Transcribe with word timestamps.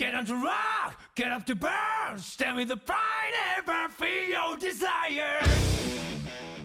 Get 0.00 0.14
on 0.14 0.24
to 0.24 0.34
rock, 0.34 0.98
get 1.14 1.30
up 1.30 1.44
to 1.44 1.54
burn, 1.54 2.16
stand 2.16 2.56
with 2.56 2.68
the 2.68 2.76
pride, 2.78 3.34
ever 3.58 3.90
feel 3.90 4.30
your 4.30 4.56
desire. 4.56 5.69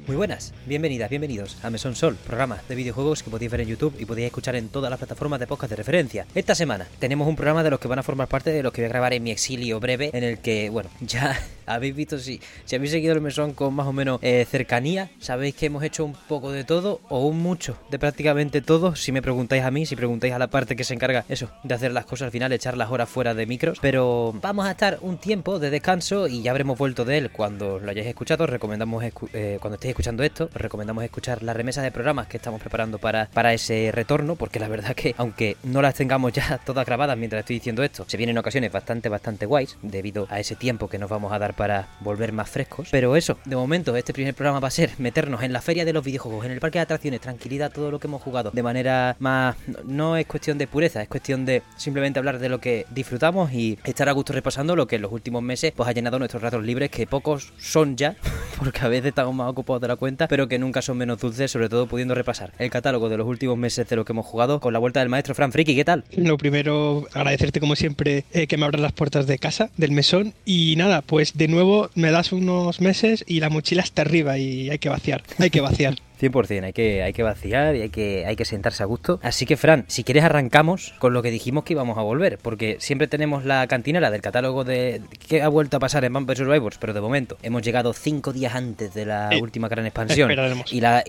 Muy 0.07 0.17
buenas, 0.17 0.53
bienvenidas, 0.67 1.09
bienvenidos 1.09 1.57
a 1.63 1.71
Mesón 1.71 1.95
Sol, 1.95 2.15
programa 2.27 2.61
de 2.69 2.75
videojuegos 2.75 3.23
que 3.23 3.31
podéis 3.31 3.49
ver 3.49 3.61
en 3.61 3.69
YouTube 3.69 3.95
y 3.97 4.05
podéis 4.05 4.27
escuchar 4.27 4.55
en 4.55 4.69
todas 4.69 4.91
las 4.91 4.99
plataformas 4.99 5.39
de 5.39 5.47
podcast 5.47 5.71
de 5.71 5.77
referencia. 5.77 6.27
Esta 6.35 6.53
semana 6.53 6.85
tenemos 6.99 7.27
un 7.27 7.35
programa 7.35 7.63
de 7.63 7.71
los 7.71 7.79
que 7.79 7.87
van 7.87 7.97
a 7.97 8.03
formar 8.03 8.27
parte 8.27 8.51
de 8.51 8.61
los 8.61 8.71
que 8.71 8.83
voy 8.83 8.85
a 8.85 8.89
grabar 8.89 9.13
en 9.13 9.23
mi 9.23 9.31
exilio 9.31 9.79
breve, 9.79 10.11
en 10.13 10.23
el 10.23 10.37
que, 10.37 10.69
bueno, 10.69 10.91
ya 11.01 11.35
habéis 11.65 11.95
visto 11.95 12.19
si, 12.19 12.39
si 12.65 12.75
habéis 12.75 12.91
seguido 12.91 13.15
el 13.15 13.21
Mesón 13.21 13.53
con 13.53 13.73
más 13.73 13.87
o 13.87 13.93
menos 13.93 14.19
eh, 14.21 14.45
cercanía, 14.47 15.09
sabéis 15.17 15.55
que 15.55 15.65
hemos 15.65 15.83
hecho 15.83 16.05
un 16.05 16.13
poco 16.13 16.51
de 16.51 16.63
todo 16.63 17.01
o 17.09 17.25
un 17.25 17.39
mucho 17.39 17.75
de 17.89 17.97
prácticamente 17.97 18.61
todo, 18.61 18.95
si 18.95 19.11
me 19.11 19.23
preguntáis 19.23 19.63
a 19.63 19.71
mí, 19.71 19.87
si 19.87 19.95
preguntáis 19.95 20.33
a 20.33 20.39
la 20.39 20.51
parte 20.51 20.75
que 20.75 20.83
se 20.83 20.93
encarga 20.93 21.25
eso, 21.29 21.49
de 21.63 21.73
hacer 21.73 21.91
las 21.91 22.05
cosas 22.05 22.27
al 22.27 22.31
final, 22.31 22.53
echar 22.53 22.77
las 22.77 22.91
horas 22.91 23.09
fuera 23.09 23.33
de 23.33 23.47
micros, 23.47 23.79
pero 23.81 24.35
vamos 24.39 24.67
a 24.67 24.71
estar 24.71 24.99
un 25.01 25.17
tiempo 25.17 25.57
de 25.57 25.71
descanso 25.71 26.27
y 26.27 26.43
ya 26.43 26.51
habremos 26.51 26.77
vuelto 26.77 27.05
de 27.05 27.17
él 27.17 27.31
cuando 27.31 27.79
lo 27.79 27.89
hayáis 27.89 28.05
escuchado, 28.05 28.45
recomendamos 28.45 29.03
escu 29.03 29.29
eh, 29.33 29.57
cuando 29.59 29.77
estéis 29.77 29.94
escuchando 29.95 30.23
esto, 30.23 30.49
os 30.53 30.61
recomendamos 30.61 31.05
escuchar 31.05 31.41
las 31.41 31.55
remesas 31.55 31.81
de 31.81 31.89
programas 31.89 32.27
que 32.27 32.35
estamos 32.35 32.59
preparando 32.59 32.99
para, 32.99 33.27
para 33.27 33.53
ese 33.53 33.91
retorno, 33.93 34.35
porque 34.35 34.59
la 34.59 34.67
verdad 34.67 34.93
que, 34.93 35.15
aunque 35.17 35.55
no 35.63 35.81
las 35.81 35.95
tengamos 35.95 36.33
ya 36.33 36.57
todas 36.65 36.85
grabadas 36.85 37.17
mientras 37.17 37.39
estoy 37.39 37.55
diciendo 37.55 37.81
esto, 37.81 38.03
se 38.05 38.17
vienen 38.17 38.37
ocasiones 38.37 38.73
bastante, 38.73 39.07
bastante 39.07 39.45
guays, 39.45 39.77
debido 39.81 40.27
a 40.29 40.41
ese 40.41 40.57
tiempo 40.57 40.89
que 40.89 40.99
nos 40.99 41.09
vamos 41.09 41.31
a 41.31 41.39
dar 41.39 41.53
para 41.53 41.87
volver 42.01 42.33
más 42.33 42.49
frescos. 42.49 42.89
Pero 42.91 43.15
eso, 43.15 43.37
de 43.45 43.55
momento, 43.55 43.95
este 43.95 44.11
primer 44.11 44.33
programa 44.33 44.59
va 44.59 44.67
a 44.67 44.71
ser 44.71 44.91
meternos 44.97 45.43
en 45.43 45.53
la 45.53 45.61
feria 45.61 45.85
de 45.85 45.93
los 45.93 46.03
videojuegos, 46.03 46.45
en 46.45 46.51
el 46.51 46.59
parque 46.59 46.79
de 46.79 46.83
atracciones, 46.83 47.21
tranquilidad, 47.21 47.71
todo 47.71 47.89
lo 47.89 47.97
que 47.97 48.07
hemos 48.07 48.21
jugado, 48.21 48.51
de 48.51 48.63
manera 48.63 49.15
más. 49.19 49.55
No 49.85 50.17
es 50.17 50.25
cuestión 50.25 50.57
de 50.57 50.67
pureza, 50.67 51.03
es 51.03 51.07
cuestión 51.07 51.45
de 51.45 51.63
simplemente 51.77 52.19
hablar 52.19 52.39
de 52.39 52.49
lo 52.49 52.59
que 52.59 52.85
disfrutamos 52.89 53.53
y 53.53 53.79
estar 53.85 54.09
a 54.09 54.11
gusto 54.11 54.33
repasando 54.33 54.75
lo 54.75 54.87
que 54.87 54.97
en 54.97 55.03
los 55.03 55.13
últimos 55.13 55.41
meses 55.41 55.71
pues 55.73 55.87
ha 55.87 55.93
llenado 55.93 56.19
nuestros 56.19 56.43
ratos 56.43 56.65
libres, 56.65 56.91
que 56.91 57.07
pocos 57.07 57.53
son 57.57 57.95
ya, 57.95 58.17
porque 58.59 58.81
a 58.81 58.89
veces 58.89 59.05
estamos 59.05 59.33
más 59.33 59.49
ocupados 59.49 59.84
la 59.87 59.95
cuenta, 59.95 60.27
pero 60.27 60.47
que 60.47 60.59
nunca 60.59 60.81
son 60.81 60.97
menos 60.97 61.19
dulces, 61.19 61.51
sobre 61.51 61.69
todo 61.69 61.87
pudiendo 61.87 62.15
repasar 62.15 62.51
el 62.59 62.69
catálogo 62.69 63.09
de 63.09 63.17
los 63.17 63.27
últimos 63.27 63.57
meses 63.57 63.87
de 63.87 63.95
lo 63.95 64.05
que 64.05 64.13
hemos 64.13 64.25
jugado 64.25 64.59
con 64.59 64.73
la 64.73 64.79
vuelta 64.79 64.99
del 64.99 65.09
maestro 65.09 65.35
Fran 65.35 65.51
Friki. 65.51 65.75
¿Qué 65.75 65.85
tal? 65.85 66.03
Lo 66.15 66.37
primero, 66.37 67.07
agradecerte 67.13 67.59
como 67.59 67.75
siempre 67.75 68.25
eh, 68.33 68.47
que 68.47 68.57
me 68.57 68.65
abras 68.65 68.81
las 68.81 68.93
puertas 68.93 69.27
de 69.27 69.39
casa, 69.39 69.69
del 69.77 69.91
mesón. 69.91 70.33
Y 70.45 70.75
nada, 70.77 71.01
pues 71.01 71.37
de 71.37 71.47
nuevo 71.47 71.89
me 71.95 72.11
das 72.11 72.31
unos 72.31 72.81
meses 72.81 73.23
y 73.27 73.39
la 73.39 73.49
mochila 73.49 73.83
está 73.83 74.01
arriba 74.01 74.37
y 74.37 74.69
hay 74.69 74.79
que 74.79 74.89
vaciar, 74.89 75.23
hay 75.39 75.49
que 75.49 75.61
vaciar. 75.61 75.95
100%, 76.19 76.63
hay 76.63 76.73
que, 76.73 77.03
hay 77.03 77.13
que 77.13 77.23
vaciar 77.23 77.75
y 77.75 77.81
hay 77.81 77.89
que, 77.89 78.25
hay 78.25 78.35
que 78.35 78.45
sentarse 78.45 78.83
a 78.83 78.85
gusto. 78.85 79.19
Así 79.23 79.45
que, 79.45 79.57
Fran, 79.57 79.85
si 79.87 80.03
quieres 80.03 80.23
arrancamos 80.23 80.93
con 80.99 81.13
lo 81.13 81.21
que 81.21 81.31
dijimos 81.31 81.63
que 81.63 81.73
íbamos 81.73 81.97
a 81.97 82.01
volver, 82.01 82.37
porque 82.41 82.77
siempre 82.79 83.07
tenemos 83.07 83.45
la 83.45 83.67
cantinera 83.67 84.11
del 84.11 84.21
catálogo 84.21 84.63
de 84.63 85.01
que 85.27 85.41
ha 85.41 85.47
vuelto 85.47 85.77
a 85.77 85.79
pasar 85.79 86.05
en 86.05 86.13
Vampire 86.13 86.37
Survivors, 86.37 86.77
pero 86.77 86.93
de 86.93 87.01
momento 87.01 87.37
hemos 87.41 87.61
llegado 87.61 87.93
cinco 87.93 88.33
días 88.33 88.55
antes 88.55 88.93
de 88.93 89.05
la 89.05 89.31
última 89.41 89.67
gran 89.67 89.85
expansión. 89.85 90.29
esperaremos. 90.29 90.71
Y 90.71 90.81
la, 90.81 91.03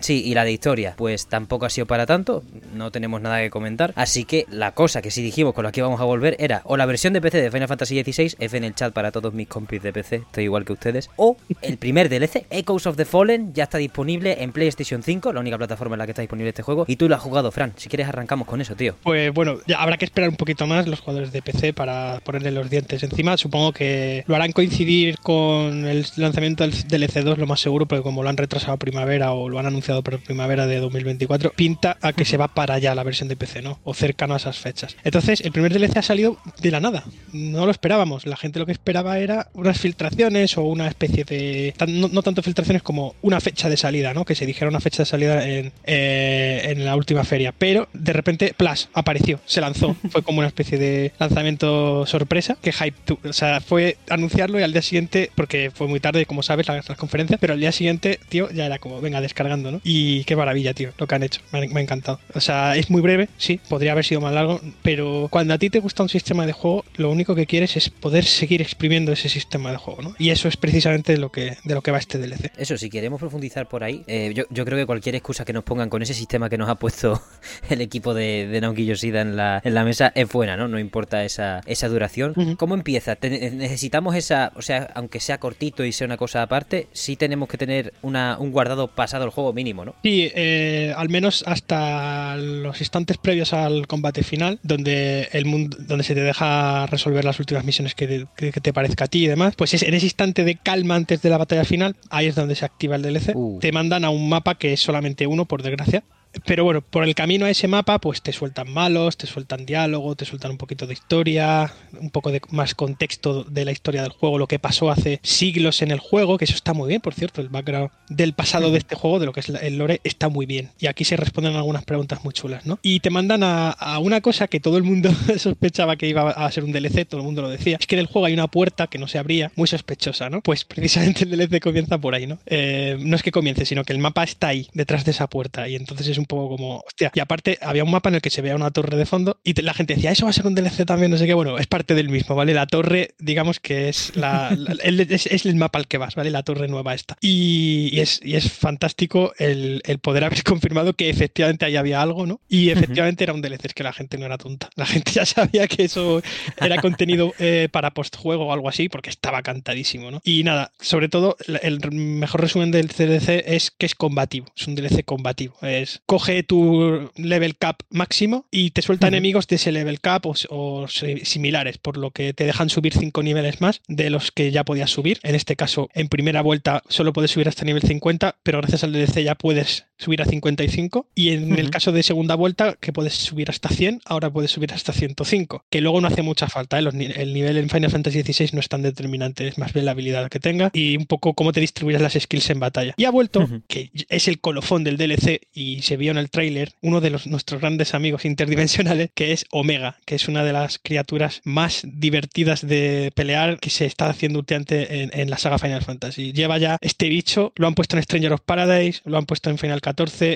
sí, 0.00 0.22
y 0.24 0.34
la 0.34 0.44
de 0.44 0.52
historia, 0.52 0.94
pues 0.96 1.26
tampoco 1.26 1.66
ha 1.66 1.70
sido 1.70 1.86
para 1.86 2.06
tanto, 2.06 2.42
no 2.74 2.90
tenemos 2.90 3.20
nada 3.20 3.40
que 3.40 3.50
comentar. 3.50 3.92
Así 3.96 4.24
que 4.24 4.46
la 4.50 4.72
cosa 4.72 5.02
que 5.02 5.10
sí 5.10 5.22
dijimos 5.22 5.54
con 5.54 5.64
la 5.64 5.72
que 5.72 5.80
íbamos 5.80 6.00
a 6.00 6.04
volver 6.04 6.36
era 6.38 6.62
o 6.64 6.76
la 6.76 6.86
versión 6.86 7.12
de 7.12 7.20
PC 7.20 7.40
de 7.40 7.50
Final 7.50 7.68
Fantasy 7.68 8.02
XVI, 8.02 8.34
F 8.38 8.56
en 8.56 8.64
el 8.64 8.74
chat 8.74 8.92
para 8.92 9.12
todos 9.12 9.32
mis 9.32 9.48
compis 9.48 9.82
de 9.82 9.92
PC, 9.92 10.16
estoy 10.16 10.44
igual 10.44 10.64
que 10.64 10.72
ustedes, 10.72 11.10
o 11.16 11.36
el 11.62 11.78
primer 11.78 12.08
DLC, 12.08 12.46
Echoes 12.50 12.86
of 12.86 12.96
the 12.96 13.04
Fallen, 13.04 13.52
ya 13.54 13.64
está 13.64 13.78
disponible 13.78 14.41
en 14.42 14.52
PlayStation 14.52 15.02
5, 15.02 15.32
la 15.32 15.40
única 15.40 15.58
plataforma 15.58 15.94
en 15.94 16.00
la 16.00 16.06
que 16.06 16.12
está 16.12 16.22
disponible 16.22 16.50
este 16.50 16.62
juego, 16.62 16.84
y 16.88 16.96
tú 16.96 17.08
lo 17.08 17.14
has 17.14 17.22
jugado, 17.22 17.50
Fran. 17.50 17.72
Si 17.76 17.88
quieres 17.88 18.08
arrancamos 18.08 18.46
con 18.46 18.60
eso, 18.60 18.74
tío. 18.74 18.96
Pues 19.02 19.32
bueno, 19.32 19.58
habrá 19.76 19.96
que 19.96 20.04
esperar 20.04 20.30
un 20.30 20.36
poquito 20.36 20.66
más 20.66 20.86
los 20.86 21.00
jugadores 21.00 21.32
de 21.32 21.42
PC 21.42 21.72
para 21.72 22.20
ponerle 22.24 22.50
los 22.50 22.68
dientes 22.70 23.02
encima. 23.02 23.36
Supongo 23.36 23.72
que 23.72 24.24
lo 24.26 24.34
harán 24.34 24.52
coincidir 24.52 25.18
con 25.18 25.86
el 25.86 26.06
lanzamiento 26.16 26.64
del 26.64 26.72
DLC 26.88 27.22
2, 27.22 27.38
lo 27.38 27.46
más 27.46 27.60
seguro, 27.60 27.86
porque 27.86 28.02
como 28.02 28.22
lo 28.22 28.28
han 28.28 28.36
retrasado 28.36 28.72
a 28.72 28.76
primavera 28.76 29.32
o 29.32 29.48
lo 29.48 29.58
han 29.58 29.66
anunciado 29.66 30.02
para 30.02 30.18
primavera 30.18 30.66
de 30.66 30.80
2024, 30.80 31.52
pinta 31.56 31.96
a 32.00 32.12
que 32.12 32.24
se 32.24 32.36
va 32.36 32.48
para 32.48 32.74
allá 32.74 32.94
la 32.94 33.02
versión 33.02 33.28
de 33.28 33.36
PC, 33.36 33.62
¿no? 33.62 33.80
O 33.84 33.94
cercano 33.94 34.34
a 34.34 34.36
esas 34.36 34.58
fechas. 34.58 34.96
Entonces, 35.04 35.40
el 35.40 35.52
primer 35.52 35.72
DLC 35.72 35.96
ha 35.96 36.02
salido 36.02 36.38
de 36.60 36.70
la 36.70 36.80
nada. 36.80 37.04
No 37.32 37.64
lo 37.64 37.70
esperábamos. 37.70 38.26
La 38.26 38.36
gente 38.36 38.58
lo 38.58 38.66
que 38.66 38.72
esperaba 38.72 39.18
era 39.18 39.48
unas 39.54 39.78
filtraciones 39.78 40.56
o 40.58 40.62
una 40.62 40.88
especie 40.88 41.24
de. 41.24 41.74
No, 41.88 42.22
tanto 42.22 42.42
filtraciones 42.42 42.82
como 42.82 43.14
una 43.22 43.40
fecha 43.40 43.68
de 43.68 43.76
salida, 43.76 44.14
¿no? 44.14 44.24
Se 44.34 44.46
dijera 44.46 44.68
una 44.68 44.80
fecha 44.80 45.02
de 45.02 45.06
salida 45.06 45.46
en, 45.48 45.72
eh, 45.84 46.62
en 46.70 46.84
la 46.84 46.96
última 46.96 47.24
feria. 47.24 47.52
Pero 47.56 47.88
de 47.92 48.12
repente, 48.12 48.54
Plus 48.56 48.88
apareció, 48.94 49.40
se 49.46 49.60
lanzó. 49.60 49.94
Fue 50.10 50.22
como 50.22 50.38
una 50.38 50.48
especie 50.48 50.78
de 50.78 51.12
lanzamiento 51.18 52.06
sorpresa. 52.06 52.56
Que 52.62 52.72
hype 52.72 52.96
tu- 53.04 53.18
O 53.28 53.32
sea, 53.32 53.60
fue 53.60 53.96
anunciarlo 54.08 54.58
y 54.60 54.62
al 54.62 54.72
día 54.72 54.82
siguiente, 54.82 55.30
porque 55.34 55.70
fue 55.74 55.86
muy 55.88 56.00
tarde, 56.00 56.26
como 56.26 56.42
sabes, 56.42 56.66
las, 56.68 56.88
las 56.88 56.98
conferencias, 56.98 57.38
pero 57.40 57.52
al 57.54 57.60
día 57.60 57.72
siguiente, 57.72 58.18
tío, 58.28 58.50
ya 58.50 58.66
era 58.66 58.78
como, 58.78 59.00
venga, 59.00 59.20
descargando, 59.20 59.70
¿no? 59.70 59.80
Y 59.84 60.24
qué 60.24 60.36
maravilla, 60.36 60.74
tío, 60.74 60.90
lo 60.98 61.06
que 61.06 61.14
han 61.14 61.22
hecho. 61.22 61.40
Me 61.52 61.58
ha, 61.58 61.68
me 61.68 61.80
ha 61.80 61.82
encantado. 61.82 62.20
O 62.34 62.40
sea, 62.40 62.76
es 62.76 62.90
muy 62.90 63.00
breve, 63.00 63.28
sí, 63.36 63.60
podría 63.68 63.92
haber 63.92 64.04
sido 64.04 64.20
más 64.20 64.32
largo, 64.34 64.60
pero 64.82 65.28
cuando 65.30 65.54
a 65.54 65.58
ti 65.58 65.70
te 65.70 65.80
gusta 65.80 66.02
un 66.02 66.08
sistema 66.08 66.46
de 66.46 66.52
juego, 66.52 66.84
lo 66.96 67.10
único 67.10 67.34
que 67.34 67.46
quieres 67.46 67.76
es 67.76 67.90
poder 67.90 68.24
seguir 68.24 68.60
exprimiendo 68.62 69.12
ese 69.12 69.28
sistema 69.28 69.70
de 69.70 69.76
juego, 69.76 70.02
¿no? 70.02 70.14
Y 70.18 70.30
eso 70.30 70.48
es 70.48 70.56
precisamente 70.56 71.12
de 71.12 71.18
lo 71.18 71.30
que, 71.32 71.56
de 71.64 71.74
lo 71.74 71.82
que 71.82 71.90
va 71.90 71.98
este 71.98 72.18
DLC. 72.18 72.52
Eso, 72.56 72.76
si 72.76 72.90
queremos 72.90 73.20
profundizar 73.20 73.68
por 73.68 73.84
ahí, 73.84 74.02
eh, 74.06 74.21
yo, 74.30 74.44
yo 74.50 74.64
creo 74.64 74.78
que 74.78 74.86
cualquier 74.86 75.14
excusa 75.14 75.44
que 75.44 75.52
nos 75.52 75.64
pongan 75.64 75.88
con 75.88 76.02
ese 76.02 76.14
sistema 76.14 76.48
que 76.48 76.58
nos 76.58 76.68
ha 76.68 76.76
puesto 76.76 77.22
el 77.68 77.80
equipo 77.80 78.14
de, 78.14 78.46
de 78.46 78.60
Naoki 78.60 78.86
Yoshida 78.86 79.20
en 79.20 79.36
la, 79.36 79.60
en 79.64 79.74
la 79.74 79.84
mesa 79.84 80.12
es 80.14 80.28
buena, 80.30 80.56
¿no? 80.56 80.68
No 80.68 80.78
importa 80.78 81.24
esa, 81.24 81.60
esa 81.66 81.88
duración. 81.88 82.56
¿Cómo 82.56 82.74
empieza? 82.74 83.16
Necesitamos 83.20 84.16
esa, 84.16 84.52
o 84.56 84.62
sea, 84.62 84.90
aunque 84.94 85.20
sea 85.20 85.38
cortito 85.38 85.84
y 85.84 85.92
sea 85.92 86.06
una 86.06 86.16
cosa 86.16 86.42
aparte, 86.42 86.88
sí 86.92 87.16
tenemos 87.16 87.48
que 87.48 87.58
tener 87.58 87.92
una, 88.02 88.36
un 88.38 88.50
guardado 88.50 88.88
pasado 88.88 89.24
el 89.24 89.30
juego 89.30 89.52
mínimo, 89.52 89.84
¿no? 89.84 89.94
Sí, 90.02 90.30
eh, 90.34 90.92
al 90.96 91.08
menos 91.08 91.44
hasta 91.46 92.36
los 92.36 92.80
instantes 92.80 93.18
previos 93.18 93.52
al 93.52 93.86
combate 93.86 94.22
final, 94.22 94.58
donde 94.62 95.28
el 95.32 95.44
mundo, 95.44 95.76
donde 95.80 96.04
se 96.04 96.14
te 96.14 96.20
deja 96.20 96.86
resolver 96.86 97.24
las 97.24 97.38
últimas 97.40 97.64
misiones 97.64 97.94
que 97.94 98.06
te, 98.06 98.52
que 98.52 98.60
te 98.60 98.72
parezca 98.72 99.04
a 99.04 99.08
ti 99.08 99.24
y 99.24 99.28
demás, 99.28 99.54
pues 99.56 99.74
es 99.74 99.82
en 99.82 99.94
ese 99.94 100.06
instante 100.06 100.44
de 100.44 100.56
calma 100.56 100.94
antes 100.94 101.22
de 101.22 101.30
la 101.30 101.38
batalla 101.38 101.64
final, 101.64 101.96
ahí 102.10 102.26
es 102.26 102.34
donde 102.34 102.54
se 102.54 102.64
activa 102.64 102.96
el 102.96 103.02
DLC. 103.02 103.34
Uh. 103.34 103.58
Te 103.60 103.72
mandan 103.72 104.04
a 104.04 104.10
un 104.12 104.28
mapa 104.28 104.56
que 104.56 104.72
es 104.72 104.80
solamente 104.80 105.26
uno, 105.26 105.46
por 105.46 105.62
desgracia. 105.62 106.04
Pero 106.46 106.64
bueno, 106.64 106.80
por 106.82 107.04
el 107.04 107.14
camino 107.14 107.46
a 107.46 107.50
ese 107.50 107.68
mapa, 107.68 107.98
pues 107.98 108.22
te 108.22 108.32
sueltan 108.32 108.72
malos, 108.72 109.16
te 109.16 109.26
sueltan 109.26 109.66
diálogo, 109.66 110.14
te 110.16 110.24
sueltan 110.24 110.52
un 110.52 110.58
poquito 110.58 110.86
de 110.86 110.94
historia, 110.94 111.72
un 112.00 112.10
poco 112.10 112.30
de 112.30 112.40
más 112.50 112.74
contexto 112.74 113.44
de 113.44 113.64
la 113.64 113.72
historia 113.72 114.02
del 114.02 114.12
juego, 114.12 114.38
lo 114.38 114.46
que 114.46 114.58
pasó 114.58 114.90
hace 114.90 115.20
siglos 115.22 115.82
en 115.82 115.90
el 115.90 115.98
juego, 115.98 116.38
que 116.38 116.44
eso 116.44 116.54
está 116.54 116.72
muy 116.72 116.88
bien, 116.88 117.00
por 117.00 117.14
cierto, 117.14 117.40
el 117.40 117.48
background 117.48 117.90
del 118.08 118.32
pasado 118.32 118.70
de 118.70 118.78
este 118.78 118.94
juego, 118.94 119.18
de 119.18 119.26
lo 119.26 119.32
que 119.32 119.40
es 119.40 119.48
el 119.48 119.76
lore, 119.76 120.00
está 120.04 120.28
muy 120.28 120.46
bien. 120.46 120.70
Y 120.80 120.86
aquí 120.86 121.04
se 121.04 121.16
responden 121.16 121.54
algunas 121.54 121.84
preguntas 121.84 122.24
muy 122.24 122.32
chulas, 122.32 122.66
¿no? 122.66 122.78
Y 122.82 123.00
te 123.00 123.10
mandan 123.10 123.42
a, 123.42 123.70
a 123.70 123.98
una 123.98 124.20
cosa 124.20 124.48
que 124.48 124.60
todo 124.60 124.76
el 124.78 124.82
mundo 124.82 125.10
sospechaba 125.36 125.96
que 125.96 126.08
iba 126.08 126.30
a 126.30 126.50
ser 126.50 126.64
un 126.64 126.72
DLC, 126.72 127.06
todo 127.06 127.20
el 127.20 127.26
mundo 127.26 127.42
lo 127.42 127.50
decía, 127.50 127.76
es 127.78 127.86
que 127.86 127.94
en 127.94 128.00
el 128.00 128.06
juego 128.06 128.26
hay 128.26 128.32
una 128.32 128.48
puerta 128.48 128.86
que 128.86 128.98
no 128.98 129.08
se 129.08 129.18
abría, 129.18 129.52
muy 129.56 129.68
sospechosa, 129.68 130.30
¿no? 130.30 130.40
Pues 130.40 130.64
precisamente 130.64 131.24
el 131.24 131.30
DLC 131.30 131.60
comienza 131.60 131.98
por 131.98 132.14
ahí, 132.14 132.26
¿no? 132.26 132.38
Eh, 132.46 132.96
no 133.00 133.16
es 133.16 133.22
que 133.22 133.32
comience, 133.32 133.64
sino 133.66 133.84
que 133.84 133.92
el 133.92 133.98
mapa 133.98 134.24
está 134.24 134.48
ahí, 134.48 134.68
detrás 134.72 135.04
de 135.04 135.10
esa 135.10 135.26
puerta, 135.26 135.68
y 135.68 135.76
entonces 135.76 136.08
es 136.08 136.18
un 136.22 136.26
poco 136.26 136.56
como, 136.56 136.82
hostia, 136.86 137.10
y 137.14 137.20
aparte 137.20 137.58
había 137.60 137.84
un 137.84 137.90
mapa 137.90 138.08
en 138.08 138.16
el 138.16 138.20
que 138.22 138.30
se 138.30 138.42
veía 138.42 138.56
una 138.56 138.70
torre 138.70 138.96
de 138.96 139.06
fondo, 139.06 139.38
y 139.44 139.60
la 139.62 139.74
gente 139.74 139.94
decía, 139.94 140.10
eso 140.12 140.24
va 140.26 140.30
a 140.30 140.32
ser 140.32 140.46
un 140.46 140.54
DLC 140.54 140.84
también, 140.86 141.10
no 141.10 141.18
sé 141.18 141.26
qué, 141.26 141.34
bueno, 141.34 141.58
es 141.58 141.66
parte 141.66 141.94
del 141.94 142.08
mismo, 142.08 142.34
¿vale? 142.34 142.54
La 142.54 142.66
torre, 142.66 143.14
digamos 143.18 143.60
que 143.60 143.88
es, 143.88 144.16
la, 144.16 144.50
la- 144.56 144.72
el, 144.82 145.00
es, 145.00 145.26
es 145.26 145.44
el 145.46 145.54
mapa 145.56 145.78
al 145.78 145.86
que 145.88 145.98
vas, 145.98 146.14
¿vale? 146.14 146.30
La 146.30 146.42
torre 146.42 146.68
nueva 146.68 146.94
esta. 146.94 147.16
Y, 147.20 147.90
y 147.92 148.00
es, 148.00 148.20
y 148.22 148.34
es 148.36 148.50
fantástico 148.52 149.32
el, 149.38 149.82
el 149.84 149.98
poder 149.98 150.24
haber 150.24 150.42
confirmado 150.44 150.94
que 150.94 151.10
efectivamente 151.10 151.64
ahí 151.64 151.76
había 151.76 152.00
algo, 152.02 152.26
¿no? 152.26 152.40
Y 152.48 152.70
efectivamente 152.70 153.24
era 153.24 153.32
un 153.34 153.42
DLC, 153.42 153.66
es 153.66 153.74
que 153.74 153.82
la 153.82 153.92
gente 153.92 154.18
no 154.18 154.26
era 154.26 154.38
tonta. 154.38 154.70
La 154.76 154.86
gente 154.86 155.12
ya 155.12 155.26
sabía 155.26 155.66
que 155.68 155.84
eso 155.84 156.22
era 156.60 156.80
contenido 156.80 157.32
eh, 157.38 157.68
para 157.70 157.90
postjuego 157.92 158.46
o 158.46 158.52
algo 158.52 158.68
así, 158.68 158.88
porque 158.88 159.10
estaba 159.10 159.42
cantadísimo, 159.42 160.10
¿no? 160.10 160.20
Y 160.24 160.44
nada, 160.44 160.72
sobre 160.80 161.08
todo, 161.08 161.36
el 161.62 161.80
mejor 161.92 162.40
resumen 162.40 162.70
del 162.70 162.88
DLC 162.88 163.42
es 163.46 163.70
que 163.70 163.86
es 163.86 163.94
combativo, 163.94 164.46
es 164.56 164.66
un 164.66 164.74
DLC 164.74 165.04
combativo. 165.04 165.54
Es 165.62 166.00
coge 166.12 166.42
tu 166.42 167.08
level 167.16 167.56
cap 167.56 167.80
máximo 167.88 168.44
y 168.50 168.72
te 168.72 168.82
suelta 168.82 169.08
enemigos 169.08 169.46
de 169.46 169.56
ese 169.56 169.72
level 169.72 169.98
cap 169.98 170.26
o, 170.26 170.34
o 170.50 170.86
si- 170.86 171.24
similares, 171.24 171.78
por 171.78 171.96
lo 171.96 172.10
que 172.10 172.34
te 172.34 172.44
dejan 172.44 172.68
subir 172.68 172.92
5 172.92 173.22
niveles 173.22 173.62
más 173.62 173.80
de 173.88 174.10
los 174.10 174.30
que 174.30 174.50
ya 174.50 174.62
podías 174.62 174.90
subir. 174.90 175.20
En 175.22 175.34
este 175.34 175.56
caso, 175.56 175.88
en 175.94 176.08
primera 176.08 176.42
vuelta 176.42 176.82
solo 176.90 177.14
puedes 177.14 177.30
subir 177.30 177.48
hasta 177.48 177.64
nivel 177.64 177.80
50, 177.82 178.36
pero 178.42 178.58
gracias 178.58 178.84
al 178.84 178.92
DLC 178.92 179.22
ya 179.24 179.36
puedes 179.36 179.86
subir 180.02 180.22
a 180.22 180.24
55 180.24 181.06
y 181.14 181.30
en 181.30 181.58
el 181.58 181.70
caso 181.70 181.92
de 181.92 182.02
segunda 182.02 182.34
vuelta 182.34 182.76
que 182.80 182.92
puedes 182.92 183.14
subir 183.14 183.50
hasta 183.50 183.68
100, 183.68 184.02
ahora 184.04 184.30
puedes 184.30 184.50
subir 184.50 184.72
hasta 184.72 184.92
105, 184.92 185.64
que 185.70 185.80
luego 185.80 186.00
no 186.00 186.08
hace 186.08 186.22
mucha 186.22 186.48
falta, 186.48 186.78
¿eh? 186.78 186.82
el 186.82 187.32
nivel 187.32 187.56
en 187.56 187.68
Final 187.68 187.90
Fantasy 187.90 188.22
XVI 188.22 188.50
no 188.52 188.60
es 188.60 188.68
tan 188.68 188.82
determinante, 188.82 189.48
es 189.48 189.58
más 189.58 189.72
bien 189.72 189.86
la 189.86 189.92
habilidad 189.92 190.28
que 190.28 190.40
tenga 190.40 190.70
y 190.72 190.96
un 190.96 191.06
poco 191.06 191.34
cómo 191.34 191.52
te 191.52 191.60
distribuyes 191.60 192.00
las 192.00 192.14
skills 192.14 192.50
en 192.50 192.60
batalla. 192.60 192.94
Y 192.96 193.04
ha 193.04 193.10
vuelto, 193.10 193.48
que 193.68 193.90
es 194.08 194.28
el 194.28 194.40
colofón 194.40 194.84
del 194.84 194.96
DLC 194.96 195.40
y 195.52 195.82
se 195.82 195.96
vio 195.96 196.10
en 196.10 196.18
el 196.18 196.30
tráiler, 196.30 196.72
uno 196.80 197.00
de 197.00 197.10
los, 197.10 197.26
nuestros 197.26 197.60
grandes 197.60 197.94
amigos 197.94 198.24
interdimensionales, 198.24 199.10
que 199.14 199.32
es 199.32 199.46
Omega, 199.50 199.98
que 200.04 200.14
es 200.14 200.28
una 200.28 200.44
de 200.44 200.52
las 200.52 200.78
criaturas 200.78 201.40
más 201.44 201.82
divertidas 201.84 202.66
de 202.66 203.12
pelear 203.14 203.58
que 203.58 203.70
se 203.70 203.86
está 203.86 204.08
haciendo 204.08 204.40
últimamente 204.40 205.02
en, 205.02 205.10
en 205.12 205.30
la 205.30 205.38
saga 205.38 205.58
Final 205.58 205.82
Fantasy. 205.82 206.32
Lleva 206.32 206.58
ya 206.58 206.76
este 206.80 207.08
bicho, 207.08 207.52
lo 207.56 207.66
han 207.66 207.74
puesto 207.74 207.96
en 207.96 208.02
Stranger 208.02 208.32
of 208.32 208.40
Paradise, 208.40 209.00
lo 209.04 209.18
han 209.18 209.26
puesto 209.26 209.50
en 209.50 209.58
Final 209.58 209.80
14, 209.80 209.91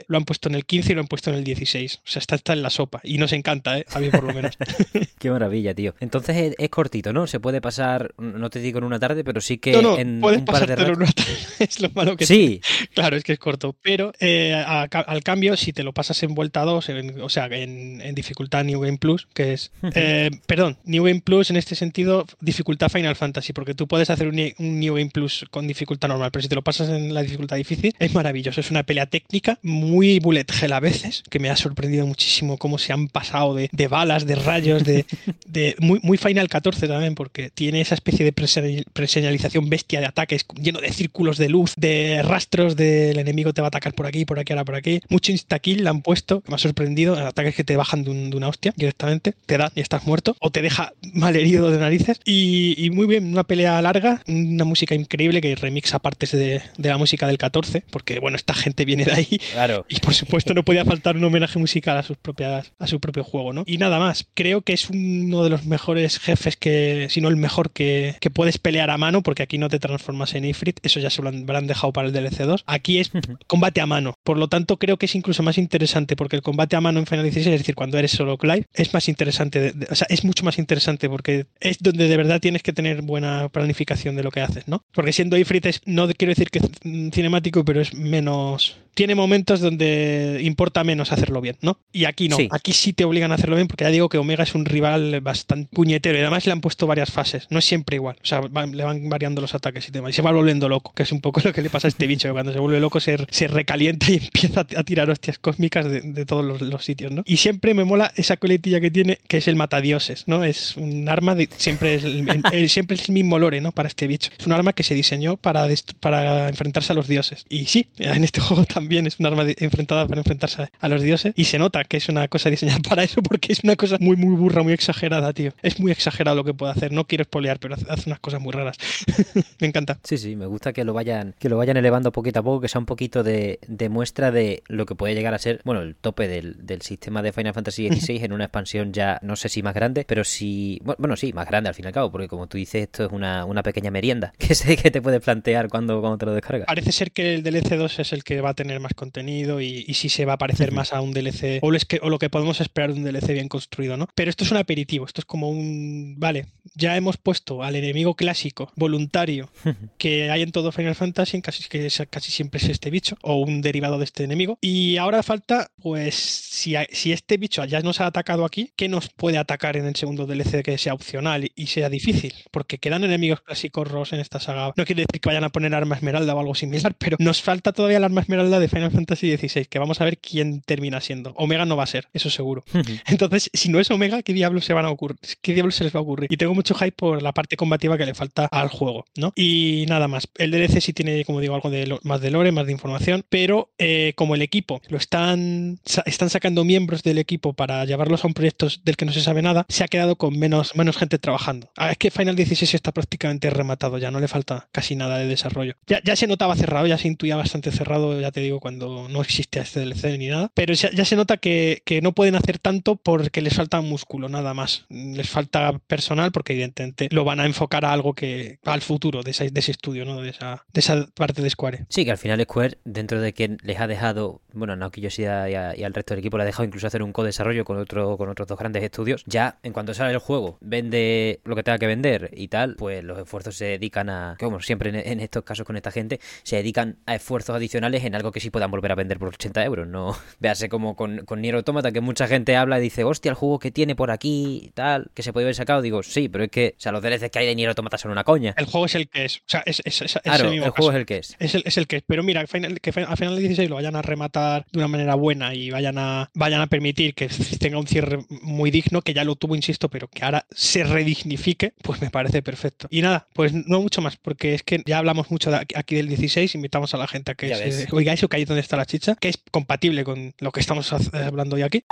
lo 0.09 0.17
han 0.17 0.25
puesto 0.25 0.49
en 0.49 0.55
el 0.55 0.65
15 0.65 0.93
y 0.93 0.95
lo 0.95 1.01
han 1.01 1.07
puesto 1.09 1.31
en 1.31 1.37
el 1.37 1.45
16. 1.45 1.97
O 1.97 2.01
sea, 2.05 2.21
está, 2.21 2.35
está 2.37 2.53
en 2.53 2.63
la 2.63 2.71
sopa. 2.71 3.01
Y 3.03 3.19
nos 3.19 3.33
encanta, 3.33 3.79
¿eh? 3.79 3.87
A 3.93 3.99
mí 3.99 4.11
por 4.11 4.25
lo 4.25 4.33
menos. 4.35 4.57
Qué 5.19 5.31
maravilla, 5.31 5.75
tío. 5.75 5.95
Entonces 6.01 6.55
es, 6.59 6.69
cortito, 6.69 7.13
¿no? 7.13 7.27
Se 7.27 7.41
puede 7.41 7.61
pasar, 7.61 8.15
no 8.19 8.51
te 8.51 8.61
digo 8.61 8.79
en 8.79 8.85
una 8.85 8.99
tarde, 8.99 9.25
pero 9.25 9.41
sí 9.41 9.59
que 9.59 9.81
no, 9.81 9.99
en 9.99 10.21
puedes 10.21 10.41
un 10.41 10.45
par 10.45 10.61
de 10.67 10.67
pasártelo 10.77 10.93
en 10.95 11.03
una 11.03 11.13
tarde. 11.13 11.31
Es 11.59 11.81
lo 11.81 11.89
malo 11.91 12.17
que 12.17 12.27
Sí. 12.27 12.61
Claro, 12.95 13.17
es 13.17 13.25
que 13.25 13.33
es 13.33 13.39
corto. 13.39 13.75
Pero 13.83 14.13
eh, 14.21 14.53
a- 14.55 14.83
al 14.83 15.23
cambio, 15.23 15.57
si 15.57 15.73
te 15.73 15.83
lo 15.83 15.93
pasas 15.93 16.23
en 16.23 16.35
vuelta 16.35 16.63
2, 16.63 16.89
en- 16.91 17.21
o 17.21 17.29
sea, 17.29 17.47
en, 17.47 18.01
en 18.03 18.15
dificultad 18.15 18.65
New 18.65 18.81
Game 18.81 18.99
Plus, 18.99 19.27
que 19.35 19.53
es. 19.55 19.73
eh, 19.95 20.31
perdón, 20.47 20.77
New 20.85 21.05
Game 21.05 21.21
Plus 21.23 21.51
en 21.51 21.57
este 21.57 21.75
sentido, 21.75 22.27
dificultad 22.41 22.89
Final 22.91 23.17
Fantasy, 23.17 23.53
porque 23.53 23.75
tú 23.75 23.87
puedes 23.89 24.11
hacer 24.11 24.29
un, 24.29 24.39
un 24.59 24.81
New 24.81 24.95
Game 24.95 25.11
Plus 25.11 25.47
con 25.51 25.67
dificultad 25.67 26.09
normal, 26.09 26.31
pero 26.31 26.43
si 26.43 26.49
te 26.49 26.55
lo 26.55 26.63
pasas 26.63 26.89
en 26.91 27.15
la 27.15 27.23
dificultad 27.23 27.57
difícil, 27.57 27.95
es 27.99 28.15
maravilloso. 28.15 28.61
Es 28.61 28.71
una 28.71 28.83
pelea 28.83 29.07
técnica 29.07 29.46
muy 29.63 30.19
bullet 30.21 30.47
hell 30.61 30.73
a 30.73 30.81
veces, 30.81 31.23
que 31.31 31.39
me 31.39 31.51
ha 31.51 31.57
sorprendido 31.57 32.07
muchísimo 32.07 32.57
cómo 32.59 32.79
se 32.79 32.93
han 32.93 33.09
pasado 33.09 33.55
de, 33.55 33.69
de 33.73 33.89
balas, 33.89 34.27
de 34.27 34.35
rayos, 34.37 34.85
de, 34.85 35.05
de 35.47 35.75
muy, 35.79 36.01
muy 36.03 36.19
Final 36.19 36.49
14 36.49 36.89
también, 36.89 37.15
porque 37.15 37.51
tiene 37.51 37.81
esa 37.81 37.95
especie 37.95 38.25
de 38.25 38.35
prese- 38.35 38.85
preseñalización 38.93 39.69
bestia 39.69 40.01
de 40.01 40.07
ataques 40.07 40.45
lleno 40.61 40.81
de 40.81 40.93
círculos 40.93 41.39
de 41.39 41.49
luz, 41.49 41.75
de 41.77 42.23
rastros 42.23 42.77
del 42.77 43.19
enemigo 43.19 43.53
te 43.53 43.61
va 43.61 43.67
a 43.67 43.69
atacar 43.69 43.95
por 43.95 44.07
aquí, 44.07 44.25
por 44.25 44.39
aquí, 44.39 44.53
ahora 44.53 44.65
por 44.65 44.75
aquí. 44.75 45.01
Mucho 45.09 45.33
insta-kill 45.33 45.83
le 45.85 45.89
han 45.91 46.03
puesto, 46.03 46.41
que 46.41 46.51
me 46.51 46.57
ha 46.57 46.59
sorprendido, 46.59 47.15
ataques 47.17 47.55
que 47.55 47.65
te 47.65 47.77
bajan 47.77 48.05
de, 48.05 48.11
un- 48.11 48.31
de 48.31 48.37
una 48.37 48.49
hostia 48.49 48.73
directamente, 48.77 49.35
te 49.47 49.59
da 49.59 49.71
y 49.75 49.81
estás 49.81 50.07
muerto, 50.07 50.37
o 50.41 50.51
te 50.51 50.63
deja 50.63 50.93
mal 51.13 51.37
herido 51.37 51.71
de 51.71 51.79
narices. 51.79 52.21
Y, 52.25 52.75
y 52.79 52.91
muy 52.91 53.07
bien, 53.07 53.27
una 53.33 53.45
pelea 53.45 53.81
larga, 53.83 54.23
una 54.27 54.65
música 54.65 54.95
increíble 54.95 55.41
que 55.41 55.55
remixa 55.55 55.99
partes 55.99 56.33
de, 56.33 56.61
de 56.77 56.89
la 56.89 56.99
música 56.99 57.27
del 57.27 57.39
14, 57.39 57.85
porque 57.91 58.19
bueno, 58.19 58.37
esta 58.37 58.55
gente 58.55 58.85
viene 58.85 59.05
de 59.05 59.13
ahí 59.13 59.26
Claro. 59.53 59.85
y 59.89 59.99
por 60.01 60.15
supuesto 60.15 60.55
no 60.55 60.65
podía 60.65 60.85
faltar 60.85 61.17
un 61.17 61.25
homenaje 61.25 61.59
musical 61.59 61.97
a 61.97 62.03
sus 62.03 62.17
propias 62.17 62.73
a 62.79 62.87
su 62.87 63.01
propio 63.01 63.25
juego, 63.25 63.53
¿no? 63.53 63.65
Y 63.67 63.79
nada 63.79 63.99
más, 63.99 64.27
creo 64.35 64.63
que 64.63 64.73
es 64.73 64.89
uno 64.91 65.43
de 65.45 65.51
los 65.51 65.65
mejores 65.67 66.19
jefes 66.19 66.57
que, 66.57 67.07
si 67.11 67.21
no 67.21 67.29
el 67.29 67.37
mejor 67.37 67.71
que, 67.71 68.17
que 68.21 68.31
puedes 68.31 68.59
pelear 68.59 68.91
a 68.91 68.99
mano, 68.99 69.23
porque 69.23 69.43
aquí 69.43 69.59
no 69.59 69.69
te 69.69 69.79
transformas 69.79 70.35
en 70.35 70.45
Ifrit, 70.45 70.79
eso 70.83 71.01
ya 71.01 71.11
se 71.11 71.23
lo 71.23 71.29
habrán 71.29 71.67
dejado 71.67 71.93
para 71.93 72.09
el 72.09 72.13
DLC 72.15 72.45
2. 72.45 72.65
Aquí 72.67 72.99
es 72.99 73.11
combate 73.47 73.81
a 73.81 73.87
mano, 73.87 74.15
por 74.23 74.39
lo 74.39 74.49
tanto 74.49 74.79
creo 74.79 74.97
que 74.97 75.07
es 75.07 75.15
incluso 75.15 75.43
más 75.43 75.59
interesante, 75.59 76.17
porque 76.17 76.37
el 76.37 76.43
combate 76.43 76.77
a 76.77 76.81
mano 76.81 76.99
en 77.01 77.07
Final 77.07 77.25
16, 77.25 77.47
es 77.55 77.61
decir, 77.61 77.75
cuando 77.75 77.99
eres 77.99 78.11
solo 78.13 78.37
Clive, 78.39 78.67
es 78.75 78.93
más 78.95 79.09
interesante, 79.09 79.61
de- 79.61 79.73
de- 79.73 79.87
o 79.91 79.95
sea, 79.95 80.07
es 80.11 80.25
mucho 80.25 80.45
más 80.45 80.59
interesante 80.59 81.09
porque 81.09 81.47
es 81.61 81.79
donde 81.81 82.09
de 82.09 82.17
verdad 82.17 82.41
tienes 82.41 82.63
que 82.63 82.73
tener 82.73 83.03
buena 83.03 83.49
planificación 83.49 84.17
de 84.17 84.23
lo 84.23 84.31
que 84.31 84.41
haces, 84.41 84.69
¿no? 84.69 84.85
Porque 84.93 85.13
siendo 85.13 85.37
Ifrit 85.37 85.67
es, 85.67 85.81
no 85.87 86.07
quiero 86.09 86.31
decir 86.33 86.51
que 86.51 86.59
es 86.61 86.65
cinemático, 87.13 87.65
pero 87.65 87.81
es 87.81 87.95
menos... 87.95 88.77
Tiene 88.95 89.15
momentos 89.17 89.61
donde 89.61 90.41
importa 90.43 90.85
menos 90.85 91.13
hacerlo 91.13 91.41
bien, 91.41 91.57
¿no? 91.63 91.79
Y 91.93 92.05
aquí 92.05 92.29
no. 92.29 92.37
Sí. 92.37 92.49
Aquí 92.51 92.73
sí 92.73 92.93
te 92.93 93.05
obligan 93.05 93.33
a 93.33 93.35
hacerlo 93.37 93.57
bien 93.57 93.69
porque 93.69 93.85
ya 93.85 93.91
digo 93.91 94.09
que 94.09 94.19
Omega 94.19 94.45
es 94.45 94.55
un 94.55 94.65
rival 94.65 95.21
bastante 95.21 95.69
puñetero 95.73 96.17
y 96.19 96.21
además 96.21 96.47
le 96.47 96.53
han 96.53 96.61
puesto 96.61 96.87
varias 96.87 97.11
fases. 97.11 97.47
No 97.51 97.59
es 97.59 97.65
siempre 97.65 97.97
igual. 97.97 98.17
O 98.23 98.27
sea, 98.27 98.41
van- 98.41 98.77
le 98.77 98.85
van 98.85 99.09
variando 99.09 99.41
los 99.41 99.55
ataques 99.55 99.89
y 99.89 99.91
demás. 99.93 100.11
Y 100.11 100.13
se 100.15 100.23
va 100.23 100.33
volviendo 100.33 100.69
loco, 100.69 100.93
que 100.95 101.03
es 101.03 101.13
un 101.13 101.21
poco 101.21 101.41
lo 101.45 101.53
que 101.53 101.63
le 101.63 101.71
pasa 101.71 101.89
a 101.89 101.91
este 101.91 102.07
bicho. 102.07 102.29
que 102.29 102.33
Cuando 102.33 102.53
se 102.53 102.59
vuelve 102.59 102.81
loco 102.81 103.01
se, 103.01 103.17
se 103.31 103.49
recalienta 103.49 104.11
y 104.11 104.17
empieza 104.25 104.61
a 104.61 104.85
tirar 104.85 105.11
hostias 105.11 105.39
cósmicas 105.39 105.87
de, 105.91 106.01
de 106.03 106.27
todos 106.27 106.45
los, 106.45 106.61
los 106.61 106.85
sitios, 106.85 107.13
¿no? 107.13 107.23
Y 107.27 107.39
siempre 107.39 107.75
me 107.75 107.85
mola 107.85 108.13
esa 108.17 108.37
coletilla 108.37 108.81
que 108.81 108.91
tiene, 108.91 109.19
que 109.29 109.39
es 109.39 109.49
el 109.49 109.57
matadioses, 109.57 110.25
¿no? 110.27 110.45
Es 110.45 110.77
un 110.77 111.09
arma 111.09 111.35
de. 111.35 111.49
Siempre 111.57 111.95
es 111.95 112.05
el, 112.05 112.29
el- 112.29 112.43
el- 112.53 112.69
siempre 112.69 112.97
es 112.97 113.09
el 113.09 113.15
mismo 113.15 113.39
lore, 113.39 113.61
¿no? 113.61 113.73
Para 113.73 113.89
este 113.89 114.07
bicho. 114.07 114.31
Es 114.39 114.47
un 114.47 114.53
arma 114.53 114.73
que 114.73 114.83
se 114.83 114.95
diseñó 114.95 115.37
para, 115.37 115.67
para 116.01 116.49
enfrentarse 116.49 116.93
a 116.93 116.95
los 116.95 117.09
dioses. 117.09 117.45
Y 117.49 117.67
sí, 117.67 117.87
en 117.99 118.25
este 118.25 118.41
juego 118.47 118.65
también 118.65 119.06
es 119.07 119.19
un 119.21 119.27
arma 119.27 119.45
enfrentada 119.59 120.07
para 120.07 120.21
enfrentarse 120.21 120.69
a, 120.79 120.89
los 120.89 121.03
dioses. 121.03 121.33
Y 121.37 121.45
se 121.45 121.59
nota 121.59 121.85
que 121.85 121.97
es 121.97 122.09
una 122.09 122.29
cosa 122.29 122.51
diseñada 122.51 122.81
para 122.89 123.03
eso 123.03 123.23
porque 123.23 123.53
es 123.53 123.63
una 123.65 123.77
cosa 123.77 123.97
muy, 124.01 124.17
muy 124.17 124.35
burra, 124.37 124.63
muy 124.63 124.73
exagerada, 124.73 125.33
tío. 125.33 125.53
Es 125.63 125.81
muy 125.81 125.93
exagerado 125.93 126.37
lo 126.37 126.45
que 126.45 126.55
puede 126.55 126.73
hacer. 126.73 126.93
No 126.93 127.07
quiero 127.07 127.25
spoilear, 127.25 127.59
pero 127.59 127.75
hace, 127.75 128.09
unas 128.09 128.21
cosas 128.21 128.41
muy 128.41 128.53
raras. 128.53 128.77
me 129.61 129.67
encanta. 129.67 129.99
Sí, 130.05 130.19
sí, 130.19 130.37
me 130.37 130.47
gusta 130.47 130.73
que 130.73 130.85
lo 130.85 130.93
vayan, 130.93 131.35
que 131.39 131.49
lo 131.49 131.57
vayan 131.57 131.77
elevando 131.77 132.13
poquito 132.13 132.41
a 132.41 132.43
poco, 132.43 132.61
que 132.61 132.69
sea 132.69 132.79
un 132.79 132.87
poquito 132.87 133.23
de, 133.23 133.59
de 133.67 133.89
muestra 133.89 134.31
de 134.31 134.63
lo 134.69 134.87
que 134.87 134.95
puede 134.95 135.15
llegar 135.15 135.35
a 135.35 135.39
ser, 135.39 135.61
bueno, 135.65 135.83
el 135.83 135.95
tope 135.97 136.29
del, 136.29 136.67
del 136.67 136.83
sistema 136.83 137.23
de 137.23 137.33
Final 137.33 137.55
Fantasy 137.55 137.89
XVI 138.01 138.25
en 138.25 138.33
una 138.33 138.45
expansión 138.45 138.93
ya, 138.93 139.19
no 139.23 139.37
sé 139.37 139.49
si 139.49 139.63
más 139.63 139.75
grande, 139.75 140.05
pero 140.07 140.25
sí, 140.25 140.81
bueno, 140.83 140.97
bueno, 140.99 141.17
sí, 141.17 141.33
más 141.33 141.47
grande 141.47 141.69
al 141.69 141.75
fin 141.75 141.85
y 141.85 141.89
al 141.89 141.95
cabo, 141.95 142.11
porque 142.11 142.29
como 142.29 142.47
tú 142.47 142.59
dices, 142.59 142.83
esto 142.83 143.05
es 143.07 143.13
una, 143.13 143.45
una 143.45 143.63
pequeña 143.63 143.91
merienda 143.91 144.33
que 144.39 144.55
sé 144.55 144.77
que 144.77 144.91
te 144.91 145.01
puedes 145.01 145.21
plantear 145.23 145.69
cuando, 145.69 146.01
cuando 146.01 146.19
te 146.19 146.27
lo 146.27 146.35
descargas. 146.35 146.67
Parece 146.67 146.93
ser 146.93 147.13
que 147.13 147.35
el 147.35 147.43
DLC 147.43 147.77
2 147.77 147.99
es 148.01 148.13
el 148.13 148.25
que 148.25 148.41
va 148.41 148.51
a 148.51 148.55
tener 148.55 148.81
más 148.81 148.93
contenido 148.97 149.61
y, 149.61 149.85
y 149.87 149.95
sí 149.95 150.09
se 150.09 150.25
va 150.25 150.33
a 150.33 150.39
parecer 150.39 150.73
más 150.73 150.93
a 150.93 151.01
un 151.01 151.13
DLC 151.13 151.61
o, 151.63 151.71
lo 151.71 151.79
que- 151.79 152.01
o 152.03 152.11
lo 152.11 152.19
que 152.19 152.29
podemos 152.31 152.61
esperar 152.61 152.93
de 152.93 152.99
un 152.99 153.05
DLC 153.05 153.33
bien 153.35 153.49
construido, 153.49 153.97
¿no? 153.97 154.09
Pero 154.17 154.31
esto 154.31 154.43
es 154.43 154.51
un 154.51 154.57
aperitivo, 154.57 155.07
esto 155.07 155.21
es 155.21 155.25
como 155.25 155.49
un... 155.49 156.17
Vale, 156.19 156.47
ya 156.75 156.97
hemos 156.97 157.17
puesto 157.17 157.63
al 157.63 157.77
enemigo 157.77 158.15
clásico, 158.17 158.73
voluntario, 158.75 159.49
que 159.99 160.31
hay 160.31 160.43
en 160.43 160.51
todo 160.53 160.73
Final 160.73 160.95
Fantasy, 160.97 161.41
casi, 161.43 161.69
que 161.69 161.87
es- 161.87 162.03
casi 162.11 162.31
siempre 162.33 162.59
es 162.59 162.69
este 162.69 162.91
bicho 162.91 163.17
o 163.23 163.37
un 163.37 163.61
derivado 163.63 163.99
de 163.99 164.05
este 164.05 164.25
enemigo. 164.25 164.59
Y 164.61 164.97
ahora 164.97 165.23
falta, 165.23 165.71
pues, 165.81 166.15
si, 166.15 166.75
hay- 166.77 166.87
si 166.91 167.13
este 167.13 167.37
bicho 167.37 167.65
ya 167.65 167.81
nos 167.81 168.01
ha 168.01 168.07
atacado 168.07 168.45
aquí, 168.45 168.73
¿qué 168.77 168.89
nos 168.89 169.09
puede 169.11 169.39
atacar 169.39 169.77
en 169.77 169.87
el 169.87 169.95
segundo 169.97 170.27
DLC 170.27 170.63
que 170.63 170.79
sea 170.79 170.95
opcional 170.95 171.51
y, 171.55 171.67
sea 171.67 171.89
difícil? 171.91 172.33
Porque 172.51 172.79
quedan 172.79 173.05
enemigos 173.05 173.41
clásicos 173.43 173.87
ROS 173.89 174.13
en 174.15 174.21
esta 174.21 174.41
saga. 174.41 174.73
No 174.77 174.85
quiere 174.85 175.03
decir 175.03 175.21
que 175.21 175.29
vayan 175.29 175.45
a 175.45 175.51
poner 175.51 175.75
arma 175.75 175.97
esmeralda 175.97 176.35
o 176.35 176.41
algo 176.41 176.55
similar, 176.55 176.95
pero 176.99 177.17
nos 177.21 177.43
falta 177.43 177.73
todavía 177.73 178.01
la 178.01 178.07
arma 178.07 178.21
esmeralda 178.23 178.59
de 178.59 178.69
Final 178.69 178.86
Fantasy 178.91 179.37
XVI, 179.37 179.67
que 179.67 179.79
vamos 179.79 180.01
a 180.01 180.05
ver 180.05 180.19
quién 180.19 180.61
termina 180.63 181.01
siendo. 181.01 181.33
Omega 181.37 181.65
no 181.65 181.77
va 181.77 181.85
a 181.85 181.87
ser, 181.87 182.09
eso 182.13 182.31
seguro. 182.31 182.65
Entonces, 183.07 183.51
si 183.53 183.69
no 183.69 183.81
es 183.81 183.91
Omega, 183.91 184.23
¿qué 184.23 184.33
diablos 184.33 184.65
se 184.65 184.73
van 184.73 184.85
a 184.85 184.91
ocurrir? 184.91 185.19
¿Qué 185.43 185.55
diablos 185.55 185.75
se 185.75 185.85
les 185.85 185.95
va 185.95 186.01
a 186.01 186.03
ocurrir? 186.03 186.29
Y 186.33 186.37
tengo 186.37 186.55
mucho 186.55 186.75
hype 186.75 186.93
por 186.93 187.23
la 187.23 187.33
parte 187.33 187.57
combativa 187.57 187.97
que 187.99 188.07
le 188.07 188.15
falta 188.15 188.47
al 188.47 188.69
juego, 188.69 189.05
¿no? 189.17 189.33
Y 189.37 189.85
nada 189.89 190.09
más. 190.09 190.29
El 190.37 190.51
DLC 190.51 190.81
sí 190.81 190.93
tiene, 190.93 191.25
como 191.25 191.41
digo, 191.41 191.55
algo 191.55 191.71
de 191.71 191.87
lo- 191.87 192.01
más 192.03 192.21
de 192.21 192.31
lore, 192.31 192.53
más 192.53 192.67
de 192.67 192.73
información, 192.73 193.25
pero 193.29 193.71
eh, 193.79 194.13
como 194.17 194.35
el 194.35 194.43
equipo 194.43 194.81
lo 194.89 194.99
están, 194.99 195.79
sa- 195.85 196.03
están 196.07 196.31
sacando 196.31 196.65
miembros 196.65 197.03
del 197.03 197.19
equipo 197.19 197.53
para 197.55 197.85
llevarlos 197.85 198.25
a 198.25 198.27
un 198.27 198.35
proyecto 198.35 198.69
del 198.85 198.97
que 198.97 199.05
no 199.05 199.13
se 199.13 199.21
sabe 199.21 199.43
nada, 199.43 199.65
se 199.69 199.85
ha 199.85 199.89
quedado 199.89 200.17
con 200.17 200.39
menos, 200.39 200.77
menos 200.77 200.97
gente 200.97 201.19
trabajando. 201.19 201.71
Ah, 201.77 201.91
es 201.93 201.97
que 201.99 202.11
Final 202.11 202.37
16 202.37 202.75
está 202.75 202.93
prácticamente 202.93 203.49
rematado 203.51 203.99
ya, 203.99 204.11
no 204.11 204.21
le 204.21 204.29
falta 204.29 204.69
casi 204.73 204.95
nada 204.97 205.19
de 205.19 205.27
desarrollo. 205.27 205.75
Ya, 205.87 206.01
ya 206.05 206.17
se 206.17 206.27
notaba 206.27 206.55
cerrado, 206.57 206.87
ya 206.87 206.99
se 206.99 207.09
intuía 207.09 207.37
bastante 207.37 207.71
cerrado, 207.73 208.21
ya 208.21 208.31
te 208.31 208.41
digo, 208.41 208.61
cuando 208.61 208.76
no 208.77 209.21
existía 209.21 209.63
este 209.63 209.85
ni 210.19 210.29
nada, 210.29 210.51
pero 210.55 210.75
ya, 210.75 211.05
se 211.05 211.17
nota 211.17 211.37
que, 211.37 211.83
no 212.03 212.13
pueden 212.13 212.35
hacer 212.35 212.59
tanto 212.59 212.97
porque 212.97 213.41
les 213.41 213.55
falta 213.55 213.81
músculo, 213.81 214.29
nada 214.29 214.55
más. 214.55 214.85
Les 214.89 215.29
falta 215.29 215.79
personal 215.87 216.33
porque 216.33 216.53
evidentemente 216.53 217.09
lo 217.11 217.25
van 217.25 217.41
a 217.41 217.47
enfocar 217.47 217.85
a 217.85 217.93
algo 217.93 218.15
que 218.15 218.59
al 218.65 218.83
futuro 218.83 219.23
de 219.23 219.31
ese, 219.31 219.51
estudio, 219.71 220.05
¿no? 220.05 220.21
De 220.21 220.31
esa, 220.31 220.65
de 220.73 220.81
esa 220.81 221.07
parte 221.15 221.43
de 221.43 221.51
Square. 221.51 221.87
Sí, 221.89 222.05
que 222.05 222.11
al 222.11 222.19
final 222.19 222.41
Square, 222.43 222.79
dentro 222.85 223.21
de 223.21 223.33
que 223.33 223.57
les 223.63 223.81
ha 223.81 223.87
dejado, 223.87 224.43
bueno, 224.53 224.75
a 224.75 224.77
Naoki 224.77 225.01
y, 225.01 225.23
y 225.23 225.25
al 225.25 225.95
resto 225.95 226.15
del 226.15 226.21
equipo 226.21 226.37
le 226.37 226.43
ha 226.43 226.47
dejado 226.47 226.65
incluso 226.65 226.87
hacer 226.87 227.03
un 227.03 227.13
co-desarrollo 227.13 227.65
con, 227.65 227.79
otro, 227.79 228.17
con 228.17 228.29
otros 228.29 228.49
dos 228.49 228.59
grandes 228.59 228.83
estudios, 228.83 229.25
ya 229.27 229.59
en 229.63 229.73
cuanto 229.73 229.95
sale 229.95 230.13
el 230.13 230.19
juego, 230.19 230.59
vende 230.61 231.41
lo 231.45 231.57
que 231.57 231.63
tenga 231.63 231.79
que 231.79 231.87
vender 231.87 232.31
y 232.35 232.49
tal, 232.49 232.77
pues 232.77 233.03
los 233.03 233.19
esfuerzos 233.19 233.57
se 233.57 233.65
dedican 233.65 234.11
a, 234.11 234.37
como 234.39 234.61
siempre 234.61 234.91
en, 234.91 234.97
en 234.97 235.21
estos 235.21 235.45
casos 235.45 235.67
con 235.67 235.77
esta 235.77 235.91
gente, 235.91 236.21
se 236.43 236.57
dedican 236.57 236.99
a 237.07 237.15
esfuerzos 237.15 237.57
adicionales 237.57 238.05
en 238.05 238.15
algo 238.15 238.33
que 238.33 238.41
sí 238.41 238.51
puedan 238.67 238.71
volver 238.73 238.93
a 238.93 238.95
vender 238.97 239.19
por 239.19 239.29
80 239.29 239.65
euros, 239.65 239.87
no 239.87 240.17
véase 240.41 240.69
como 240.69 240.97
con, 240.97 241.25
con 241.25 241.41
Nier 241.41 241.55
Automata, 241.55 241.93
que 241.93 242.01
mucha 242.01 242.27
gente 242.27 242.57
habla 242.57 242.79
y 242.79 242.83
dice, 242.83 243.05
hostia, 243.05 243.31
el 243.31 243.35
juego 243.37 243.59
que 243.59 243.71
tiene 243.71 243.95
por 243.95 244.11
aquí 244.11 244.61
y 244.67 244.71
tal, 244.71 245.11
que 245.15 245.23
se 245.23 245.33
puede 245.33 245.45
haber 245.47 245.55
sacado, 245.55 245.83
digo, 245.83 246.03
sí, 246.03 246.29
pero 246.29 246.45
es 246.45 246.51
que, 246.51 246.75
o 246.77 246.81
sea, 246.81 246.93
los 246.93 247.03
DLCs 247.03 247.31
que 247.31 247.39
hay 247.39 247.47
de 247.47 247.55
Nier 247.55 247.69
Automata 247.71 247.99
son 247.99 248.11
una 248.11 248.25
coña. 248.25 248.55
El 248.57 248.67
juego 248.67 248.87
es 248.87 248.95
el 248.95 249.09
que 249.09 249.25
es. 249.25 249.37
O 249.39 249.43
sea, 249.47 249.63
es, 249.67 249.81
es, 249.85 250.03
es- 250.03 250.17
es 250.17 250.23
Claro, 250.23 250.45
el 250.45 250.47
el 250.47 250.51
mismo 250.61 250.73
juego 250.73 250.89
caso. 250.89 250.91
es 250.93 250.97
el 251.01 251.07
que 251.07 251.19
es. 251.19 251.37
Es 251.39 251.55
el, 251.55 251.63
es 251.65 251.77
el 251.77 251.87
que 251.87 251.97
es. 251.97 252.03
Pero 252.07 252.23
mira, 252.23 252.47
final- 252.47 252.81
que 252.81 252.91
a 252.91 253.17
final 253.17 253.39
16 253.39 253.69
lo 253.71 253.77
vayan 253.77 253.97
a 253.97 254.03
rematar 254.03 254.67
de 254.73 254.79
una 254.79 254.89
manera 254.89 255.15
buena 255.15 255.55
y 255.55 255.71
vayan 255.71 255.99
a, 255.99 256.31
vayan 256.35 256.61
a 256.61 256.67
permitir 256.67 257.15
que 257.15 257.29
tenga 257.61 257.79
un 257.79 257.87
cierre 257.87 258.19
muy 258.43 258.71
digno, 258.71 259.03
que 259.03 259.15
ya 259.15 259.25
lo 259.25 259.37
tuvo, 259.37 259.55
insisto, 259.55 259.89
pero 259.89 260.09
que 260.09 260.25
ahora 260.25 260.47
se 260.51 260.85
redignifique, 260.85 261.75
pues 261.83 262.01
me 262.03 262.11
parece 262.11 262.43
perfecto. 262.43 262.89
Y 262.91 263.03
nada, 263.03 263.29
pues 263.35 263.53
no 263.53 263.81
mucho 263.81 264.01
más, 264.03 264.17
porque 264.17 264.55
es 264.55 264.63
que 264.63 264.83
ya 264.87 264.99
hablamos 264.99 265.31
mucho 265.31 265.51
de 265.51 265.57
aquí- 265.75 265.97
del 265.97 266.09
16, 266.09 266.55
invitamos 266.55 266.95
a 266.95 266.99
la 266.99 267.07
gente 267.07 267.33
a 267.33 267.35
que 267.35 267.55
se 267.55 267.65
ves. 267.65 267.87
oiga 267.93 268.13
eso, 268.13 268.29
que 268.29 268.37
ahí 268.37 268.47
está 268.61 268.77
la 268.77 268.87
chicha, 268.87 269.15
que 269.15 269.29
es 269.29 269.43
compatible 269.51 270.05
con 270.05 270.35
lo 270.39 270.53
que 270.53 270.61
estamos 270.61 270.93
hablando 270.93 271.57
hoy 271.57 271.63
aquí. 271.63 271.85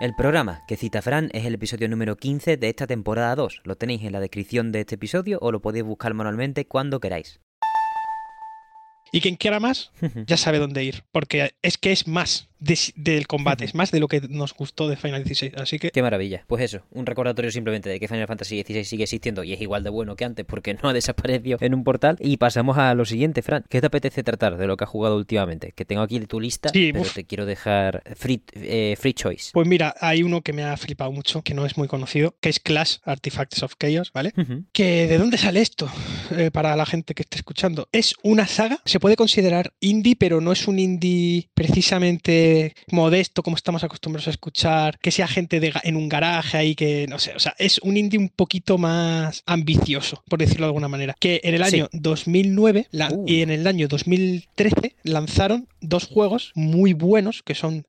El 0.00 0.14
programa 0.14 0.62
que 0.66 0.76
cita 0.76 1.02
Fran 1.02 1.30
es 1.32 1.44
el 1.44 1.54
episodio 1.54 1.88
número 1.88 2.16
15 2.16 2.56
de 2.56 2.68
esta 2.68 2.86
temporada 2.86 3.34
2. 3.36 3.62
Lo 3.64 3.76
tenéis 3.76 4.02
en 4.02 4.12
la 4.12 4.20
descripción 4.20 4.72
de 4.72 4.80
este 4.80 4.96
episodio 4.96 5.38
o 5.40 5.52
lo 5.52 5.62
podéis 5.62 5.84
buscar 5.84 6.14
manualmente 6.14 6.66
cuando 6.66 6.98
queráis. 6.98 7.40
Y 9.12 9.20
quien 9.20 9.36
quiera 9.36 9.60
más, 9.60 9.92
ya 10.26 10.36
sabe 10.36 10.58
dónde 10.58 10.82
ir, 10.82 11.04
porque 11.12 11.54
es 11.62 11.78
que 11.78 11.92
es 11.92 12.08
más 12.08 12.48
del 12.96 13.26
combate, 13.26 13.64
es 13.64 13.74
más 13.74 13.90
de 13.90 14.00
lo 14.00 14.08
que 14.08 14.20
nos 14.28 14.54
gustó 14.54 14.88
de 14.88 14.96
Final 14.96 15.24
16. 15.24 15.54
Así 15.56 15.78
que. 15.78 15.90
Qué 15.90 16.02
maravilla. 16.02 16.44
Pues 16.46 16.62
eso, 16.62 16.82
un 16.90 17.06
recordatorio 17.06 17.50
simplemente 17.50 17.88
de 17.88 18.00
que 18.00 18.08
Final 18.08 18.26
Fantasy 18.26 18.62
XVI 18.62 18.84
sigue 18.84 19.04
existiendo 19.04 19.44
y 19.44 19.52
es 19.52 19.60
igual 19.60 19.84
de 19.84 19.90
bueno 19.90 20.16
que 20.16 20.24
antes 20.24 20.44
porque 20.44 20.74
no 20.82 20.88
ha 20.88 20.92
desaparecido 20.92 21.58
en 21.60 21.74
un 21.74 21.84
portal. 21.84 22.16
Y 22.20 22.36
pasamos 22.36 22.78
a 22.78 22.94
lo 22.94 23.04
siguiente, 23.04 23.42
Fran. 23.42 23.64
¿Qué 23.68 23.80
te 23.80 23.86
apetece 23.86 24.22
tratar 24.22 24.56
de 24.56 24.66
lo 24.66 24.76
que 24.76 24.84
has 24.84 24.90
jugado 24.90 25.16
últimamente? 25.16 25.72
Que 25.74 25.84
tengo 25.84 26.02
aquí 26.02 26.20
tu 26.26 26.40
lista, 26.40 26.70
pero 26.72 27.02
te 27.02 27.24
quiero 27.24 27.46
dejar 27.46 28.02
free, 28.16 28.42
eh, 28.54 28.96
free 28.98 29.12
choice. 29.12 29.50
Pues 29.52 29.68
mira, 29.68 29.94
hay 30.00 30.22
uno 30.22 30.42
que 30.42 30.52
me 30.52 30.64
ha 30.64 30.76
flipado 30.76 31.12
mucho, 31.12 31.42
que 31.42 31.54
no 31.54 31.66
es 31.66 31.76
muy 31.76 31.88
conocido, 31.88 32.36
que 32.40 32.48
es 32.48 32.60
Clash 32.60 32.96
Artifacts 33.04 33.62
of 33.62 33.74
Chaos, 33.78 34.12
¿vale? 34.12 34.32
Que 34.72 35.06
¿de 35.06 35.18
dónde 35.18 35.38
sale 35.38 35.60
esto? 35.60 35.90
Eh, 36.30 36.50
para 36.50 36.74
la 36.76 36.86
gente 36.86 37.14
que 37.14 37.22
esté 37.22 37.36
escuchando. 37.36 37.88
Es 37.92 38.14
una 38.22 38.46
saga, 38.46 38.80
se 38.84 39.00
puede 39.00 39.16
considerar 39.16 39.72
indie, 39.80 40.16
pero 40.16 40.40
no 40.40 40.52
es 40.52 40.66
un 40.66 40.78
indie 40.78 41.48
precisamente 41.54 42.53
modesto 42.90 43.42
como 43.42 43.56
estamos 43.56 43.84
acostumbrados 43.84 44.28
a 44.28 44.30
escuchar, 44.30 44.98
que 44.98 45.10
sea 45.10 45.28
gente 45.28 45.60
de, 45.60 45.72
en 45.82 45.96
un 45.96 46.08
garaje 46.08 46.56
ahí 46.56 46.74
que, 46.74 47.06
no 47.08 47.18
sé, 47.18 47.34
o 47.34 47.38
sea, 47.38 47.54
es 47.58 47.78
un 47.78 47.96
indie 47.96 48.18
un 48.18 48.28
poquito 48.28 48.78
más 48.78 49.42
ambicioso, 49.46 50.22
por 50.28 50.38
decirlo 50.38 50.66
de 50.66 50.70
alguna 50.70 50.88
manera. 50.88 51.14
Que 51.18 51.40
en 51.44 51.54
el 51.54 51.62
año 51.62 51.88
2009 51.92 52.88
uh. 52.92 53.24
y 53.26 53.42
en 53.42 53.50
el 53.50 53.66
año 53.66 53.88
2013 53.88 54.96
lanzaron 55.02 55.68
dos 55.80 56.06
juegos 56.06 56.52
muy 56.54 56.92
buenos 56.92 57.42
que 57.42 57.54
son 57.54 57.86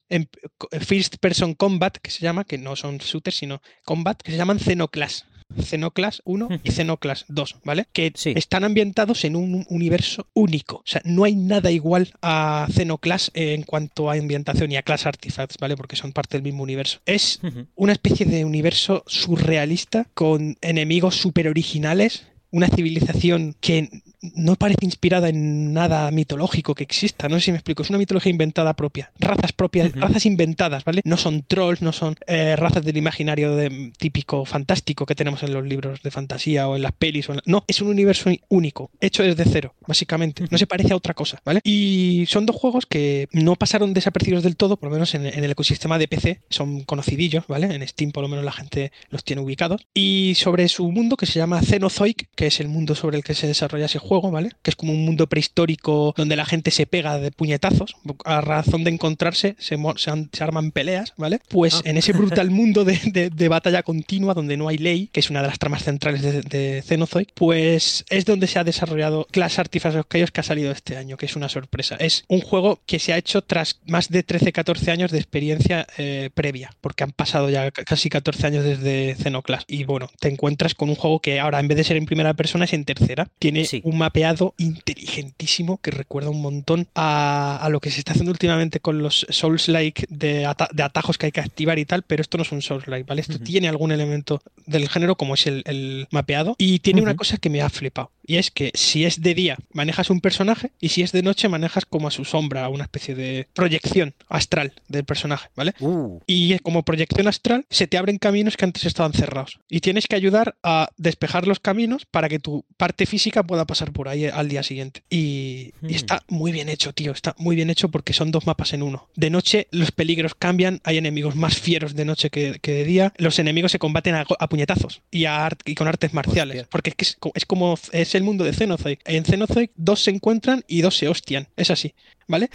First 0.81 1.17
Person 1.19 1.53
Combat, 1.53 1.98
que 1.98 2.12
se 2.12 2.22
llama, 2.22 2.43
que 2.43 2.57
no 2.57 2.75
son 2.75 2.98
shooters, 2.98 3.38
sino 3.38 3.62
Combat, 3.84 4.22
que 4.22 4.31
se 4.31 4.38
llaman 4.38 4.60
Xenoclass. 4.60 5.25
Xenoclass 5.58 6.22
1 6.25 6.50
y 6.64 6.72
Xenoclass 6.72 7.25
2, 7.28 7.58
¿vale? 7.64 7.88
Que 7.94 8.12
están 8.16 8.64
ambientados 8.64 9.24
en 9.25 9.36
un 9.36 9.66
universo 9.70 10.28
único. 10.34 10.78
O 10.78 10.84
sea, 10.86 11.02
no 11.06 11.24
hay 11.24 11.36
nada 11.36 11.72
igual 11.72 12.14
a 12.22 12.68
Xenoclass 12.72 13.32
en 13.34 13.64
cuanto 13.64 14.10
a 14.10 14.14
ambientación 14.14 14.72
y 14.72 14.78
a 14.78 14.84
Class 14.84 15.06
Artifacts, 15.06 15.58
¿vale? 15.60 15.78
Porque 15.78 15.96
son 15.96 16.12
parte 16.12 16.38
del 16.38 16.44
mismo 16.44 16.64
universo. 16.64 17.00
Es 17.06 17.40
una 17.75 17.94
especie 17.94 18.25
de 18.25 18.46
universo 18.46 19.04
surrealista 19.08 20.08
con 20.14 20.58
enemigos 20.62 21.16
súper 21.16 21.48
originales 21.48 22.28
una 22.56 22.70
civilización 22.70 23.54
que 23.60 23.90
no 24.36 24.55
parece 24.55 24.86
inspirada 24.86 25.29
en 25.29 25.74
nada 25.74 26.10
mitológico 26.12 26.75
que 26.75 26.84
exista, 26.84 27.29
no 27.29 27.36
sé 27.36 27.46
si 27.46 27.51
me 27.51 27.58
explico, 27.58 27.84
es 27.84 27.89
una 27.89 28.00
mitología 28.00 28.29
inventada 28.29 28.74
propia, 28.75 29.12
razas 29.20 29.51
propias, 29.53 29.91
razas 29.94 30.25
inventadas, 30.25 30.84
¿vale? 30.84 31.01
No 31.03 31.17
son 31.17 31.44
trolls, 31.44 31.82
no 31.82 31.91
son 31.91 32.15
eh, 32.27 32.55
razas 32.55 32.84
del 32.84 32.98
imaginario 32.98 33.55
de, 33.55 33.91
típico 33.98 34.46
fantástico 34.46 35.05
que 35.05 35.15
tenemos 35.15 35.44
en 35.44 35.53
los 35.53 35.65
libros 35.65 36.01
de 36.01 36.12
fantasía 36.12 36.67
o 36.67 36.75
en 36.75 36.82
las 36.82 36.91
pelis, 36.91 37.29
o 37.29 37.36
no, 37.46 37.63
es 37.67 37.82
un 37.82 37.89
universo 37.89 38.29
único, 38.50 38.91
hecho 39.01 39.24
desde 39.24 39.46
cero, 39.46 39.74
básicamente, 39.88 40.46
no 40.50 40.58
se 40.58 40.67
parece 40.67 40.94
a 40.94 40.96
otra 40.96 41.13
cosa, 41.13 41.41
¿vale? 41.46 41.62
Y 41.63 42.25
son 42.27 42.46
dos 42.46 42.55
juegos 42.55 42.86
que 42.86 43.27
no 43.32 43.55
pasaron 43.55 43.94
desapercibidos 43.94 44.44
del 44.44 44.55
todo, 44.55 44.77
por 44.77 44.89
lo 44.89 44.94
menos 44.94 45.13
en, 45.15 45.25
el 45.25 45.51
ecosistema 45.51 45.98
de 45.98 46.08
PC, 46.08 46.41
son 46.50 46.84
conocidillos, 46.84 47.46
¿vale? 47.48 47.74
En 47.74 47.88
Steam 47.88 48.12
por 48.12 48.24
lo 48.24 48.29
menos 48.29 48.46
la 48.46 48.51
gente 48.51 48.91
los 49.10 49.24
tiene 49.24 49.41
ubicados, 49.41 49.88
y 49.94 50.34
sobre 50.36 50.67
su 50.67 50.91
mundo 50.91 51.17
que 51.17 51.25
se 51.25 51.39
llama 51.39 51.62
Cenozoic, 51.62 52.29
que 52.36 52.48
es 52.48 52.60
el 52.60 52.67
mundo 52.67 52.96
sobre 52.96 53.17
el 53.17 53.24
que 53.24 53.34
se 53.34 53.48
desarrolla 53.48 53.86
ese 53.86 54.00
juego, 54.00 54.14
¿vale? 54.22 54.51
Que 54.62 54.72
es 54.72 54.75
como 54.75 54.93
un 54.93 55.05
mundo 55.05 55.27
prehistórico 55.27 56.13
donde 56.17 56.36
la 56.36 56.45
gente 56.45 56.72
se 56.72 56.86
pega 56.86 57.17
de 57.19 57.31
puñetazos, 57.31 57.95
a 58.24 58.41
razón 58.41 58.84
de 58.84 58.91
encontrarse, 58.91 59.55
se, 59.60 59.77
se, 59.98 60.43
arman 60.43 60.72
peleas, 60.72 61.13
¿vale? 61.17 61.39
Pues 61.50 61.75
ah. 61.75 61.81
en 61.86 61.98
ese 61.98 62.13
brutal 62.13 62.51
mundo 62.51 62.84
de, 62.86 63.48
batalla 63.50 63.84
continua, 63.84 64.34
donde 64.34 64.57
no 64.57 64.67
hay 64.67 64.77
ley, 64.77 65.10
que 65.12 65.19
es 65.19 65.29
una 65.29 65.41
de 65.41 65.48
las 65.48 65.60
tramas 65.60 65.84
centrales 65.84 66.22
de, 66.22 66.41
de 66.41 66.84
Xenozoid, 66.86 67.27
pues 67.36 68.05
es 68.10 68.25
donde 68.25 68.48
se 68.48 68.60
ha 68.60 68.63
desarrollado 68.63 69.27
Clash 69.31 69.60
Artifacts 69.60 69.98
of 69.98 70.07
Chaos 70.10 70.31
que 70.31 70.41
ha 70.41 70.43
salido 70.43 70.72
este 70.72 70.98
año, 70.98 71.17
que 71.17 71.25
es 71.25 71.36
una 71.36 71.50
sorpresa. 71.50 71.95
Es 72.00 72.25
un 72.27 72.41
juego 72.41 72.81
que 72.86 73.00
se 73.00 73.13
ha 73.13 73.17
hecho 73.17 73.41
tras 73.43 73.79
más 73.86 74.10
de 74.10 74.25
13-14 74.25 74.91
años 74.91 75.12
de 75.12 75.17
experiencia 75.17 75.88
eh, 75.98 76.29
previa, 76.34 76.72
porque 76.81 77.03
han 77.03 77.12
pasado 77.12 77.50
ya 77.50 77.72
casi 77.72 78.10
14 78.10 78.48
años 78.48 78.63
desde 78.63 79.15
Xenoclash. 79.15 79.63
Y 79.67 79.84
bueno, 79.84 80.10
te 80.19 80.29
encuentras 80.29 80.75
con 80.75 80.89
un 80.89 80.95
juego 80.95 81.19
que 81.19 81.39
ahora 81.39 81.60
en 81.60 81.67
vez 81.67 81.77
de 81.77 81.84
ser 81.84 81.98
en 81.98 82.05
primera 82.05 82.34
persona 82.34 82.65
es 82.65 82.74
en 82.74 82.86
tercera. 82.86 83.27
Tiene 83.39 83.65
un 83.84 83.98
mapeado 84.06 84.54
inteligentísimo 84.60 85.80
que 85.82 85.90
recuerda 85.90 86.30
un 86.30 86.40
montón 86.40 86.88
a, 86.94 87.68
lo 87.72 87.80
que 87.80 87.90
se 87.90 88.00
está 88.00 88.12
haciendo 88.12 88.32
últimamente 88.32 88.80
con 88.80 89.00
los 89.00 89.26
Souls-like 89.30 90.06
de, 90.10 90.46
atajos 90.46 91.18
que 91.18 91.26
hay 91.26 91.32
que 91.32 91.42
activar 91.42 91.80
y 91.80 91.86
tal, 91.86 92.04
pero 92.04 92.22
esto 92.22 92.38
no 92.38 92.44
es 92.44 92.52
un 92.52 92.62
Souls-like, 92.62 93.08
¿vale? 93.08 93.22
Esto 93.22 93.40
tiene 93.40 93.68
algún 93.68 93.92
elemento 93.92 94.44
del 94.68 94.90
género 94.90 95.16
como 95.16 95.34
es 95.34 95.48
el, 95.48 96.08
mapeado 96.12 96.56
y 96.60 96.80
tiene 96.80 97.02
una 97.02 97.16
cosa 97.16 97.38
que 97.38 97.50
me 97.50 97.62
ha 97.62 97.70
flipado 97.70 98.12
y 98.27 98.38
es 98.38 98.51
que 98.51 98.72
si 98.74 99.05
es 99.05 99.22
de 99.22 99.34
día 99.34 99.58
manejas 99.72 100.10
un 100.10 100.22
personaje 100.22 100.72
y 100.79 100.89
si 100.89 101.01
es 101.01 101.12
de 101.12 101.22
noche 101.22 101.50
manejas 101.50 101.86
como 101.86 102.08
a 102.08 102.12
su 102.12 102.25
sombra, 102.25 102.70
una 102.70 102.84
especie 102.84 103.15
de 103.15 103.48
proyección 103.53 104.13
astral 104.27 104.74
del 104.88 105.05
personaje, 105.05 105.50
¿vale? 105.55 105.74
Uh. 105.79 106.20
Y 106.27 106.58
como 106.60 106.84
proyección 106.84 107.27
astral 107.27 107.65
se 107.70 107.88
te 107.88 107.98
abren 107.98 108.17
caminos 108.17 108.58
que 108.58 108.65
antes 108.65 108.86
estaban 108.86 109.13
cerrados 109.13 109.60
y 109.70 109.82
tienes 109.82 110.08
que 110.08 110.15
ayudar 110.15 110.55
a 110.63 110.89
despejar 110.98 111.48
los 111.48 111.60
caminos 111.60 112.05
para 112.05 112.29
que 112.29 112.39
tu 112.39 112.65
parte 112.77 113.05
física 113.05 113.44
pueda 113.44 113.65
pasar 113.65 113.91
por 113.91 114.08
ahí 114.08 114.25
al 114.25 114.50
día 114.50 114.63
siguiente. 114.63 115.03
Y, 115.10 115.74
hmm. 115.82 115.89
está 115.89 116.24
muy 116.27 116.51
bien 116.51 116.70
hecho, 116.70 116.94
tío. 116.94 117.12
Está 117.12 117.36
muy 117.38 117.55
bien 117.55 117.70
hecho 117.70 117.89
porque 117.89 118.13
son 118.13 118.32
dos 118.32 118.46
mapas 118.46 118.74
en 118.74 118.84
uno. 118.84 119.10
De 119.15 119.29
noche 119.29 119.67
los 119.72 119.91
peligros 119.91 120.36
cambian, 120.36 120.82
hay 120.84 120.98
enemigos 120.98 121.36
más 121.36 121.58
fieros 121.58 121.96
de 121.96 122.05
noche 122.05 122.29
que, 122.29 122.60
de 122.62 122.86
día. 122.86 123.13
Los 123.17 123.39
enemigos 123.39 123.72
se 123.72 123.79
combaten 123.79 124.15
a, 124.15 124.25
puñetazos 124.25 125.01
y, 125.12 125.25
a 125.25 125.50
y 125.65 125.75
con 125.75 125.88
artes 125.88 126.13
marciales. 126.13 126.67
Porque 126.67 126.91
es, 126.91 126.96
que 126.96 127.05
es, 127.34 127.46
como 127.46 127.77
es 127.91 128.14
el 128.17 128.24
mundo 128.24 128.43
de 128.43 128.53
Xenozoid. 128.53 129.00
En 129.05 129.25
Xenozoid 129.25 129.69
dos 129.75 130.03
se 130.03 130.12
encuentran 130.12 130.63
y 130.67 130.81
dos 130.81 130.98
se 130.98 131.07
hostian. 131.07 131.48
Es 131.55 131.72
así. 131.72 131.93
¿Vale? 132.27 132.50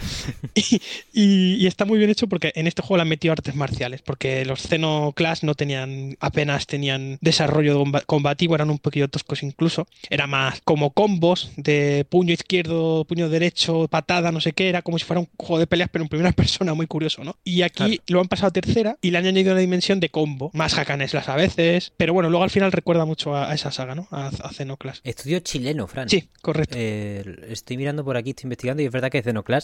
y, 1.13 1.65
está 1.65 1.85
muy 1.85 1.97
bien 1.97 2.09
hecho 2.09 2.27
porque 2.27 2.51
en 2.55 2.67
este 2.67 2.81
juego 2.81 2.97
le 2.97 3.01
han 3.03 3.09
metido 3.09 3.31
artes 3.31 3.55
marciales, 3.55 4.01
porque 4.01 4.45
los 4.45 4.67
Class 5.15 5.43
no 5.43 5.55
tenían, 5.55 6.17
apenas 6.19 6.67
tenían 6.67 7.17
desarrollo 7.21 7.83
combativo, 8.05 8.55
eran 8.55 8.69
un 8.69 8.79
poquito 8.79 9.07
toscos 9.07 9.43
incluso, 9.43 9.87
era 10.09 10.27
más 10.27 10.61
como 10.63 10.91
combos 10.91 11.51
de 11.57 12.05
puño 12.09 12.33
izquierdo, 12.33 13.05
puño 13.05 13.29
derecho, 13.29 13.87
patada, 13.87 14.31
no 14.31 14.41
sé 14.41 14.53
qué, 14.53 14.69
era 14.69 14.81
como 14.81 14.97
si 14.97 15.05
fuera 15.05 15.19
un 15.19 15.29
juego 15.37 15.59
de 15.59 15.67
peleas, 15.67 15.89
pero 15.91 16.03
en 16.03 16.09
primera 16.09 16.31
persona, 16.33 16.73
muy 16.73 16.87
curioso, 16.87 17.23
¿no? 17.23 17.37
Y 17.43 17.61
aquí 17.61 18.01
lo 18.07 18.19
han 18.19 18.27
pasado 18.27 18.47
a 18.49 18.51
tercera 18.51 18.97
y 19.01 19.11
le 19.11 19.17
han 19.17 19.25
añadido 19.25 19.51
una 19.51 19.61
dimensión 19.61 19.99
de 19.99 20.09
combo, 20.09 20.51
más 20.53 20.75
las 21.13 21.29
a 21.29 21.35
veces, 21.35 21.93
pero 21.97 22.13
bueno, 22.13 22.29
luego 22.29 22.43
al 22.43 22.49
final 22.49 22.71
recuerda 22.71 23.05
mucho 23.05 23.35
a, 23.35 23.53
esa 23.53 23.71
saga, 23.71 23.95
¿no? 23.95 24.07
A, 24.11 24.27
a 24.27 24.53
Xenoclass. 24.53 25.01
Estudio 25.03 25.39
chileno, 25.39 25.87
Fran. 25.87 26.09
Sí, 26.09 26.29
correcto. 26.41 26.75
Eh, 26.77 27.23
estoy 27.49 27.77
mirando 27.77 28.03
por 28.03 28.17
aquí, 28.17 28.31
estoy 28.31 28.45
investigando 28.45 28.81
y 28.83 28.85
es 28.85 28.91
verdad 28.91 29.09
que 29.09 29.17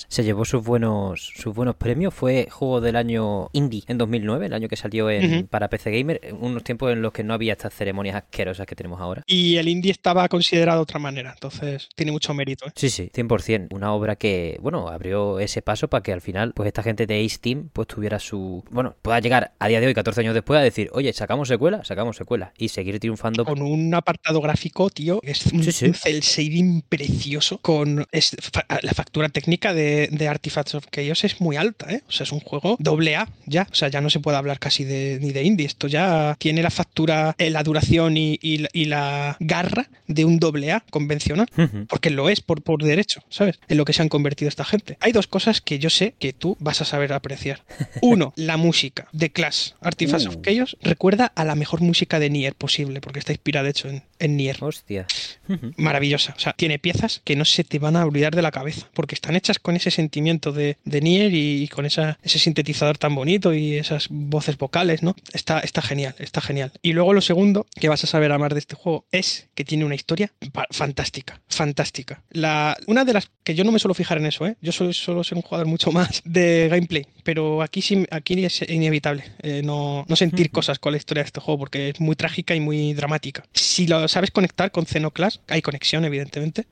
Se 0.09 0.23
llevó 0.23 0.45
sus 0.45 0.63
buenos, 0.63 1.31
sus 1.35 1.53
buenos 1.53 1.75
premios. 1.75 2.13
Fue 2.13 2.47
juego 2.49 2.81
del 2.81 2.95
año 2.95 3.49
indie 3.53 3.83
en 3.87 3.97
2009, 3.97 4.47
el 4.47 4.53
año 4.53 4.67
que 4.67 4.75
salió 4.75 5.09
en, 5.09 5.47
para 5.47 5.69
PC 5.69 5.91
Gamer, 5.91 6.35
unos 6.39 6.63
tiempos 6.63 6.91
en 6.91 7.01
los 7.01 7.11
que 7.11 7.23
no 7.23 7.33
había 7.33 7.53
estas 7.53 7.73
ceremonias 7.73 8.15
asquerosas 8.15 8.65
que 8.65 8.75
tenemos 8.75 8.99
ahora. 8.99 9.23
Y 9.25 9.57
el 9.57 9.67
indie 9.67 9.91
estaba 9.91 10.27
considerado 10.27 10.79
de 10.79 10.83
otra 10.83 10.99
manera, 10.99 11.31
entonces 11.33 11.89
tiene 11.95 12.11
mucho 12.11 12.33
mérito. 12.33 12.67
¿eh? 12.67 12.71
Sí, 12.75 12.89
sí, 12.89 13.09
100%. 13.13 13.67
Una 13.71 13.93
obra 13.93 14.15
que, 14.15 14.57
bueno, 14.61 14.87
abrió 14.89 15.39
ese 15.39 15.61
paso 15.61 15.87
para 15.87 16.03
que 16.03 16.13
al 16.13 16.21
final, 16.21 16.53
pues 16.53 16.67
esta 16.67 16.83
gente 16.83 17.05
de 17.05 17.25
Ace 17.25 17.37
Team, 17.39 17.69
pues 17.73 17.87
tuviera 17.87 18.19
su. 18.19 18.63
Bueno, 18.69 18.95
pueda 19.01 19.19
llegar 19.19 19.53
a 19.59 19.67
día 19.67 19.79
de 19.79 19.87
hoy, 19.87 19.93
14 19.93 20.21
años 20.21 20.33
después, 20.33 20.59
a 20.59 20.63
decir, 20.63 20.89
oye, 20.93 21.11
sacamos 21.13 21.47
secuela, 21.47 21.83
sacamos 21.83 22.17
secuela, 22.17 22.53
y 22.57 22.69
seguir 22.69 22.99
triunfando. 22.99 23.45
Con 23.45 23.61
un 23.61 23.93
apartado 23.93 24.41
gráfico, 24.41 24.89
tío, 24.89 25.19
es 25.23 25.45
un, 25.47 25.63
cel 25.63 26.21
shading 26.21 26.81
precioso, 26.81 27.59
con 27.59 28.05
la 28.81 28.93
factura 28.93 29.29
técnica 29.29 29.73
de 29.73 29.86
de, 30.11 30.27
Artifacts 30.27 30.75
of 30.75 30.85
Chaos 30.91 31.23
es 31.23 31.39
muy 31.41 31.55
alta, 31.55 31.91
¿eh? 31.91 32.01
O 32.07 32.11
sea, 32.11 32.25
es 32.25 32.31
un 32.31 32.39
juego 32.39 32.75
doble 32.79 33.15
A 33.15 33.29
ya. 33.45 33.67
O 33.71 33.75
sea, 33.75 33.87
ya 33.89 34.01
no 34.01 34.09
se 34.09 34.19
puede 34.19 34.37
hablar 34.37 34.59
casi 34.59 34.83
de, 34.83 35.19
ni 35.21 35.31
de 35.31 35.43
indie. 35.43 35.65
Esto 35.65 35.87
ya 35.87 36.35
tiene 36.39 36.61
la 36.61 36.69
factura, 36.69 37.35
eh, 37.37 37.49
la 37.49 37.63
duración 37.63 38.15
y, 38.17 38.37
la 38.87 39.35
garra 39.41 39.89
de 40.07 40.23
un 40.23 40.39
doble 40.39 40.71
A 40.71 40.79
convencional. 40.89 41.47
Porque 41.89 42.09
lo 42.09 42.29
es 42.29 42.41
por, 42.41 42.61
por 42.61 42.83
derecho, 42.83 43.21
¿sabes? 43.29 43.59
En 43.67 43.77
lo 43.77 43.85
que 43.85 43.93
se 43.93 44.01
han 44.01 44.09
convertido 44.09 44.49
esta 44.49 44.63
gente. 44.63 44.97
Hay 45.01 45.11
dos 45.11 45.27
cosas 45.27 45.61
que 45.61 45.79
yo 45.79 45.89
sé 45.89 46.15
que 46.19 46.33
tú 46.33 46.55
vas 46.59 46.81
a 46.81 46.85
saber 46.85 47.13
apreciar. 47.13 47.63
Uno, 48.01 48.33
la 48.35 48.57
música 48.57 49.07
de 49.11 49.31
Clash 49.31 49.71
Artifacts 49.81 50.27
of 50.27 50.35
uh. 50.37 50.41
Chaos 50.41 50.77
recuerda 50.81 51.25
a 51.35 51.43
la 51.43 51.55
mejor 51.55 51.81
música 51.81 52.19
de 52.19 52.29
Nier 52.29 52.55
posible, 52.55 53.01
porque 53.01 53.19
está 53.19 53.31
inspirada, 53.31 53.65
de 53.65 53.69
hecho, 53.71 53.89
en, 53.89 54.03
en 54.19 54.37
Nier. 54.37 54.57
Hostia. 54.61 55.05
Maravillosa. 55.77 56.33
O 56.35 56.39
sea, 56.39 56.53
tiene 56.53 56.79
piezas 56.79 57.21
que 57.23 57.35
no 57.35 57.45
se 57.45 57.63
te 57.63 57.79
van 57.79 57.95
a 57.95 58.05
olvidar 58.05 58.35
de 58.35 58.41
la 58.41 58.51
cabeza, 58.51 58.89
porque 58.93 59.15
están 59.15 59.35
hechas 59.35 59.59
con 59.59 59.75
ese 59.75 59.91
sentimiento 59.91 60.51
de, 60.51 60.77
de 60.83 61.01
Nier 61.01 61.33
y, 61.33 61.67
con 61.67 61.85
esa, 61.85 62.17
ese 62.23 62.39
sintetizador 62.39 62.97
tan 62.97 63.15
bonito 63.15 63.53
y 63.53 63.75
esas 63.75 64.07
voces 64.09 64.57
vocales, 64.57 65.03
¿no? 65.03 65.15
Está, 65.33 65.59
está 65.59 65.81
genial, 65.81 66.15
está 66.19 66.41
genial. 66.41 66.71
Y 66.81 66.93
luego 66.93 67.13
lo 67.13 67.21
segundo 67.21 67.65
que 67.79 67.89
vas 67.89 68.03
a 68.03 68.07
saber 68.07 68.31
amar 68.31 68.53
de 68.53 68.59
este 68.59 68.75
juego 68.75 69.05
es 69.11 69.49
que 69.55 69.65
tiene 69.65 69.85
una 69.85 69.95
historia 69.95 70.31
fantástica, 70.71 71.41
fantástica. 71.47 72.23
La, 72.31 72.77
una 72.87 73.05
de 73.05 73.13
las 73.13 73.31
que 73.43 73.55
yo 73.55 73.63
no 73.63 73.71
me 73.71 73.79
suelo 73.79 73.93
fijar 73.93 74.17
en 74.17 74.25
eso, 74.25 74.45
¿eh? 74.45 74.55
Yo 74.61 74.71
solo, 74.71 74.93
solo 74.93 75.23
soy 75.23 75.37
un 75.37 75.41
jugador 75.41 75.67
mucho 75.67 75.91
más 75.91 76.21
de 76.25 76.67
gameplay, 76.69 77.05
pero 77.23 77.61
aquí 77.61 77.81
sí, 77.81 78.05
aquí 78.11 78.43
es 78.43 78.61
inevitable 78.69 78.97
eh, 79.39 79.61
no, 79.63 80.05
no, 80.07 80.15
sentir 80.15 80.51
cosas 80.51 80.79
con 80.79 80.91
la 80.91 80.97
historia 80.97 81.23
de 81.23 81.27
este 81.27 81.39
juego 81.39 81.59
porque 81.59 81.89
es 81.89 81.99
muy 81.99 82.15
trágica 82.15 82.55
y 82.55 82.59
muy 82.59 82.93
dramática. 82.93 83.43
Si 83.53 83.87
lo 83.87 84.06
sabes 84.07 84.31
conectar 84.31 84.71
con 84.71 84.85
Xenoclass, 84.85 85.41
hay 85.47 85.61
conexión, 85.61 86.05
evidentemente. 86.05 86.65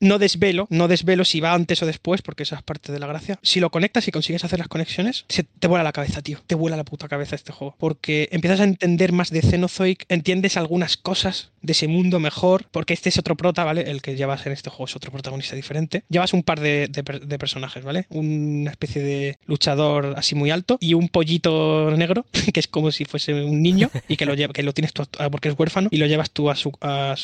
No 0.00 0.18
desvelo, 0.18 0.66
no 0.70 0.88
desvelo 0.88 1.24
si 1.24 1.40
va 1.40 1.54
antes 1.54 1.82
o 1.82 1.86
después, 1.86 2.22
porque 2.22 2.42
esa 2.42 2.56
es 2.56 2.62
parte 2.62 2.92
de 2.92 2.98
la 2.98 3.06
gracia. 3.06 3.38
Si 3.42 3.60
lo 3.60 3.70
conectas 3.70 4.08
y 4.08 4.12
consigues 4.12 4.44
hacer 4.44 4.58
las 4.58 4.68
conexiones, 4.68 5.24
se 5.28 5.44
te 5.44 5.66
vuela 5.66 5.84
la 5.84 5.92
cabeza, 5.92 6.22
tío. 6.22 6.40
Te 6.46 6.54
vuela 6.54 6.76
la 6.76 6.84
puta 6.84 7.08
cabeza 7.08 7.36
este 7.36 7.52
juego. 7.52 7.74
Porque 7.78 8.28
empiezas 8.32 8.60
a 8.60 8.64
entender 8.64 9.12
más 9.12 9.30
de 9.30 9.42
Xenozoic, 9.42 10.04
entiendes 10.08 10.56
algunas 10.56 10.96
cosas 10.96 11.50
de 11.62 11.72
ese 11.72 11.88
mundo 11.88 12.18
mejor, 12.20 12.66
porque 12.70 12.94
este 12.94 13.08
es 13.08 13.18
otro 13.18 13.36
prota, 13.36 13.64
¿vale? 13.64 13.90
El 13.90 14.02
que 14.02 14.16
llevas 14.16 14.46
en 14.46 14.52
este 14.52 14.70
juego 14.70 14.86
es 14.86 14.96
otro 14.96 15.12
protagonista 15.12 15.54
diferente. 15.54 16.04
Llevas 16.08 16.32
un 16.32 16.42
par 16.42 16.60
de, 16.60 16.88
de 16.88 17.38
personajes, 17.38 17.84
¿vale? 17.84 18.06
Una 18.10 18.70
especie 18.70 19.02
de 19.02 19.38
luchador 19.46 20.14
así 20.16 20.34
muy 20.34 20.50
alto 20.50 20.78
y 20.80 20.94
un 20.94 21.08
pollito 21.08 21.90
negro, 21.96 22.26
que 22.52 22.60
es 22.60 22.68
como 22.68 22.90
si 22.90 23.04
fuese 23.04 23.34
un 23.34 23.62
niño 23.62 23.90
y 24.08 24.16
que 24.16 24.26
lo, 24.26 24.34
lleva, 24.34 24.52
que 24.52 24.62
lo 24.62 24.72
tienes 24.72 24.92
tú 24.92 25.02
porque 25.30 25.48
es 25.48 25.58
huérfano 25.58 25.88
y 25.90 25.96
lo 25.98 26.06
llevas 26.06 26.30
tú 26.30 26.50
a, 26.50 26.56
su, 26.56 26.72
a, 26.82 27.14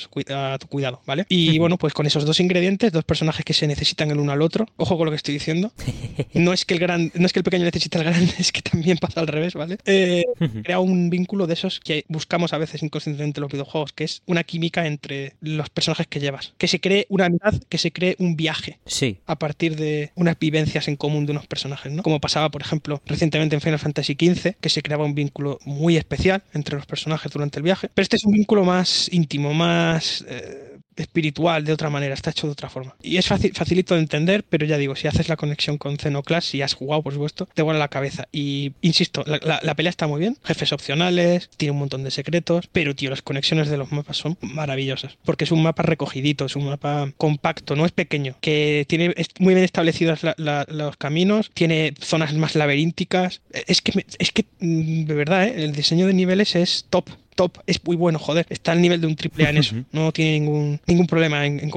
tu 0.58 0.66
cuidado, 0.68 1.00
¿vale? 1.06 1.26
Y 1.38 1.58
bueno, 1.58 1.78
pues 1.78 1.94
con 1.94 2.06
esos 2.06 2.24
dos 2.24 2.40
ingredientes, 2.40 2.92
dos 2.92 3.04
personajes 3.04 3.44
que 3.44 3.52
se 3.52 3.66
necesitan 3.66 4.10
el 4.10 4.18
uno 4.18 4.32
al 4.32 4.42
otro, 4.42 4.66
ojo 4.76 4.96
con 4.96 5.06
lo 5.06 5.10
que 5.10 5.16
estoy 5.16 5.34
diciendo, 5.34 5.72
no 6.34 6.52
es 6.52 6.64
que 6.64 6.74
el, 6.74 6.80
gran, 6.80 7.12
no 7.14 7.26
es 7.26 7.32
que 7.32 7.40
el 7.40 7.44
pequeño 7.44 7.64
necesite 7.64 7.98
al 7.98 8.04
grande, 8.04 8.32
es 8.38 8.52
que 8.52 8.62
también 8.62 8.98
pasa 8.98 9.20
al 9.20 9.26
revés, 9.26 9.54
¿vale? 9.54 9.78
Eh, 9.84 10.24
crea 10.62 10.80
un 10.80 11.10
vínculo 11.10 11.46
de 11.46 11.54
esos 11.54 11.80
que 11.80 12.04
buscamos 12.08 12.52
a 12.52 12.58
veces 12.58 12.82
inconscientemente 12.82 13.40
en 13.40 13.42
los 13.42 13.52
videojuegos, 13.52 13.92
que 13.92 14.04
es 14.04 14.22
una 14.26 14.44
química 14.44 14.86
entre 14.86 15.34
los 15.40 15.70
personajes 15.70 16.06
que 16.06 16.20
llevas, 16.20 16.54
que 16.58 16.68
se 16.68 16.80
cree 16.80 17.06
una 17.08 17.26
amistad, 17.26 17.54
que 17.68 17.78
se 17.78 17.92
cree 17.92 18.16
un 18.18 18.36
viaje 18.36 18.78
sí. 18.86 19.18
a 19.26 19.38
partir 19.38 19.76
de 19.76 20.12
unas 20.14 20.38
vivencias 20.38 20.88
en 20.88 20.96
común 20.96 21.26
de 21.26 21.32
unos 21.32 21.46
personajes, 21.46 21.92
¿no? 21.92 22.02
Como 22.02 22.20
pasaba, 22.20 22.50
por 22.50 22.62
ejemplo, 22.62 23.00
recientemente 23.06 23.54
en 23.54 23.60
Final 23.60 23.78
Fantasy 23.78 24.14
XV, 24.14 24.54
que 24.60 24.68
se 24.68 24.82
creaba 24.82 25.04
un 25.04 25.14
vínculo 25.14 25.58
muy 25.64 25.96
especial 25.96 26.42
entre 26.54 26.76
los 26.76 26.86
personajes 26.86 27.32
durante 27.32 27.58
el 27.58 27.62
viaje. 27.62 27.88
Pero 27.94 28.02
este 28.02 28.16
es 28.16 28.24
un 28.24 28.32
vínculo 28.32 28.64
más 28.64 29.08
íntimo, 29.12 29.47
más... 29.54 30.24
Eh, 30.28 30.68
espiritual 31.02 31.64
de 31.64 31.72
otra 31.72 31.90
manera, 31.90 32.14
está 32.14 32.30
hecho 32.30 32.46
de 32.46 32.52
otra 32.52 32.68
forma. 32.68 32.96
Y 33.02 33.16
es 33.16 33.26
fácil, 33.26 33.52
facilito 33.54 33.94
de 33.94 34.00
entender, 34.00 34.44
pero 34.48 34.66
ya 34.66 34.78
digo, 34.78 34.96
si 34.96 35.08
haces 35.08 35.28
la 35.28 35.36
conexión 35.36 35.78
con 35.78 35.96
Xenoclass, 35.96 36.44
si 36.44 36.62
has 36.62 36.74
jugado, 36.74 37.02
por 37.02 37.12
supuesto, 37.12 37.48
te 37.54 37.62
vuela 37.62 37.78
la 37.78 37.88
cabeza. 37.88 38.28
Y 38.32 38.72
insisto, 38.80 39.24
la, 39.26 39.74
pelea 39.74 39.90
está 39.90 40.06
muy 40.06 40.20
bien, 40.20 40.36
jefes 40.44 40.72
opcionales, 40.72 41.50
tiene 41.56 41.72
un 41.72 41.78
montón 41.78 42.04
de 42.04 42.10
secretos, 42.10 42.68
pero 42.72 42.94
tío, 42.94 43.10
las 43.10 43.22
conexiones 43.22 43.68
de 43.68 43.76
los 43.76 43.92
mapas 43.92 44.16
son 44.16 44.36
maravillosas, 44.40 45.16
porque 45.24 45.44
es 45.44 45.52
un 45.52 45.62
mapa 45.62 45.82
recogidito, 45.82 46.44
es 46.44 46.56
un 46.56 46.66
mapa 46.66 47.12
compacto, 47.16 47.76
no 47.76 47.86
es 47.86 47.92
pequeño, 47.92 48.36
que 48.40 48.84
tiene 48.88 49.14
muy 49.38 49.54
bien 49.54 49.64
establecidos 49.64 50.20
los 50.68 50.96
caminos, 50.96 51.50
tiene 51.54 51.94
zonas 52.00 52.34
más 52.34 52.54
laberínticas. 52.54 53.40
Es 53.66 53.82
que, 53.82 54.04
es 54.18 54.32
que 54.32 54.44
mm, 54.60 55.04
de 55.04 55.14
verdad, 55.14 55.46
¿eh? 55.46 55.64
el 55.64 55.72
diseño 55.72 56.06
de 56.06 56.14
niveles 56.14 56.56
es 56.56 56.86
top 56.90 57.08
top 57.38 57.58
es 57.66 57.82
muy 57.84 57.94
bueno, 57.94 58.18
joder. 58.18 58.46
Está 58.50 58.72
al 58.72 58.82
nivel 58.82 59.00
de 59.00 59.06
un 59.06 59.14
triple 59.14 59.46
A 59.46 59.50
en 59.50 59.58
eso. 59.58 59.76
No 59.92 60.12
tiene 60.12 60.40
ningún, 60.40 60.80
ningún 60.86 61.06
problema 61.06 61.46
en, 61.46 61.70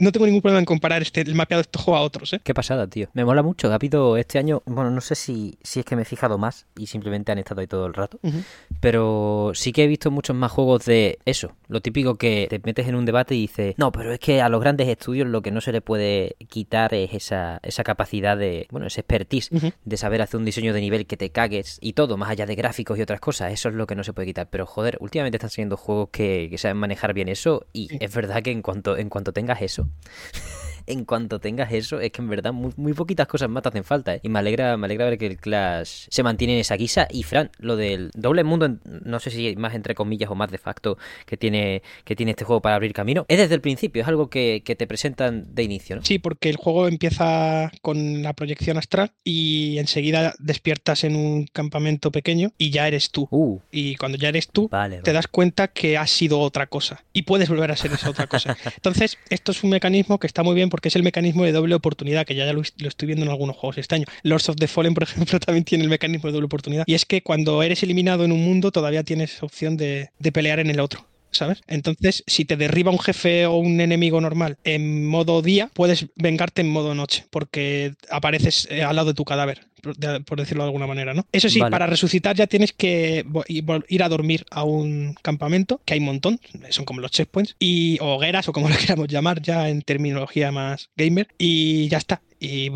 no 0.00 0.12
tengo 0.12 0.26
ningún 0.26 0.40
problema 0.40 0.58
en 0.58 0.64
comparar 0.64 1.02
este, 1.02 1.20
el 1.20 1.34
mapeado 1.34 1.58
de 1.58 1.62
este 1.62 1.78
juego 1.78 1.98
a 1.98 2.02
otros, 2.02 2.32
¿eh? 2.32 2.40
Qué 2.42 2.54
pasada, 2.54 2.86
tío. 2.86 3.08
Me 3.12 3.24
mola 3.24 3.42
mucho. 3.42 3.70
Ha 3.70 3.74
habido 3.74 4.16
este 4.16 4.38
año, 4.38 4.62
bueno, 4.64 4.90
no 4.90 5.00
sé 5.00 5.14
si, 5.14 5.58
si 5.62 5.80
es 5.80 5.86
que 5.86 5.94
me 5.94 6.02
he 6.02 6.04
fijado 6.06 6.38
más 6.38 6.66
y 6.76 6.86
simplemente 6.86 7.32
han 7.32 7.38
estado 7.38 7.60
ahí 7.60 7.66
todo 7.66 7.86
el 7.86 7.94
rato, 7.94 8.18
pero 8.80 9.52
sí 9.54 9.72
que 9.72 9.84
he 9.84 9.86
visto 9.86 10.10
muchos 10.10 10.34
más 10.34 10.50
juegos 10.50 10.86
de 10.86 11.18
eso. 11.26 11.52
Lo 11.68 11.80
típico 11.80 12.16
que 12.16 12.46
te 12.48 12.60
metes 12.64 12.88
en 12.88 12.94
un 12.94 13.04
debate 13.04 13.34
y 13.34 13.42
dices, 13.42 13.74
no, 13.76 13.92
pero 13.92 14.12
es 14.12 14.20
que 14.20 14.40
a 14.40 14.48
los 14.48 14.60
grandes 14.60 14.88
estudios 14.88 15.28
lo 15.28 15.42
que 15.42 15.50
no 15.50 15.60
se 15.60 15.72
le 15.72 15.82
puede 15.82 16.36
quitar 16.48 16.94
es 16.94 17.12
esa, 17.12 17.60
esa 17.62 17.84
capacidad 17.84 18.36
de, 18.36 18.66
bueno, 18.70 18.86
ese 18.86 19.00
expertise 19.00 19.50
de 19.84 19.96
saber 19.96 20.22
hacer 20.22 20.38
un 20.38 20.46
diseño 20.46 20.72
de 20.72 20.80
nivel 20.80 21.06
que 21.06 21.16
te 21.16 21.30
cagues 21.30 21.78
y 21.82 21.92
todo, 21.92 22.16
más 22.16 22.30
allá 22.30 22.46
de 22.46 22.54
gráficos 22.54 22.98
y 22.98 23.02
otras 23.02 23.20
cosas. 23.20 23.52
Eso 23.52 23.68
es 23.68 23.74
lo 23.74 23.86
que 23.86 23.94
no 23.94 24.04
se 24.04 24.12
puede 24.12 24.26
quitar. 24.26 24.48
Pero 24.50 24.66
joder, 24.66 24.93
últimamente 25.00 25.36
están 25.36 25.50
saliendo 25.50 25.76
juegos 25.76 26.08
que, 26.10 26.54
saben 26.58 26.76
manejar 26.76 27.14
bien 27.14 27.28
eso 27.28 27.66
y 27.72 27.88
es 28.00 28.14
verdad 28.14 28.42
que 28.42 28.50
en 28.50 28.62
cuanto, 28.62 28.96
en 28.96 29.08
cuanto 29.08 29.32
tengas 29.32 29.62
eso, 29.62 29.88
en 30.86 31.04
cuanto 31.04 31.40
tengas 31.40 31.72
eso, 31.72 32.00
es 32.00 32.12
que 32.12 32.22
en 32.22 32.28
verdad 32.28 32.52
muy, 32.52 32.92
poquitas 32.92 33.26
cosas 33.26 33.48
más 33.48 33.62
te 33.62 33.70
hacen 33.70 33.84
falta. 33.84 34.14
¿eh? 34.14 34.20
Y 34.22 34.28
me 34.28 34.38
alegra, 34.38 34.76
me 34.76 34.86
alegra 34.86 35.06
ver 35.06 35.18
que 35.18 35.26
el 35.26 35.36
Clash 35.36 36.06
se 36.08 36.22
mantiene 36.22 36.54
en 36.54 36.60
esa 36.60 36.76
guisa. 36.76 37.06
Y 37.10 37.22
Fran, 37.22 37.50
lo 37.58 37.76
del 37.76 38.10
doble 38.14 38.44
mundo, 38.44 38.76
no 38.84 39.20
sé 39.20 39.30
si 39.30 39.56
más 39.56 39.74
entre 39.74 39.94
comillas 39.94 40.30
o 40.30 40.34
más 40.34 40.50
de 40.50 40.58
facto 40.58 40.98
que 41.26 41.36
tiene, 41.36 41.82
que 42.04 42.16
tiene 42.16 42.30
este 42.30 42.44
juego 42.44 42.60
para 42.60 42.76
abrir 42.76 42.92
camino, 42.92 43.24
es 43.28 43.38
desde 43.38 43.54
el 43.54 43.60
principio, 43.60 44.02
es 44.02 44.08
algo 44.08 44.28
que, 44.28 44.62
te 44.64 44.86
presentan 44.88 45.54
de 45.54 45.62
inicio, 45.62 45.94
¿no? 45.94 46.04
Sí, 46.04 46.18
porque 46.18 46.50
el 46.50 46.56
juego 46.56 46.88
empieza 46.88 47.70
con 47.80 48.22
la 48.22 48.32
proyección 48.32 48.76
astral 48.76 49.12
y 49.22 49.78
enseguida 49.78 50.34
despiertas 50.40 51.04
en 51.04 51.14
un 51.14 51.46
campamento 51.46 52.10
pequeño 52.10 52.50
y 52.58 52.70
ya 52.70 52.88
eres 52.88 53.10
tú. 53.10 53.28
Uh. 53.30 53.60
Y 53.70 53.94
cuando 53.94 54.18
ya 54.18 54.30
eres 54.30 54.48
tú, 54.48 54.68
te 55.02 55.12
das 55.12 55.28
cuenta 55.28 55.68
que 55.68 55.96
has 55.96 56.10
sido 56.10 56.40
otra 56.40 56.66
cosa 56.66 57.04
y 57.12 57.22
puedes 57.22 57.48
volver 57.48 57.70
a 57.70 57.76
ser 57.76 57.92
esa 57.92 58.10
otra 58.10 58.26
cosa. 58.26 58.56
Entonces, 58.76 59.18
esto 59.30 59.52
es 59.52 59.62
un 59.62 59.70
mecanismo 59.70 60.18
que 60.18 60.26
está 60.26 60.42
muy 60.42 60.54
bien 60.54 60.70
porque 60.74 60.88
es 60.88 60.96
el 60.96 61.04
mecanismo 61.04 61.44
de 61.44 61.52
doble 61.52 61.76
oportunidad, 61.76 62.26
que 62.26 62.34
ya, 62.34 62.52
lo, 62.52 62.60
estoy 62.60 63.06
viendo 63.06 63.24
en 63.24 63.30
algunos 63.30 63.54
juegos 63.54 63.78
este 63.78 63.94
año. 63.94 64.06
Lords 64.24 64.48
of 64.48 64.56
the 64.56 64.66
Fallen, 64.66 64.92
por 64.92 65.02
ejemplo, 65.04 65.38
también 65.38 65.62
tiene 65.62 65.84
el 65.84 65.88
mecanismo 65.88 66.26
de 66.26 66.32
doble 66.32 66.46
oportunidad. 66.46 66.82
Y 66.88 66.94
es 66.94 67.04
que 67.04 67.22
cuando 67.22 67.62
eres 67.62 67.84
eliminado 67.84 68.24
en 68.24 68.32
un 68.32 68.44
mundo, 68.44 68.72
todavía 68.72 69.04
tienes 69.04 69.40
opción 69.44 69.76
de, 69.76 70.10
pelear 70.32 70.58
en 70.58 70.70
el 70.70 70.80
otro. 70.80 71.06
¿Sabes? 71.34 71.62
Entonces, 71.66 72.24
si 72.26 72.44
te 72.44 72.56
derriba 72.56 72.90
un 72.90 72.98
jefe 72.98 73.46
o 73.46 73.56
un 73.56 73.80
enemigo 73.80 74.20
normal 74.20 74.56
en 74.64 75.06
modo 75.06 75.42
día, 75.42 75.70
puedes 75.74 76.06
vengarte 76.16 76.62
en 76.62 76.70
modo 76.70 76.94
noche, 76.94 77.26
porque 77.30 77.94
apareces 78.10 78.68
eh, 78.70 78.82
al 78.82 78.96
lado 78.96 79.08
de 79.08 79.14
tu 79.14 79.24
cadáver 79.24 79.66
por 80.24 80.38
decirlo 80.38 80.64
de 80.64 80.68
alguna 80.68 80.86
manera, 80.86 81.14
¿no? 81.14 81.26
Eso 81.32 81.48
sí, 81.48 81.60
para 81.60 81.86
resucitar 81.86 82.36
ya 82.36 82.46
tienes 82.46 82.72
que 82.72 83.24
ir 83.88 84.02
a 84.02 84.08
dormir 84.08 84.46
a 84.50 84.64
un 84.64 85.14
campamento, 85.22 85.80
que 85.84 85.94
hay 85.94 86.00
un 86.00 86.06
montón, 86.06 86.40
son 86.70 86.84
como 86.84 87.00
los 87.00 87.10
checkpoints, 87.10 87.56
y 87.58 87.98
hogueras 88.00 88.48
o 88.48 88.52
como 88.52 88.68
lo 88.70 88.76
queramos 88.76 89.08
llamar 89.08 89.42
ya 89.42 89.68
en 89.68 89.82
terminología 89.82 90.52
más 90.52 90.90
gamer, 90.96 91.28
y 91.38 91.88
ya 91.88 91.98
está 91.98 92.22
y 92.44 92.70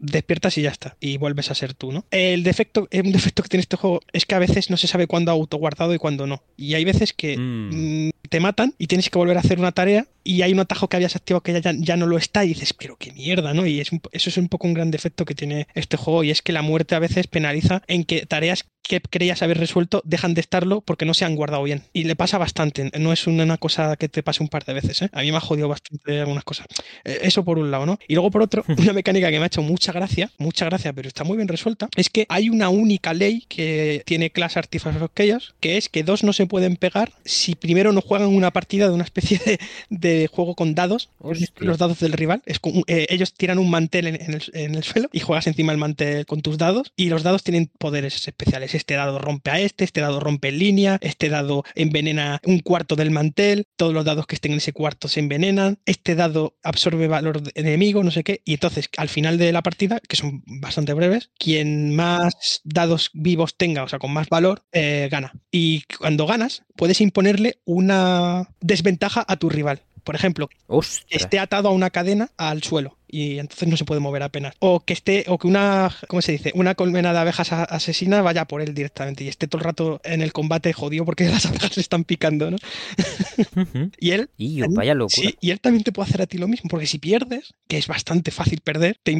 despiertas 0.00 0.58
y 0.58 0.62
ya 0.62 0.70
está. 0.70 0.96
Y 1.00 1.16
vuelves 1.16 1.50
a 1.50 1.54
ser 1.54 1.74
tú, 1.74 1.92
¿no? 1.92 2.04
El 2.10 2.42
defecto, 2.42 2.88
un 2.92 3.12
defecto 3.12 3.42
que 3.42 3.48
tiene 3.48 3.62
este 3.62 3.76
juego 3.76 4.00
es 4.12 4.26
que 4.26 4.34
a 4.34 4.38
veces 4.38 4.70
no 4.70 4.76
se 4.76 4.86
sabe 4.86 5.06
cuándo 5.06 5.30
ha 5.30 5.34
autoguardado 5.34 5.94
y 5.94 5.98
cuándo 5.98 6.26
no. 6.26 6.42
Y 6.56 6.74
hay 6.74 6.84
veces 6.84 7.12
que 7.12 7.36
mm. 7.36 8.06
Mm, 8.06 8.10
te 8.28 8.40
matan 8.40 8.74
y 8.78 8.86
tienes 8.86 9.10
que 9.10 9.18
volver 9.18 9.36
a 9.36 9.40
hacer 9.40 9.58
una 9.58 9.72
tarea 9.72 10.06
y 10.22 10.42
hay 10.42 10.52
un 10.52 10.60
atajo 10.60 10.88
que 10.88 10.96
habías 10.96 11.16
activado 11.16 11.42
que 11.42 11.60
ya, 11.60 11.72
ya 11.76 11.96
no 11.96 12.06
lo 12.06 12.16
está 12.16 12.44
y 12.44 12.48
dices, 12.48 12.72
pero 12.72 12.96
qué 12.96 13.12
mierda, 13.12 13.52
¿no? 13.54 13.66
Y 13.66 13.80
es 13.80 13.90
eso 14.12 14.30
es 14.30 14.36
un 14.36 14.48
poco 14.48 14.66
un 14.66 14.74
gran 14.74 14.90
defecto 14.90 15.24
que 15.24 15.34
tiene 15.34 15.66
este 15.74 15.96
juego 15.96 16.24
y 16.24 16.30
es 16.30 16.42
que 16.42 16.52
la 16.52 16.62
muerte 16.62 16.94
a 16.94 17.00
veces 17.00 17.26
penaliza 17.26 17.82
en 17.86 18.04
que 18.04 18.26
tareas 18.26 18.66
que 18.86 19.00
creías 19.00 19.42
haber 19.42 19.58
resuelto 19.58 20.02
dejan 20.04 20.34
de 20.34 20.40
estarlo 20.40 20.80
porque 20.82 21.04
no 21.04 21.14
se 21.14 21.24
han 21.24 21.34
guardado 21.34 21.62
bien. 21.62 21.82
Y 21.92 22.04
le 22.04 22.16
pasa 22.16 22.38
bastante, 22.38 22.90
no 22.98 23.12
es 23.12 23.26
una 23.26 23.56
cosa 23.58 23.96
que 23.96 24.08
te 24.08 24.22
pase 24.22 24.42
un 24.42 24.48
par 24.48 24.64
de 24.64 24.74
veces. 24.74 25.02
¿eh? 25.02 25.10
A 25.12 25.22
mí 25.22 25.30
me 25.30 25.38
ha 25.38 25.40
jodido 25.40 25.68
bastante 25.68 26.20
algunas 26.20 26.44
cosas. 26.44 26.66
Eh, 27.04 27.20
eso 27.22 27.44
por 27.44 27.58
un 27.58 27.70
lado, 27.70 27.86
¿no? 27.86 27.98
Y 28.06 28.14
luego 28.14 28.30
por 28.30 28.42
otro, 28.42 28.64
una 28.78 28.92
mecánica 28.92 29.30
que 29.30 29.38
me 29.38 29.44
ha 29.44 29.46
hecho 29.46 29.62
mucha 29.62 29.92
gracia, 29.92 30.30
mucha 30.38 30.66
gracia, 30.66 30.92
pero 30.92 31.08
está 31.08 31.24
muy 31.24 31.36
bien 31.36 31.48
resuelta, 31.48 31.88
es 31.96 32.10
que 32.10 32.26
hay 32.28 32.50
una 32.50 32.68
única 32.68 33.14
ley 33.14 33.44
que 33.48 34.02
tiene 34.06 34.30
Class 34.30 34.56
Artifacts 34.56 35.00
of 35.00 35.10
Chaos, 35.14 35.54
que 35.60 35.76
es 35.76 35.88
que 35.88 36.04
dos 36.04 36.22
no 36.22 36.32
se 36.32 36.46
pueden 36.46 36.76
pegar 36.76 37.12
si 37.24 37.54
primero 37.54 37.92
no 37.92 38.02
juegan 38.02 38.28
una 38.28 38.50
partida 38.50 38.88
de 38.88 38.94
una 38.94 39.04
especie 39.04 39.40
de, 39.88 40.28
juego 40.30 40.54
con 40.54 40.74
dados, 40.74 41.10
los 41.56 41.78
dados 41.78 42.00
del 42.00 42.12
rival. 42.12 42.42
Es 42.46 42.60
eh, 42.86 43.06
ellos 43.08 43.32
tiran 43.32 43.58
un 43.58 43.70
mantel 43.70 44.06
en, 44.08 44.34
el, 44.34 44.42
en 44.52 44.74
el 44.74 44.84
suelo 44.84 45.08
y 45.12 45.20
juegas 45.20 45.46
encima 45.46 45.72
el 45.72 45.78
mantel 45.78 46.26
con 46.26 46.42
tus 46.42 46.58
dados 46.58 46.92
y 46.96 47.08
los 47.08 47.22
dados 47.22 47.42
tienen 47.42 47.70
poderes 47.78 48.26
especiales 48.26 48.73
este 48.76 48.94
dado 48.94 49.18
rompe 49.18 49.50
a 49.50 49.60
este, 49.60 49.84
este 49.84 50.00
dado 50.00 50.20
rompe 50.20 50.48
en 50.48 50.58
línea, 50.58 50.98
este 51.00 51.28
dado 51.28 51.64
envenena 51.74 52.40
un 52.44 52.60
cuarto 52.60 52.96
del 52.96 53.10
mantel, 53.10 53.66
todos 53.76 53.92
los 53.92 54.04
dados 54.04 54.26
que 54.26 54.34
estén 54.34 54.52
en 54.52 54.58
ese 54.58 54.72
cuarto 54.72 55.08
se 55.08 55.20
envenenan, 55.20 55.78
este 55.86 56.14
dado 56.14 56.56
absorbe 56.62 57.08
valor 57.08 57.42
enemigo, 57.54 58.02
no 58.02 58.10
sé 58.10 58.24
qué, 58.24 58.42
y 58.44 58.54
entonces 58.54 58.88
al 58.96 59.08
final 59.08 59.38
de 59.38 59.52
la 59.52 59.62
partida, 59.62 60.00
que 60.00 60.16
son 60.16 60.42
bastante 60.46 60.92
breves, 60.92 61.30
quien 61.38 61.94
más 61.94 62.60
dados 62.64 63.10
vivos 63.12 63.56
tenga, 63.56 63.84
o 63.84 63.88
sea, 63.88 63.98
con 63.98 64.12
más 64.12 64.28
valor, 64.28 64.62
eh, 64.72 65.08
gana. 65.10 65.32
Y 65.50 65.82
cuando 65.98 66.26
ganas, 66.26 66.62
puedes 66.76 67.00
imponerle 67.00 67.58
una 67.64 68.48
desventaja 68.60 69.24
a 69.26 69.36
tu 69.36 69.48
rival. 69.48 69.82
Por 70.04 70.14
ejemplo, 70.14 70.50
esté 71.08 71.38
atado 71.38 71.68
a 71.68 71.72
una 71.72 71.90
cadena 71.90 72.30
al 72.36 72.62
suelo 72.62 72.98
y 73.08 73.38
entonces 73.38 73.68
no 73.68 73.76
se 73.76 73.84
puede 73.84 74.00
mover 74.00 74.22
apenas. 74.22 74.54
O 74.58 74.80
que 74.80 74.92
esté, 74.92 75.24
o 75.28 75.38
que 75.38 75.46
una, 75.46 75.94
¿cómo 76.08 76.22
se 76.22 76.32
dice? 76.32 76.52
Una 76.54 76.74
colmena 76.74 77.12
de 77.12 77.18
abejas 77.18 77.52
asesina 77.52 78.22
vaya 78.22 78.44
por 78.46 78.60
él 78.60 78.74
directamente 78.74 79.24
y 79.24 79.28
esté 79.28 79.46
todo 79.46 79.58
el 79.60 79.64
rato 79.64 80.00
en 80.04 80.22
el 80.22 80.32
combate 80.32 80.72
jodido 80.72 81.04
porque 81.04 81.24
las 81.30 81.46
abejas 81.46 81.76
le 81.76 81.80
están 81.80 82.04
picando, 82.04 82.50
¿no? 82.50 82.56
y 83.98 84.10
él. 84.10 84.30
Y 84.36 84.62
vaya 84.62 84.94
locura. 84.94 85.28
Sí, 85.28 85.36
y 85.40 85.50
él 85.50 85.60
también 85.60 85.84
te 85.84 85.92
puede 85.92 86.08
hacer 86.08 86.22
a 86.22 86.26
ti 86.26 86.38
lo 86.38 86.48
mismo, 86.48 86.68
porque 86.68 86.86
si 86.86 86.98
pierdes, 86.98 87.54
que 87.68 87.78
es 87.78 87.86
bastante 87.86 88.30
fácil 88.30 88.60
perder, 88.60 88.98
te 89.02 89.12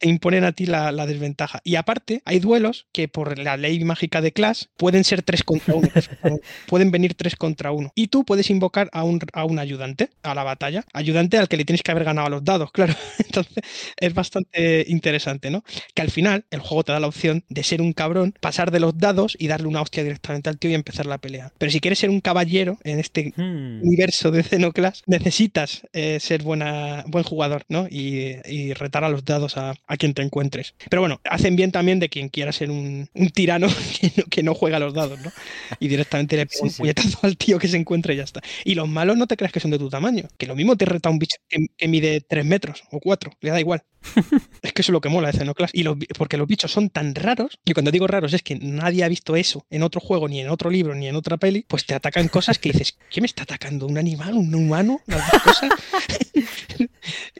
imponen 0.00 0.44
a, 0.44 0.52
ti 0.52 0.66
la, 0.66 0.92
desventaja. 1.06 1.60
Y 1.64 1.76
aparte, 1.76 2.22
hay 2.24 2.38
duelos 2.38 2.86
que 2.92 3.08
por 3.08 3.38
la 3.38 3.56
ley 3.56 3.82
mágica 3.84 4.20
de 4.20 4.32
Clash 4.32 4.64
pueden 4.76 5.04
ser 5.04 5.22
tres 5.22 5.42
contra 5.42 5.74
uno. 5.74 5.88
pueden 6.66 6.90
venir 6.90 7.14
tres 7.14 7.36
contra 7.36 7.72
uno. 7.72 7.92
Y 7.94 8.08
tú 8.08 8.24
puedes 8.24 8.50
invocar 8.50 8.88
a 8.92 9.04
un, 9.04 9.20
a 9.32 9.44
un 9.44 9.58
ayudante 9.58 10.10
a 10.22 10.34
la 10.34 10.44
batalla. 10.44 10.84
Ayudante 10.92 11.38
al 11.38 11.48
que 11.48 11.56
le 11.56 11.64
tienes 11.64 11.82
que 11.82 11.90
haber 11.90 12.04
ganado 12.04 12.26
a 12.26 12.30
los 12.30 12.44
dados, 12.44 12.70
claro. 12.72 12.94
Entonces, 13.30 13.64
es 13.96 14.14
bastante 14.14 14.84
interesante, 14.88 15.50
¿no? 15.50 15.64
Que 15.94 16.02
al 16.02 16.10
final 16.10 16.44
el 16.50 16.60
juego 16.60 16.84
te 16.84 16.92
da 16.92 17.00
la 17.00 17.06
opción 17.06 17.44
de 17.48 17.62
ser 17.62 17.80
un 17.80 17.92
cabrón, 17.92 18.34
pasar 18.40 18.70
de 18.70 18.80
los 18.80 18.98
dados 18.98 19.36
y 19.38 19.46
darle 19.46 19.68
una 19.68 19.80
hostia 19.80 20.02
directamente 20.02 20.50
al 20.50 20.58
tío 20.58 20.70
y 20.70 20.74
empezar 20.74 21.06
la 21.06 21.18
pelea. 21.18 21.52
Pero 21.58 21.70
si 21.70 21.80
quieres 21.80 21.98
ser 21.98 22.10
un 22.10 22.20
caballero 22.20 22.78
en 22.84 22.98
este 22.98 23.32
hmm. 23.36 23.82
universo 23.82 24.30
de 24.30 24.42
Xenoclass, 24.42 25.02
necesitas 25.06 25.82
eh, 25.92 26.18
ser 26.20 26.42
buena, 26.42 27.04
buen 27.06 27.24
jugador, 27.24 27.64
¿no? 27.68 27.86
Y, 27.88 28.40
retar 28.74 29.04
a 29.04 29.08
los 29.08 29.24
dados 29.24 29.56
a, 29.56 29.74
quien 29.98 30.14
te 30.14 30.22
encuentres. 30.22 30.74
Pero 30.88 31.02
bueno, 31.02 31.20
hacen 31.24 31.56
bien 31.56 31.72
también 31.72 31.98
de 31.98 32.08
quien 32.08 32.28
quiera 32.28 32.52
ser 32.52 32.70
un, 32.70 33.08
tirano 33.34 33.68
que 34.30 34.42
no, 34.42 34.54
juega 34.54 34.76
a 34.78 34.80
los 34.80 34.94
dados, 34.94 35.20
¿no? 35.20 35.30
Y 35.78 35.88
directamente 35.88 36.36
le 36.36 36.46
pone 36.46 36.70
un 36.70 36.76
puñetazo 36.76 37.18
al 37.22 37.36
tío 37.36 37.58
que 37.58 37.68
se 37.68 37.76
encuentre 37.76 38.14
y 38.14 38.16
ya 38.18 38.24
está. 38.24 38.40
Y 38.64 38.74
los 38.74 38.88
malos 38.88 39.16
no 39.16 39.26
te 39.26 39.36
creas 39.36 39.52
que 39.52 39.60
son 39.60 39.70
de 39.70 39.78
tu 39.78 39.88
tamaño, 39.88 40.28
que 40.38 40.46
lo 40.46 40.56
mismo 40.56 40.76
te 40.76 40.84
reta 40.84 41.10
un 41.10 41.18
bicho 41.18 41.36
que, 41.48 41.88
mide 41.88 42.20
3 42.20 42.44
metros 42.44 42.84
o 42.90 43.00
4, 43.00 43.19
le 43.40 43.50
da 43.50 43.60
igual. 43.60 43.84
es 44.62 44.72
que 44.72 44.82
eso 44.82 44.92
es 44.92 44.94
lo 44.94 45.00
que 45.00 45.08
mola 45.08 45.30
de 45.30 45.38
Xenoclass. 45.38 45.70
Y 45.72 45.84
porque 46.18 46.36
los 46.36 46.46
bichos 46.46 46.72
son 46.72 46.90
tan 46.90 47.14
raros, 47.14 47.58
y 47.64 47.72
cuando 47.72 47.90
digo 47.90 48.06
raros 48.06 48.32
es 48.32 48.42
que 48.42 48.56
nadie 48.56 49.04
ha 49.04 49.08
visto 49.08 49.36
eso 49.36 49.66
en 49.70 49.82
otro 49.82 50.00
juego, 50.00 50.28
ni 50.28 50.40
en 50.40 50.48
otro 50.48 50.70
libro, 50.70 50.94
ni 50.94 51.08
en 51.08 51.16
otra 51.16 51.36
peli, 51.36 51.64
pues 51.68 51.86
te 51.86 51.94
atacan 51.94 52.28
cosas 52.28 52.58
que 52.58 52.72
dices, 52.72 52.98
¿qué 53.10 53.20
me 53.20 53.26
está 53.26 53.42
atacando? 53.42 53.86
¿Un 53.86 53.98
animal? 53.98 54.34
¿Un 54.34 54.54
humano? 54.54 55.00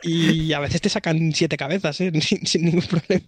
Y 0.02 0.52
a 0.52 0.60
veces 0.60 0.80
te 0.80 0.88
sacan 0.88 1.32
siete 1.32 1.56
cabezas, 1.56 2.00
¿eh? 2.00 2.12
sin 2.20 2.64
ningún 2.64 2.82
problema. 2.82 3.26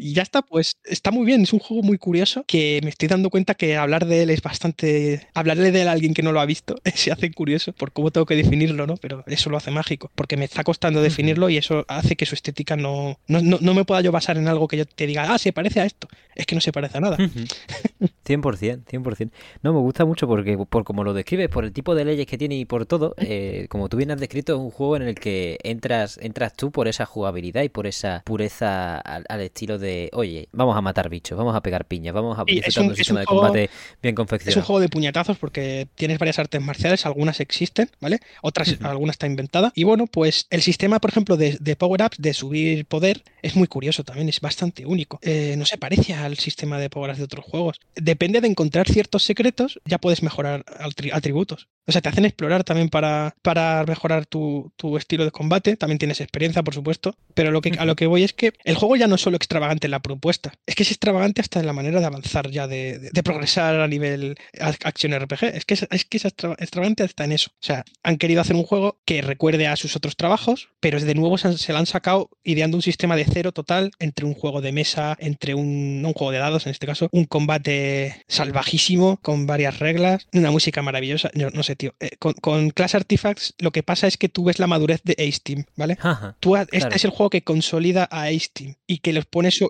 Y 0.00 0.14
ya 0.14 0.22
está, 0.22 0.42
pues 0.42 0.76
está 0.84 1.10
muy 1.10 1.26
bien, 1.26 1.42
es 1.42 1.52
un 1.52 1.58
juego 1.58 1.82
muy 1.82 1.98
curioso 1.98 2.44
que 2.46 2.78
me 2.84 2.88
estoy 2.88 3.08
dando 3.08 3.30
cuenta 3.30 3.54
que 3.54 3.76
hablar 3.76 4.06
de 4.06 4.22
él 4.22 4.30
es 4.30 4.40
bastante... 4.42 5.26
Hablarle 5.34 5.72
de 5.72 5.82
él 5.82 5.88
a 5.88 5.92
alguien 5.92 6.14
que 6.14 6.22
no 6.22 6.30
lo 6.30 6.40
ha 6.40 6.46
visto 6.46 6.76
se 6.94 7.10
hace 7.10 7.32
curioso 7.32 7.72
por 7.72 7.90
cómo 7.90 8.12
tengo 8.12 8.24
que 8.24 8.36
definirlo, 8.36 8.86
¿no? 8.86 8.96
Pero 8.96 9.24
eso 9.26 9.50
lo 9.50 9.56
hace 9.56 9.72
mágico, 9.72 10.10
porque 10.14 10.36
me 10.36 10.44
está 10.44 10.62
costando 10.62 11.02
definirlo 11.02 11.50
y 11.50 11.56
eso 11.56 11.84
hace 11.88 12.14
que 12.14 12.26
su 12.26 12.36
estética 12.36 12.76
no, 12.76 13.18
no, 13.26 13.40
no, 13.42 13.74
me 13.74 13.84
pueda 13.84 14.00
yo 14.00 14.12
basar 14.12 14.38
en 14.38 14.46
algo 14.46 14.68
que 14.68 14.76
yo 14.76 14.86
te 14.86 15.06
diga, 15.06 15.34
ah, 15.34 15.38
se 15.38 15.52
parece 15.52 15.80
a 15.80 15.84
esto. 15.84 16.06
Es 16.36 16.46
que 16.46 16.54
no 16.54 16.60
se 16.60 16.70
parece 16.70 16.98
a 16.98 17.00
nada. 17.00 17.16
100%, 17.16 18.84
100%. 18.84 19.30
No, 19.62 19.72
me 19.72 19.80
gusta 19.80 20.04
mucho 20.04 20.28
porque 20.28 20.56
por 20.56 20.84
como 20.84 21.02
lo 21.02 21.12
describes, 21.12 21.48
por 21.48 21.64
el 21.64 21.72
tipo 21.72 21.96
de 21.96 22.04
leyes 22.04 22.26
que 22.26 22.38
tiene 22.38 22.56
y 22.56 22.64
por 22.64 22.86
todo, 22.86 23.14
eh, 23.16 23.66
como 23.68 23.88
tú 23.88 23.96
bien 23.96 24.12
has 24.12 24.20
descrito, 24.20 24.54
es 24.54 24.60
un 24.60 24.70
juego 24.70 24.96
en 24.96 25.02
el 25.02 25.16
que 25.16 25.58
entras, 25.64 26.18
entras 26.22 26.54
tú 26.54 26.70
por 26.70 26.86
esa 26.86 27.06
jugabilidad 27.06 27.62
y 27.62 27.68
por 27.68 27.86
esa 27.86 28.22
pureza 28.24 28.98
al 28.98 29.40
estilo 29.40 29.78
de 29.78 29.87
oye, 30.12 30.48
vamos 30.52 30.76
a 30.76 30.80
matar 30.80 31.08
bichos, 31.08 31.36
vamos 31.36 31.54
a 31.54 31.62
pegar 31.62 31.84
piñas, 31.86 32.14
vamos 32.14 32.38
a 32.38 32.44
disfrutar 32.44 32.84
un, 32.84 32.96
sistema 32.96 33.20
de 33.20 33.26
combate 33.26 33.70
bien 34.02 34.14
confeccionado. 34.14 34.50
Es 34.50 34.56
un 34.56 34.62
juego 34.62 34.80
de 34.80 34.88
puñetazos 34.88 35.38
porque 35.38 35.88
tienes 35.94 36.18
varias 36.18 36.38
artes 36.38 36.60
marciales, 36.60 37.06
algunas 37.06 37.40
existen, 37.40 37.90
¿vale? 38.00 38.20
Otras, 38.42 38.76
alguna 38.82 39.10
está 39.12 39.26
inventada. 39.26 39.72
Y 39.74 39.84
bueno, 39.84 40.06
pues 40.06 40.46
el 40.50 40.62
sistema, 40.62 40.98
por 40.98 41.10
ejemplo, 41.10 41.36
de, 41.36 41.76
power-ups, 41.76 42.16
de 42.18 42.34
subir 42.34 42.86
poder, 42.86 43.22
es 43.42 43.56
muy 43.56 43.66
curioso 43.66 44.04
también, 44.04 44.28
es 44.28 44.40
bastante 44.40 44.86
único. 44.86 45.18
Eh, 45.22 45.54
no 45.56 45.66
se 45.66 45.78
parece 45.78 46.14
al 46.14 46.38
sistema 46.38 46.78
de 46.78 46.90
power-ups 46.90 47.18
de 47.18 47.24
otros 47.24 47.44
juegos. 47.44 47.80
Depende 47.94 48.40
de 48.40 48.48
encontrar 48.48 48.88
ciertos 48.88 49.22
secretos, 49.22 49.80
ya 49.84 49.98
puedes 49.98 50.22
mejorar 50.22 50.64
atributos. 51.12 51.68
O 51.88 51.92
sea, 51.92 52.02
te 52.02 52.10
hacen 52.10 52.26
explorar 52.26 52.64
también 52.64 52.90
para, 52.90 53.34
para 53.40 53.82
mejorar 53.86 54.26
tu, 54.26 54.70
estilo 54.98 55.24
de 55.24 55.30
combate. 55.30 55.76
También 55.78 55.98
tienes 55.98 56.20
experiencia, 56.20 56.62
por 56.62 56.74
supuesto. 56.74 57.16
Pero 57.32 57.50
lo 57.50 57.62
que, 57.62 57.70
a 57.78 57.86
lo 57.86 57.96
que 57.96 58.06
voy 58.06 58.24
es 58.24 58.34
que 58.34 58.52
el 58.64 58.74
juego 58.74 58.96
ya 58.96 59.06
no 59.06 59.14
es 59.14 59.22
solo 59.22 59.36
extravagante 59.36 59.77
la 59.86 60.00
propuesta, 60.00 60.52
es 60.66 60.74
que 60.74 60.82
es 60.82 60.90
extravagante 60.90 61.40
hasta 61.40 61.60
en 61.60 61.66
la 61.66 61.72
manera 61.72 62.00
de 62.00 62.06
avanzar 62.06 62.50
ya, 62.50 62.66
de, 62.66 63.12
progresar 63.22 63.80
a 63.80 63.86
nivel 63.86 64.36
acción 64.58 65.16
RPG. 65.16 65.44
Es 65.54 65.64
que 65.64 65.74
es, 65.74 66.04
que 66.06 66.16
es 66.16 66.24
extravagante 66.24 67.04
hasta 67.04 67.24
en 67.24 67.32
eso. 67.32 67.50
O 67.52 67.64
sea, 67.64 67.84
han 68.02 68.18
querido 68.18 68.40
hacer 68.40 68.56
un 68.56 68.64
juego 68.64 68.98
que 69.04 69.22
recuerde 69.22 69.68
a 69.68 69.76
sus 69.76 69.94
otros 69.94 70.16
trabajos, 70.16 70.70
pero 70.80 70.98
de 70.98 71.14
nuevo 71.14 71.38
se, 71.38 71.56
se 71.56 71.72
lo 71.72 71.78
han 71.78 71.86
sacado 71.86 72.30
ideando 72.42 72.76
un 72.76 72.82
sistema 72.82 73.14
de 73.14 73.24
cero 73.24 73.52
total 73.52 73.92
entre 74.00 74.26
un 74.26 74.34
juego 74.34 74.60
de 74.60 74.72
mesa, 74.72 75.16
entre 75.20 75.54
un, 75.54 76.02
un 76.04 76.12
juego 76.14 76.32
de 76.32 76.38
dados, 76.38 76.66
en 76.66 76.72
este 76.72 76.86
caso, 76.86 77.08
un 77.12 77.26
combate 77.26 78.24
salvajísimo 78.26 79.18
con 79.22 79.46
varias 79.46 79.78
reglas, 79.78 80.26
una 80.32 80.50
música 80.50 80.82
maravillosa. 80.82 81.30
no 81.34 81.62
sé, 81.62 81.76
tío. 81.76 81.94
Eh, 82.00 82.16
con, 82.18 82.70
Class 82.70 82.94
Artifacts 82.94 83.54
lo 83.58 83.72
que 83.72 83.82
pasa 83.82 84.06
es 84.06 84.16
que 84.16 84.28
tú 84.28 84.44
ves 84.44 84.58
la 84.58 84.66
madurez 84.66 85.00
de 85.04 85.14
Ace 85.18 85.40
Team, 85.42 85.64
¿vale? 85.76 85.98
tú, 86.40 86.56
este 86.56 86.94
es 86.94 87.04
el 87.04 87.10
juego 87.10 87.30
que 87.30 87.42
consolida 87.42 88.08
a 88.10 88.24
Ace 88.24 88.48
Team 88.52 88.74
y 88.86 88.98
que 88.98 89.12
los 89.12 89.26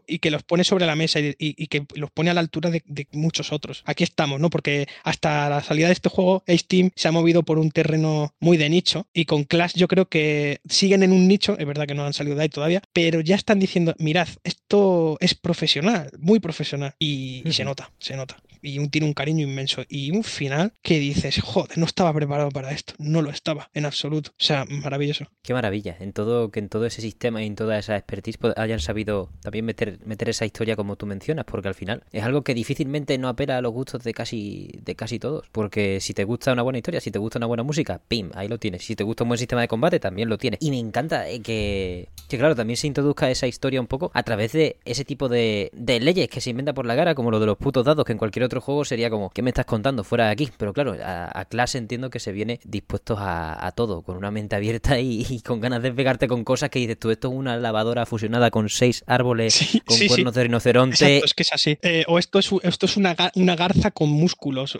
y 0.06 0.18
que 0.18 0.30
los 0.30 0.42
pone 0.42 0.64
sobre 0.64 0.86
la 0.86 0.96
mesa 0.96 1.20
y, 1.20 1.66
que 1.66 1.86
los 1.94 2.10
pone 2.10 2.30
a 2.30 2.34
la 2.34 2.40
altura 2.40 2.70
de, 2.70 2.82
muchos 3.12 3.52
otros. 3.52 3.82
Aquí 3.86 4.04
estamos, 4.04 4.40
¿no? 4.40 4.50
Porque 4.50 4.88
hasta 5.04 5.48
la 5.48 5.62
salida 5.62 5.86
de 5.86 5.92
este 5.92 6.08
juego, 6.08 6.42
Ace 6.46 6.64
Team 6.66 6.90
se 6.94 7.08
ha 7.08 7.12
movido 7.12 7.42
por 7.42 7.58
un 7.58 7.70
terreno 7.70 8.34
muy 8.40 8.56
de 8.56 8.68
nicho 8.68 9.06
y 9.12 9.24
con 9.24 9.44
Clash 9.44 9.74
yo 9.74 9.88
creo 9.88 10.08
que 10.08 10.60
siguen 10.68 11.02
en 11.02 11.12
un 11.12 11.28
nicho, 11.28 11.56
es 11.58 11.66
verdad 11.66 11.86
que 11.86 11.94
no 11.94 12.04
han 12.04 12.12
salido 12.12 12.36
de 12.36 12.42
ahí 12.42 12.48
todavía, 12.48 12.82
pero 12.92 13.20
ya 13.20 13.36
están 13.36 13.58
diciendo, 13.58 13.94
mirad, 13.98 14.28
esto 14.44 15.16
es 15.20 15.34
profesional, 15.34 16.10
muy 16.18 16.40
profesional 16.40 16.94
y, 16.98 17.42
y 17.44 17.52
se 17.52 17.64
nota, 17.64 17.90
se 17.98 18.16
nota 18.16 18.36
y 18.62 18.86
tiene 18.88 19.06
un 19.06 19.14
cariño 19.14 19.46
inmenso. 19.46 19.82
Y 19.88 20.10
un 20.10 20.24
final 20.24 20.72
que 20.82 20.98
dices, 20.98 21.40
joder, 21.42 21.78
no 21.78 21.86
estaba 21.86 22.12
preparado 22.12 22.50
para 22.50 22.72
esto, 22.72 22.94
no 22.98 23.22
lo 23.22 23.30
estaba 23.30 23.70
en 23.74 23.86
absoluto. 23.86 24.30
O 24.30 24.44
sea, 24.44 24.64
maravilloso. 24.66 25.26
Qué 25.42 25.54
maravilla, 25.54 25.96
en 26.00 26.12
todo, 26.12 26.50
que 26.50 26.60
en 26.60 26.68
todo 26.68 26.86
ese 26.86 27.00
sistema 27.00 27.42
y 27.42 27.46
en 27.46 27.56
toda 27.56 27.78
esa 27.78 27.96
expertise 27.96 28.38
pues, 28.38 28.54
hayan 28.56 28.80
sabido 28.80 29.30
también 29.42 29.64
meter, 29.64 29.98
meter 30.04 30.28
esa 30.28 30.46
historia 30.46 30.76
como 30.76 30.96
tú 30.96 31.06
mencionas, 31.06 31.44
porque 31.44 31.68
al 31.68 31.74
final 31.74 32.04
es 32.12 32.22
algo 32.22 32.42
que 32.42 32.54
difícilmente 32.54 33.18
no 33.18 33.28
apela 33.28 33.56
a 33.56 33.60
los 33.60 33.72
gustos 33.72 34.02
de 34.02 34.12
casi, 34.14 34.70
de 34.82 34.94
casi 34.94 35.18
todos. 35.18 35.48
Porque 35.52 36.00
si 36.00 36.14
te 36.14 36.24
gusta 36.24 36.52
una 36.52 36.62
buena 36.62 36.78
historia, 36.78 37.00
si 37.00 37.10
te 37.10 37.18
gusta 37.18 37.38
una 37.38 37.46
buena 37.46 37.62
música, 37.62 38.00
pim, 38.08 38.30
ahí 38.34 38.48
lo 38.48 38.58
tienes. 38.58 38.84
Si 38.84 38.96
te 38.96 39.04
gusta 39.04 39.24
un 39.24 39.28
buen 39.28 39.38
sistema 39.38 39.60
de 39.60 39.68
combate, 39.68 40.00
también 40.00 40.28
lo 40.28 40.38
tienes. 40.38 40.60
Y 40.62 40.70
me 40.70 40.78
encanta 40.78 41.28
eh, 41.28 41.40
que, 41.40 42.08
que 42.28 42.38
claro, 42.38 42.54
también 42.54 42.76
se 42.76 42.86
introduzca 42.86 43.30
esa 43.30 43.46
historia 43.46 43.80
un 43.80 43.86
poco 43.86 44.10
a 44.14 44.22
través 44.22 44.52
de 44.52 44.76
ese 44.84 45.04
tipo 45.04 45.28
de, 45.28 45.70
de 45.72 46.00
leyes 46.00 46.28
que 46.28 46.40
se 46.40 46.50
inventa 46.50 46.74
por 46.74 46.86
la 46.86 46.96
cara, 46.96 47.14
como 47.14 47.30
lo 47.30 47.40
de 47.40 47.46
los 47.46 47.56
putos 47.56 47.84
dados 47.84 48.04
que 48.04 48.12
en 48.12 48.18
cualquier 48.18 48.44
otro 48.48 48.60
juego 48.60 48.84
sería 48.84 49.10
como, 49.10 49.30
¿qué 49.30 49.42
me 49.42 49.50
estás 49.50 49.66
contando 49.66 50.04
fuera 50.04 50.26
de 50.26 50.32
aquí? 50.32 50.48
Pero 50.56 50.72
claro, 50.72 50.96
a, 51.02 51.44
clase 51.44 51.78
entiendo 51.78 52.10
que 52.10 52.20
se 52.20 52.32
viene 52.32 52.60
dispuestos 52.64 53.18
a, 53.20 53.72
todo, 53.76 54.02
con 54.02 54.16
una 54.16 54.30
mente 54.30 54.56
abierta 54.56 54.98
y, 55.00 55.40
con 55.44 55.60
ganas 55.60 55.82
de 55.82 55.92
pegarte 55.92 56.28
con 56.28 56.44
cosas 56.44 56.70
que 56.70 56.78
dices 56.78 56.98
tú, 56.98 57.10
esto 57.10 57.28
es 57.28 57.34
una 57.34 57.56
lavadora 57.56 58.06
fusionada 58.06 58.50
con 58.50 58.68
seis 58.68 59.04
árboles 59.06 59.80
con 59.86 59.98
cuernos 60.08 60.34
de 60.34 60.42
rinoceronte. 60.42 61.18
es 61.18 61.34
que 61.34 61.42
es 61.42 61.52
así. 61.52 61.78
Eh, 61.82 62.04
o 62.08 62.18
esto 62.18 62.38
es, 62.38 62.50
esto 62.62 62.86
es 62.86 62.96
una, 62.96 63.14
una 63.34 63.56
garza 63.56 63.90
con 63.90 64.10
músculos. 64.10 64.78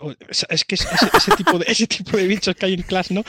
es 0.49 0.65
que 0.65 0.75
es, 0.75 0.87
ese, 1.13 1.31
tipo 1.37 1.57
de, 1.57 1.65
ese 1.67 1.87
tipo 1.87 2.17
de 2.17 2.27
bichos 2.27 2.55
que 2.55 2.65
hay 2.65 2.73
en 2.73 2.81
Clash, 2.81 3.11
¿no? 3.11 3.23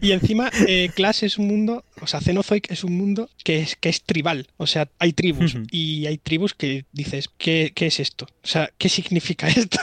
Y 0.00 0.12
encima, 0.12 0.50
eh, 0.66 0.90
Clash 0.94 1.24
es 1.24 1.38
un 1.38 1.46
mundo, 1.46 1.84
o 2.00 2.06
sea, 2.06 2.20
Cenozoic 2.20 2.70
es 2.70 2.84
un 2.84 2.96
mundo 2.96 3.28
que 3.44 3.60
es, 3.60 3.76
que 3.76 3.88
es 3.88 4.02
tribal. 4.02 4.48
O 4.56 4.66
sea, 4.66 4.88
hay 4.98 5.12
tribus. 5.12 5.56
Y 5.70 6.06
hay 6.06 6.18
tribus 6.18 6.54
que 6.54 6.84
dices, 6.92 7.28
¿qué, 7.38 7.72
¿qué, 7.74 7.86
es 7.86 8.00
esto? 8.00 8.26
O 8.42 8.46
sea, 8.46 8.70
¿qué 8.78 8.88
significa 8.88 9.48
esto? 9.48 9.78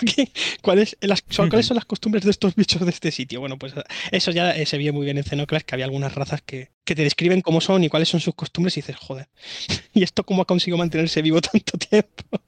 ¿Cuáles, 0.61 0.97
son, 1.29 1.49
¿Cuáles 1.49 1.65
son 1.65 1.75
las 1.75 1.85
costumbres 1.85 2.23
de 2.23 2.31
estos 2.31 2.55
bichos 2.55 2.81
de 2.83 2.89
este 2.89 3.11
sitio? 3.11 3.39
Bueno, 3.39 3.57
pues 3.57 3.73
eso 4.11 4.31
ya 4.31 4.53
se 4.65 4.77
vio 4.77 4.93
muy 4.93 5.05
bien 5.05 5.17
en 5.17 5.23
Xenoclass, 5.23 5.63
que 5.63 5.75
había 5.75 5.85
algunas 5.85 6.15
razas 6.15 6.41
que, 6.41 6.69
que 6.83 6.95
te 6.95 7.03
describen 7.03 7.41
cómo 7.41 7.61
son 7.61 7.83
y 7.83 7.89
cuáles 7.89 8.09
son 8.09 8.19
sus 8.19 8.35
costumbres 8.35 8.75
y 8.77 8.81
dices, 8.81 8.95
joder, 8.97 9.27
¿y 9.93 10.03
esto 10.03 10.23
cómo 10.23 10.41
ha 10.41 10.45
conseguido 10.45 10.77
mantenerse 10.77 11.21
vivo 11.21 11.41
tanto 11.41 11.77
tiempo? 11.77 12.41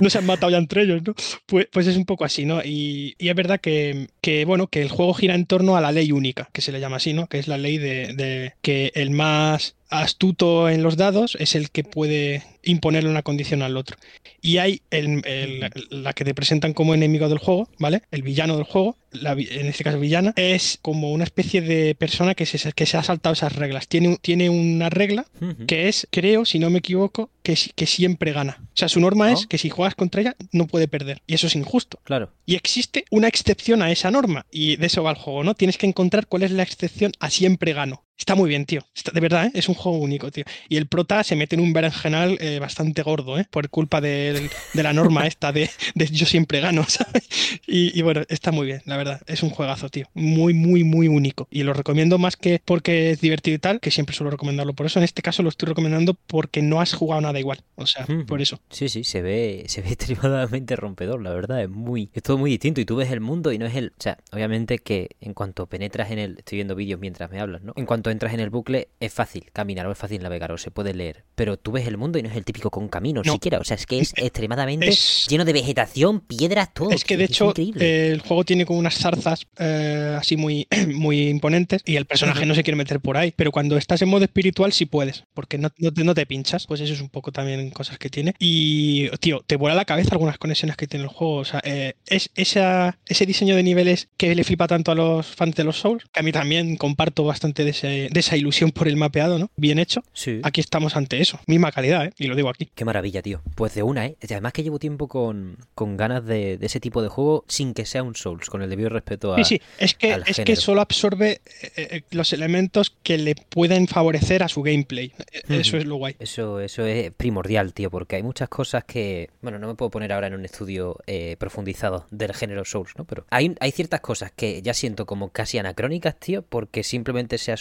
no 0.00 0.10
se 0.10 0.18
han 0.18 0.26
matado 0.26 0.50
ya 0.50 0.58
entre 0.58 0.82
ellos, 0.82 1.02
¿no? 1.02 1.14
Pues, 1.46 1.68
pues 1.70 1.86
es 1.86 1.96
un 1.96 2.04
poco 2.04 2.24
así, 2.24 2.44
¿no? 2.44 2.62
Y, 2.64 3.14
es 3.18 3.34
verdad 3.34 3.60
que, 3.60 4.08
bueno, 4.46 4.66
que 4.68 4.82
el 4.82 4.88
juego 4.88 5.14
gira 5.14 5.34
en 5.34 5.46
torno 5.46 5.76
a 5.76 5.80
la 5.80 5.92
ley 5.92 6.12
única, 6.12 6.48
que 6.52 6.60
se 6.60 6.72
le 6.72 6.80
llama 6.80 6.96
así, 6.96 7.12
¿no? 7.12 7.26
Que 7.28 7.38
es 7.38 7.48
la 7.48 7.58
ley 7.58 7.78
de, 7.78 8.14
de 8.14 8.54
que 8.62 8.92
el 8.94 9.10
más 9.10 9.76
astuto 9.92 10.68
en 10.68 10.82
los 10.82 10.96
dados 10.96 11.36
es 11.38 11.54
el 11.54 11.70
que 11.70 11.84
puede 11.84 12.42
imponerle 12.64 13.10
una 13.10 13.22
condición 13.22 13.62
al 13.62 13.76
otro. 13.76 13.96
Y 14.40 14.58
hay 14.58 14.82
la 14.90 16.12
que 16.12 16.24
te 16.24 16.34
presentan 16.34 16.72
como 16.72 16.94
enemigo 16.94 17.28
del 17.28 17.38
juego, 17.38 17.68
¿vale? 17.78 18.02
El 18.10 18.22
villano 18.22 18.56
del 18.56 18.64
juego, 18.64 18.96
en 19.12 19.66
este 19.66 19.84
caso 19.84 20.00
villana, 20.00 20.32
es 20.36 20.78
como 20.80 21.12
una 21.12 21.24
especie 21.24 21.60
de 21.60 21.94
persona 21.94 22.34
que 22.34 22.46
se, 22.46 22.72
que 22.72 22.86
se 22.86 22.96
ha 22.96 23.02
saltado 23.02 23.34
esas 23.34 23.54
reglas. 23.54 23.86
Tiene, 23.88 24.16
tiene 24.20 24.48
una 24.48 24.90
regla 24.90 25.26
que 25.66 25.88
es, 25.88 26.08
creo, 26.10 26.44
si 26.44 26.58
no 26.58 26.70
me 26.70 26.78
equivoco, 26.78 27.30
que, 27.42 27.58
que 27.74 27.86
siempre 27.86 28.32
gana. 28.32 28.58
O 28.60 28.76
sea, 28.76 28.88
su 28.88 29.00
norma 29.00 29.32
es 29.32 29.46
que 29.46 29.58
si 29.58 29.68
juegas 29.68 29.94
contra 29.94 30.22
ella 30.22 30.36
no 30.52 30.66
puede 30.66 30.88
perder. 30.88 31.20
Y 31.26 31.34
eso 31.34 31.48
es 31.48 31.56
injusto. 31.56 32.00
Claro. 32.04 32.32
Y 32.46 32.54
existe 32.54 33.04
una 33.10 33.28
excepción 33.28 33.82
a 33.82 33.90
esa 33.90 34.10
norma. 34.10 34.46
Y 34.50 34.76
de 34.76 34.86
eso 34.86 35.02
va 35.02 35.10
el 35.10 35.16
juego, 35.16 35.44
¿no? 35.44 35.54
Tienes 35.54 35.76
que 35.76 35.86
encontrar 35.86 36.26
cuál 36.26 36.44
es 36.44 36.50
la 36.50 36.62
excepción 36.62 37.12
a 37.20 37.30
siempre 37.30 37.72
gano. 37.72 38.04
Está 38.18 38.36
muy 38.36 38.48
bien, 38.48 38.66
tío. 38.66 38.82
Está- 38.94 39.10
de 39.10 39.18
verdad, 39.20 39.46
¿eh? 39.46 39.50
es 39.54 39.68
un 39.68 39.74
juego 39.74 39.98
único, 39.98 40.30
tío. 40.30 40.44
Y 40.68 40.76
el 40.76 40.86
prota 40.86 41.24
se 41.24 41.34
mete 41.34 41.56
en 41.56 41.60
un 41.60 41.72
berenjenal 41.72 42.38
eh, 42.40 42.60
bastante 42.60 43.02
gordo, 43.02 43.36
¿eh? 43.38 43.46
por 43.50 43.68
culpa 43.68 44.00
del- 44.00 44.48
de, 44.74 44.82
la 44.82 44.92
norma 44.92 45.26
esta 45.26 45.50
de, 45.50 45.68
de 45.96 46.06
yo 46.06 46.24
siempre 46.26 46.60
gano, 46.60 46.84
¿sabes? 46.88 47.28
Y, 47.66 47.98
y 47.98 48.02
bueno, 48.02 48.22
está 48.28 48.52
muy 48.52 48.66
bien, 48.66 48.82
la 48.84 48.96
verdad. 48.96 49.20
Es 49.26 49.42
un 49.42 49.50
juegazo, 49.50 49.88
tío. 49.88 50.06
Muy, 50.14 50.54
muy, 50.54 50.84
muy 50.84 51.08
único. 51.08 51.48
Y 51.50 51.64
lo 51.64 51.72
recomiendo 51.72 52.16
más 52.18 52.36
que 52.36 52.60
porque 52.64 53.10
es 53.10 53.20
divertido 53.20 53.56
y 53.56 53.58
tal, 53.58 53.80
que 53.80 53.90
siempre 53.90 54.14
suelo 54.14 54.30
recomendarlo 54.30 54.74
por 54.74 54.86
eso. 54.86 55.00
En 55.00 55.04
este 55.04 55.22
caso 55.22 55.42
lo 55.42 55.48
estoy 55.48 55.70
recomendando 55.70 56.14
porque 56.14 56.62
no 56.62 56.80
has 56.80 56.94
jugado 56.94 57.22
nada 57.22 57.40
igual. 57.40 57.64
O 57.74 57.86
sea, 57.86 58.04
Ujú. 58.08 58.24
por 58.26 58.40
eso. 58.40 58.60
Sí, 58.70 58.88
sí, 58.88 59.02
se 59.02 59.20
ve, 59.22 59.64
se 59.66 59.82
ve 59.82 59.88
extremadamente 59.92 60.76
rompedor, 60.76 61.20
la 61.22 61.30
verdad, 61.30 61.60
es 61.62 61.68
muy, 61.70 62.08
es 62.14 62.22
todo 62.22 62.38
muy 62.38 62.52
distinto 62.52 62.80
y 62.80 62.84
tú 62.84 62.94
ves 62.96 63.10
el 63.10 63.20
mundo 63.20 63.50
y 63.52 63.58
no 63.58 63.66
es 63.66 63.74
el, 63.74 63.88
o 63.98 64.00
sea, 64.02 64.18
obviamente 64.30 64.78
que 64.78 65.08
en 65.20 65.34
cuanto 65.34 65.66
penetras 65.66 66.12
en 66.12 66.20
el, 66.20 66.38
estoy 66.38 66.58
viendo 66.58 66.76
vídeos 66.76 67.00
mientras 67.00 67.28
me 67.30 67.40
hablas, 67.40 67.62
¿no? 67.62 67.72
En 67.74 67.84
cuanto 67.86 68.11
entras 68.12 68.32
en 68.34 68.40
el 68.40 68.50
bucle 68.50 68.88
es 69.00 69.12
fácil 69.12 69.46
caminar 69.52 69.86
o 69.86 69.92
es 69.92 69.98
fácil 69.98 70.22
navegar 70.22 70.52
o 70.52 70.58
se 70.58 70.70
puede 70.70 70.94
leer, 70.94 71.24
pero 71.34 71.56
tú 71.56 71.72
ves 71.72 71.86
el 71.86 71.96
mundo 71.96 72.18
y 72.18 72.22
no 72.22 72.28
es 72.28 72.36
el 72.36 72.44
típico 72.44 72.70
con 72.70 72.88
caminos 72.88 73.26
No. 73.26 73.32
siquiera, 73.34 73.58
o 73.58 73.64
sea, 73.64 73.76
es 73.76 73.86
que 73.86 73.98
es 73.98 74.12
extremadamente 74.16 74.88
Es- 74.88 75.26
lleno 75.28 75.44
de 75.44 75.52
vegetación, 75.52 76.20
piedras, 76.20 76.72
todo. 76.74 76.90
Es 76.90 77.04
que 77.04 77.16
de 77.16 77.24
hecho 77.24 77.48
increíble. 77.50 78.12
el 78.12 78.20
juego 78.20 78.44
tiene 78.44 78.64
como 78.66 78.78
unas 78.78 78.94
zarzas 78.96 79.46
eh, 79.58 80.16
así 80.18 80.36
muy, 80.36 80.66
muy 80.94 81.28
imponentes 81.28 81.82
y 81.84 81.96
el 81.96 82.06
personaje 82.06 82.46
no 82.46 82.54
se 82.54 82.62
quiere 82.62 82.76
meter 82.76 83.00
por 83.00 83.16
ahí. 83.16 83.32
Pero 83.36 83.50
cuando 83.52 83.76
estás 83.76 84.02
en 84.02 84.08
modo 84.08 84.24
espiritual 84.24 84.72
sí 84.72 84.86
puedes, 84.86 85.24
porque 85.34 85.58
no, 85.58 85.70
no 85.78 85.92
te, 85.92 86.04
no 86.04 86.14
te 86.14 86.26
pinchas. 86.26 86.66
Pues 86.66 86.80
eso 86.80 86.92
es 86.92 87.00
un 87.00 87.08
poco 87.08 87.32
también 87.32 87.70
cosas 87.70 87.98
que 87.98 88.08
tiene. 88.10 88.34
Y, 88.38 89.08
tío, 89.18 89.42
te 89.46 89.56
vuela 89.56 89.74
la 89.74 89.84
cabeza 89.84 90.10
algunas 90.12 90.38
conexiones 90.38 90.76
que 90.76 90.86
tiene 90.86 91.04
el 91.04 91.08
juego. 91.10 91.36
O 91.36 91.44
sea, 91.44 91.60
eh, 91.64 91.94
es 92.06 92.30
esa, 92.34 92.98
ese 93.06 93.26
diseño 93.26 93.56
de 93.56 93.62
niveles 93.62 94.08
que 94.16 94.34
le 94.34 94.44
flipa 94.44 94.66
tanto 94.66 94.92
a 94.92 94.94
los 94.94 95.26
fans 95.26 95.54
de 95.54 95.64
los 95.64 95.78
Souls, 95.78 96.04
que 96.12 96.20
a 96.20 96.22
mí 96.22 96.32
también 96.32 96.76
comparto 96.76 97.24
bastante 97.24 97.64
de, 97.64 97.70
ese- 97.70 97.91
de 97.92 98.20
esa 98.20 98.36
ilusión 98.36 98.70
por 98.70 98.88
el 98.88 98.96
mapeado, 98.96 99.38
¿no? 99.38 99.50
Bien 99.56 99.78
hecho. 99.78 100.02
Sí. 100.12 100.40
Aquí 100.42 100.60
estamos 100.60 100.96
ante 100.96 101.20
eso. 101.20 101.38
Misma 101.46 101.72
calidad, 101.72 102.06
¿eh? 102.06 102.12
Y 102.18 102.26
lo 102.26 102.36
digo 102.36 102.48
aquí. 102.48 102.70
Qué 102.74 102.84
maravilla, 102.84 103.22
tío. 103.22 103.42
Pues 103.54 103.74
de 103.74 103.82
una, 103.82 104.06
¿eh? 104.06 104.16
Además 104.22 104.52
que 104.52 104.62
llevo 104.62 104.78
tiempo 104.78 105.08
con, 105.08 105.58
con 105.74 105.96
ganas 105.96 106.24
de, 106.24 106.58
de 106.58 106.66
ese 106.66 106.80
tipo 106.80 107.02
de 107.02 107.08
juego 107.08 107.44
sin 107.48 107.74
que 107.74 107.86
sea 107.86 108.02
un 108.02 108.14
Souls, 108.14 108.48
con 108.48 108.62
el 108.62 108.70
debido 108.70 108.88
respeto 108.88 109.34
a... 109.34 109.36
Sí, 109.38 109.44
sí, 109.44 109.62
es 109.78 109.94
que, 109.94 110.20
es 110.26 110.40
que 110.40 110.56
solo 110.56 110.80
absorbe 110.80 111.40
eh, 111.62 111.72
eh, 111.76 112.02
los 112.10 112.32
elementos 112.32 112.96
que 113.02 113.18
le 113.18 113.34
pueden 113.34 113.88
favorecer 113.88 114.42
a 114.42 114.48
su 114.48 114.62
gameplay. 114.62 115.12
Eso 115.48 115.76
es 115.76 115.84
lo 115.84 115.96
guay. 115.96 116.16
Eso, 116.18 116.60
eso 116.60 116.86
es 116.86 117.10
primordial, 117.12 117.72
tío, 117.72 117.90
porque 117.90 118.16
hay 118.16 118.22
muchas 118.22 118.48
cosas 118.48 118.84
que, 118.84 119.30
bueno, 119.40 119.58
no 119.58 119.66
me 119.66 119.74
puedo 119.74 119.90
poner 119.90 120.12
ahora 120.12 120.28
en 120.28 120.34
un 120.34 120.44
estudio 120.44 120.98
eh, 121.06 121.36
profundizado 121.38 122.06
del 122.10 122.32
género 122.34 122.64
Souls, 122.64 122.92
¿no? 122.96 123.04
Pero 123.04 123.26
hay, 123.30 123.54
hay 123.60 123.70
ciertas 123.72 124.00
cosas 124.00 124.32
que 124.34 124.62
ya 124.62 124.74
siento 124.74 125.06
como 125.06 125.30
casi 125.30 125.58
anacrónicas, 125.58 126.16
tío, 126.18 126.42
porque 126.42 126.82
simplemente 126.82 127.38
se 127.38 127.52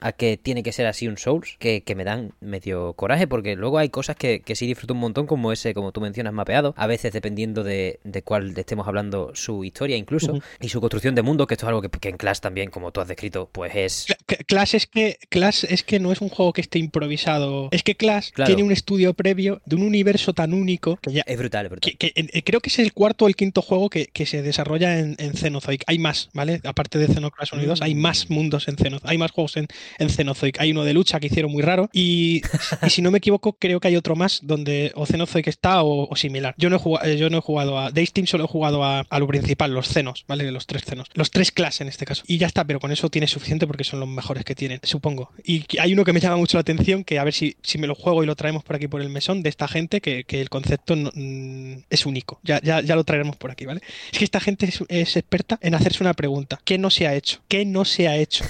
a 0.00 0.12
que 0.12 0.36
tiene 0.36 0.62
que 0.62 0.72
ser 0.72 0.86
así 0.86 1.08
un 1.08 1.18
Souls, 1.18 1.56
que, 1.58 1.82
que 1.82 1.94
me 1.94 2.04
dan 2.04 2.32
medio 2.40 2.92
coraje, 2.94 3.26
porque 3.26 3.56
luego 3.56 3.78
hay 3.78 3.88
cosas 3.88 4.16
que, 4.16 4.40
que 4.40 4.54
sí 4.54 4.66
disfruto 4.66 4.94
un 4.94 5.00
montón, 5.00 5.26
como 5.26 5.52
ese, 5.52 5.74
como 5.74 5.92
tú 5.92 6.00
mencionas, 6.00 6.32
mapeado, 6.32 6.74
a 6.76 6.86
veces 6.86 7.12
dependiendo 7.12 7.64
de, 7.64 8.00
de 8.04 8.22
cuál 8.22 8.56
estemos 8.56 8.86
hablando, 8.86 9.32
su 9.34 9.64
historia 9.64 9.96
incluso, 9.96 10.38
y 10.60 10.68
su 10.68 10.80
construcción 10.80 11.14
de 11.14 11.22
mundo, 11.22 11.46
que 11.46 11.54
esto 11.54 11.66
es 11.66 11.68
algo 11.68 11.82
que, 11.82 11.90
que 11.90 12.08
en 12.08 12.16
Clash 12.16 12.38
también, 12.40 12.70
como 12.70 12.92
tú 12.92 13.00
has 13.00 13.08
descrito, 13.08 13.48
pues 13.52 13.72
es... 13.74 14.06
Cla- 14.08 14.16
Cla- 14.26 14.44
Clash 14.46 14.74
es 14.76 14.86
que 14.86 15.18
Clash 15.28 15.64
es 15.68 15.82
que 15.82 15.98
no 16.00 16.12
es 16.12 16.20
un 16.20 16.28
juego 16.28 16.52
que 16.52 16.60
esté 16.60 16.78
improvisado. 16.78 17.68
Es 17.70 17.82
que 17.82 17.94
Clash 17.96 18.30
Claro. 18.32 18.46
tiene 18.48 18.62
un 18.62 18.72
estudio 18.72 19.14
previo 19.14 19.60
de 19.66 19.76
un 19.76 19.82
universo 19.82 20.32
tan 20.32 20.52
único 20.54 20.96
que 20.96 21.12
ya 21.12 21.22
Es 21.26 21.38
brutal, 21.38 21.66
es 21.66 21.70
brutal. 21.70 21.92
que, 21.96 22.12
que, 22.12 22.12
eh, 22.20 22.42
creo 22.42 22.60
que 22.60 22.68
es 22.70 22.78
el 22.78 22.92
cuarto 22.92 23.24
o 23.24 23.28
el 23.28 23.36
quinto 23.36 23.62
juego 23.62 23.90
que, 23.90 24.06
que 24.06 24.26
se 24.26 24.42
desarrolla 24.42 24.98
en, 24.98 25.16
en 25.18 25.34
Cenozoic. 25.34 25.82
Hay 25.86 25.98
más, 25.98 26.30
¿vale? 26.32 26.60
Aparte 26.64 26.98
de 26.98 27.06
Xenocrisis 27.08 27.52
Unidos, 27.52 27.82
hay 27.82 27.94
más 27.94 28.28
Mm. 28.30 28.34
mundos 28.34 28.68
en 28.68 28.76
Cenozoic. 28.76 29.10
Hay 29.10 29.18
más 29.18 29.30
juegos 29.32 29.56
en, 29.56 29.63
en 29.98 30.10
Cenozoic. 30.10 30.60
Hay 30.60 30.70
uno 30.70 30.84
de 30.84 30.92
lucha 30.94 31.20
que 31.20 31.26
hicieron 31.26 31.52
muy 31.52 31.62
raro. 31.62 31.88
Y, 31.92 32.42
si 32.88 33.02
no 33.02 33.10
me 33.10 33.18
equivoco, 33.18 33.54
creo 33.54 33.80
que 33.80 33.88
hay 33.88 33.96
otro 33.96 34.16
más 34.16 34.40
donde 34.42 34.92
o 34.94 35.06
Cenozoic 35.06 35.46
está 35.48 35.82
o, 35.82 36.14
similar. 36.16 36.54
Yo 36.58 36.70
no 36.70 36.76
he 36.76 36.78
jugado, 36.78 37.12
yo 37.12 37.30
no 37.30 37.38
he 37.38 37.40
jugado 37.40 37.78
a 37.78 37.90
Days 37.90 38.12
Team, 38.12 38.26
solo 38.26 38.44
he 38.44 38.48
jugado 38.48 38.84
a, 38.84 39.04
lo 39.18 39.26
principal, 39.26 39.72
los 39.72 39.88
cenos, 39.88 40.24
¿vale? 40.28 40.50
Los 40.50 40.66
tres 40.66 40.84
cenos. 40.84 41.08
Los 41.14 41.30
tres 41.30 41.52
clases 41.52 41.82
en 41.82 41.88
este 41.88 42.04
caso. 42.04 42.22
Y 42.26 42.38
ya 42.38 42.46
está, 42.46 42.64
pero 42.64 42.80
con 42.80 42.92
eso 42.92 43.08
tiene 43.10 43.26
suficiente 43.26 43.66
porque 43.66 43.84
son 43.84 44.00
los 44.00 44.08
mejores 44.08 44.44
que 44.44 44.54
tienen, 44.54 44.80
supongo. 44.82 45.30
Y 45.44 45.64
hay 45.78 45.92
uno 45.92 46.04
que 46.04 46.12
me 46.12 46.20
llama 46.20 46.36
mucho 46.36 46.56
la 46.56 46.62
atención, 46.62 47.04
que 47.04 47.18
a 47.18 47.24
ver 47.24 47.32
si, 47.34 47.56
si 47.62 47.78
me 47.78 47.86
lo 47.86 47.94
juego 47.94 48.22
y 48.22 48.26
lo 48.26 48.36
traemos 48.36 48.62
por 48.64 48.76
aquí 48.76 48.88
por 48.88 49.00
el 49.02 49.08
mesón, 49.08 49.42
de 49.42 49.48
esta 49.48 49.68
gente 49.68 50.00
que, 50.00 50.24
que 50.24 50.40
el 50.40 50.48
concepto 50.50 50.96
no- 50.96 51.10
mm, 51.14 51.84
es 51.90 52.06
único. 52.06 52.40
Ya, 52.42 52.60
ya, 52.62 52.80
ya 52.80 52.96
lo 52.96 53.04
traeremos 53.04 53.36
por 53.36 53.50
aquí, 53.50 53.64
¿vale? 53.64 53.80
Es 54.12 54.18
que 54.18 54.24
esta 54.24 54.40
gente 54.40 54.68
es 54.88 55.16
experta 55.16 55.58
en 55.62 55.74
hacerse 55.74 56.02
una 56.02 56.14
pregunta. 56.14 56.60
¿Qué 56.64 56.78
no 56.78 56.90
se 56.90 57.06
ha 57.06 57.14
hecho? 57.14 57.40
¿Qué 57.48 57.64
no 57.64 57.84
se 57.84 58.08
ha 58.08 58.16
hecho? 58.16 58.44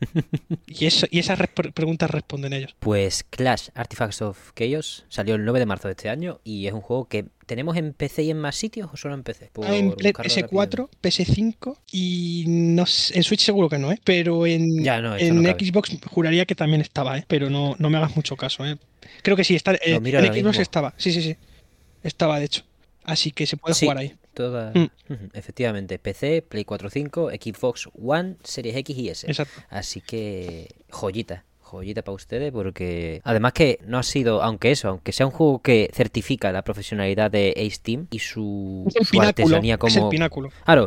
y, 0.66 0.86
eso, 0.86 1.06
y 1.10 1.18
esas 1.18 1.38
resp- 1.38 1.72
preguntas 1.72 2.10
responden 2.10 2.52
ellos. 2.52 2.74
Pues 2.78 3.24
Clash 3.28 3.68
Artifacts 3.74 4.22
of 4.22 4.52
Chaos 4.54 5.04
salió 5.08 5.34
el 5.34 5.44
9 5.44 5.58
de 5.60 5.66
marzo 5.66 5.88
de 5.88 5.92
este 5.92 6.08
año 6.08 6.40
y 6.44 6.66
es 6.66 6.72
un 6.72 6.80
juego 6.80 7.06
que 7.06 7.26
tenemos 7.46 7.76
en 7.76 7.92
PC 7.92 8.22
y 8.22 8.30
en 8.30 8.38
más 8.38 8.56
sitios 8.56 8.88
o 8.92 8.96
solo 8.96 9.14
en 9.14 9.22
PC. 9.22 9.50
Por 9.52 9.66
Ah, 9.66 9.74
en 9.76 9.92
Play- 9.92 10.12
buscarlo 10.12 10.48
PS4, 10.48 10.88
PS5 11.02 11.76
y 11.92 12.44
no 12.48 12.86
sé- 12.86 13.16
en 13.16 13.22
Switch 13.24 13.40
seguro 13.44 13.68
que 13.68 13.78
no, 13.78 13.90
¿eh? 13.92 14.00
Pero 14.04 14.46
en, 14.46 14.82
Ya, 14.82 15.00
no, 15.00 15.16
eso 15.16 15.26
en 15.26 15.42
no. 15.42 15.50
Xbox 15.50 15.90
juraría 16.06 16.46
que 16.46 16.54
también 16.54 16.80
estaba, 16.80 17.18
¿eh? 17.18 17.24
Pero 17.28 17.50
no, 17.50 17.74
no 17.78 17.90
me 17.90 17.98
hagas 17.98 18.14
mucho 18.16 18.36
caso, 18.36 18.64
¿eh? 18.66 18.76
Creo 19.22 19.36
que 19.36 19.44
sí, 19.44 19.54
está, 19.56 19.74
eh, 19.74 19.80
en 19.84 20.04
Xbox 20.04 20.34
mismo. 20.34 20.50
estaba, 20.52 20.94
sí, 20.96 21.12
sí, 21.12 21.22
sí. 21.22 21.36
Estaba, 22.02 22.38
de 22.38 22.46
hecho. 22.46 22.64
Así 23.02 23.32
que 23.32 23.46
se 23.46 23.56
puede 23.56 23.74
Sí. 23.74 23.86
jugar 23.86 23.98
ahí. 23.98 24.14
Toda... 24.34 24.72
Mm. 24.74 24.90
Efectivamente, 25.34 25.98
PC, 25.98 26.42
Play 26.42 26.64
4 26.64 26.90
5, 26.90 27.30
Xbox 27.30 27.88
One, 28.00 28.36
Series 28.44 28.76
X 28.76 28.96
y 28.98 29.08
S. 29.08 29.26
Exacto. 29.26 29.60
Así 29.68 30.00
que 30.00 30.68
joyita, 30.90 31.44
joyita 31.60 32.02
para 32.02 32.14
ustedes 32.14 32.52
porque 32.52 33.20
además 33.24 33.52
que 33.52 33.78
no 33.86 33.98
ha 33.98 34.02
sido, 34.02 34.42
aunque 34.42 34.70
eso, 34.70 34.88
aunque 34.88 35.12
sea 35.12 35.26
un 35.26 35.32
juego 35.32 35.60
que 35.60 35.90
certifica 35.92 36.52
la 36.52 36.62
profesionalidad 36.62 37.30
de 37.30 37.52
Ace 37.56 37.80
Team 37.82 38.06
y 38.10 38.18
su, 38.20 38.84
Es 38.94 39.06
su 39.08 39.12
pináculo. 39.12 39.28
artesanía 39.28 39.78
Es 39.82 39.94
el 39.96 40.00
como... 40.00 40.10
pináculo. 40.10 40.50
Claro, 40.64 40.86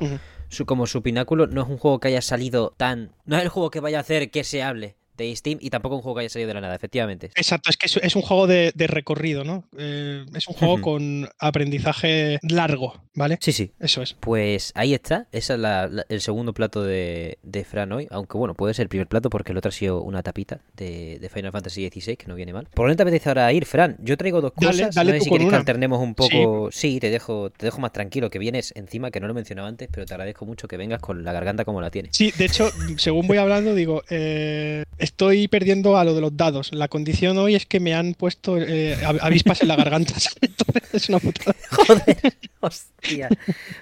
su, 0.49 0.65
como 0.65 0.87
su 0.87 1.01
pináculo 1.01 1.47
no 1.47 1.63
es 1.63 1.67
un 1.69 1.77
juego 1.77 1.99
que 1.99 2.07
haya 2.09 2.21
salido 2.21 2.73
tan... 2.77 3.11
No 3.25 3.37
es 3.37 3.43
el 3.43 3.49
juego 3.49 3.69
que 3.71 3.79
vaya 3.79 3.97
a 3.97 4.01
hacer 4.01 4.29
que 4.31 4.43
se 4.43 4.61
hable 4.63 4.95
de 5.17 5.35
Steam 5.35 5.57
y 5.61 5.69
tampoco 5.69 5.95
un 5.95 6.01
juego 6.01 6.15
que 6.15 6.21
haya 6.21 6.29
salido 6.29 6.47
de 6.47 6.53
la 6.55 6.61
nada, 6.61 6.75
efectivamente. 6.75 7.27
Exacto, 7.35 7.69
es 7.69 7.77
que 7.77 7.85
es, 7.87 7.97
es 7.97 8.15
un 8.15 8.21
juego 8.21 8.47
de, 8.47 8.71
de 8.75 8.87
recorrido, 8.87 9.43
¿no? 9.43 9.65
Eh, 9.77 10.25
es 10.35 10.47
un 10.47 10.53
juego 10.55 10.81
con 10.81 11.29
aprendizaje 11.39 12.39
largo, 12.43 13.01
¿vale? 13.15 13.37
Sí, 13.41 13.51
sí. 13.51 13.71
Eso 13.79 14.01
es. 14.01 14.13
Pues 14.19 14.71
ahí 14.75 14.93
está, 14.93 15.27
ese 15.31 15.53
es 15.53 15.59
la- 15.59 15.87
la- 15.87 16.05
el 16.09 16.21
segundo 16.21 16.53
plato 16.53 16.83
de, 16.83 17.37
de 17.43 17.63
Fran 17.63 17.91
hoy, 17.91 18.07
aunque 18.11 18.37
bueno, 18.37 18.53
puede 18.53 18.73
ser 18.73 18.83
el 18.83 18.89
primer 18.89 19.07
plato 19.07 19.29
porque 19.29 19.51
el 19.51 19.57
otro 19.57 19.69
ha 19.69 19.71
sido 19.71 20.01
una 20.01 20.23
tapita 20.23 20.59
de, 20.75 21.19
de 21.19 21.29
Final 21.29 21.51
Fantasy 21.51 21.87
XVI, 21.89 22.17
que 22.17 22.27
no 22.27 22.35
viene 22.35 22.53
mal. 22.53 22.67
¿Por 22.73 22.93
te 22.95 23.01
apetece 23.01 23.29
ahora 23.29 23.51
ir, 23.53 23.65
Fran? 23.65 23.97
Yo 23.99 24.17
traigo 24.17 24.41
dos 24.41 24.51
Dale, 24.55 24.71
cosas, 24.79 24.95
dale 24.95 25.11
no 25.13 25.17
sé 25.17 25.23
si 25.23 25.29
quieres 25.29 25.49
que 25.49 25.55
alternemos 25.55 25.99
un 25.99 26.15
poco... 26.15 26.69
Sí. 26.71 26.99
te 26.99 27.09
dejo 27.09 27.49
te 27.49 27.65
dejo 27.65 27.79
más 27.81 27.91
tranquilo, 27.93 28.29
que 28.29 28.39
vienes 28.39 28.71
encima, 28.75 29.09
que 29.11 29.19
no 29.19 29.27
lo 29.27 29.33
mencionaba 29.33 29.67
antes, 29.67 29.89
pero 29.91 30.05
te 30.05 30.13
agradezco 30.13 30.45
mucho 30.45 30.67
que 30.67 30.77
vengas 30.77 30.99
con 31.01 31.23
la 31.23 31.33
garganta 31.33 31.65
como 31.65 31.81
la 31.81 31.89
tienes. 31.91 32.15
Sí, 32.15 32.31
de 32.37 32.45
hecho, 32.45 32.69
según 32.97 33.27
voy 33.27 33.37
hablando, 33.37 33.73
digo, 33.75 34.03
eh, 34.09 34.83
estoy 35.03 35.47
perdiendo 35.47 35.97
a 35.97 36.03
lo 36.03 36.13
de 36.15 36.21
los 36.21 36.35
dados. 36.35 36.71
La 36.73 36.87
condición 36.87 37.37
hoy 37.37 37.55
es 37.55 37.65
que 37.65 37.79
me 37.79 37.93
han 37.93 38.13
puesto 38.13 38.57
eh, 38.57 38.95
av- 39.05 39.19
avispas 39.21 39.61
en 39.61 39.67
la 39.67 39.75
garganta. 39.75 40.13
Entonces 40.41 40.93
es 40.93 41.09
una 41.09 41.19
putada. 41.19 41.55
Joder, 41.71 42.17
hostia. 42.59 43.29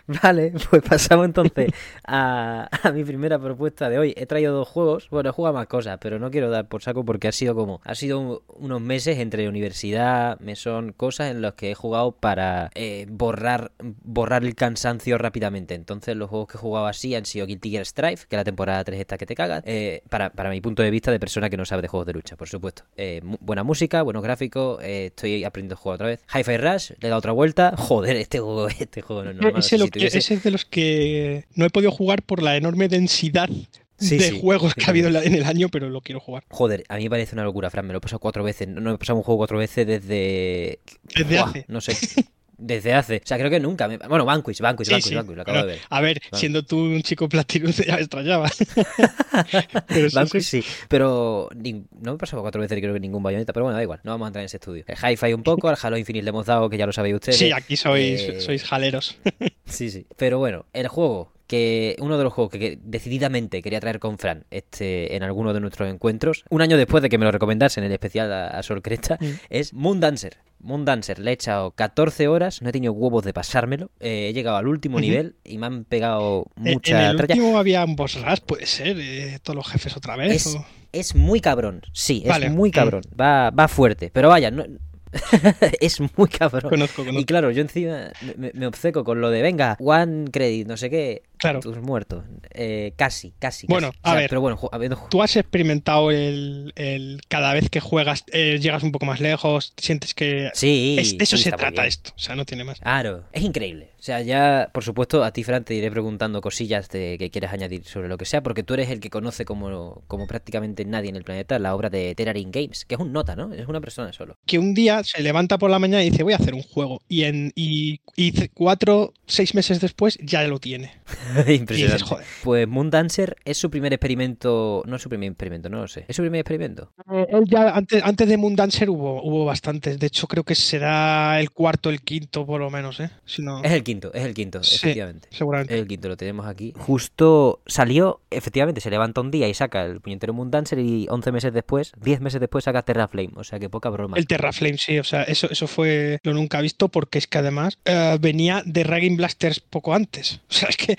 Vale, 0.08 0.54
pues 0.70 0.82
pasamos 0.82 1.26
entonces 1.26 1.70
a, 2.06 2.70
mi 2.94 3.04
primera 3.04 3.40
propuesta 3.40 3.90
de 3.90 4.00
hoy. 4.00 4.14
He 4.18 4.26
traído 4.26 4.54
dos 4.56 4.68
juegos. 4.68 5.08
Bueno, 5.10 5.30
he 5.30 5.34
jugado 5.34 5.54
más 5.56 5.68
cosas, 5.68 5.98
pero 6.02 6.20
no 6.20 6.32
quiero 6.32 6.50
dar 6.50 6.68
por 6.68 6.82
saco 6.82 7.06
porque 7.06 7.28
ha 7.28 7.32
sido 7.32 7.56
como. 7.56 7.82
Ha 7.84 7.96
sido 7.96 8.20
un- 8.20 8.40
unos 8.48 8.82
meses 8.82 9.18
entre 9.20 9.48
universidad, 9.48 10.40
mesón, 10.40 10.94
cosas 10.94 11.32
en 11.32 11.42
los 11.42 11.54
que 11.54 11.72
he 11.72 11.76
jugado 11.76 12.12
para 12.14 12.72
eh, 12.76 13.06
borrar, 13.10 13.72
borrar 14.04 14.44
el 14.44 14.56
cansancio 14.56 15.18
rápidamente. 15.18 15.76
Entonces, 15.76 16.16
los 16.16 16.30
juegos 16.30 16.48
que 16.50 16.58
he 16.58 16.60
jugado 16.62 16.88
así 16.88 17.14
han 17.16 17.26
sido 17.26 17.46
Guilty 17.46 17.72
Gear 17.72 17.86
Strive, 17.86 18.20
que 18.28 18.36
la 18.36 18.44
temporada 18.44 18.84
3 18.84 19.00
esta 19.00 19.18
que 19.18 19.26
te 19.26 19.36
cagas. 19.36 19.64
eh, 19.66 20.02
para, 20.10 20.32
para 20.32 20.50
mi 20.50 20.62
punto 20.62 20.82
de 20.84 20.90
vista 20.92 21.11
de 21.12 21.20
persona 21.20 21.50
que 21.50 21.58
no 21.58 21.66
sabe 21.66 21.82
de 21.84 21.88
juegos 21.88 22.08
de 22.08 22.14
lucha, 22.14 22.36
por 22.36 22.48
supuesto. 22.50 22.84
Eh, 22.98 23.22
buena 23.40 23.64
música, 23.64 24.02
buenos 24.02 24.24
gráficos. 24.24 24.82
eh, 24.84 25.08
estoy 25.08 25.44
aprendiendo 25.44 25.76
a 25.76 25.78
jugar 25.78 25.96
otra 25.96 26.08
vez. 26.08 26.20
Hi-Fi 26.34 26.58
Rush, 26.58 26.90
le 27.00 27.08
he 27.08 27.10
dado 27.10 27.20
otra 27.20 27.32
vuelta. 27.32 27.74
Joder, 27.78 28.16
este 28.18 28.40
juego, 28.40 28.68
este 28.70 29.02
juego 29.02 29.24
no 29.24 29.30
es 29.32 29.36
normal. 29.36 29.60
ese, 29.60 29.78
si 29.78 29.90
que- 29.90 30.06
ese 30.08 30.34
es 30.34 30.44
de 30.44 30.52
los 30.52 30.66
que 30.66 31.46
no 31.56 31.66
he 31.66 31.70
podido 31.70 31.92
jugar 31.92 32.24
por 32.24 32.42
la 32.42 32.56
enorme 32.58 32.88
densidad 32.88 33.50
Sí, 33.98 34.18
de 34.18 34.30
sí, 34.30 34.40
juegos 34.42 34.74
que 34.74 34.84
ha 34.86 34.90
habido 34.90 35.10
en, 35.10 35.36
el 35.36 35.44
año, 35.44 35.70
pero 35.70 35.88
lo 35.88 36.02
quiero 36.02 36.20
jugar. 36.20 36.44
Joder, 36.50 36.84
a 36.90 36.98
mí 36.98 37.04
me 37.04 37.12
parece 37.12 37.36
una 37.36 37.44
locura, 37.44 37.70
Fran. 37.70 37.86
Me 37.86 37.94
lo 37.94 38.00
he 38.00 38.02
pasado 38.02 38.18
cuatro 38.18 38.44
veces. 38.44 38.68
No, 38.68 38.82
no 38.82 38.92
he 38.96 38.98
pasado 38.98 39.18
un 39.18 39.24
juego 39.24 39.38
cuatro 39.38 39.60
veces 39.60 39.86
desde. 39.86 40.80
Desde 41.16 41.38
hace. 41.38 41.66
No 41.68 41.82
sé. 41.82 41.96
Desde 42.64 42.94
hace. 42.94 43.18
O 43.18 43.22
sea, 43.28 43.38
creo 43.40 43.50
que 43.50 43.60
nunca. 43.60 43.88
me- 43.88 43.98
Bueno, 43.98 44.24
Vanquish, 44.24 44.60
Vanquish, 44.62 44.86
Sí, 44.86 44.94
Vanquish, 44.94 45.10
sí, 45.10 45.16
Vanquish, 45.16 45.36
lo 45.36 45.42
acabo 45.42 45.58
de 45.60 45.66
ver. 45.66 45.80
A 45.90 46.00
ver, 46.00 46.22
siendo 46.32 46.62
tú 46.64 46.78
un 46.78 47.02
chico 47.02 47.28
platino, 47.28 47.70
ya 47.88 47.96
me 47.96 48.02
extrañaba. 48.02 48.52
Pero 49.88 50.10
sí, 50.10 50.16
Vanquish 50.16 50.44
sí. 50.44 50.62
sí, 50.62 50.68
pero 50.88 51.50
no 51.54 52.12
me 52.12 52.16
he 52.16 52.18
pasado 52.18 52.42
cuatro 52.42 52.62
veces 52.62 52.78
creo 52.80 52.94
que 52.94 53.00
ningún 53.00 53.24
bayoneta, 53.24 53.52
pero 53.54 53.64
bueno, 53.66 53.78
da 53.78 53.84
igual, 53.84 54.00
no 54.04 54.12
vamos 54.12 54.26
a 54.26 54.30
entrar 54.30 54.42
en 54.42 54.46
ese 54.46 54.58
estudio. 54.58 54.84
El 54.88 54.96
Hi-Fi 54.96 55.34
un 55.34 55.44
poco, 55.44 55.70
al 55.70 55.78
Halo 55.82 55.98
Infinite 55.98 56.24
le 56.24 56.30
hemos 56.30 56.46
dado, 56.46 56.70
que 56.70 56.78
ya 56.78 56.86
lo 56.86 56.92
sabéis 56.94 57.16
ustedes. 57.16 57.38
Sí, 57.38 57.52
aquí 57.52 57.76
sois, 57.76 58.22
Eh, 58.22 58.42
sois 58.42 58.64
jaleros. 58.64 59.18
Sí, 59.66 59.90
sí. 59.90 60.06
Pero 60.18 60.38
bueno, 60.38 60.66
el 60.74 60.88
juego 60.90 61.32
que 61.52 61.98
uno 62.00 62.18
de 62.18 62.24
los 62.24 62.32
juegos 62.32 62.50
que, 62.54 62.60
que 62.60 62.80
decididamente 62.82 63.62
quería 63.62 63.82
traer 63.82 64.00
con 64.00 64.18
Fran 64.18 64.46
este, 64.52 65.18
en 65.18 65.24
alguno 65.24 65.54
de 65.54 65.60
nuestros 65.60 65.90
encuentros, 65.90 66.46
un 66.50 66.62
año 66.62 66.78
después 66.78 67.04
de 67.04 67.10
que 67.10 67.18
me 67.18 67.26
lo 67.26 67.32
recomendasen 67.32 67.84
en 67.84 67.90
el 67.90 67.94
especial 67.94 68.32
a, 68.32 68.48
a 68.48 68.64
Sol 68.64 68.82
Cresta, 68.82 69.18
Mm. 69.20 69.26
es 69.50 69.74
Moon 69.74 70.00
Dancer. 70.00 70.38
Moon 70.60 70.86
Dancer, 70.86 71.20
le 71.20 71.32
he 71.32 71.34
echado 71.34 71.72
14 71.72 72.28
horas, 72.30 72.62
no 72.62 72.70
he 72.70 72.72
tenido 72.72 72.94
huevos 72.94 73.26
de 73.26 73.34
pasármelo, 73.34 73.92
eh, 74.00 74.28
he 74.30 74.34
llegado 74.34 74.56
al 74.58 74.68
último 74.68 75.00
nivel 75.02 75.36
y 75.44 75.58
me 75.58 75.66
han 75.66 75.84
pegado 75.84 76.46
Eh, 76.64 76.72
mucha 76.74 77.04
en 77.04 77.10
el 77.12 77.18
tralla. 77.18 77.34
último 77.36 77.58
había 77.58 77.84
un 77.84 77.96
boss 77.98 78.16
rush, 78.24 78.40
puede 78.46 78.66
ser, 78.66 78.98
eh, 79.00 79.40
todos 79.44 79.58
los 79.58 79.68
jefes 79.68 79.98
otra 79.98 80.16
vez. 80.16 80.32
Es, 80.48 80.56
o- 80.56 80.66
es 80.94 81.16
muy 81.16 81.42
cabrón, 81.42 81.82
sí, 81.92 82.24
Vale, 82.28 82.46
es 82.46 82.52
muy 82.54 82.70
mm. 82.70 82.74
cabrón, 82.74 83.02
va, 83.20 83.50
va 83.50 83.68
fuerte, 83.68 84.10
pero 84.14 84.30
vaya, 84.30 84.52
no... 84.52 84.64
es 85.82 86.00
muy 86.18 86.30
cabrón. 86.30 86.70
Conozco, 86.70 87.04
Y 87.12 87.26
claro, 87.26 87.52
yo 87.52 87.62
encima 87.62 88.12
me, 88.22 88.36
me- 88.38 88.52
me 88.54 88.66
obceco 88.68 89.04
con 89.04 89.20
lo 89.20 89.30
de, 89.30 89.42
venga, 89.42 89.76
one 89.80 90.26
credit, 90.32 90.68
no 90.68 90.78
sé 90.78 90.90
qué, 90.90 91.24
Claro. 91.42 91.60
tus 91.60 91.78
muertos. 91.82 92.24
Eh, 92.54 92.94
casi, 92.96 93.34
casi. 93.40 93.68
Bueno, 93.68 93.92
casi. 93.92 94.00
a 94.04 94.14
ver. 94.20 94.30
Pero 94.30 94.42
bueno, 94.42 94.60
habiendo 94.72 94.96
ju- 94.98 95.10
Tú 95.10 95.22
has 95.24 95.36
experimentado 95.36 96.12
el, 96.12 96.72
el 96.76 97.20
cada 97.28 97.54
vez 97.54 97.70
que 97.70 97.80
juegas, 97.80 98.24
eh, 98.32 98.60
llegas 98.62 98.84
un 98.84 98.92
poco 98.92 99.06
más 99.06 99.20
lejos, 99.20 99.74
sientes 99.78 100.14
que 100.14 100.50
Sí, 100.54 100.96
es- 101.00 101.18
de 101.18 101.24
eso 101.24 101.38
se 101.38 101.52
trata 101.52 101.86
esto, 101.88 102.12
o 102.16 102.20
sea, 102.20 102.36
no 102.36 102.46
tiene 102.46 102.64
más. 102.64 102.80
Claro, 102.80 103.24
es 103.34 103.42
increíble. 103.44 103.90
O 104.00 104.04
sea, 104.04 104.20
ya, 104.22 104.70
por 104.74 104.84
supuesto, 104.84 105.24
a 105.24 105.32
ti, 105.32 105.44
Fran, 105.44 105.64
te 105.64 105.76
iré 105.76 105.92
preguntando 105.92 106.42
cosillas 106.42 106.90
de, 106.90 107.18
que 107.20 107.30
quieras 107.30 107.54
añadir 107.54 107.84
sobre 107.86 108.08
lo 108.08 108.18
que 108.18 108.26
sea, 108.26 108.42
porque 108.42 108.64
tú 108.64 108.74
eres 108.74 108.90
el 108.90 109.00
que 109.00 109.12
conoce 109.12 109.46
como, 109.46 110.04
como 110.08 110.26
prácticamente 110.26 110.86
nadie 110.86 111.10
en 111.10 111.16
el 111.18 111.24
planeta 111.24 111.60
la 111.60 111.76
obra 111.76 111.92
de 111.92 112.16
Terrarin 112.16 112.50
Games, 112.52 112.86
que 112.86 112.96
es 112.96 113.02
un 113.02 113.12
nota, 113.14 113.36
¿no? 113.36 113.54
Es 113.54 113.68
una 113.68 113.80
persona 113.80 114.12
solo. 114.12 114.38
Que 114.48 114.58
un 114.58 114.74
día 114.74 115.04
se 115.04 115.22
levanta 115.22 115.60
por 115.60 115.70
la 115.70 115.78
mañana 115.78 116.04
y 116.04 116.10
dice, 116.10 116.24
voy 116.24 116.34
a 116.34 116.38
hacer 116.38 116.56
un 116.56 116.64
juego. 116.64 117.02
Y 117.08 117.24
en 117.26 117.52
y, 117.56 118.02
y 118.16 118.48
cuatro, 118.50 119.14
seis 119.28 119.54
meses 119.54 119.80
después 119.82 120.18
ya 120.22 120.42
lo 120.44 120.60
tiene. 120.60 120.92
Impresionante. 121.48 121.74
Y 121.74 121.84
dices, 121.84 122.04
joder. 122.04 122.26
Pues 122.44 122.68
Moon 122.68 122.90
Dancer 122.90 123.36
es 123.46 123.58
su 123.58 123.70
primer 123.70 123.94
experimento. 123.94 124.84
No 124.86 124.96
es 124.96 125.02
su 125.02 125.10
primer 125.10 125.30
experimento, 125.30 125.70
no 125.70 125.82
lo 125.82 125.88
sé. 125.88 126.06
¿Es 126.08 126.16
su 126.16 126.22
primer 126.22 126.40
experimento? 126.42 126.92
Eh, 127.12 127.28
él 127.30 127.44
ya 127.48 127.70
antes, 127.72 128.04
antes 128.04 128.28
de 128.28 128.38
Moon 128.38 128.56
Dancer 128.56 128.90
hubo, 128.90 129.22
hubo 129.24 129.46
bastantes. 129.46 130.00
De 130.00 130.08
hecho, 130.08 130.28
creo 130.28 130.44
que 130.44 130.56
será 130.56 131.40
el 131.40 131.52
cuarto, 131.52 131.90
el 131.90 132.02
quinto, 132.02 132.46
por 132.46 132.60
lo 132.60 132.70
menos, 132.70 133.00
¿eh? 133.00 133.10
Si 133.26 133.42
no, 133.42 133.64
Es 133.64 133.72
el 133.72 133.84
quinto, 133.84 134.14
es 134.14 134.24
el 134.26 134.34
quinto, 134.34 134.64
Sí. 134.64 134.76
efectivamente. 134.76 135.28
seguramente. 135.32 135.78
El 135.78 135.88
quinto 135.88 136.08
lo 136.10 136.18
tenemos 136.18 136.46
aquí. 136.46 136.74
Justo 136.78 137.62
salió, 137.66 138.22
efectivamente, 138.30 138.82
se 138.82 138.90
levanta 138.90 139.22
un 139.22 139.32
día 139.32 139.48
y 139.48 139.54
saca 139.54 139.84
el 139.86 140.02
puñetero 140.02 140.34
Moon 140.34 140.52
Dancer 140.52 140.80
y 140.80 141.08
11 141.10 141.32
meses 141.32 141.54
después, 141.54 141.92
10 142.02 142.22
meses 142.22 142.40
después 142.40 142.64
saca 142.66 142.82
Terraflame. 142.84 143.32
O 143.36 143.44
sea 143.44 143.60
que 143.60 143.70
poca 143.70 143.90
broma. 143.90 144.18
El 144.18 144.28
Terraflame, 144.28 144.78
sí, 144.78 145.00
o 145.00 145.04
sea, 145.04 145.24
eso, 145.24 145.48
eso 145.50 145.68
fue 145.68 146.20
lo 146.24 146.34
nunca 146.34 146.62
visto 146.62 146.90
porque 146.90 147.18
es 147.18 147.28
que 147.28 147.38
además 147.38 147.78
eh, 147.86 148.18
venía 148.20 148.64
de 148.66 148.84
Ragging 148.84 149.18
Blasters 149.18 149.60
poco 149.60 149.94
antes. 149.94 150.40
O 150.52 150.54
sea, 150.54 150.70
es 150.70 150.78
que, 150.78 150.98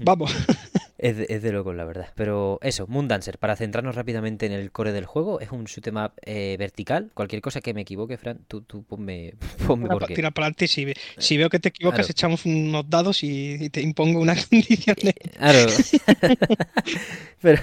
Babo. 0.00 0.26
Es 1.02 1.16
de, 1.16 1.26
es 1.30 1.42
de 1.42 1.50
locos, 1.52 1.74
la 1.74 1.86
verdad. 1.86 2.08
Pero 2.14 2.58
eso, 2.62 2.86
Moon 2.86 3.08
Dancer, 3.08 3.38
para 3.38 3.56
centrarnos 3.56 3.94
rápidamente 3.94 4.44
en 4.44 4.52
el 4.52 4.70
core 4.70 4.92
del 4.92 5.06
juego, 5.06 5.40
es 5.40 5.50
un 5.50 5.64
shoot 5.64 5.86
up 5.88 6.12
eh, 6.26 6.56
vertical. 6.58 7.10
Cualquier 7.14 7.40
cosa 7.40 7.62
que 7.62 7.72
me 7.72 7.80
equivoque, 7.80 8.18
Fran, 8.18 8.40
tú, 8.46 8.60
tú 8.60 8.82
ponme, 8.84 9.32
ponme 9.66 9.84
tira, 9.84 9.92
por 9.98 10.06
qué. 10.06 10.14
tira 10.14 10.30
para 10.30 10.46
adelante. 10.48 10.68
Si, 10.68 10.84
ve- 10.84 10.94
si 11.16 11.38
veo 11.38 11.48
que 11.48 11.58
te 11.58 11.70
equivocas, 11.70 12.00
Claro. 12.06 12.10
echamos 12.10 12.44
unos 12.44 12.90
dados 12.90 13.22
y, 13.24 13.54
y 13.64 13.70
te 13.70 13.80
impongo 13.80 14.20
unas 14.20 14.46
condiciones. 14.48 15.14
Claro. 15.38 15.66
Pero 17.40 17.62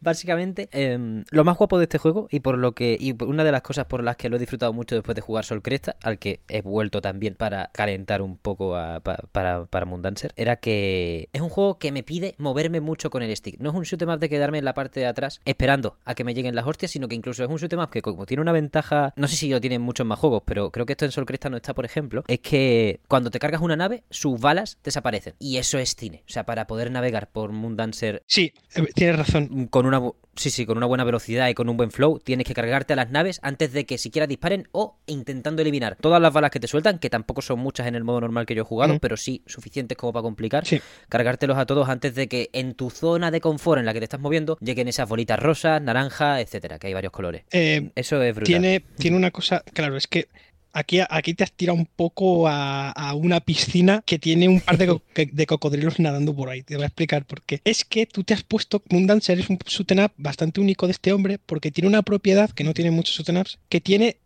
básicamente, 0.00 0.68
em, 0.72 1.24
lo 1.30 1.44
más 1.44 1.56
guapo 1.56 1.78
de 1.78 1.84
este 1.84 1.96
juego 1.98 2.28
y 2.30 2.40
por 2.40 2.58
lo 2.58 2.72
que 2.72 2.96
y 3.00 3.14
una 3.24 3.44
de 3.44 3.52
las 3.52 3.62
cosas 3.62 3.86
por 3.86 4.02
las 4.04 4.16
que 4.16 4.28
lo 4.28 4.36
he 4.36 4.38
disfrutado 4.38 4.72
mucho 4.74 4.94
después 4.94 5.14
de 5.14 5.22
jugar 5.22 5.44
Sol 5.44 5.62
Cresta, 5.62 5.96
al 6.02 6.18
que 6.18 6.40
he 6.48 6.60
vuelto 6.60 7.00
también 7.00 7.34
para 7.34 7.70
calentar 7.72 8.20
un 8.20 8.36
poco 8.36 8.76
a- 8.76 9.00
pa- 9.00 9.18
para, 9.32 9.64
para 9.66 9.86
Moon 9.86 10.02
Dancer, 10.02 10.32
era 10.36 10.56
que 10.56 11.28
es 11.32 11.40
un 11.40 11.48
juego 11.48 11.78
que 11.78 11.92
me 11.92 12.02
pide 12.02 12.34
moverme 12.68 12.80
mucho 12.80 13.10
con 13.10 13.22
el 13.22 13.34
stick. 13.36 13.58
No 13.60 13.70
es 13.70 13.76
un 13.76 13.82
shoot 13.84 14.02
'em 14.02 14.08
up 14.10 14.18
de 14.18 14.28
quedarme 14.28 14.58
en 14.58 14.64
la 14.64 14.74
parte 14.74 15.00
de 15.00 15.06
atrás 15.06 15.40
esperando 15.44 15.96
a 16.04 16.14
que 16.14 16.24
me 16.24 16.34
lleguen 16.34 16.54
las 16.54 16.66
hostias, 16.66 16.90
sino 16.90 17.06
que 17.08 17.14
incluso 17.14 17.44
es 17.44 17.50
un 17.50 17.56
shoot 17.56 17.72
'em 17.72 17.80
up 17.80 17.90
que 17.90 18.02
como 18.02 18.26
tiene 18.26 18.40
una 18.40 18.52
ventaja, 18.52 19.12
no 19.16 19.28
sé 19.28 19.36
si 19.36 19.48
lo 19.48 19.60
tienen 19.60 19.82
muchos 19.82 20.06
más 20.06 20.18
juegos, 20.18 20.42
pero 20.44 20.70
creo 20.70 20.84
que 20.86 20.92
esto 20.94 21.04
en 21.04 21.12
Sol 21.12 21.26
Cresta 21.26 21.48
no 21.48 21.56
está, 21.56 21.74
por 21.74 21.84
ejemplo, 21.84 22.24
es 22.26 22.40
que 22.40 23.00
cuando 23.08 23.30
te 23.30 23.38
cargas 23.38 23.60
una 23.60 23.76
nave, 23.76 24.02
sus 24.10 24.40
balas 24.40 24.78
desaparecen. 24.82 25.34
Y 25.38 25.58
eso 25.58 25.78
es 25.78 25.94
cine. 25.94 26.22
O 26.28 26.32
sea, 26.32 26.44
para 26.44 26.66
poder 26.66 26.90
navegar 26.90 27.30
por 27.30 27.52
Moon 27.52 27.76
Dancer 27.76 28.22
Sí, 28.26 28.52
eh, 28.74 28.86
tienes 28.94 29.16
razón. 29.18 29.66
con 29.68 29.86
una 29.86 30.00
sí, 30.34 30.50
sí, 30.50 30.66
con 30.66 30.76
una 30.76 30.84
buena 30.86 31.04
velocidad 31.04 31.48
y 31.48 31.54
con 31.54 31.68
un 31.70 31.78
buen 31.78 31.90
flow, 31.90 32.18
tienes 32.18 32.46
que 32.46 32.52
cargarte 32.52 32.92
a 32.92 32.96
las 32.96 33.10
naves 33.10 33.38
antes 33.42 33.72
de 33.72 33.86
que 33.86 33.96
siquiera 33.96 34.26
disparen 34.26 34.68
o 34.72 34.98
intentando 35.06 35.62
eliminar 35.62 35.96
todas 35.98 36.20
las 36.20 36.30
balas 36.32 36.50
que 36.50 36.60
te 36.60 36.68
sueltan, 36.68 36.98
que 36.98 37.08
tampoco 37.08 37.40
son 37.40 37.58
muchas 37.58 37.86
en 37.86 37.94
el 37.94 38.04
modo 38.04 38.20
normal 38.20 38.44
que 38.44 38.54
yo 38.54 38.60
he 38.62 38.64
jugado, 38.64 38.98
pero 38.98 39.16
sí 39.16 39.42
suficientes 39.46 39.96
como 39.96 40.12
para 40.12 40.22
complicar. 40.24 40.66
Sí. 40.66 40.80
Cargártelos 41.08 41.56
a 41.56 41.64
todos 41.64 41.88
antes 41.88 42.14
de 42.14 42.28
que 42.28 42.50
en 42.58 42.74
tu 42.74 42.90
zona 42.90 43.30
de 43.30 43.40
confort 43.40 43.78
en 43.80 43.86
la 43.86 43.92
que 43.92 44.00
te 44.00 44.04
estás 44.04 44.20
moviendo 44.20 44.58
lleguen 44.60 44.88
esas 44.88 45.08
bolitas 45.08 45.38
rosas, 45.38 45.80
naranja, 45.82 46.40
etcétera, 46.40 46.78
que 46.78 46.86
hay 46.88 46.94
varios 46.94 47.12
colores. 47.12 47.42
Eh, 47.52 47.90
Eso 47.94 48.22
es 48.22 48.34
brutal. 48.34 48.46
tiene, 48.46 48.80
tiene 48.98 49.16
una 49.16 49.30
cosa, 49.30 49.62
claro, 49.72 49.96
es 49.96 50.06
que 50.06 50.28
aquí, 50.72 50.98
aquí 51.08 51.32
te 51.34 51.42
has 51.44 51.52
tirado 51.52 51.78
un 51.78 51.86
poco 51.86 52.46
a, 52.48 52.90
a 52.90 53.14
una 53.14 53.40
piscina 53.40 54.02
que 54.04 54.18
tiene 54.18 54.46
un 54.48 54.60
par 54.60 54.76
de, 54.76 54.86
co- 54.88 55.02
de 55.14 55.46
cocodrilos 55.46 55.98
nadando 56.00 56.34
por 56.36 56.50
ahí. 56.50 56.62
Te 56.62 56.76
voy 56.76 56.84
a 56.84 56.88
explicar 56.88 57.24
por 57.24 57.40
qué. 57.42 57.60
Es 57.64 57.84
que 57.84 58.04
tú 58.06 58.24
te 58.24 58.34
has 58.34 58.42
puesto, 58.42 58.82
Moon 58.90 59.06
Dancer 59.06 59.38
es 59.40 59.48
un 59.48 59.58
up 60.04 60.12
bastante 60.18 60.60
único 60.60 60.86
de 60.86 60.92
este 60.92 61.12
hombre 61.12 61.38
porque 61.44 61.70
tiene 61.70 61.88
una 61.88 62.02
propiedad 62.02 62.50
que 62.50 62.62
no 62.64 62.74
tiene 62.74 62.90
muchos 62.90 63.16
shoot 63.16 63.28
ups, 63.40 63.58
que 63.70 63.80
tiene 63.80 64.18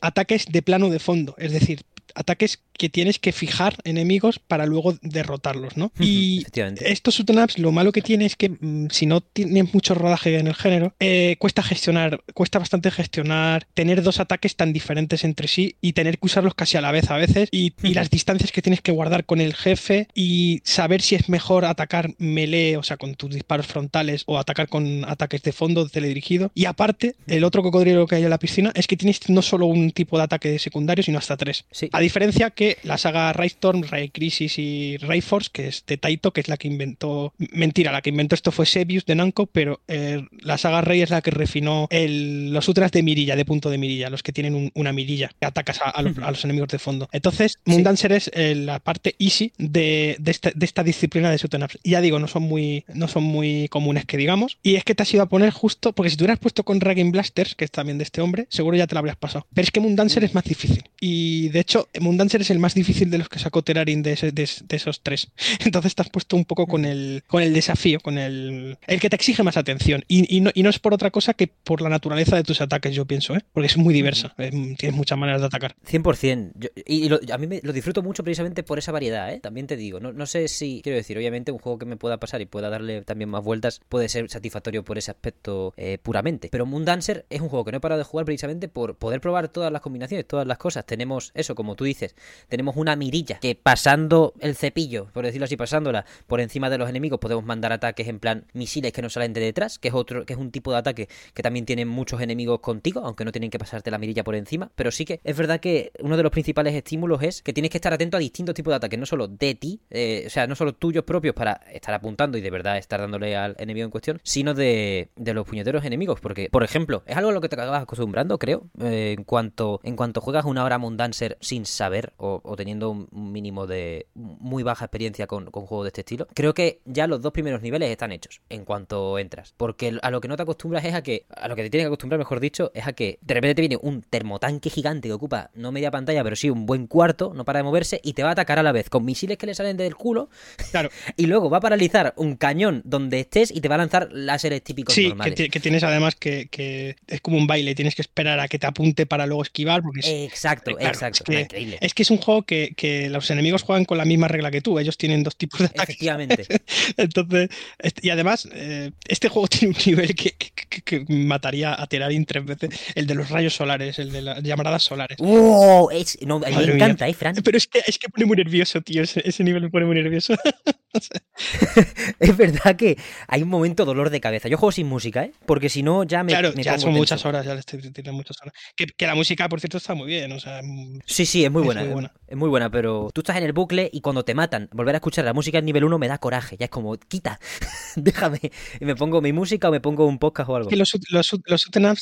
ataques 0.00 0.46
de 0.50 0.62
plano 0.62 0.90
de 0.90 0.98
fondo, 0.98 1.34
es 1.38 1.52
decir, 1.52 1.82
ataques 2.14 2.60
que 2.76 2.88
tienes 2.88 3.18
que 3.18 3.32
fijar 3.32 3.76
enemigos 3.84 4.38
para 4.38 4.66
luego 4.66 4.96
derrotarlos, 5.02 5.76
¿no? 5.76 5.92
Y 5.98 6.44
estos 6.80 7.14
shoot 7.14 7.30
ups, 7.30 7.58
lo 7.58 7.72
malo 7.72 7.92
que 7.92 8.02
tiene 8.02 8.26
es 8.26 8.36
que 8.36 8.48
mm, 8.48 8.88
si 8.90 9.06
no 9.06 9.20
tienes 9.20 9.72
mucho 9.72 9.94
rodaje 9.94 10.36
en 10.38 10.48
el 10.48 10.54
género, 10.54 10.94
eh, 10.98 11.36
cuesta 11.38 11.62
gestionar, 11.62 12.22
cuesta 12.34 12.58
bastante 12.58 12.90
gestionar, 12.90 13.66
tener 13.74 14.02
dos 14.02 14.20
ataques 14.20 14.56
tan 14.56 14.72
diferentes 14.72 15.24
entre 15.24 15.48
sí 15.48 15.76
y 15.80 15.92
tener 15.92 16.18
que 16.18 16.26
usarlos 16.26 16.54
casi 16.54 16.76
a 16.76 16.80
la 16.80 16.90
vez 16.90 17.10
a 17.10 17.16
veces 17.16 17.48
y, 17.52 17.72
y 17.82 17.94
las 17.94 18.10
distancias 18.10 18.50
que 18.50 18.62
tienes 18.62 18.80
que 18.80 18.92
guardar 18.92 19.24
con 19.24 19.40
el 19.40 19.54
jefe 19.54 20.08
y 20.14 20.60
saber 20.64 21.00
si 21.00 21.14
es 21.14 21.28
mejor 21.28 21.64
atacar 21.64 22.14
melee, 22.18 22.76
o 22.76 22.82
sea, 22.82 22.96
con 22.96 23.14
tus 23.14 23.30
disparos 23.30 23.66
frontales 23.66 24.24
o 24.26 24.38
atacar 24.38 24.68
con 24.68 25.04
ataques 25.04 25.42
de 25.42 25.52
fondo 25.52 25.88
teledirigido. 25.88 26.50
Y 26.54 26.64
aparte, 26.64 27.16
el 27.26 27.44
otro 27.44 27.62
cocodrilo 27.62 28.06
que 28.06 28.16
hay 28.16 28.24
en 28.24 28.30
la 28.30 28.38
piscina 28.38 28.72
es 28.74 28.86
que 28.86 28.96
tienes 28.96 29.28
no 29.28 29.42
solo 29.42 29.66
un 29.66 29.92
tipo 29.92 30.18
de 30.18 30.24
ataque 30.24 30.58
secundario, 30.58 31.04
sino 31.04 31.18
hasta 31.18 31.36
tres. 31.36 31.64
Sí. 31.70 31.88
A 31.96 32.00
diferencia 32.00 32.50
que 32.50 32.78
la 32.82 32.98
saga 32.98 33.32
Raystorm, 33.32 33.82
Ray 33.84 34.08
Crisis 34.10 34.58
y 34.58 34.96
Rayforce, 34.98 35.50
que 35.52 35.68
es 35.68 35.84
de 35.86 35.96
Taito, 35.96 36.32
que 36.32 36.40
es 36.40 36.48
la 36.48 36.56
que 36.56 36.68
inventó. 36.68 37.32
Mentira, 37.52 37.92
la 37.92 38.02
que 38.02 38.10
inventó 38.10 38.34
esto 38.34 38.50
fue 38.52 38.66
Sebius 38.66 39.06
de 39.06 39.14
Namco, 39.14 39.46
pero 39.46 39.80
eh, 39.88 40.22
la 40.40 40.58
saga 40.58 40.80
Ray 40.80 41.02
es 41.02 41.10
la 41.10 41.22
que 41.22 41.30
refinó 41.30 41.86
el- 41.90 42.52
los 42.52 42.66
ultras 42.68 42.90
de 42.92 43.02
mirilla, 43.02 43.36
de 43.36 43.44
punto 43.44 43.70
de 43.70 43.78
mirilla, 43.78 44.10
los 44.10 44.22
que 44.22 44.32
tienen 44.32 44.54
un- 44.54 44.70
una 44.74 44.92
mirilla 44.92 45.30
que 45.40 45.46
atacas 45.46 45.80
a, 45.82 45.90
a 45.90 46.02
los, 46.02 46.18
a 46.18 46.30
los 46.30 46.44
enemigos 46.44 46.68
de 46.68 46.78
fondo. 46.78 47.08
Entonces, 47.12 47.58
Moon 47.64 47.78
Sí. 47.78 47.84
Dancer 47.84 48.12
es 48.12 48.30
eh, 48.34 48.54
la 48.54 48.80
parte 48.80 49.14
easy 49.18 49.52
de, 49.58 50.16
de 50.18 50.30
esta, 50.30 50.50
de 50.54 50.64
esta 50.66 50.82
disciplina 50.82 51.30
de 51.30 51.36
shoot 51.36 51.54
'em 51.54 51.62
ups. 51.62 51.78
Y 51.82 51.90
ya 51.90 52.00
digo, 52.00 52.18
no 52.18 52.26
son 52.28 52.42
muy, 52.42 52.84
no 52.92 53.08
son 53.08 53.22
muy 53.24 53.68
comunes 53.68 54.04
que 54.04 54.16
digamos. 54.16 54.58
Y 54.62 54.74
es 54.76 54.84
que 54.84 54.94
te 54.94 55.02
has 55.04 55.14
ido 55.14 55.22
a 55.22 55.28
poner 55.28 55.50
justo, 55.50 55.92
porque 55.92 56.10
si 56.10 56.16
tú 56.16 56.24
hubieras 56.24 56.38
puesto 56.40 56.64
con 56.64 56.80
Ragging 56.80 57.12
Blasters, 57.12 57.54
que 57.54 57.64
es 57.64 57.70
también 57.70 57.98
de 57.98 58.04
este 58.04 58.20
hombre, 58.20 58.46
seguro 58.50 58.76
ya 58.76 58.86
te 58.86 58.94
lo 58.94 58.98
habrías 58.98 59.16
pasado. 59.16 59.46
Pero 59.54 59.64
es 59.64 59.70
que 59.70 59.80
Moon 59.80 59.94
Dancer 59.96 60.24
es 60.24 60.34
más 60.34 60.44
difícil. 60.44 60.82
Y 61.00 61.48
de 61.50 61.60
hecho, 61.60 61.83
Moon 62.00 62.16
Dancer 62.16 62.40
es 62.40 62.50
el 62.50 62.58
más 62.58 62.74
difícil 62.74 63.10
de 63.10 63.18
los 63.18 63.28
que 63.28 63.38
sacó 63.38 63.62
Terrarin 63.62 64.02
de, 64.02 64.12
ese- 64.12 64.32
de- 64.32 64.48
de 64.64 64.76
esos 64.76 65.00
tres. 65.02 65.28
Entonces 65.64 65.94
te 65.94 66.02
has 66.02 66.10
puesto 66.10 66.36
un 66.36 66.44
poco 66.44 66.66
con 66.66 66.84
el, 66.84 67.22
con 67.26 67.42
el 67.42 67.52
desafío, 67.54 68.00
con 68.00 68.18
el, 68.18 68.78
el 68.86 69.00
que 69.00 69.10
te 69.10 69.16
exige 69.16 69.42
más 69.42 69.56
atención. 69.56 70.04
Y, 70.08 70.34
y 70.36 70.40
no, 70.40 70.50
y 70.54 70.62
no 70.62 70.70
es 70.70 70.78
por 70.78 70.94
otra 70.94 71.10
cosa 71.10 71.34
que 71.34 71.48
por 71.48 71.80
la 71.82 71.88
naturaleza 71.88 72.36
de 72.36 72.42
tus 72.42 72.60
ataques, 72.60 72.94
yo 72.94 73.04
pienso, 73.06 73.34
¿eh? 73.36 73.40
porque 73.52 73.66
es 73.66 73.76
muy 73.76 73.92
diversa. 73.94 74.34
Es- 74.38 74.50
tienes 74.78 74.94
muchas 74.94 75.18
maneras 75.18 75.40
de 75.40 75.46
atacar. 75.48 75.74
100%. 75.86 76.52
Yo- 76.56 76.68
y 76.86 77.04
y 77.04 77.08
lo- 77.08 77.20
a 77.32 77.38
mí 77.38 77.46
me, 77.46 77.60
lo 77.62 77.72
disfruto 77.72 78.02
mucho 78.02 78.22
precisamente 78.24 78.62
por 78.62 78.78
esa 78.78 78.92
variedad, 78.92 79.32
¿eh? 79.32 79.40
También 79.40 79.66
te 79.66 79.76
digo. 79.76 80.00
No, 80.00 80.12
no 80.12 80.26
sé 80.26 80.48
si, 80.48 80.80
quiero 80.82 80.96
decir, 80.96 81.16
obviamente 81.18 81.52
un 81.52 81.58
juego 81.58 81.78
que 81.78 81.86
me 81.86 81.96
pueda 81.96 82.18
pasar 82.18 82.40
y 82.40 82.46
pueda 82.46 82.70
darle 82.70 83.02
también 83.02 83.28
más 83.28 83.42
vueltas 83.44 83.80
puede 83.88 84.08
ser 84.08 84.30
satisfactorio 84.30 84.84
por 84.84 84.96
ese 84.98 85.10
aspecto 85.10 85.74
eh, 85.76 85.98
puramente. 86.02 86.48
Pero 86.50 86.66
Moon 86.66 86.84
Dancer 86.84 87.26
es 87.30 87.40
un 87.40 87.48
juego 87.48 87.64
que 87.64 87.72
no 87.72 87.78
he 87.78 87.80
parado 87.80 87.98
de 87.98 88.04
jugar 88.04 88.24
precisamente 88.24 88.68
por 88.68 88.96
poder 88.96 89.20
probar 89.20 89.48
todas 89.48 89.70
las 89.72 89.82
combinaciones, 89.82 90.26
todas 90.26 90.46
las 90.46 90.58
cosas. 90.58 90.86
Tenemos 90.86 91.30
eso, 91.34 91.54
como 91.54 91.73
tú 91.74 91.84
dices, 91.84 92.14
tenemos 92.48 92.76
una 92.76 92.96
mirilla 92.96 93.38
que 93.40 93.54
pasando 93.54 94.34
el 94.40 94.54
cepillo, 94.56 95.06
por 95.12 95.24
decirlo 95.24 95.44
así, 95.44 95.56
pasándola 95.56 96.04
por 96.26 96.40
encima 96.40 96.70
de 96.70 96.78
los 96.78 96.88
enemigos, 96.88 97.18
podemos 97.18 97.44
mandar 97.44 97.72
ataques 97.72 98.08
en 98.08 98.18
plan 98.20 98.46
misiles 98.52 98.92
que 98.92 99.02
nos 99.02 99.14
salen 99.14 99.32
de 99.32 99.40
detrás, 99.40 99.78
que 99.78 99.88
es 99.88 99.94
otro, 99.94 100.24
que 100.24 100.32
es 100.32 100.38
un 100.38 100.50
tipo 100.50 100.72
de 100.72 100.78
ataque 100.78 101.08
que 101.32 101.42
también 101.42 101.66
tienen 101.66 101.88
muchos 101.88 102.20
enemigos 102.20 102.60
contigo, 102.60 103.00
aunque 103.04 103.24
no 103.24 103.32
tienen 103.32 103.50
que 103.50 103.58
pasarte 103.58 103.90
la 103.90 103.98
mirilla 103.98 104.24
por 104.24 104.34
encima. 104.34 104.70
Pero 104.74 104.90
sí 104.90 105.04
que 105.04 105.20
es 105.24 105.36
verdad 105.36 105.60
que 105.60 105.92
uno 106.00 106.16
de 106.16 106.22
los 106.22 106.32
principales 106.32 106.74
estímulos 106.74 107.22
es 107.22 107.42
que 107.42 107.52
tienes 107.52 107.70
que 107.70 107.78
estar 107.78 107.92
atento 107.92 108.16
a 108.16 108.20
distintos 108.20 108.54
tipos 108.54 108.72
de 108.72 108.76
ataques, 108.76 108.98
no 108.98 109.06
solo 109.06 109.28
de 109.28 109.54
ti, 109.54 109.80
eh, 109.90 110.24
o 110.26 110.30
sea, 110.30 110.46
no 110.46 110.54
solo 110.54 110.74
tuyos 110.74 111.04
propios 111.04 111.34
para 111.34 111.60
estar 111.72 111.94
apuntando 111.94 112.38
y 112.38 112.40
de 112.40 112.50
verdad 112.50 112.78
estar 112.78 113.00
dándole 113.00 113.36
al 113.36 113.56
enemigo 113.58 113.84
en 113.84 113.90
cuestión, 113.90 114.20
sino 114.22 114.54
de, 114.54 115.10
los 115.16 115.46
puñeteros 115.46 115.84
enemigos. 115.84 116.20
Porque, 116.20 116.48
por 116.50 116.64
ejemplo, 116.64 117.02
es 117.06 117.16
algo 117.16 117.30
a 117.30 117.32
lo 117.32 117.40
que 117.40 117.48
te 117.48 117.56
acabas 117.56 117.82
acostumbrando, 117.82 118.38
creo, 118.38 118.68
eh, 118.80 119.14
en 119.16 119.24
cuanto 119.24 119.80
en 119.82 119.96
cuanto 119.96 120.20
juegas 120.20 120.44
una 120.44 120.64
hora 120.64 120.78
Moon 120.78 120.96
Dancer 120.96 121.36
sin 121.40 121.63
sin 121.64 121.76
saber 121.76 122.12
o, 122.16 122.40
o 122.44 122.56
teniendo 122.56 122.90
un, 122.90 123.08
mínimo 123.12 123.66
de 123.66 124.06
muy 124.14 124.62
baja 124.62 124.84
experiencia 124.84 125.26
con, 125.26 125.50
con 125.50 125.66
juegos 125.66 125.84
de 125.86 125.88
este 125.88 126.00
estilo, 126.02 126.26
creo 126.34 126.54
que 126.54 126.80
ya 126.84 127.06
los 127.06 127.22
dos 127.22 127.32
primeros 127.32 127.62
niveles 127.62 127.90
están 127.90 128.12
hechos 128.12 128.40
en 128.48 128.64
cuanto 128.64 129.18
entras. 129.18 129.54
Porque 129.56 129.98
a 130.02 130.10
lo 130.10 130.20
que 130.20 130.28
no 130.28 130.36
te 130.36 130.42
acostumbras 130.42 130.84
es 130.84 130.94
a 130.94 131.02
que, 131.02 131.26
a 131.30 131.48
lo 131.48 131.56
que 131.56 131.62
te 131.62 131.70
tienes 131.70 131.84
que 131.84 131.88
acostumbrar, 131.88 132.18
mejor 132.18 132.40
dicho, 132.40 132.70
es 132.74 132.86
a 132.86 132.92
que 132.92 133.18
de 133.22 133.34
repente 133.34 133.54
te 133.56 133.62
viene 133.62 133.78
un 133.80 134.02
termotanque 134.02 134.70
gigante 134.70 135.08
que 135.08 135.12
ocupa 135.12 135.50
no 135.54 135.72
media 135.72 135.90
pantalla, 135.90 136.22
pero 136.22 136.36
sí 136.36 136.50
un 136.50 136.66
buen 136.66 136.86
cuarto, 136.86 137.32
no 137.34 137.44
para 137.44 137.58
de 137.60 137.62
moverse, 137.64 138.00
y 138.02 138.12
te 138.12 138.22
va 138.22 138.30
a 138.30 138.32
atacar 138.32 138.58
a 138.58 138.62
la 138.62 138.72
vez 138.72 138.90
con 138.90 139.04
misiles 139.04 139.38
que 139.38 139.46
le 139.46 139.54
salen 139.54 139.76
del 139.76 139.94
culo. 139.94 140.28
Claro. 140.70 140.90
y 141.16 141.26
luego 141.26 141.50
va 141.50 141.58
a 141.58 141.60
paralizar 141.60 142.14
un 142.16 142.36
cañón 142.36 142.82
donde 142.84 143.20
estés 143.20 143.50
y 143.50 143.60
te 143.60 143.68
va 143.68 143.76
a 143.76 143.78
lanzar 143.78 144.08
láseres 144.12 144.62
típicos 144.62 144.94
Sí, 144.94 145.02
que, 145.04 145.08
normales. 145.08 145.50
que 145.50 145.60
tienes 145.60 145.82
además 145.84 146.14
que, 146.16 146.48
que 146.48 146.96
es 147.06 147.20
como 147.20 147.38
un 147.38 147.46
baile, 147.46 147.74
tienes 147.74 147.94
que 147.94 148.02
esperar 148.02 148.40
a 148.40 148.48
que 148.48 148.58
te 148.58 148.66
apunte 148.66 149.06
para 149.06 149.26
luego 149.26 149.42
esquivar. 149.42 149.82
Porque 149.82 150.00
es, 150.00 150.06
Exacto, 150.06 150.72
claro, 150.74 150.88
exacto. 150.88 151.24
es 151.32 151.48
que- 151.48 151.53
increíble. 151.60 151.78
es 151.80 151.94
que 151.94 152.02
es 152.02 152.10
un 152.10 152.18
juego 152.18 152.42
que, 152.42 152.74
que 152.76 153.08
los 153.10 153.30
enemigos 153.30 153.62
juegan 153.62 153.84
con 153.84 153.98
la 153.98 154.04
misma 154.04 154.28
regla 154.28 154.50
que 154.50 154.60
tú. 154.60 154.78
Ellos 154.78 154.96
tienen 154.98 155.22
dos 155.22 155.36
tipos 155.36 155.60
de 155.60 155.66
ataques. 155.66 155.82
Efectivamente. 155.84 156.46
Entonces, 156.96 157.48
este- 157.78 158.06
y 158.06 158.10
además, 158.10 158.48
eh, 158.52 158.90
este 159.08 159.28
juego 159.28 159.48
tiene 159.48 159.74
un 159.76 159.80
nivel 159.86 160.14
que, 160.14 160.32
que- 160.32 160.82
que- 160.82 161.04
mataría 161.14 161.80
a 161.80 161.86
Terarin 161.86 162.24
tres 162.26 162.44
veces: 162.44 162.70
el 162.94 163.06
de 163.06 163.14
los 163.14 163.30
rayos 163.30 163.54
solares, 163.54 163.98
el 163.98 164.10
de 164.12 164.22
las 164.22 164.42
llamaradas 164.42 164.82
solares. 164.82 165.18
¡Wow! 165.18 165.90
Es, 165.90 166.18
no, 166.22 166.38
me 166.40 166.50
mía. 166.50 166.74
encanta, 166.74 167.08
¿eh, 167.08 167.14
Fran? 167.14 167.34
Pero 167.44 167.56
es 167.56 167.66
que, 167.66 167.82
es 167.86 167.98
que 167.98 168.08
pone 168.08 168.26
muy 168.26 168.36
nervioso, 168.36 168.80
tío. 168.82 169.02
Ese, 169.02 169.22
ese 169.24 169.44
nivel 169.44 169.62
me 169.62 169.70
pone 169.70 169.86
muy 169.86 169.94
nervioso. 169.96 170.34
Es 172.20 172.36
verdad 172.36 172.76
que 172.76 172.96
hay 173.28 173.42
un 173.42 173.48
momento 173.48 173.84
dolor 173.84 174.10
de 174.10 174.20
cabeza. 174.20 174.48
Yo 174.48 174.56
juego 174.56 174.72
sin 174.72 174.86
música, 174.86 175.24
¿eh? 175.24 175.32
Porque 175.46 175.68
si 175.68 175.82
no, 175.82 176.04
ya 176.04 176.22
me. 176.22 176.32
claro, 176.32 176.52
me 176.56 176.62
ya 176.62 176.72
pongo 176.72 176.80
son 176.82 176.88
tenso. 176.90 176.98
muchas 176.98 177.26
horas, 177.26 177.44
ya 177.46 177.54
le 177.54 177.60
estoy 177.60 177.80
teniendo 177.80 178.12
muchas 178.12 178.36
horas. 178.40 178.54
Que, 178.76 178.86
que 178.86 179.06
la 179.06 179.14
música, 179.14 179.48
por 179.48 179.60
cierto, 179.60 179.78
está 179.78 179.94
muy 179.94 180.06
bien. 180.06 180.32
O 180.32 180.40
sea, 180.40 180.60
Sí, 181.06 181.26
sí, 181.26 181.44
es 181.44 181.50
muy 181.50 181.62
Es 181.62 181.66
buena. 181.66 181.80
muy 181.82 181.90
eh, 181.90 181.92
buena. 181.92 182.12
Es 182.28 182.36
muy 182.36 182.48
buena, 182.48 182.70
pero 182.70 183.10
tú 183.12 183.20
estás 183.20 183.36
en 183.36 183.44
el 183.44 183.52
bucle 183.52 183.90
y 183.92 184.00
cuando 184.00 184.24
te 184.24 184.34
matan, 184.34 184.68
volver 184.72 184.94
a 184.94 184.98
escuchar 184.98 185.24
la 185.24 185.32
música 185.32 185.58
en 185.58 185.64
nivel 185.64 185.84
1 185.84 185.98
me 185.98 186.08
da 186.08 186.18
coraje. 186.18 186.56
Ya 186.58 186.64
es 186.66 186.70
como, 186.70 186.96
quita, 186.96 187.38
déjame. 187.96 188.40
Y 188.80 188.84
me 188.84 188.96
pongo 188.96 189.20
mi 189.20 189.32
música 189.32 189.68
o 189.68 189.72
me 189.72 189.80
pongo 189.80 190.06
un 190.06 190.18
podcast 190.18 190.48
o 190.48 190.56
algo. 190.56 190.68
que 190.68 190.76
los, 190.76 190.92
los, 191.10 191.32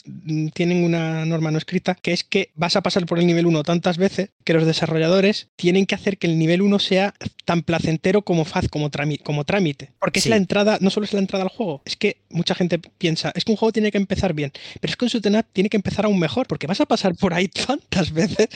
mm, 0.05 0.49
tienen 0.49 0.85
una 0.85 1.25
norma 1.25 1.51
no 1.51 1.59
escrita 1.59 1.95
que 1.95 2.13
es 2.13 2.25
que 2.25 2.51
vas 2.55 2.77
a 2.77 2.83
pasar 2.83 3.07
por 3.07 3.19
el 3.19 3.27
nivel 3.27 3.47
1 3.47 3.63
tantas 3.63 3.99
veces 3.99 4.31
que 4.45 4.55
los 4.55 4.67
desarrolladores 4.67 5.49
tienen 5.57 5.87
que 5.87 5.95
hacer 5.95 6.19
que 6.19 6.27
el 6.27 6.39
nivel 6.39 6.63
1 6.63 6.79
sea 6.79 7.15
tan 7.45 7.63
placentero 7.63 8.23
como 8.23 8.45
faz, 8.45 8.69
como, 8.69 8.82
trámite, 8.91 9.23
como 9.25 9.45
trámite. 9.45 9.91
Porque 9.99 10.21
Sí. 10.21 10.29
es 10.29 10.31
la 10.31 10.37
entrada, 10.37 10.79
no 10.81 10.91
solo 10.91 11.05
es 11.05 11.13
la 11.13 11.21
entrada 11.21 11.45
al 11.45 11.51
juego, 11.51 11.83
es 11.85 11.97
que 11.97 12.19
mucha 12.31 12.55
gente 12.55 12.79
piensa, 12.79 13.33
es 13.35 13.45
que 13.45 13.53
un 13.53 13.57
juego 13.57 13.73
tiene 13.73 13.91
que 13.91 13.99
empezar 13.99 14.33
bien, 14.35 14.53
pero 14.81 14.91
es 14.91 14.97
que 14.97 15.05
un 15.05 15.09
shoot'em 15.11 15.35
up 15.39 15.47
tiene 15.53 15.69
que 15.69 15.77
empezar 15.77 16.05
aún 16.05 16.19
mejor, 16.19 16.47
porque 16.47 16.67
vas 16.67 16.81
a 16.81 16.87
pasar 16.87 17.15
por 17.15 17.35
ahí 17.35 17.49
tantas 17.49 18.13
veces. 18.13 18.49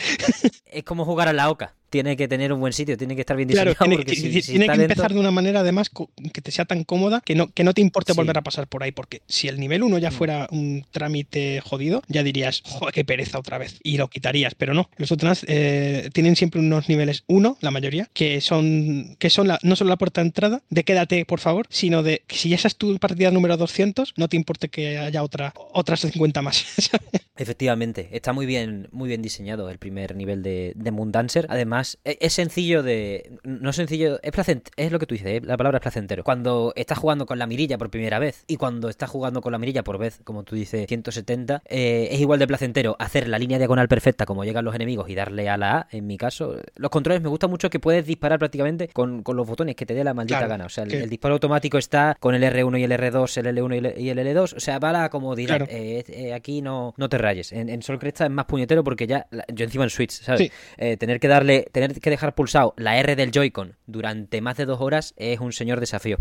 Es 0.67 0.85
como 0.85 1.05
jugar 1.05 1.29
a 1.29 1.33
la 1.33 1.51
oca. 1.51 1.75
Tiene 1.97 2.15
que 2.15 2.29
tener 2.29 2.53
un 2.53 2.61
buen 2.61 2.75
sitio, 2.75 2.97
tiene 2.99 3.15
que 3.15 3.23
estar 3.23 3.37
bien 3.39 3.49
Claro, 3.49 3.71
diseñado. 3.71 4.05
tiene, 4.05 4.15
si- 4.15 4.21
tiene 4.29 4.43
si 4.43 4.53
que 4.53 4.59
lento- 4.59 4.83
empezar 4.83 5.15
de 5.15 5.19
una 5.19 5.31
manera 5.31 5.61
además 5.61 5.91
que 5.91 6.43
te 6.43 6.51
sea 6.51 6.67
tan 6.67 6.85
cómoda 6.85 7.23
que 7.25 7.35
no, 7.35 7.49
que 7.51 7.65
no 7.65 7.73
te 7.73 7.81
importe 7.81 8.13
Sí. 8.13 8.17
volver 8.19 8.37
a 8.37 8.43
pasar 8.43 8.67
por 8.69 8.83
ahí, 8.83 8.93
porque 8.93 9.23
si 9.27 9.49
el 9.49 9.59
nivel 9.59 9.83
1 9.83 9.97
ya 9.97 10.11
Mm. 10.11 10.13
fuera 10.13 10.47
un 10.51 10.85
trámite 10.91 11.63
jodido, 11.63 12.03
ya 12.09 12.23
dirías, 12.23 12.61
joder, 12.67 12.93
qué 12.93 13.05
pereza 13.07 13.39
otra 13.39 13.57
vez, 13.57 13.81
y 13.83 13.97
lo 13.97 14.09
quitarías, 14.09 14.55
pero 14.55 14.75
no. 14.75 14.91
Los 14.99 15.11
otros 15.11 15.45
eh, 15.49 16.11
tienen 16.13 16.37
siempre 16.37 16.61
unos 16.61 16.89
niveles 16.91 17.25
1, 17.29 17.57
la 17.63 17.71
mayoría, 17.71 18.11
que 18.13 18.43
son, 18.43 19.17
que 19.19 19.31
son 19.31 19.49
la, 19.49 19.59
no 19.63 19.75
solo 19.75 19.89
la 19.89 19.97
puerta 19.97 20.21
de 20.21 20.27
entrada, 20.27 20.63
de 20.69 20.85
quédate, 20.85 21.25
por 21.25 21.41
favor, 21.41 21.67
sino 21.71 22.03
de 22.03 22.23
que 22.27 22.37
si 22.37 22.53
esa 22.53 22.69
es 22.69 22.77
tu 22.77 22.99
partida 22.99 23.31
número 23.31 23.57
200, 23.57 24.13
no 24.19 24.29
te 24.29 24.37
importe 24.37 24.69
que 24.69 24.99
haya 24.99 25.23
otra, 25.23 25.55
otras 25.73 26.01
50 26.01 26.43
más. 26.43 26.63
Efectivamente, 27.37 28.09
está 28.13 28.33
muy 28.33 28.47
bien, 28.47 28.89
muy 28.93 29.09
bien 29.09 29.23
diseñado 29.23 29.71
el 29.71 29.79
primer 29.79 30.15
nivel 30.17 30.43
de, 30.43 30.73
de 30.75 30.91
Moondancer. 30.91 31.47
Además, 31.49 31.99
e- 32.05 32.19
es, 32.21 32.33
sencillo 32.33 32.83
de. 32.83 33.39
No 33.45 33.71
es 33.71 33.77
sencillo, 33.77 34.19
es 34.23 34.33
placent, 34.33 34.69
es 34.77 34.91
lo 34.93 34.99
que 34.99 35.07
tú 35.07 35.15
dices, 35.15 35.29
¿eh? 35.29 35.41
la 35.45 35.57
palabra 35.57 35.79
es 35.79 35.83
placentero. 35.83 36.25
Cuando 36.25 36.73
estás 36.77 36.99
jugando 36.99 37.27
con 37.27 37.39
la 37.39 37.47
mirilla 37.47 37.79
por 37.79 37.91
primera 37.91 38.19
vez 38.19 38.45
y 38.47 38.57
cuando 38.57 38.89
estás 38.89 39.11
jugando 39.11 39.41
con 39.41 39.53
la 39.53 39.59
mirilla 39.59 39.85
por 39.85 39.99
vez, 39.99 40.21
como 40.25 40.45
tú 40.45 40.55
dices, 40.57 40.87
170, 40.87 41.63
eh, 41.67 42.09
es 42.11 42.21
igual 42.21 42.39
de 42.39 42.47
placentero 42.47 42.97
hacer 42.99 43.29
la 43.29 43.39
línea 43.39 43.59
diagonal 43.59 43.89
perfecta 43.89 44.27
como 44.27 44.45
llegan 44.45 44.65
los 44.65 44.75
enemigos 44.75 45.09
y 45.09 45.15
darle 45.15 45.49
a 45.49 45.57
la 45.57 45.79
A, 45.79 45.89
en 45.91 46.07
mi 46.07 46.17
caso. 46.17 46.57
Los 46.77 46.91
controles 46.91 47.23
me 47.23 47.29
gusta 47.29 47.47
mucho 47.49 47.71
que 47.71 47.79
puedes 47.81 48.07
disparar 48.07 48.39
prácticamente 48.39 48.89
con, 48.89 49.23
con 49.23 49.37
los 49.37 49.47
botones 49.47 49.77
que 49.77 49.87
te 49.87 49.95
dé 49.95 50.05
la 50.05 50.15
maldita 50.15 50.39
Claro, 50.39 50.51
gana. 50.51 50.67
O 50.67 50.69
sea, 50.69 50.85
el, 50.85 50.91
que- 50.91 51.03
el 51.03 51.11
disparo 51.11 51.35
automático 51.35 51.79
está 51.79 52.17
con 52.19 52.35
el 52.35 52.43
R1 52.43 52.81
y 52.81 52.85
el 52.85 52.93
R2, 52.93 53.37
el 53.39 53.47
L1 53.57 53.75
y 53.75 53.79
el, 53.79 54.01
y 54.01 54.09
el 54.11 54.19
L2. 54.19 54.55
O 54.57 54.61
sea, 54.61 54.79
va 54.79 54.93
la 54.93 55.09
comodidad. 55.11 55.57
Claro. 55.59 55.67
Eh, 55.71 56.05
eh, 56.09 56.33
aquí 56.35 56.63
no, 56.63 56.95
no 56.97 57.09
te 57.09 57.19
rayes. 57.27 57.53
En, 57.53 57.69
en 57.69 57.83
Sol 57.83 57.99
Cresta 57.99 58.25
es 58.25 58.31
más 58.31 58.45
puñetero 58.47 58.85
porque 58.85 59.07
ya, 59.07 59.27
la- 59.31 59.45
yo 59.53 59.65
encima 59.65 59.85
en 59.85 59.91
Switch, 59.91 60.13
¿sabes? 60.13 60.41
Sí. 60.43 60.51
Eh, 60.77 60.97
tener 60.97 61.19
que 61.19 61.29
darle, 61.29 61.67
tener 61.73 61.99
que 62.01 62.11
dejar 62.11 62.35
pulsado 62.35 62.73
la 62.77 62.97
R 62.99 63.17
del 63.17 63.31
Joy-Con 63.33 63.77
durante 63.87 64.41
más 64.41 64.57
de 64.57 64.65
dos 64.67 64.81
horas 64.81 65.13
es 65.17 65.41
un 65.41 65.53
señor 65.53 65.81
desafío. 65.81 66.19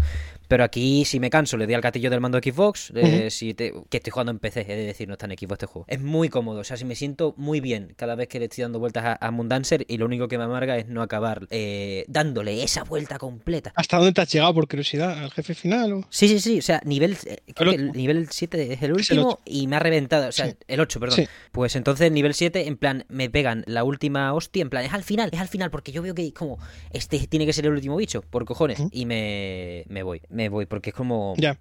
Pero 0.48 0.64
aquí, 0.64 1.06
si 1.06 1.20
me 1.20 1.30
canso, 1.30 1.58
le 1.58 1.66
doy 1.66 1.76
al 1.76 1.82
gatillo 1.82 2.10
del 2.10 2.22
mando 2.22 2.40
de 2.40 2.52
Xbox. 2.52 2.92
eh, 2.96 3.30
si 3.30 3.54
te- 3.54 3.74
que 3.90 3.98
estoy 3.98 4.12
jugando 4.12 4.32
en 4.32 4.40
PC, 4.40 4.62
es 4.62 4.68
de 4.68 4.76
decir, 4.86 5.08
no 5.08 5.14
está 5.14 5.26
en 5.28 5.38
Xbox 5.38 5.54
este 5.54 5.66
juego. 5.68 5.86
Es 5.88 6.02
muy 6.02 6.30
cómodo. 6.30 6.60
O 6.60 6.64
sea, 6.64 6.78
si 6.78 6.86
me 6.86 6.96
siento 6.96 7.34
muy 7.38 7.60
bien 7.62 7.94
cada 7.96 8.16
vez 8.16 8.28
que 8.28 8.40
le 8.40 8.46
estoy 8.46 8.64
dando 8.64 8.80
vueltas 8.80 9.06
a, 9.06 9.18
a 9.28 9.32
Moondancer 9.32 9.86
y 9.88 9.98
lo 9.98 10.06
único 10.06 10.28
que 10.28 10.38
me 10.38 10.44
amarga 10.46 10.78
es 10.78 10.88
no 10.88 11.02
acabar 11.02 11.48
eh, 11.52 12.06
dándole 12.08 12.64
esa 12.64 12.84
vuelta 12.84 13.18
completa. 13.20 13.72
¿Hasta 13.76 13.98
dónde 13.98 14.14
te 14.14 14.22
has 14.22 14.32
llegado 14.32 14.54
por 14.54 14.68
curiosidad? 14.68 15.18
¿Al 15.24 15.32
jefe 15.32 15.54
final? 15.56 15.94
O... 15.94 16.08
Sí, 16.10 16.28
sí, 16.28 16.40
sí, 16.40 16.60
o 16.60 16.62
sea, 16.62 16.82
nivel, 16.86 17.18
el 17.58 17.92
nivel 17.92 18.28
7 18.30 18.62
es 18.62 18.68
el 18.70 18.74
Es 18.76 19.12
el 19.12 19.20
último 19.20 19.40
y 19.46 19.68
me 19.68 19.76
ha 19.76 19.80
reventado, 19.80 20.30
o 20.30 20.32
sea, 20.32 20.48
Sí. 20.48 20.56
el 20.68 20.80
8, 20.80 20.95
perdón. 21.00 21.18
Sí. 21.18 21.28
Pues 21.52 21.76
entonces 21.76 22.12
nivel 22.12 22.34
7, 22.34 22.68
en 22.68 22.78
plan, 22.78 23.06
me 23.10 23.30
pegan 23.30 23.64
la 23.68 23.84
última 23.84 24.34
hostia, 24.34 24.62
en 24.62 24.70
plan, 24.70 24.84
es 24.86 24.94
al 24.94 25.04
final, 25.04 25.30
es 25.32 25.40
al 25.40 25.48
final, 25.48 25.72
porque 25.72 25.92
yo 25.92 26.02
veo 26.02 26.16
que 26.16 26.34
como, 26.34 26.60
este 26.92 27.28
tiene 27.28 27.46
que 27.46 27.54
ser 27.54 27.66
el 27.66 27.74
último 27.74 27.96
bicho, 27.96 28.22
por 28.22 28.46
cojones, 28.46 28.82
y 28.92 29.06
me, 29.06 29.86
me 29.88 30.04
voy, 30.04 30.22
me 30.30 30.50
voy, 30.50 30.66
porque 30.66 30.90
es 30.90 30.96
como, 30.96 31.34
Ya. 31.38 31.60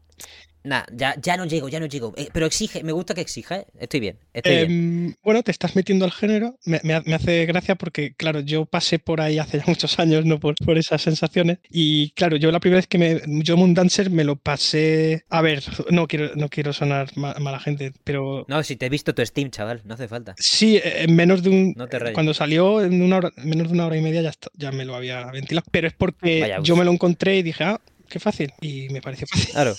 Nah, 0.64 0.82
ya, 0.92 1.14
ya 1.20 1.36
no 1.36 1.44
llego, 1.44 1.68
ya 1.68 1.78
no 1.78 1.86
llego. 1.86 2.14
Eh, 2.16 2.28
pero 2.32 2.46
exige, 2.46 2.82
me 2.82 2.92
gusta 2.92 3.14
que 3.14 3.20
exija, 3.20 3.56
¿eh? 3.58 3.66
Estoy 3.78 4.00
bien, 4.00 4.18
estoy 4.32 4.56
bien. 4.56 4.70
Em, 4.70 5.14
bueno, 5.22 5.42
te 5.42 5.50
estás 5.50 5.76
metiendo 5.76 6.06
al 6.06 6.12
género. 6.12 6.58
Me, 6.64 6.80
me 6.82 7.00
me 7.02 7.14
hace 7.14 7.44
gracia 7.44 7.74
porque, 7.74 8.14
claro, 8.14 8.40
yo 8.40 8.64
pasé 8.64 8.98
por 8.98 9.20
ahí 9.20 9.38
hace 9.38 9.58
ya 9.58 9.64
muchos 9.66 9.98
años, 9.98 10.24
¿no? 10.24 10.40
Por, 10.40 10.54
por 10.64 10.78
esas 10.78 11.02
sensaciones. 11.02 11.58
Y 11.70 12.10
claro, 12.12 12.36
yo 12.38 12.50
la 12.50 12.60
primera 12.60 12.78
vez 12.78 12.86
que 12.86 12.96
me. 12.98 13.20
Yo 13.42 13.56
Moondancer 13.58 14.08
me 14.10 14.24
lo 14.24 14.36
pasé. 14.36 15.24
A 15.28 15.42
ver, 15.42 15.62
no 15.90 16.08
quiero, 16.08 16.30
no 16.34 16.48
quiero 16.48 16.72
sonar 16.72 17.10
ma- 17.16 17.34
mala 17.38 17.60
gente, 17.60 17.92
pero. 18.02 18.46
No, 18.48 18.62
si 18.62 18.76
te 18.76 18.86
he 18.86 18.88
visto 18.88 19.14
tu 19.14 19.24
Steam, 19.24 19.50
chaval, 19.50 19.82
no 19.84 19.94
hace 19.94 20.08
falta. 20.08 20.34
Sí, 20.38 20.76
eh, 20.78 21.02
en 21.02 21.14
menos 21.14 21.42
de 21.42 21.50
un. 21.50 21.74
No 21.76 21.88
te 21.88 21.98
rayes. 21.98 22.14
Cuando 22.14 22.32
salió 22.32 22.82
en 22.82 23.02
una 23.02 23.18
hora, 23.18 23.30
en 23.36 23.48
menos 23.50 23.68
de 23.68 23.74
una 23.74 23.86
hora 23.86 23.96
y 23.98 24.00
media 24.00 24.22
ya, 24.22 24.30
está- 24.30 24.50
ya 24.54 24.72
me 24.72 24.86
lo 24.86 24.94
había 24.94 25.26
ventilado. 25.30 25.66
Pero 25.70 25.88
es 25.88 25.92
porque 25.92 26.40
Vaya, 26.40 26.60
yo 26.62 26.74
me 26.74 26.84
lo 26.86 26.90
encontré 26.92 27.36
y 27.36 27.42
dije, 27.42 27.64
ah, 27.64 27.80
qué 28.14 28.20
fácil. 28.20 28.52
Y 28.60 28.88
me 28.90 29.02
pareció 29.02 29.26
fácil. 29.26 29.50
Claro, 29.52 29.74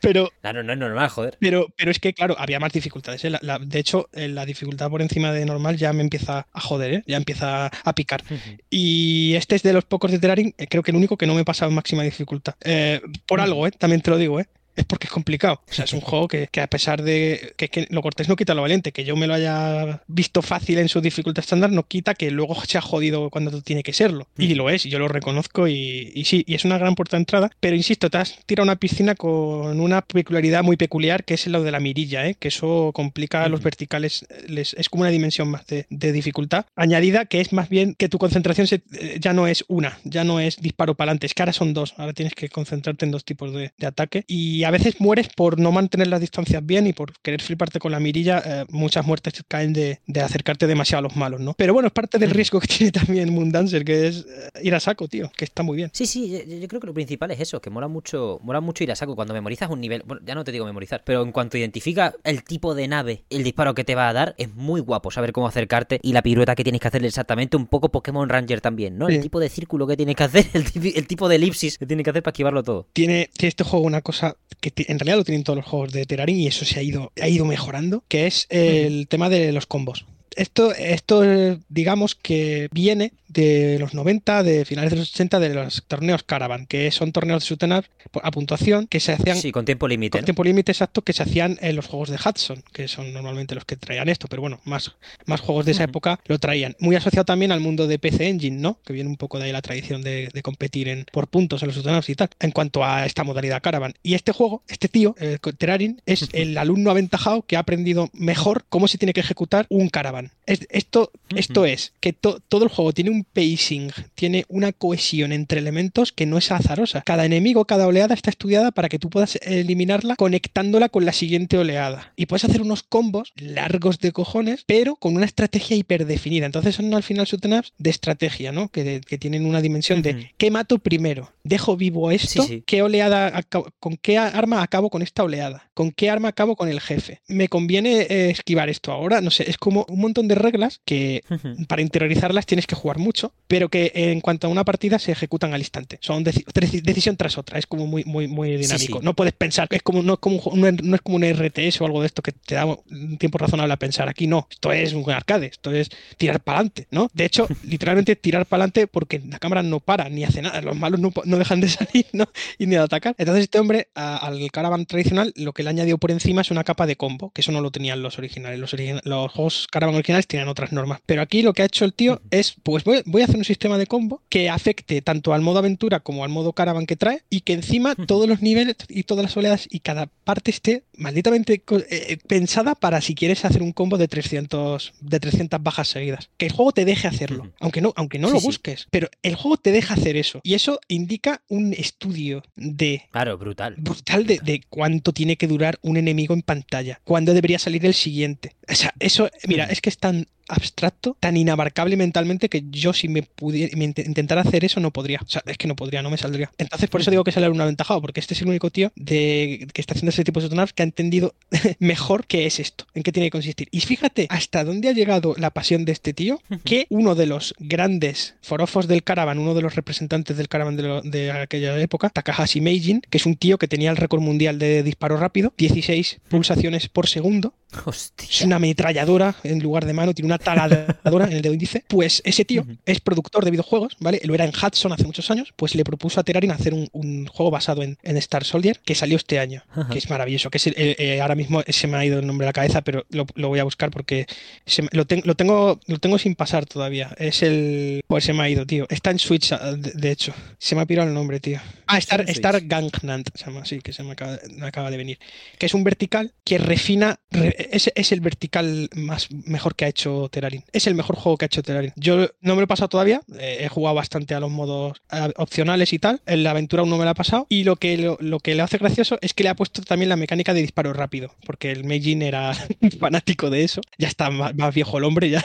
Pero, 0.00 0.30
claro, 0.40 0.62
no 0.62 0.72
es 0.72 0.78
normal, 0.78 1.08
joder. 1.08 1.36
pero, 1.40 1.66
pero 1.76 1.90
es 1.90 1.98
que, 1.98 2.12
claro, 2.14 2.36
había 2.38 2.60
más 2.60 2.72
dificultades. 2.72 3.24
¿eh? 3.24 3.30
La- 3.30 3.40
la- 3.42 3.58
de 3.58 3.78
hecho, 3.78 4.08
eh, 4.12 4.28
la 4.28 4.44
dificultad 4.46 4.88
por 4.90 5.02
encima 5.02 5.32
de 5.32 5.44
normal 5.44 5.76
ya 5.76 5.92
me 5.92 6.02
empieza 6.02 6.46
a 6.52 6.60
joder, 6.60 6.94
¿eh? 6.94 7.02
ya 7.06 7.16
empieza 7.16 7.66
a 7.66 7.94
picar. 7.94 8.22
Y 8.70 9.34
este 9.34 9.56
es 9.56 9.62
de 9.62 9.72
los 9.72 9.84
pocos 9.84 10.10
de 10.10 10.18
Terrarin, 10.18 10.54
eh, 10.58 10.66
creo 10.68 10.82
que 10.82 10.90
el 10.90 10.96
único 10.96 11.16
que 11.16 11.26
no 11.26 11.34
me 11.34 11.40
he 11.40 11.44
pasado 11.44 11.70
en 11.70 11.74
máxima 11.76 12.02
dificultad. 12.02 12.54
Eh, 12.64 13.00
por 13.26 13.40
algo, 13.40 13.66
¿eh? 13.66 13.70
también 13.72 14.00
te 14.02 14.10
lo 14.10 14.18
digo, 14.18 14.38
¿eh? 14.40 14.46
Es 14.80 14.86
porque 14.86 15.06
es 15.06 15.12
complicado. 15.12 15.60
O 15.68 15.72
sea, 15.72 15.84
es 15.84 15.92
un 15.92 16.00
juego 16.00 16.28
que, 16.28 16.48
que 16.50 16.60
a 16.60 16.66
pesar 16.68 17.02
de 17.02 17.52
que, 17.56 17.68
que 17.68 17.86
lo 17.90 18.02
cortés 18.02 18.28
no 18.28 18.36
quita 18.36 18.54
lo 18.54 18.62
valiente, 18.62 18.92
que 18.92 19.04
yo 19.04 19.16
me 19.16 19.26
lo 19.26 19.34
haya 19.34 20.02
visto 20.06 20.42
fácil 20.42 20.78
en 20.78 20.88
su 20.88 21.00
dificultad 21.00 21.42
estándar, 21.44 21.70
no 21.70 21.82
quita 21.84 22.14
que 22.14 22.30
luego 22.30 22.54
se 22.64 22.78
ha 22.78 22.80
jodido 22.80 23.30
cuando 23.30 23.60
tiene 23.62 23.82
que 23.82 23.92
serlo. 23.92 24.26
Y 24.38 24.54
lo 24.54 24.70
es, 24.70 24.86
y 24.86 24.90
yo 24.90 24.98
lo 24.98 25.08
reconozco 25.08 25.68
y, 25.68 26.12
y 26.14 26.24
sí, 26.24 26.44
y 26.46 26.54
es 26.54 26.64
una 26.64 26.78
gran 26.78 26.94
puerta 26.94 27.16
de 27.16 27.22
entrada, 27.22 27.50
pero 27.60 27.76
insisto, 27.76 28.10
te 28.10 28.18
has 28.18 28.38
tirado 28.46 28.62
a 28.62 28.72
una 28.72 28.76
piscina 28.76 29.14
con 29.14 29.80
una 29.80 30.02
peculiaridad 30.02 30.62
muy 30.62 30.76
peculiar, 30.76 31.24
que 31.24 31.34
es 31.34 31.46
lo 31.46 31.62
de 31.62 31.70
la 31.70 31.80
mirilla, 31.80 32.26
¿eh? 32.26 32.34
que 32.38 32.48
eso 32.48 32.90
complica 32.94 33.48
los 33.48 33.60
Ujú. 33.60 33.64
verticales, 33.64 34.26
les- 34.46 34.74
es 34.74 34.88
como 34.88 35.02
una 35.02 35.10
dimensión 35.10 35.48
más 35.48 35.66
de, 35.66 35.86
de 35.90 36.12
dificultad, 36.12 36.66
añadida 36.76 37.24
que 37.26 37.40
es 37.40 37.52
más 37.52 37.68
bien 37.68 37.94
que 37.94 38.08
tu 38.08 38.18
concentración 38.18 38.66
se- 38.66 38.82
eh, 38.92 39.18
ya 39.20 39.32
no 39.32 39.46
es 39.46 39.64
una, 39.68 39.98
ya 40.04 40.24
no 40.24 40.40
es 40.40 40.56
disparo 40.60 40.94
para 40.94 41.10
adelante, 41.10 41.26
es 41.26 41.34
que 41.34 41.42
ahora 41.42 41.52
son 41.52 41.74
dos, 41.74 41.94
ahora 41.96 42.12
tienes 42.12 42.34
que 42.34 42.48
concentrarte 42.48 43.04
en 43.04 43.10
dos 43.10 43.24
tipos 43.24 43.52
de, 43.52 43.72
de 43.76 43.86
ataque 43.86 44.24
y 44.26 44.64
a 44.68 44.70
veces 44.70 45.00
mueres 45.00 45.30
por 45.34 45.58
no 45.58 45.72
mantener 45.72 46.08
las 46.08 46.20
distancias 46.20 46.64
bien 46.64 46.86
y 46.86 46.92
por 46.92 47.14
querer 47.22 47.40
fliparte 47.40 47.78
con 47.78 47.90
la 47.90 48.00
mirilla, 48.00 48.42
eh, 48.44 48.66
muchas 48.68 49.06
muertes 49.06 49.42
caen 49.48 49.72
de, 49.72 50.00
de 50.06 50.20
acercarte 50.20 50.66
demasiado 50.66 50.98
a 50.98 51.02
los 51.08 51.16
malos, 51.16 51.40
¿no? 51.40 51.54
Pero 51.54 51.72
bueno, 51.72 51.86
es 51.86 51.92
parte 51.94 52.18
del 52.18 52.28
Ujú. 52.28 52.36
riesgo 52.36 52.60
que 52.60 52.66
tiene 52.66 52.92
también 52.92 53.32
Moondancer, 53.32 53.82
que 53.82 54.08
es 54.08 54.26
eh, 54.28 54.50
ir 54.64 54.74
a 54.74 54.80
saco, 54.80 55.08
tío, 55.08 55.32
que 55.34 55.46
está 55.46 55.62
muy 55.62 55.76
bien. 55.76 55.90
Sí, 55.94 56.04
sí, 56.04 56.30
yo, 56.30 56.56
yo 56.58 56.68
creo 56.68 56.82
que 56.82 56.86
lo 56.86 56.92
principal 56.92 57.30
es 57.30 57.40
eso, 57.40 57.62
que 57.62 57.70
mola 57.70 57.88
mucho, 57.88 58.40
mola 58.42 58.60
mucho 58.60 58.84
ir 58.84 58.92
a 58.92 58.96
saco 58.96 59.16
cuando 59.16 59.32
memorizas 59.32 59.70
un 59.70 59.80
nivel, 59.80 60.02
bueno, 60.04 60.20
ya 60.26 60.34
no 60.34 60.44
te 60.44 60.52
digo 60.52 60.66
memorizar, 60.66 61.02
pero 61.02 61.22
en 61.22 61.32
cuanto 61.32 61.56
identifica 61.56 62.14
el 62.22 62.44
tipo 62.44 62.74
de 62.74 62.88
nave, 62.88 63.24
el 63.30 63.44
disparo 63.44 63.74
que 63.74 63.84
te 63.84 63.94
va 63.94 64.10
a 64.10 64.12
dar, 64.12 64.34
es 64.36 64.54
muy 64.54 64.82
guapo 64.82 65.10
saber 65.10 65.32
cómo 65.32 65.48
acercarte 65.48 65.98
y 66.02 66.12
la 66.12 66.20
pirueta 66.20 66.54
que 66.54 66.62
tienes 66.62 66.82
que 66.82 66.88
hacerle 66.88 67.08
exactamente, 67.08 67.56
un 67.56 67.68
poco 67.68 67.88
Pokémon 67.88 68.28
Ranger 68.28 68.60
también, 68.60 68.98
¿no? 68.98 69.08
El 69.08 69.22
tipo 69.22 69.40
de 69.40 69.48
círculo 69.48 69.86
que 69.86 69.96
tienes 69.96 70.14
que 70.14 70.24
hacer, 70.24 70.46
el, 70.52 71.06
tipo 71.06 71.26
de 71.26 71.36
elipsis 71.36 71.78
que 71.78 71.86
tienes 71.86 72.04
que 72.04 72.10
hacer 72.10 72.22
para 72.22 72.32
esquivarlo 72.32 72.62
todo. 72.62 72.86
tiene, 72.92 73.30
tiene 73.32 73.48
este 73.48 73.64
juego 73.64 73.86
una 73.86 74.02
cosa 74.02 74.36
que 74.60 74.72
en 74.76 74.98
realidad 74.98 75.18
lo 75.18 75.24
tienen 75.24 75.44
todos 75.44 75.56
los 75.56 75.66
juegos 75.66 75.92
de 75.92 76.04
Terrarin 76.04 76.38
y 76.38 76.46
eso 76.46 76.64
se 76.64 76.78
ha 76.78 76.82
ido, 76.82 77.12
ha 77.20 77.28
ido 77.28 77.44
mejorando, 77.44 78.02
que 78.08 78.26
es 78.26 78.46
el 78.50 79.08
tema 79.08 79.28
de 79.28 79.52
los 79.52 79.66
combos. 79.66 80.04
Esto, 80.38 80.74
esto 80.74 81.24
eh, 81.24 81.58
digamos 81.68 82.14
que 82.14 82.68
viene 82.72 83.12
de 83.28 83.78
los 83.78 83.94
90, 83.94 84.42
de 84.42 84.64
finales 84.64 84.90
de 84.90 84.96
los 84.96 85.10
80, 85.12 85.38
de 85.38 85.48
los 85.50 85.84
torneos 85.86 86.22
Caravan, 86.22 86.66
que 86.66 86.90
son 86.90 87.12
torneos 87.12 87.46
de 87.48 87.66
up 87.66 87.84
a 88.22 88.30
puntuación 88.30 88.86
que 88.86 89.00
se 89.00 89.12
hacían 89.12 89.36
Sí, 89.36 89.52
con 89.52 89.64
tiempo 89.64 89.86
límite. 89.86 90.12
con 90.12 90.22
¿no? 90.22 90.24
tiempo 90.24 90.44
límite 90.44 90.72
exacto 90.72 91.02
que 91.02 91.12
se 91.12 91.22
hacían 91.22 91.58
en 91.60 91.76
los 91.76 91.86
juegos 91.86 92.08
de 92.08 92.16
Hudson, 92.16 92.64
que 92.72 92.88
son 92.88 93.12
normalmente 93.12 93.54
los 93.54 93.64
que 93.64 93.76
traían 93.76 94.08
esto, 94.08 94.28
pero 94.28 94.40
bueno, 94.40 94.60
más, 94.64 94.96
más 95.26 95.40
juegos 95.40 95.66
de 95.66 95.72
esa 95.72 95.84
época 95.84 96.20
lo 96.26 96.38
traían. 96.38 96.74
Muy 96.78 96.96
asociado 96.96 97.26
también 97.26 97.52
al 97.52 97.60
mundo 97.60 97.86
de 97.86 97.98
PC 97.98 98.28
Engine, 98.28 98.56
¿no? 98.58 98.78
Que 98.84 98.94
viene 98.94 99.10
un 99.10 99.16
poco 99.16 99.38
de 99.38 99.44
ahí 99.44 99.52
la 99.52 99.62
tradición 99.62 100.02
de, 100.02 100.28
de 100.32 100.42
competir 100.42 100.88
en, 100.88 101.04
por 101.12 101.28
puntos 101.28 101.62
en 101.62 101.68
los 101.68 101.76
ups 101.76 102.08
y 102.08 102.14
tal, 102.14 102.30
en 102.40 102.50
cuanto 102.50 102.84
a 102.84 103.04
esta 103.04 103.24
modalidad 103.24 103.60
Caravan. 103.60 103.94
Y 104.02 104.14
este 104.14 104.32
juego, 104.32 104.62
este 104.68 104.88
tío, 104.88 105.14
eh, 105.20 105.38
Terarin, 105.58 106.00
es 106.06 106.28
el 106.32 106.56
alumno 106.56 106.90
aventajado 106.90 107.42
que 107.42 107.56
ha 107.56 107.60
aprendido 107.60 108.08
mejor 108.14 108.64
cómo 108.68 108.88
se 108.88 108.98
tiene 108.98 109.12
que 109.12 109.20
ejecutar 109.20 109.66
un 109.68 109.88
Caravan. 109.88 110.27
Es- 110.46 110.66
esto, 110.70 111.10
esto 111.36 111.66
es 111.66 111.92
que 112.00 112.14
to- 112.14 112.40
todo 112.48 112.64
el 112.64 112.70
juego 112.70 112.94
tiene 112.94 113.10
un 113.10 113.24
pacing, 113.24 113.90
tiene 114.14 114.46
una 114.48 114.72
cohesión 114.72 115.32
entre 115.32 115.60
elementos 115.60 116.10
que 116.10 116.24
no 116.24 116.38
es 116.38 116.50
azarosa. 116.50 117.02
Cada 117.02 117.26
enemigo, 117.26 117.66
cada 117.66 117.86
oleada 117.86 118.14
está 118.14 118.30
estudiada 118.30 118.70
para 118.70 118.88
que 118.88 118.98
tú 118.98 119.10
puedas 119.10 119.36
eliminarla 119.42 120.16
conectándola 120.16 120.88
con 120.88 121.04
la 121.04 121.12
siguiente 121.12 121.58
oleada. 121.58 122.12
Y 122.16 122.26
puedes 122.26 122.44
hacer 122.44 122.62
unos 122.62 122.82
combos 122.82 123.32
largos 123.36 123.98
de 123.98 124.12
cojones, 124.12 124.64
pero 124.66 124.96
con 124.96 125.16
una 125.16 125.26
estrategia 125.26 125.76
hiperdefinida. 125.76 126.46
Entonces 126.46 126.74
son 126.76 126.94
al 126.94 127.02
final 127.02 127.26
shoot'em 127.26 127.58
ups 127.58 127.72
de 127.76 127.90
estrategia, 127.90 128.50
¿no? 128.50 128.68
Que, 128.68 129.02
que 129.06 129.18
tienen 129.18 129.44
una 129.44 129.60
dimensión 129.60 130.00
de 130.00 130.30
¿qué 130.38 130.50
mato 130.50 130.78
primero? 130.78 131.30
¿Dejo 131.44 131.76
vivo 131.76 132.10
esto? 132.10 132.42
Sí, 132.44 132.48
sí. 132.48 132.62
¿Qué 132.66 132.80
oleada 132.82 133.36
acabo- 133.38 133.70
con 133.80 133.98
qué 133.98 134.16
arma 134.16 134.62
acabo 134.62 134.88
con 134.88 135.02
esta 135.02 135.24
oleada? 135.24 135.68
¿Con 135.74 135.92
qué 135.92 136.08
arma 136.08 136.28
acabo 136.28 136.56
con 136.56 136.68
el 136.70 136.80
jefe? 136.80 137.20
¿Me 137.28 137.48
conviene 137.48 138.06
eh, 138.08 138.30
esquivar 138.30 138.70
esto 138.70 138.92
ahora? 138.92 139.20
No 139.20 139.30
sé, 139.30 139.48
es 139.50 139.58
como 139.58 139.84
un 139.90 140.00
montón 140.00 140.17
de 140.26 140.34
reglas 140.34 140.80
que 140.84 141.22
para 141.68 141.82
interiorizarlas 141.82 142.46
tienes 142.46 142.66
que 142.66 142.74
jugar 142.74 142.98
mucho, 142.98 143.32
pero 143.46 143.68
que 143.68 143.92
en 143.94 144.20
cuanto 144.20 144.46
a 144.46 144.50
una 144.50 144.64
partida 144.64 144.98
se 144.98 145.12
ejecutan 145.12 145.54
al 145.54 145.60
instante. 145.60 145.98
Son 146.00 146.24
deci- 146.24 146.44
deci- 146.46 146.82
decisión 146.82 147.16
tras 147.16 147.38
otra, 147.38 147.58
es 147.58 147.66
como 147.66 147.86
muy, 147.86 148.04
muy, 148.04 148.26
muy 148.26 148.56
dinámico. 148.56 148.98
sí. 148.98 149.04
No 149.04 149.14
puedes 149.14 149.34
pensar, 149.34 149.68
es 149.70 149.82
como, 149.82 150.02
no, 150.02 150.14
es 150.14 150.18
como 150.18 150.36
un, 150.36 150.42
ju- 150.42 150.54
no 150.54 150.66
es- 150.66 150.82
no 150.82 150.94
es 150.96 151.02
como 151.02 151.16
un 151.16 151.24
RTS 151.24 151.80
o 151.82 151.86
algo 151.86 152.00
de 152.00 152.06
esto 152.06 152.22
que 152.22 152.32
te 152.32 152.54
da 152.56 152.64
un 152.66 153.18
tiempo 153.18 153.38
razonable 153.38 153.72
a 153.72 153.76
pensar. 153.76 154.08
Aquí 154.08 154.26
no, 154.26 154.48
esto 154.50 154.72
es 154.72 154.92
un 154.94 155.08
arcade, 155.10 155.46
esto 155.46 155.70
es 155.72 155.90
tirar 156.16 156.40
para 156.40 156.58
adelante, 156.58 156.88
¿no? 156.90 157.10
De 157.12 157.24
hecho, 157.26 157.46
literalmente 157.62 158.16
tirar 158.16 158.46
para 158.46 158.62
adelante 158.64 158.86
porque 158.86 159.20
la 159.28 159.38
cámara 159.38 159.62
no 159.62 159.80
para 159.80 160.08
ni 160.08 160.24
hace 160.24 160.42
nada, 160.42 160.60
los 160.62 160.76
malos 160.76 160.98
no, 161.00 161.12
no 161.24 161.36
dejan 161.38 161.60
de 161.60 161.68
salir 161.68 162.06
¿no? 162.12 162.24
y 162.58 162.66
ni 162.66 162.72
de 162.76 162.78
atacar. 162.82 163.14
Entonces 163.18 163.44
este 163.44 163.58
hombre 163.58 163.88
a- 163.94 164.16
al 164.16 164.50
Caravan 164.50 164.86
tradicional 164.86 165.32
lo 165.36 165.52
que 165.52 165.62
le 165.62 165.68
ha 165.68 165.72
añadido 165.72 165.98
por 165.98 166.10
encima 166.10 166.40
es 166.40 166.50
una 166.50 166.64
capa 166.64 166.86
de 166.86 166.96
combo, 166.96 167.30
que 167.34 167.42
eso 167.42 167.52
no 167.52 167.60
lo 167.60 167.70
tenían 167.70 168.02
los 168.02 168.18
originales. 168.18 168.58
Los, 168.58 168.74
los 169.04 169.32
juegos 169.32 169.66
Caravan 169.70 169.94
originales 169.98 170.26
tenían 170.26 170.48
otras 170.48 170.72
normas. 170.72 171.00
Pero 171.06 171.22
aquí 171.22 171.42
lo 171.42 171.52
que 171.52 171.62
ha 171.62 171.66
hecho 171.66 171.84
el 171.84 171.92
tío 171.94 172.20
es, 172.30 172.54
pues 172.62 172.84
voy, 172.84 173.02
voy 173.06 173.22
a 173.22 173.24
hacer 173.26 173.36
un 173.36 173.44
sistema 173.44 173.78
de 173.78 173.86
combo 173.86 174.22
que 174.28 174.48
afecte 174.48 175.02
tanto 175.02 175.34
al 175.34 175.42
modo 175.42 175.58
aventura 175.58 176.00
como 176.00 176.24
al 176.24 176.30
modo 176.30 176.52
Caravan 176.52 176.86
que 176.86 176.96
trae 176.96 177.22
y 177.30 177.40
que 177.42 177.52
encima 177.52 177.94
todos 177.94 178.28
los 178.28 178.40
niveles 178.42 178.76
y 178.88 179.02
todas 179.04 179.22
las 179.24 179.36
oleadas 179.36 179.66
y 179.70 179.80
cada 179.80 180.06
parte 180.24 180.50
esté 180.50 180.84
malditamente 180.96 181.60
co- 181.60 181.78
eh, 181.90 182.18
pensada 182.26 182.74
para 182.74 183.00
si 183.00 183.14
quieres 183.14 183.44
hacer 183.44 183.62
un 183.62 183.72
combo 183.72 183.98
de 183.98 184.08
300, 184.08 184.92
de 185.00 185.20
300 185.20 185.62
bajas 185.62 185.88
seguidas. 185.88 186.30
Que 186.36 186.46
el 186.46 186.52
juego 186.52 186.72
te 186.72 186.84
deje 186.84 187.08
hacerlo, 187.08 187.52
aunque 187.60 187.80
no, 187.80 187.92
aunque 187.96 188.18
no 188.18 188.28
Sí, 188.28 188.34
lo 188.34 188.40
sí. 188.40 188.46
busques. 188.46 188.86
Pero 188.90 189.08
el 189.22 189.34
juego 189.34 189.56
te 189.56 189.72
deja 189.72 189.94
hacer 189.94 190.16
eso. 190.16 190.40
Y 190.42 190.54
eso 190.54 190.80
indica 190.88 191.42
un 191.48 191.72
estudio 191.72 192.42
de 192.56 193.02
Claro, 193.10 193.38
brutal. 193.38 193.74
brutal 193.78 194.26
de, 194.26 194.38
de 194.42 194.62
cuánto 194.68 195.12
tiene 195.12 195.36
que 195.36 195.46
durar 195.46 195.78
un 195.82 195.96
enemigo 195.96 196.34
en 196.34 196.42
pantalla, 196.42 197.00
cuándo 197.04 197.34
debería 197.34 197.58
salir 197.58 197.84
el 197.86 197.94
siguiente. 197.94 198.54
O 198.70 198.74
sea, 198.74 198.92
eso, 199.00 199.28
mira, 199.46 199.64
es 199.64 199.80
que 199.80 199.87
tan 199.96 200.24
abstracto, 200.48 201.16
tan 201.20 201.36
inabarcable 201.36 201.96
mentalmente 201.96 202.48
que 202.48 202.64
yo 202.70 202.92
si 202.92 203.08
me 203.08 203.22
pudiera 203.22 203.76
me 203.76 203.86
int- 203.88 204.06
intentara 204.06 204.40
hacer 204.42 204.64
eso 204.64 204.80
no 204.80 204.90
podría. 204.92 205.20
O 205.22 205.28
sea, 205.28 205.42
es 205.46 205.56
que 205.58 205.68
no 205.68 205.76
podría, 205.76 206.02
no 206.02 206.10
me 206.10 206.16
saldría. 206.18 206.50
Entonces 206.58 206.88
por 206.90 207.00
eso 207.00 207.10
digo 207.10 207.24
que 207.24 207.32
sale 207.32 207.48
un 207.48 207.60
aventajado, 207.60 208.00
porque 208.00 208.20
este 208.20 208.34
es 208.34 208.42
el 208.42 208.48
único 208.48 208.70
tío 208.70 208.90
de, 208.96 209.68
que 209.72 209.80
está 209.80 209.94
haciendo 209.94 210.10
ese 210.10 210.24
tipo 210.24 210.40
de 210.40 210.48
sonar 210.48 210.72
que 210.74 210.82
ha 210.82 210.84
entendido 210.84 211.34
mejor 211.78 212.26
qué 212.26 212.46
es 212.46 212.58
esto, 212.60 212.86
en 212.94 213.02
qué 213.02 213.12
tiene 213.12 213.26
que 213.26 213.32
consistir. 213.32 213.68
Y 213.70 213.80
fíjate 213.80 214.26
hasta 214.30 214.64
dónde 214.64 214.88
ha 214.88 214.92
llegado 214.92 215.34
la 215.38 215.50
pasión 215.50 215.84
de 215.84 215.92
este 215.92 216.12
tío, 216.12 216.40
que 216.64 216.86
uno 216.90 217.14
de 217.14 217.26
los 217.26 217.54
grandes 217.58 218.34
forofos 218.42 218.88
del 218.88 219.02
Caravan, 219.02 219.38
uno 219.38 219.54
de 219.54 219.62
los 219.62 219.74
representantes 219.74 220.36
del 220.36 220.48
Caravan 220.48 220.76
de, 220.76 220.82
lo- 220.82 221.02
de 221.02 221.30
aquella 221.30 221.78
época, 221.80 222.10
Takahashi 222.10 222.60
Meijin, 222.60 223.00
que 223.08 223.18
es 223.18 223.26
un 223.26 223.36
tío 223.36 223.58
que 223.58 223.68
tenía 223.68 223.90
el 223.90 223.96
récord 223.96 224.20
mundial 224.20 224.58
de 224.58 224.82
disparo 224.82 225.16
rápido, 225.16 225.52
16 225.58 226.20
pulsaciones 226.28 226.88
por 226.88 227.06
segundo, 227.08 227.54
es 227.72 227.86
Hostia. 227.86 228.46
una 228.46 228.56
ametralladora 228.56 229.34
en 229.44 229.60
lugar 229.60 229.84
de 229.84 229.92
mano, 229.92 230.14
tiene 230.14 230.26
una 230.26 230.37
taladradora 230.38 231.26
en 231.26 231.32
el 231.32 231.42
dedo 231.42 231.52
índice. 231.52 231.84
Pues 231.88 232.22
ese 232.24 232.44
tío 232.44 232.64
es 232.86 233.00
productor 233.00 233.44
de 233.44 233.50
videojuegos, 233.50 233.96
¿vale? 234.00 234.20
Lo 234.24 234.34
era 234.34 234.44
en 234.44 234.50
Hudson 234.50 234.92
hace 234.92 235.04
muchos 235.04 235.30
años, 235.30 235.52
pues 235.56 235.74
le 235.74 235.84
propuso 235.84 236.20
a 236.20 236.24
Terarin 236.24 236.50
hacer 236.50 236.74
un, 236.74 236.88
un 236.92 237.26
juego 237.26 237.50
basado 237.50 237.82
en, 237.82 237.98
en 238.02 238.16
Star 238.16 238.44
Soldier 238.44 238.80
que 238.84 238.94
salió 238.94 239.16
este 239.16 239.38
año, 239.38 239.62
que 239.90 239.98
es 239.98 240.08
maravilloso, 240.10 240.50
que 240.50 240.58
es 240.58 240.66
el- 240.68 240.74
el- 240.76 240.96
eh, 240.98 241.20
ahora 241.20 241.34
mismo 241.34 241.62
se 241.66 241.86
me 241.86 241.96
ha 241.96 242.04
ido 242.04 242.18
el 242.18 242.26
nombre 242.26 242.46
a 242.46 242.48
la 242.48 242.52
cabeza, 242.52 242.82
pero 242.82 243.04
lo, 243.10 243.26
lo 243.34 243.48
voy 243.48 243.58
a 243.58 243.64
buscar 243.64 243.90
porque 243.90 244.26
se 244.66 244.82
lo, 244.92 245.06
ten- 245.06 245.22
lo 245.24 245.34
tengo 245.34 245.80
lo 245.86 245.98
tengo 245.98 246.18
sin 246.18 246.34
pasar 246.34 246.66
todavía. 246.66 247.14
Es 247.18 247.42
el... 247.42 248.02
Pues 248.06 248.24
se 248.24 248.32
me 248.32 248.42
ha 248.42 248.48
ido, 248.48 248.66
tío. 248.66 248.86
Está 248.88 249.10
en 249.10 249.18
Switch, 249.18 249.52
ah, 249.52 249.72
de, 249.72 249.92
de 249.92 250.10
hecho. 250.10 250.34
Se 250.58 250.74
me 250.74 250.80
ha 250.82 250.86
pirado 250.86 251.08
el 251.08 251.14
nombre, 251.14 251.40
tío. 251.40 251.60
Ah, 251.86 251.98
Star. 251.98 252.24
Star 252.28 252.60
Gangnant, 252.62 253.28
se 253.34 253.44
llama 253.46 253.60
así, 253.62 253.80
que 253.80 253.92
se 253.92 254.02
me 254.02 254.12
acaba, 254.12 254.38
me 254.56 254.66
acaba 254.66 254.90
de 254.90 254.96
venir. 254.96 255.18
Que 255.58 255.66
es 255.66 255.74
un 255.74 255.84
vertical 255.84 256.32
que 256.44 256.58
refina... 256.58 257.18
re- 257.30 257.68
es, 257.72 257.90
es 257.94 258.12
el 258.12 258.20
vertical 258.20 258.88
más 258.94 259.28
mejor 259.30 259.74
que 259.74 259.84
ha 259.84 259.88
hecho 259.88 260.27
Terarin. 260.28 260.64
Es 260.72 260.86
el 260.86 260.94
mejor 260.94 261.16
juego 261.16 261.36
que 261.36 261.44
ha 261.44 261.46
hecho 261.46 261.62
Terarin. 261.62 261.92
Yo 261.96 262.28
no 262.40 262.54
me 262.54 262.56
lo 262.56 262.62
he 262.62 262.66
pasado 262.66 262.88
todavía. 262.88 263.20
eh, 263.38 263.58
he 263.60 263.68
jugado 263.68 263.94
bastante 263.94 264.34
a 264.34 264.40
los 264.40 264.50
modos 264.50 265.00
opcionales 265.36 265.92
y 265.92 265.98
tal. 265.98 266.20
En 266.26 266.42
la 266.42 266.50
aventura 266.50 266.80
aún 266.80 266.90
no 266.90 266.98
me 266.98 267.04
la 267.04 267.10
ha 267.12 267.14
pasado. 267.14 267.46
Y 267.48 267.64
lo 267.64 267.76
que, 267.76 268.16
lo, 268.20 268.40
que 268.40 268.54
le 268.54 268.62
hace 268.62 268.78
gracioso 268.78 269.18
es 269.20 269.34
que 269.34 269.42
le 269.42 269.48
ha 269.48 269.54
puesto 269.54 269.82
también 269.82 270.08
la 270.08 270.16
mecánica 270.16 270.54
de 270.54 270.60
disparo 270.60 270.92
rápido. 270.92 271.34
Porque 271.44 271.70
el 271.70 271.84
Meijin 271.84 272.22
era 272.22 272.54
fanático 273.00 273.50
de 273.50 273.64
eso. 273.64 273.80
Ya 273.98 274.08
está 274.08 274.30
más, 274.30 274.54
más 274.54 274.74
viejo 274.74 274.98
el 274.98 275.04
hombre, 275.04 275.30
ya, 275.30 275.44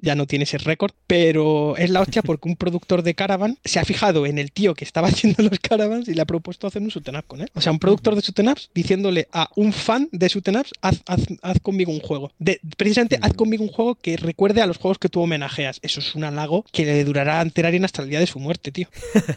ya 0.00 0.14
no 0.14 0.26
tiene 0.26 0.44
ese 0.44 0.58
récord. 0.58 0.92
Pero 1.06 1.76
es 1.76 1.90
la 1.90 2.00
hostia 2.00 2.22
porque 2.22 2.48
un 2.48 2.56
productor 2.56 3.02
de 3.02 3.14
Caravan 3.14 3.58
se 3.64 3.78
ha 3.78 3.84
fijado 3.84 4.26
en 4.26 4.38
el 4.38 4.52
tío 4.52 4.74
que 4.74 4.84
estaba 4.84 5.08
haciendo 5.10 5.42
los 5.42 5.58
Caravans 5.58 6.08
y 6.08 6.14
le 6.14 6.22
ha 6.22 6.26
propuesto 6.26 6.66
hacer 6.66 6.82
un 6.82 6.88
up 6.88 7.24
con 7.26 7.40
él. 7.40 7.50
O 7.54 7.60
sea, 7.60 7.72
un 7.72 7.78
productor 7.78 8.14
de 8.14 8.20
shoot'em 8.20 8.48
ups 8.48 8.70
diciéndole 8.74 9.28
a 9.32 9.48
un 9.56 9.72
fan 9.72 10.08
de 10.12 10.28
shoot'em 10.28 10.56
ups, 10.56 10.72
haz, 10.80 11.02
haz, 11.06 11.20
haz 11.42 11.60
conmigo 11.60 11.92
un 11.92 12.00
juego. 12.00 12.32
Precisamente, 12.76 13.18
haz 13.20 13.34
conmigo 13.34 13.62
un 13.62 13.70
juego 13.70 13.94
que 13.96 14.16
recuerde 14.20 14.62
a 14.62 14.66
los 14.66 14.78
juegos 14.78 14.98
que 14.98 15.08
tú 15.08 15.20
homenajeas. 15.20 15.78
Eso 15.82 16.00
es 16.00 16.14
un 16.14 16.24
halago 16.24 16.64
que 16.72 16.84
le 16.84 17.04
durará 17.04 17.40
a 17.40 17.44
Terrarian 17.46 17.84
hasta 17.84 18.02
el 18.02 18.10
día 18.10 18.20
de 18.20 18.26
su 18.26 18.38
muerte, 18.38 18.70
tío. 18.72 18.86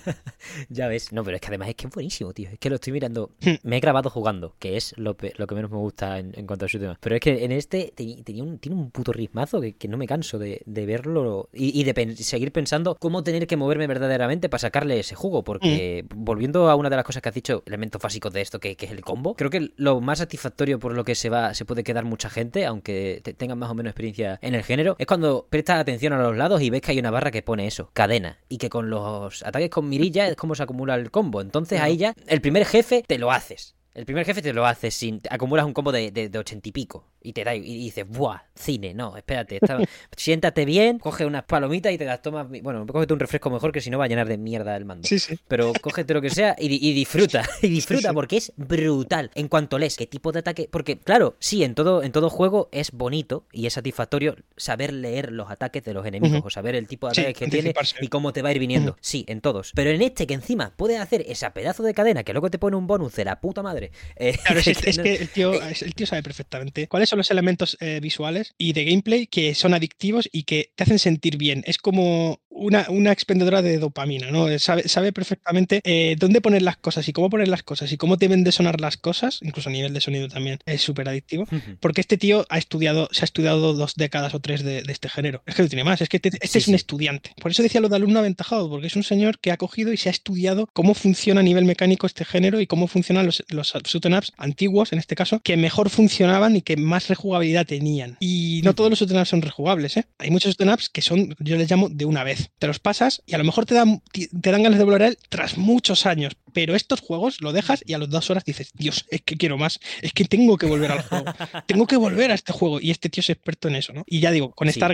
Ya 0.70 0.88
ves. 0.88 1.12
No, 1.14 1.24
pero 1.24 1.36
es 1.36 1.42
que 1.42 1.48
además 1.48 1.70
es 1.70 1.76
que 1.76 1.88
es 1.88 1.94
buenísimo, 1.94 2.34
tío. 2.34 2.50
Es 2.52 2.60
que 2.60 2.70
lo 2.70 2.76
estoy 2.76 2.92
mirando. 2.94 3.32
Hmm. 3.42 3.54
Me 3.64 3.78
he 3.78 3.80
grabado 3.80 4.10
jugando, 4.10 4.56
que 4.60 4.76
es 4.78 4.94
lo, 4.98 5.16
lo 5.38 5.48
que 5.48 5.56
menos 5.56 5.72
me 5.72 5.78
gusta 5.78 6.20
en, 6.20 6.34
en 6.38 6.46
cuanto 6.46 6.66
a 6.66 6.70
su 6.70 6.80
tema. 6.80 6.98
Pero 7.00 7.16
es 7.16 7.22
que 7.22 7.46
en 7.46 7.52
este 7.52 7.94
tenía 7.96 8.44
un, 8.44 8.60
tiene 8.60 8.78
un 8.78 8.92
puto 8.92 9.14
ritmazo 9.14 9.62
que, 9.62 9.74
que 9.74 9.88
no 9.88 9.98
me 9.98 10.06
canso 10.06 10.38
de, 10.40 10.62
de 10.66 10.86
verlo 10.86 11.50
y, 11.54 11.80
y 11.80 11.84
de 11.86 11.94
pen- 11.94 12.18
seguir 12.18 12.52
pensando 12.52 12.96
cómo 13.00 13.24
tener 13.24 13.48
que 13.48 13.56
moverme 13.58 13.88
verdaderamente 13.88 14.50
para 14.50 14.60
sacarle 14.60 15.00
ese 15.00 15.16
jugo. 15.16 15.44
Porque 15.44 16.06
volviendo 16.14 16.70
a 16.70 16.76
una 16.76 16.90
de 16.90 16.96
las 16.98 17.06
cosas 17.06 17.22
que 17.22 17.30
has 17.30 17.36
dicho, 17.36 17.64
elementos 17.66 18.02
básicos 18.02 18.34
de 18.34 18.42
esto, 18.42 18.60
que, 18.60 18.76
que 18.76 18.86
es 18.88 18.92
el 18.92 19.02
combo, 19.02 19.36
creo 19.36 19.50
que 19.50 19.72
lo 19.78 20.02
más 20.02 20.20
satisfactorio 20.20 20.78
por 20.80 20.94
lo 20.94 21.04
que 21.06 21.16
se 21.16 21.30
va 21.30 21.54
se 21.54 21.66
puede 21.66 21.84
quedar 21.84 22.04
mucha 22.04 22.30
gente, 22.30 22.66
aunque 22.66 23.22
te- 23.24 23.34
tengan 23.34 23.58
más 23.60 23.70
o 23.72 23.76
menos 23.76 23.92
experiencia 23.92 24.40
en 24.42 24.56
el 24.56 24.64
género, 24.64 24.73
es 24.80 25.08
cuando 25.08 25.48
prestas 25.50 25.80
atención 25.80 26.14
a 26.14 26.22
los 26.22 26.36
lados 26.36 26.62
y 26.62 26.70
ves 26.70 26.82
que 26.82 26.92
hay 26.92 27.00
una 27.00 27.12
barra 27.12 27.32
que 27.32 27.42
pone 27.42 27.68
eso, 27.68 27.90
cadena, 27.94 28.40
y 28.50 28.58
que 28.58 28.70
con 28.70 28.90
los 28.90 29.44
ataques 29.44 29.70
con 29.70 29.90
mirilla 29.90 30.28
es 30.28 30.36
como 30.36 30.56
se 30.56 30.64
acumula 30.64 30.96
el 30.96 31.12
combo. 31.12 31.42
Entonces 31.42 31.80
ahí 31.82 31.98
ya, 31.98 32.14
el 32.28 32.42
primer 32.42 32.66
jefe 32.66 33.04
te 33.06 33.18
lo 33.18 33.32
haces. 33.32 33.76
El 33.96 34.06
primer 34.06 34.26
jefe 34.26 34.42
te 34.42 34.54
lo 34.54 34.66
haces 34.66 34.94
sin. 34.96 35.20
te 35.20 35.30
acumulas 35.32 35.66
un 35.66 35.74
combo 35.74 35.92
de, 35.92 36.10
de, 36.12 36.30
de 36.30 36.40
80 36.40 36.70
y 36.70 36.72
pico. 36.72 37.06
Y 37.22 37.32
te 37.34 37.44
da. 37.44 37.56
Y 37.56 37.62
dices, 37.62 38.06
¡buah! 38.08 38.40
Cine, 38.56 38.94
no, 38.94 39.16
espérate. 39.16 39.56
está- 39.62 39.78
siéntate 40.18 40.66
bien, 40.66 41.00
coge 41.00 41.26
unas 41.26 41.44
palomitas 41.44 41.94
y 41.94 41.98
te 41.98 42.06
las 42.06 42.22
tomas. 42.22 42.48
Bueno, 42.62 42.86
cógete 42.88 43.14
un 43.14 43.20
refresco 43.20 43.50
mejor 43.50 43.72
que 43.72 43.82
si 43.82 43.90
no 43.90 43.98
va 44.00 44.06
a 44.06 44.08
llenar 44.08 44.28
de 44.28 44.38
mierda 44.38 44.76
el 44.76 44.86
mando. 44.86 45.08
Sí, 45.08 45.20
sí. 45.20 45.38
Pero 45.48 45.72
cógete 45.82 46.14
lo 46.14 46.22
que 46.22 46.30
sea 46.32 46.56
y, 46.58 46.68
di- 46.70 46.80
y 46.82 46.94
disfruta. 46.94 47.44
Y 47.62 47.68
disfruta 47.70 48.10
sí. 48.10 48.14
porque 48.16 48.38
es 48.38 48.52
brutal. 48.58 49.30
En 49.36 49.48
cuanto 49.48 49.78
lees 49.78 49.96
qué 49.96 50.08
tipo 50.08 50.32
de 50.32 50.40
ataque. 50.40 50.68
Porque, 50.72 50.98
claro, 51.00 51.36
sí, 51.40 51.64
en 51.64 51.76
todo, 51.76 52.04
en 52.04 52.12
todo 52.12 52.30
juego 52.30 52.70
es 52.72 52.92
bonito 52.92 53.46
y 53.52 53.68
es 53.68 53.74
satisfactorio 53.74 54.36
saber 54.58 54.92
leer 54.92 55.32
los 55.32 55.50
ataques 55.52 55.84
de 55.84 55.94
los 55.94 56.06
enemigos 56.06 56.42
o 56.44 56.50
saber 56.50 56.76
el 56.76 56.88
tipo 56.88 57.08
de 57.10 57.16
Sí, 57.16 57.22
ataques 57.22 57.38
que 57.38 57.48
tiene 57.48 57.74
y 58.02 58.08
cómo 58.08 58.34
te 58.34 58.42
va 58.42 58.50
a 58.50 58.52
ir 58.54 58.60
viniendo. 58.60 58.98
Sí, 59.02 59.24
en 59.28 59.40
todos. 59.42 59.72
Pero 59.76 59.92
en 59.92 60.02
este 60.02 60.26
que 60.28 60.34
encima 60.34 60.74
puedes 60.76 61.00
hacer 61.00 61.24
esa 61.28 61.54
pedazo 61.54 61.84
de 61.84 61.94
cadena 61.94 62.24
que 62.24 62.34
luego 62.34 62.50
te 62.50 62.58
pone 62.60 62.76
un 62.76 62.88
bonus 62.88 63.16
de 63.16 63.26
la 63.26 63.40
puta 63.40 63.62
madre. 63.62 63.83
Eh, 64.16 64.36
Claro, 64.46 64.60
es, 64.60 64.68
es 64.68 64.98
no- 64.98 65.04
que 65.04 65.16
el 65.16 65.30
tío, 65.30 65.62
el 65.62 65.96
tío 65.96 66.06
sabe 66.08 66.24
perfectamente 66.24 66.88
cuáles 66.88 67.10
son 67.10 67.18
los 67.18 67.32
elementos 67.32 67.78
eh, 67.80 68.00
visuales 68.02 68.54
y 68.58 68.74
de 68.74 68.86
gameplay 68.86 69.28
que 69.28 69.56
son 69.56 69.74
adictivos 69.74 70.30
y 70.32 70.44
que 70.44 70.72
te 70.76 70.84
hacen 70.84 71.00
sentir 71.00 71.38
bien. 71.38 71.64
Es 71.66 71.78
como 71.78 72.42
una, 72.64 72.86
una 72.90 73.12
expendedora 73.12 73.62
de 73.62 73.78
dopamina, 73.78 74.32
¿no? 74.32 74.48
Sabe, 74.60 74.88
sabe 74.88 75.12
perfectamente 75.12 75.82
eh, 75.84 76.16
dónde 76.18 76.42
poner 76.42 76.62
las 76.62 76.78
cosas 76.78 77.08
y 77.08 77.14
cómo 77.14 77.30
poner 77.30 77.48
las 77.48 77.64
cosas 77.64 77.92
y 77.92 77.98
cómo 77.98 78.18
deben 78.18 78.44
de 78.44 78.52
sonar 78.52 78.80
las 78.82 78.98
cosas, 78.98 79.40
incluso 79.42 79.70
a 79.70 79.72
nivel 79.72 79.94
de 79.94 80.02
sonido 80.02 80.28
también 80.28 80.60
es 80.66 80.82
súper 80.82 81.08
adictivo, 81.10 81.46
porque 81.80 82.02
este 82.02 82.18
tío 82.18 82.46
ha 82.50 82.58
estudiado, 82.58 83.10
se 83.12 83.22
ha 83.24 83.26
estudiado 83.26 83.74
dos 83.74 83.96
décadas 83.96 84.34
o 84.34 84.40
tres 84.40 84.64
de, 84.64 84.82
de 84.84 84.92
este 84.92 85.10
género. 85.10 85.44
Es 85.46 85.56
que 85.56 85.64
no 85.64 85.70
tiene 85.70 85.84
más, 85.84 86.02
es 86.02 86.10
que 86.10 86.18
este, 86.18 86.30
este 86.30 86.48
Sí, 86.48 86.58
es 86.60 86.68
un 86.68 86.74
sí. 86.74 86.76
estudiante. 86.76 87.32
Por 87.42 87.52
eso 87.52 87.64
decía 87.64 87.82
lo 87.82 87.90
de 87.90 87.96
alumno 87.96 88.20
aventajado, 88.20 88.70
porque 88.70 88.88
es 88.88 88.96
un 88.96 89.04
señor 89.04 89.40
que 89.40 89.52
ha 89.52 89.58
cogido 89.58 89.92
y 89.94 89.98
se 89.98 90.10
ha 90.10 90.12
estudiado 90.12 90.68
cómo 90.74 90.94
funciona 90.94 91.42
a 91.42 91.44
nivel 91.44 91.66
mecánico 91.66 92.08
este 92.08 92.26
género 92.26 92.60
y 92.62 92.68
cómo 92.68 92.88
funcionan 92.88 93.26
los, 93.26 93.44
los 93.50 93.74
ups 93.76 93.98
antiguos, 94.38 94.94
en 94.94 95.00
este 95.00 95.16
caso, 95.16 95.40
que 95.42 95.58
mejor 95.58 95.90
funcionaban 95.90 96.56
y 96.56 96.62
que 96.62 96.78
más 96.78 97.08
rejugabilidad 97.08 97.66
tenían. 97.66 98.18
Y 98.20 98.62
no 98.64 98.74
todos 98.76 98.90
los 98.90 99.02
ups 99.02 99.28
son 99.30 99.42
rejugables, 99.42 99.98
¿eh? 99.98 100.06
Hay 100.20 100.30
muchos 100.32 100.56
'em 100.60 100.70
ups 100.70 100.90
que 100.90 101.02
son, 101.02 101.36
yo 101.40 101.56
les 101.58 101.70
llamo 101.70 101.90
de 101.90 102.06
una 102.06 102.24
vez. 102.24 102.52
Te 102.60 102.68
los 102.68 102.80
pasas 102.80 103.22
y 103.26 103.36
a 103.36 103.38
lo 103.38 103.44
mejor 103.44 103.66
te 103.66 103.76
dan, 103.76 104.02
te 104.12 104.52
dan 104.52 104.64
ganas 104.64 104.80
de 104.80 104.86
volver 104.86 105.04
a 105.04 105.08
él 105.08 105.18
tras 105.30 105.58
muchos 105.58 106.06
años. 106.06 106.34
Pero 106.54 106.76
estos 106.76 107.02
juegos 107.02 107.42
lo 107.42 107.52
dejas 107.52 107.84
y 107.86 107.94
a 107.94 107.98
las 107.98 108.10
dos 108.10 108.30
horas 108.30 108.46
dices, 108.46 108.72
Dios, 108.74 109.06
es 109.10 109.22
que 109.22 109.36
quiero 109.38 109.58
más, 109.58 109.80
es 110.02 110.14
que 110.14 110.26
tengo 110.26 110.58
que 110.58 110.66
volver 110.66 110.92
al 110.92 111.02
juego, 111.02 111.26
tengo 111.68 111.88
que 111.88 111.98
volver 111.98 112.32
a 112.32 112.36
este 112.36 112.54
juego. 112.54 112.80
Y 112.80 112.92
este 112.92 113.10
tío 113.10 113.22
es 113.22 113.30
experto 113.30 113.68
en 113.68 113.76
eso, 113.76 113.94
¿no? 113.94 114.04
Y 114.08 114.20
ya 114.20 114.32
digo, 114.32 114.52
con 114.52 114.68
Sí. 114.68 114.80
Star 114.80 114.94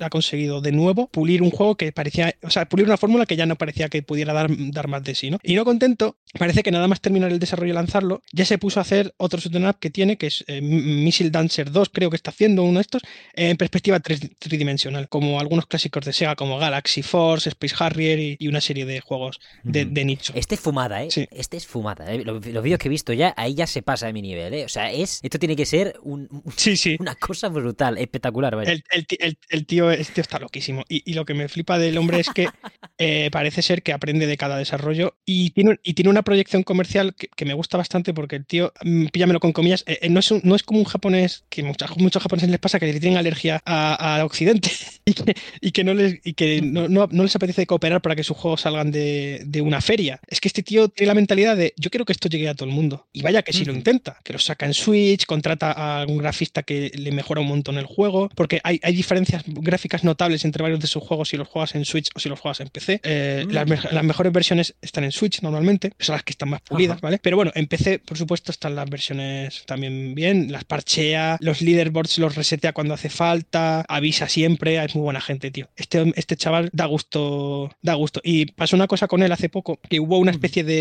ha 0.00 0.10
conseguido 0.10 0.60
de 0.60 0.72
nuevo 0.72 1.08
pulir 1.08 1.42
un 1.42 1.50
juego 1.50 1.76
que 1.76 1.92
parecía, 1.92 2.34
o 2.42 2.50
sea, 2.50 2.66
pulir 2.66 2.86
una 2.86 2.96
fórmula 2.96 3.26
que 3.26 3.36
ya 3.36 3.46
no 3.46 3.56
parecía 3.56 3.88
que 3.88 4.02
pudiera 4.02 4.32
dar, 4.32 4.48
dar 4.50 4.88
más 4.88 5.02
de 5.04 5.14
sí, 5.14 5.30
¿no? 5.30 5.38
Y 5.42 5.54
no 5.54 5.64
contento, 5.64 6.16
parece 6.38 6.62
que 6.62 6.70
nada 6.70 6.88
más 6.88 7.00
terminar 7.00 7.30
el 7.32 7.38
desarrollo 7.38 7.72
y 7.72 7.74
lanzarlo, 7.74 8.22
ya 8.32 8.44
se 8.44 8.58
puso 8.58 8.80
a 8.80 8.82
hacer 8.82 9.14
otro 9.18 9.40
shoot 9.40 9.54
'em 9.54 9.66
up 9.68 9.78
que 9.78 9.90
tiene, 9.90 10.16
que 10.16 10.26
es 10.28 10.44
eh, 10.46 10.60
Missile 10.60 11.30
Dancer 11.30 11.70
2, 11.70 11.90
creo 11.90 12.10
que 12.10 12.16
está 12.16 12.30
haciendo 12.30 12.62
uno 12.62 12.78
de 12.78 12.82
estos, 12.82 13.02
eh, 13.34 13.50
en 13.50 13.56
perspectiva 13.56 14.00
tridimensional, 14.38 15.08
como 15.08 15.40
algunos 15.40 15.66
clásicos 15.66 16.04
de 16.04 16.12
Sega 16.12 16.36
como 16.36 16.58
Galaxy 16.58 17.02
Force, 17.02 17.48
Space 17.50 17.74
Harrier 17.78 18.18
y, 18.18 18.36
y 18.38 18.48
una 18.48 18.60
serie 18.60 18.84
de 18.86 19.00
juegos 19.00 19.40
de, 19.62 19.84
Ujú. 19.84 19.94
de 19.94 20.04
nicho. 20.04 20.32
Este 20.36 20.54
es 20.54 20.60
fumada, 20.94 21.04
¿eh? 21.04 21.10
Sí. 21.10 21.28
Este 21.30 21.56
es 21.56 21.66
fumada. 21.66 22.12
¿eh? 22.12 22.22
Los, 22.24 22.44
los 22.46 22.62
vídeos 22.62 22.78
que 22.78 22.88
he 22.88 22.90
visto 22.90 23.12
ya, 23.12 23.34
ahí 23.36 23.54
ya 23.54 23.66
se 23.66 23.82
pasa 23.82 24.06
de 24.06 24.12
mi 24.12 24.22
nivel, 24.22 24.52
¿eh? 24.54 24.64
O 24.64 24.68
sea, 24.68 24.90
es 24.92 25.20
esto 25.22 25.38
tiene 25.38 25.56
que 25.56 25.66
ser 25.66 25.96
un- 26.02 26.28
un- 26.30 26.42
Sí, 26.56 26.76
sí. 26.76 26.96
una 27.00 27.14
cosa 27.14 27.48
brutal, 27.48 27.98
espectacular, 27.98 28.56
vaya. 28.56 28.72
El, 28.72 28.84
el 28.90 29.06
ti- 29.06 29.18
el- 29.20 29.38
el 29.48 29.66
tío, 29.66 29.90
el 29.90 30.06
tío 30.06 30.22
está 30.22 30.38
loquísimo. 30.38 30.84
Y, 30.88 31.02
y 31.10 31.14
lo 31.14 31.24
que 31.24 31.34
me 31.34 31.48
flipa 31.48 31.78
del 31.78 31.98
hombre 31.98 32.20
es 32.20 32.28
que 32.30 32.46
eh, 32.98 33.28
parece 33.32 33.62
ser 33.62 33.82
que 33.82 33.92
aprende 33.92 34.26
de 34.26 34.36
cada 34.36 34.56
desarrollo 34.56 35.16
y 35.24 35.50
tiene, 35.50 35.70
un- 35.70 35.80
y 35.82 35.94
tiene 35.94 36.10
una 36.10 36.22
proyección 36.22 36.62
comercial 36.62 37.14
que, 37.14 37.28
que 37.28 37.44
me 37.44 37.54
gusta 37.54 37.76
bastante 37.76 38.14
porque 38.14 38.36
el 38.36 38.46
tío, 38.46 38.72
mm, 38.82 39.06
píllamelo 39.06 39.40
con 39.40 39.52
comillas, 39.52 39.84
eh, 39.86 40.08
no, 40.10 40.20
es 40.20 40.30
un- 40.30 40.40
no 40.44 40.54
es 40.54 40.62
como 40.62 40.78
un 40.80 40.84
japonés 40.84 41.44
que 41.48 41.62
muchas, 41.62 41.96
muchos 41.96 42.22
japoneses 42.22 42.50
les 42.50 42.60
pasa 42.60 42.78
que 42.78 42.86
le 42.92 43.00
tienen 43.00 43.18
alergia 43.18 43.60
a, 43.64 44.16
a 44.20 44.24
Occidente 44.24 44.70
y 45.04 45.14
que, 45.14 45.34
y 45.60 45.70
que, 45.72 45.84
no, 45.84 45.94
les, 45.94 46.20
y 46.24 46.34
que 46.34 46.60
no, 46.62 46.88
no- 46.88 47.08
no 47.10 47.22
les 47.22 47.34
apetece 47.36 47.66
cooperar 47.66 48.00
para 48.02 48.16
que 48.16 48.24
sus 48.24 48.36
juegos 48.36 48.62
salgan 48.62 48.90
de, 48.90 49.42
de 49.46 49.60
una 49.60 49.80
feria. 49.80 50.20
Es 50.26 50.40
que 50.40 50.48
este 50.48 50.62
tío 50.62 50.83
tiene 50.88 51.08
la 51.08 51.14
mentalidad 51.14 51.56
de 51.56 51.72
yo 51.76 51.90
quiero 51.90 52.04
que 52.04 52.12
esto 52.12 52.28
llegue 52.28 52.48
a 52.48 52.54
todo 52.54 52.68
el 52.68 52.74
mundo. 52.74 53.06
Y 53.12 53.22
vaya 53.22 53.42
que 53.42 53.52
sí 53.52 53.64
lo 53.64 53.72
intenta, 53.72 54.18
que 54.24 54.32
lo 54.32 54.38
saca 54.38 54.66
en 54.66 54.74
Switch, 54.74 55.26
contrata 55.26 55.72
a 55.72 56.00
algún 56.00 56.18
grafista 56.18 56.62
que 56.62 56.90
le 56.94 57.12
mejora 57.12 57.40
un 57.40 57.48
montón 57.48 57.78
el 57.78 57.86
juego, 57.86 58.28
porque 58.34 58.60
hay, 58.64 58.80
hay 58.82 58.94
diferencias 58.94 59.42
gráficas 59.46 60.04
notables 60.04 60.44
entre 60.44 60.62
varios 60.62 60.80
de 60.80 60.86
sus 60.86 61.02
juegos 61.02 61.28
si 61.28 61.36
los 61.36 61.48
juegas 61.48 61.74
en 61.74 61.84
Switch 61.84 62.08
o 62.14 62.20
si 62.20 62.28
los 62.28 62.38
juegas 62.40 62.60
en 62.60 62.68
PC. 62.68 63.00
Eh, 63.02 63.44
Mm. 63.46 63.50
las, 63.52 63.66
me- 63.68 63.78
las 63.92 64.04
mejores 64.04 64.32
versiones 64.32 64.74
están 64.80 65.04
en 65.04 65.12
Switch 65.12 65.40
normalmente, 65.42 65.92
son 65.98 66.14
las 66.14 66.22
que 66.22 66.32
están 66.32 66.48
más 66.50 66.60
pulidas, 66.62 66.96
Ajá. 66.98 67.06
¿vale? 67.06 67.18
Pero 67.22 67.36
bueno, 67.36 67.50
en 67.54 67.66
PC, 67.66 67.98
por 67.98 68.16
supuesto, 68.18 68.52
están 68.52 68.74
las 68.76 68.88
versiones 68.88 69.64
también 69.66 70.14
bien, 70.14 70.50
las 70.52 70.64
parchea, 70.64 71.36
los 71.40 71.60
leaderboards 71.62 72.18
los 72.18 72.34
resetea 72.34 72.72
cuando 72.72 72.94
hace 72.94 73.08
falta, 73.10 73.84
avisa 73.88 74.28
siempre, 74.28 74.82
es 74.84 74.94
muy 74.94 75.02
buena 75.04 75.20
gente, 75.20 75.50
tío. 75.50 75.68
Este, 75.76 76.12
este 76.16 76.36
chaval 76.36 76.70
da 76.72 76.86
gusto, 76.86 77.70
da 77.82 77.94
gusto. 77.94 78.20
Y 78.22 78.46
pasó 78.46 78.76
una 78.76 78.86
cosa 78.86 79.08
con 79.08 79.22
él 79.22 79.32
hace 79.32 79.48
poco, 79.48 79.80
que 79.88 80.00
hubo 80.00 80.18
una 80.18 80.30
especie 80.30 80.64
de, 80.64 80.73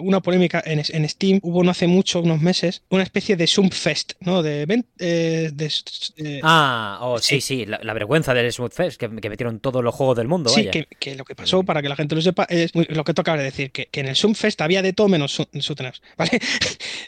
una 0.00 0.20
polémica 0.20 0.62
en, 0.64 0.82
en 0.88 1.08
Steam, 1.08 1.40
hubo 1.42 1.62
no 1.64 1.70
hace 1.70 1.86
mucho, 1.86 2.20
unos 2.20 2.40
meses, 2.40 2.82
una 2.90 3.02
especie 3.02 3.36
de 3.36 3.46
Sumpfest, 3.46 4.12
¿no? 4.20 4.42
De, 4.42 4.62
eh, 4.98 5.50
de, 5.52 5.72
eh, 6.18 6.40
Ah, 6.42 6.98
oh, 7.02 7.18
sí, 7.18 7.40
Sí. 7.40 7.40
sí, 7.40 7.66
la, 7.66 7.78
la 7.82 7.92
vergüenza 7.92 8.34
del 8.34 8.52
Smooth 8.52 8.72
Fest, 8.72 9.00
que, 9.00 9.08
que 9.20 9.28
metieron 9.30 9.60
todos 9.60 9.82
los 9.84 9.94
juegos 9.94 10.16
del 10.16 10.28
mundo, 10.28 10.50
Sí, 10.50 10.60
vaya. 10.60 10.70
que, 10.70 10.86
que 10.86 11.14
lo 11.14 11.24
que 11.24 11.34
pasó, 11.34 11.62
para 11.62 11.82
que 11.82 11.88
la 11.88 11.96
gente 11.96 12.14
lo 12.14 12.22
sepa, 12.22 12.44
es 12.48 12.72
lo 12.74 13.04
que 13.04 13.14
toca 13.14 13.36
de 13.36 13.44
decir, 13.44 13.70
que, 13.70 13.86
que 13.86 14.00
en 14.00 14.06
el 14.08 14.16
Sunfest 14.16 14.60
había 14.60 14.82
de 14.82 14.92
todo 14.92 15.08
menos 15.08 15.32
su- 15.32 15.48
shoot 15.52 15.80
ups, 15.80 16.02
¿vale? 16.16 16.40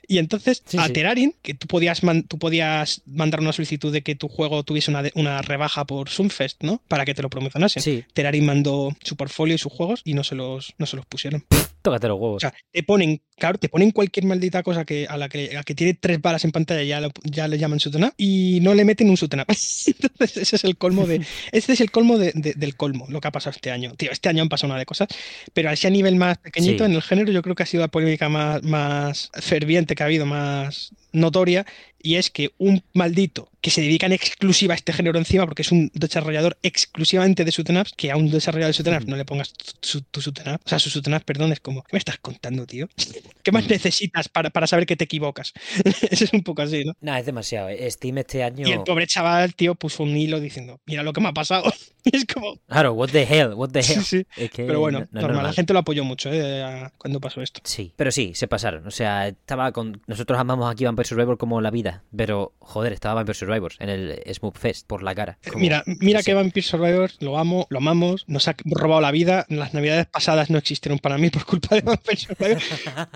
y 0.08 0.18
entonces 0.18 0.62
Sí, 0.66 0.78
a 0.78 0.86
sí. 0.86 0.92
Terarin, 0.92 1.34
que 1.42 1.54
tú 1.54 1.66
podías, 1.66 2.02
man- 2.02 2.24
tú 2.24 2.38
podías 2.38 3.02
mandar 3.06 3.40
una 3.40 3.52
solicitud 3.52 3.92
de 3.92 4.02
que 4.02 4.14
tu 4.14 4.28
juego 4.28 4.62
tuviese 4.62 4.90
una, 4.90 5.02
una 5.14 5.42
rebaja 5.42 5.84
por 5.84 6.08
Sunfest, 6.08 6.62
¿no? 6.62 6.82
Para 6.88 7.04
que 7.04 7.14
te 7.14 7.22
lo 7.22 7.30
promocionasen. 7.30 7.82
Sí, 7.82 8.04
Terarin 8.12 8.44
mandó 8.46 8.94
su 9.02 9.16
portfolio 9.16 9.54
y 9.54 9.58
sus 9.58 9.72
juegos 9.72 10.02
y 10.04 10.14
no 10.14 10.24
se 10.24 10.34
los, 10.34 10.74
no 10.78 10.86
se 10.86 10.96
los 10.96 11.06
pusieron. 11.06 11.44
Tócate 11.82 12.08
los 12.08 12.18
huevos. 12.20 12.36
O 12.36 12.40
sea, 12.40 12.54
te 12.72 12.82
ponen, 12.82 13.22
claro, 13.36 13.58
te 13.58 13.68
ponen 13.68 13.90
cualquier 13.90 14.26
maldita 14.26 14.62
cosa 14.62 14.84
que 14.84 15.06
a 15.08 15.16
la 15.16 15.28
que, 15.28 15.50
a 15.50 15.54
la 15.54 15.62
que 15.62 15.74
tiene 15.74 15.94
tres 15.94 16.20
balas 16.20 16.44
en 16.44 16.52
pantalla 16.52 16.82
ya, 16.82 17.00
lo- 17.00 17.10
ya 17.24 17.48
le 17.48 17.58
llaman 17.58 17.78
up 17.84 18.14
y 18.16 18.58
no 18.62 18.74
le 18.74 18.84
meten 18.84 19.08
un 19.10 19.14
up. 19.14 19.28
Entonces, 19.86 20.36
ese 20.36 20.56
es 20.56 20.64
el 20.64 20.76
colmo 20.76 21.06
de. 21.06 21.20
Este 21.52 21.72
es 21.72 21.80
el 21.80 21.90
colmo 21.90 22.18
de- 22.18 22.32
de- 22.34 22.54
del 22.54 22.76
colmo, 22.76 23.06
lo 23.08 23.20
que 23.20 23.28
ha 23.28 23.32
pasado 23.32 23.52
este 23.54 23.70
año. 23.70 23.94
Tío, 23.94 24.10
este 24.10 24.28
año 24.28 24.42
han 24.42 24.48
pasado 24.48 24.72
una 24.72 24.78
de 24.78 24.86
cosas, 24.86 25.08
pero 25.52 25.70
así 25.70 25.86
a 25.86 25.90
nivel 25.90 26.16
más 26.16 26.38
pequeñito, 26.38 26.84
Sí. 26.84 26.90
en 26.90 26.96
el 26.96 27.02
género, 27.02 27.32
yo 27.32 27.42
creo 27.42 27.54
que 27.54 27.62
ha 27.62 27.66
sido 27.66 27.82
la 27.82 27.88
polémica 27.88 28.28
más, 28.28 28.62
más 28.62 29.30
ferviente 29.34 29.94
que 29.94 30.02
ha 30.02 30.06
habido, 30.06 30.26
más 30.26 30.90
notoria, 31.12 31.66
y 32.02 32.14
es 32.16 32.30
que 32.30 32.50
un 32.58 32.82
maldito 32.94 33.50
que 33.60 33.70
se 33.70 33.80
dedica 33.82 34.06
en 34.06 34.12
exclusiva 34.12 34.74
a 34.74 34.76
este 34.76 34.92
género 34.92 35.18
encima, 35.18 35.44
porque 35.46 35.62
es 35.62 35.72
un 35.72 35.90
desarrollador 35.94 36.58
exclusivamente 36.62 37.44
de 37.44 37.50
shoot 37.50 37.70
ups, 37.70 37.92
que 37.96 38.10
a 38.10 38.16
un 38.16 38.30
desarrollador 38.30 38.74
de 38.74 38.82
shoot 38.82 38.96
ups 38.96 39.06
no 39.06 39.16
le 39.16 39.24
pongas 39.24 39.52
tu, 39.52 39.98
up, 39.98 40.60
o 40.64 40.68
sea, 40.68 40.78
su 40.78 40.98
up, 40.98 41.24
perdón, 41.24 41.52
es 41.52 41.60
como, 41.60 41.82
¿qué 41.82 41.90
me 41.92 41.98
estás 41.98 42.18
contando, 42.18 42.66
tío? 42.66 42.88
¿Qué 43.42 43.52
más 43.52 43.66
necesitas 43.68 44.28
para, 44.28 44.50
para 44.50 44.66
saber 44.66 44.86
que 44.86 44.96
te 44.96 45.04
equivocas? 45.04 45.52
Eso 46.10 46.24
es 46.24 46.32
un 46.32 46.42
poco 46.42 46.62
así, 46.62 46.84
¿no? 46.84 46.94
Nah, 47.00 47.18
es 47.18 47.26
demasiado. 47.26 47.68
eh. 47.68 47.90
Steam 47.90 48.18
este 48.18 48.42
año. 48.42 48.66
Y 48.66 48.72
el 48.72 48.80
pobre 48.82 49.06
chaval, 49.06 49.54
tío, 49.54 49.74
puso 49.74 50.02
un 50.02 50.16
hilo 50.16 50.40
diciendo, 50.40 50.80
mira 50.86 51.02
lo 51.02 51.12
que 51.12 51.20
me 51.20 51.28
ha 51.28 51.32
pasado. 51.32 51.72
Y 52.02 52.16
es 52.16 52.24
como, 52.24 52.56
Claro, 52.66 52.94
what 52.94 53.10
the 53.10 53.24
hell, 53.24 53.52
what 53.52 53.68
the 53.72 53.82
sí, 53.82 53.92
hell. 53.92 54.02
sí. 54.02 54.26
Es 54.34 54.50
que 54.50 54.64
Pero 54.64 54.80
bueno, 54.80 55.00
no- 55.00 55.08
no 55.10 55.20
normal, 55.20 55.42
la 55.44 55.52
gente 55.52 55.74
lo 55.74 55.80
apoyó 55.80 56.02
mucho 56.02 56.30
¿eh? 56.32 56.88
cuando 56.96 57.20
pasó 57.20 57.42
esto. 57.42 57.60
Sí, 57.62 57.92
pero 57.94 58.10
sí, 58.10 58.32
se 58.34 58.48
pasaron. 58.48 58.86
O 58.86 58.90
sea, 58.90 59.28
estaba 59.28 59.70
con. 59.72 60.00
Nosotros 60.06 60.38
amamos 60.40 60.72
aquí 60.72 60.86
Vampire 60.86 61.06
Survivor 61.06 61.36
como 61.36 61.60
la 61.60 61.70
vida, 61.70 62.02
pero 62.16 62.54
joder, 62.58 62.94
estaba 62.94 63.16
Vampire 63.16 63.34
Survivor 63.34 63.49
en 63.78 63.88
el 63.88 64.22
Smooth 64.34 64.56
Fest 64.58 64.86
por 64.86 65.02
la 65.02 65.14
cara. 65.14 65.38
Como- 65.48 65.60
Mira, 65.60 65.82
mira 65.86 66.22
que 66.22 66.34
Vampire 66.34 66.66
Survivor, 66.66 67.10
lo 67.20 67.38
amo, 67.38 67.66
lo 67.70 67.78
amamos, 67.78 68.24
nos 68.26 68.48
ha 68.48 68.54
robado 68.64 69.00
la 69.00 69.10
vida. 69.10 69.46
Las 69.48 69.74
navidades 69.74 70.06
pasadas 70.06 70.50
no 70.50 70.58
existieron 70.58 70.98
para 70.98 71.18
mí 71.18 71.30
por 71.30 71.44
culpa 71.44 71.74
de 71.74 71.82
Vampire 71.82 72.16
Survivor, 72.16 72.62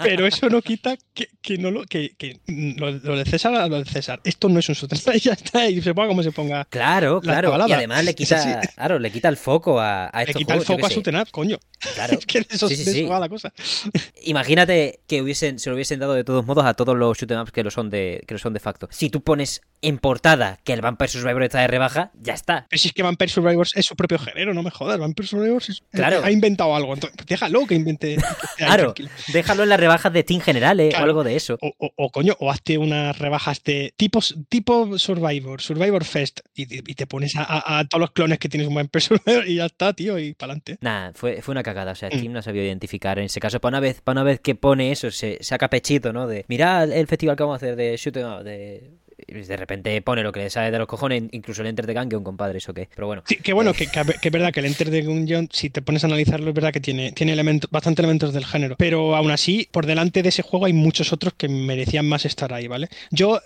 pero 0.02 0.26
eso 0.26 0.48
no 0.48 0.62
quita 0.62 0.96
que, 1.14 1.28
que 1.40 1.58
no 1.58 1.70
lo, 1.70 1.84
que, 1.84 2.14
que 2.16 2.40
lo, 2.46 2.90
lo 2.90 3.16
de 3.16 3.24
César 3.24 3.54
a 3.54 3.68
lo 3.68 3.78
de 3.78 3.84
César. 3.84 4.20
Esto 4.24 4.48
no 4.48 4.58
es 4.58 4.68
un 4.68 4.74
sótano, 4.74 5.00
ya 5.20 5.32
está, 5.32 5.68
y 5.68 5.80
se 5.82 5.94
ponga 5.94 6.08
como 6.08 6.22
se 6.22 6.32
ponga. 6.32 6.64
Claro, 6.66 7.20
La 7.22 7.40
claro. 7.40 7.68
Y 7.68 7.72
además 7.72 8.04
le 8.04 8.14
quita, 8.14 8.60
claro, 8.74 8.98
le 8.98 9.10
quita 9.10 9.28
el 9.28 9.36
foco 9.36 9.80
a, 9.80 10.06
a 10.06 10.18
Le 10.18 10.30
estos 10.30 10.40
quita 10.40 10.54
el 10.54 10.60
juegos, 10.60 10.68
yo 10.68 10.74
foco 10.74 10.86
a 10.86 10.88
qué 10.88 10.94
su 10.94 11.00
sé. 11.00 11.04
tenaz, 11.04 11.30
coño. 11.30 11.58
Claro. 11.94 12.14
Es 12.18 12.26
que 12.26 12.40
de 12.40 12.46
eso, 12.50 12.68
Sí, 12.68 12.76
sí, 12.76 12.84
de 12.84 12.90
eso 12.90 13.00
sí. 13.00 13.04
va 13.06 13.20
la 13.20 13.28
cosa. 13.28 13.52
Imagínate 14.22 15.00
que 15.06 15.22
hubiesen, 15.22 15.58
se 15.58 15.68
lo 15.70 15.74
hubiesen 15.76 16.00
dado 16.00 16.14
de 16.14 16.24
todos 16.24 16.44
modos 16.46 16.64
a 16.64 16.74
todos 16.74 16.96
los 16.96 17.18
shoot 17.18 17.30
'em 17.30 17.40
ups 17.40 17.52
que 17.52 17.62
lo 17.62 17.70
son 17.70 17.90
de, 17.90 18.22
que 18.26 18.34
lo 18.34 18.38
son 18.38 18.52
de 18.54 18.60
facto. 18.60 18.88
Si 18.90 19.10
tú 19.10 19.20
pones 19.22 19.60
en 19.82 19.98
portada 19.98 20.23
que 20.64 20.72
el 20.72 20.80
Vampire 20.80 21.08
Survivor 21.08 21.42
está 21.42 21.60
de 21.60 21.66
rebaja, 21.66 22.10
ya 22.20 22.32
está. 22.34 22.66
Pero 22.68 22.80
si 22.80 22.88
es 22.88 22.94
que 22.94 23.02
Vampire 23.02 23.30
Survivor 23.30 23.66
es 23.74 23.84
su 23.86 23.94
propio 23.94 24.18
género, 24.18 24.54
no 24.54 24.62
me 24.62 24.70
jodas. 24.70 24.98
Vampire 24.98 25.28
Survivor 25.28 25.62
es- 25.68 25.82
Claro. 25.92 26.20
ha 26.24 26.30
inventado 26.30 26.74
algo. 26.74 26.94
Entonces, 26.94 27.16
déjalo 27.26 27.66
que 27.66 27.74
invente. 27.74 28.16
Claro, 28.56 28.94
déjalo 29.32 29.64
en 29.64 29.68
las 29.68 29.80
rebajas 29.80 30.12
de 30.12 30.22
Steam 30.22 30.40
generales 30.40 30.90
Claro. 30.90 31.04
o 31.04 31.08
algo 31.08 31.24
de 31.24 31.36
eso. 31.36 31.58
O, 31.60 31.72
o- 31.78 31.92
o, 31.96 32.10
coño, 32.10 32.34
o 32.40 32.50
hazte 32.50 32.78
unas 32.78 33.18
rebajas 33.18 33.62
de 33.64 33.92
tipo, 33.96 34.20
tipo 34.48 34.98
Survivor, 34.98 35.60
Survivor 35.60 36.04
Fest, 36.04 36.40
y, 36.54 36.62
y 36.90 36.94
te 36.94 37.06
pones 37.06 37.36
a, 37.36 37.42
a- 37.42 37.78
a 37.80 37.84
todos 37.88 38.00
los 38.00 38.10
clones 38.12 38.38
que 38.38 38.48
tienes 38.48 38.68
en 38.68 38.74
Vampire 38.74 39.00
Survivor 39.04 39.46
y 39.46 39.56
ya 39.56 39.66
está, 39.66 39.92
tío, 39.92 40.18
y 40.18 40.34
para 40.34 40.52
adelante. 40.52 40.78
Nah, 40.80 41.10
fue, 41.14 41.42
fue 41.42 41.52
una 41.52 41.62
cagada. 41.62 41.92
O 41.92 41.94
sea, 41.94 42.08
Mm. 42.08 42.18
Steam 42.18 42.32
no 42.32 42.38
ha 42.38 42.42
sabido 42.42 42.64
identificar 42.64 43.18
en 43.18 43.24
ese 43.26 43.40
caso. 43.40 43.60
Para 43.60 43.70
una 43.78 43.80
vez, 43.80 44.00
para 44.00 44.20
una 44.20 44.24
vez 44.30 44.40
que 44.40 44.54
pone 44.54 44.92
eso, 44.92 45.10
se 45.10 45.38
saca 45.42 45.68
pechito, 45.68 46.12
¿no? 46.12 46.26
De 46.26 46.44
mira 46.48 46.84
el 46.84 47.06
festival 47.06 47.36
que 47.36 47.42
vamos 47.42 47.54
a 47.54 47.56
hacer 47.56 47.76
de 47.76 47.96
shoot 47.96 48.16
'em 48.16 48.26
up", 48.32 48.42
de 48.44 48.90
de 49.26 49.56
repente 49.56 50.00
pone 50.02 50.22
lo 50.22 50.32
que 50.32 50.40
le 50.40 50.50
sale 50.50 50.70
de 50.70 50.78
los 50.78 50.86
cojones, 50.86 51.24
incluso 51.32 51.62
el 51.62 51.68
Enter 51.68 51.86
de 51.86 51.94
Gungeon, 51.94 52.24
compadre, 52.24 52.58
eso 52.58 52.74
qué. 52.74 52.88
Pero 52.94 53.06
bueno. 53.06 53.22
Sí, 53.26 53.36
que 53.36 53.52
bueno, 53.52 53.72
que, 53.72 53.86
que, 53.86 54.02
que 54.20 54.28
es 54.28 54.32
verdad 54.32 54.52
que 54.52 54.60
el 54.60 54.66
Enter 54.66 54.90
de 54.90 55.02
Gungeon, 55.02 55.48
si 55.52 55.70
te 55.70 55.82
pones 55.82 56.04
a 56.04 56.06
analizarlo, 56.06 56.48
es 56.48 56.54
verdad 56.54 56.72
que 56.72 56.80
tiene, 56.80 57.12
tiene 57.12 57.32
elementos, 57.32 57.70
bastante 57.70 58.02
elementos 58.02 58.32
del 58.32 58.44
género. 58.44 58.76
Pero 58.78 59.16
aún 59.16 59.30
así, 59.30 59.68
por 59.70 59.86
delante 59.86 60.22
de 60.22 60.28
ese 60.28 60.42
juego 60.42 60.66
hay 60.66 60.72
muchos 60.72 61.12
otros 61.12 61.34
que 61.34 61.48
merecían 61.48 62.06
más 62.06 62.24
estar 62.24 62.52
ahí, 62.52 62.68
¿vale? 62.68 62.88
Yo, 63.10 63.40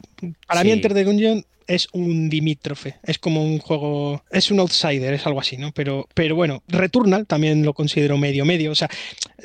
para 0.47 0.65
mí. 0.65 0.71
Enter 0.71 0.95
the 0.95 1.05
Gungeon 1.05 1.45
es 1.69 1.87
un 1.93 2.29
dimítrofe, 2.29 2.97
es 3.05 3.19
como 3.19 3.45
un 3.45 3.59
juego, 3.59 4.25
es 4.31 4.51
un 4.51 4.59
outsider, 4.61 5.15
es 5.15 5.27
algo 5.27 5.41
así, 5.41 5.57
¿no? 5.57 5.71
Pero, 5.73 6.09
pero 6.15 6.35
bueno, 6.35 6.63
Returnal 6.67 7.27
también 7.27 7.65
lo 7.65 7.75
considero 7.75 8.17
medio 8.19 8.45
medio, 8.45 8.73
o 8.73 8.75
sea, 8.75 8.89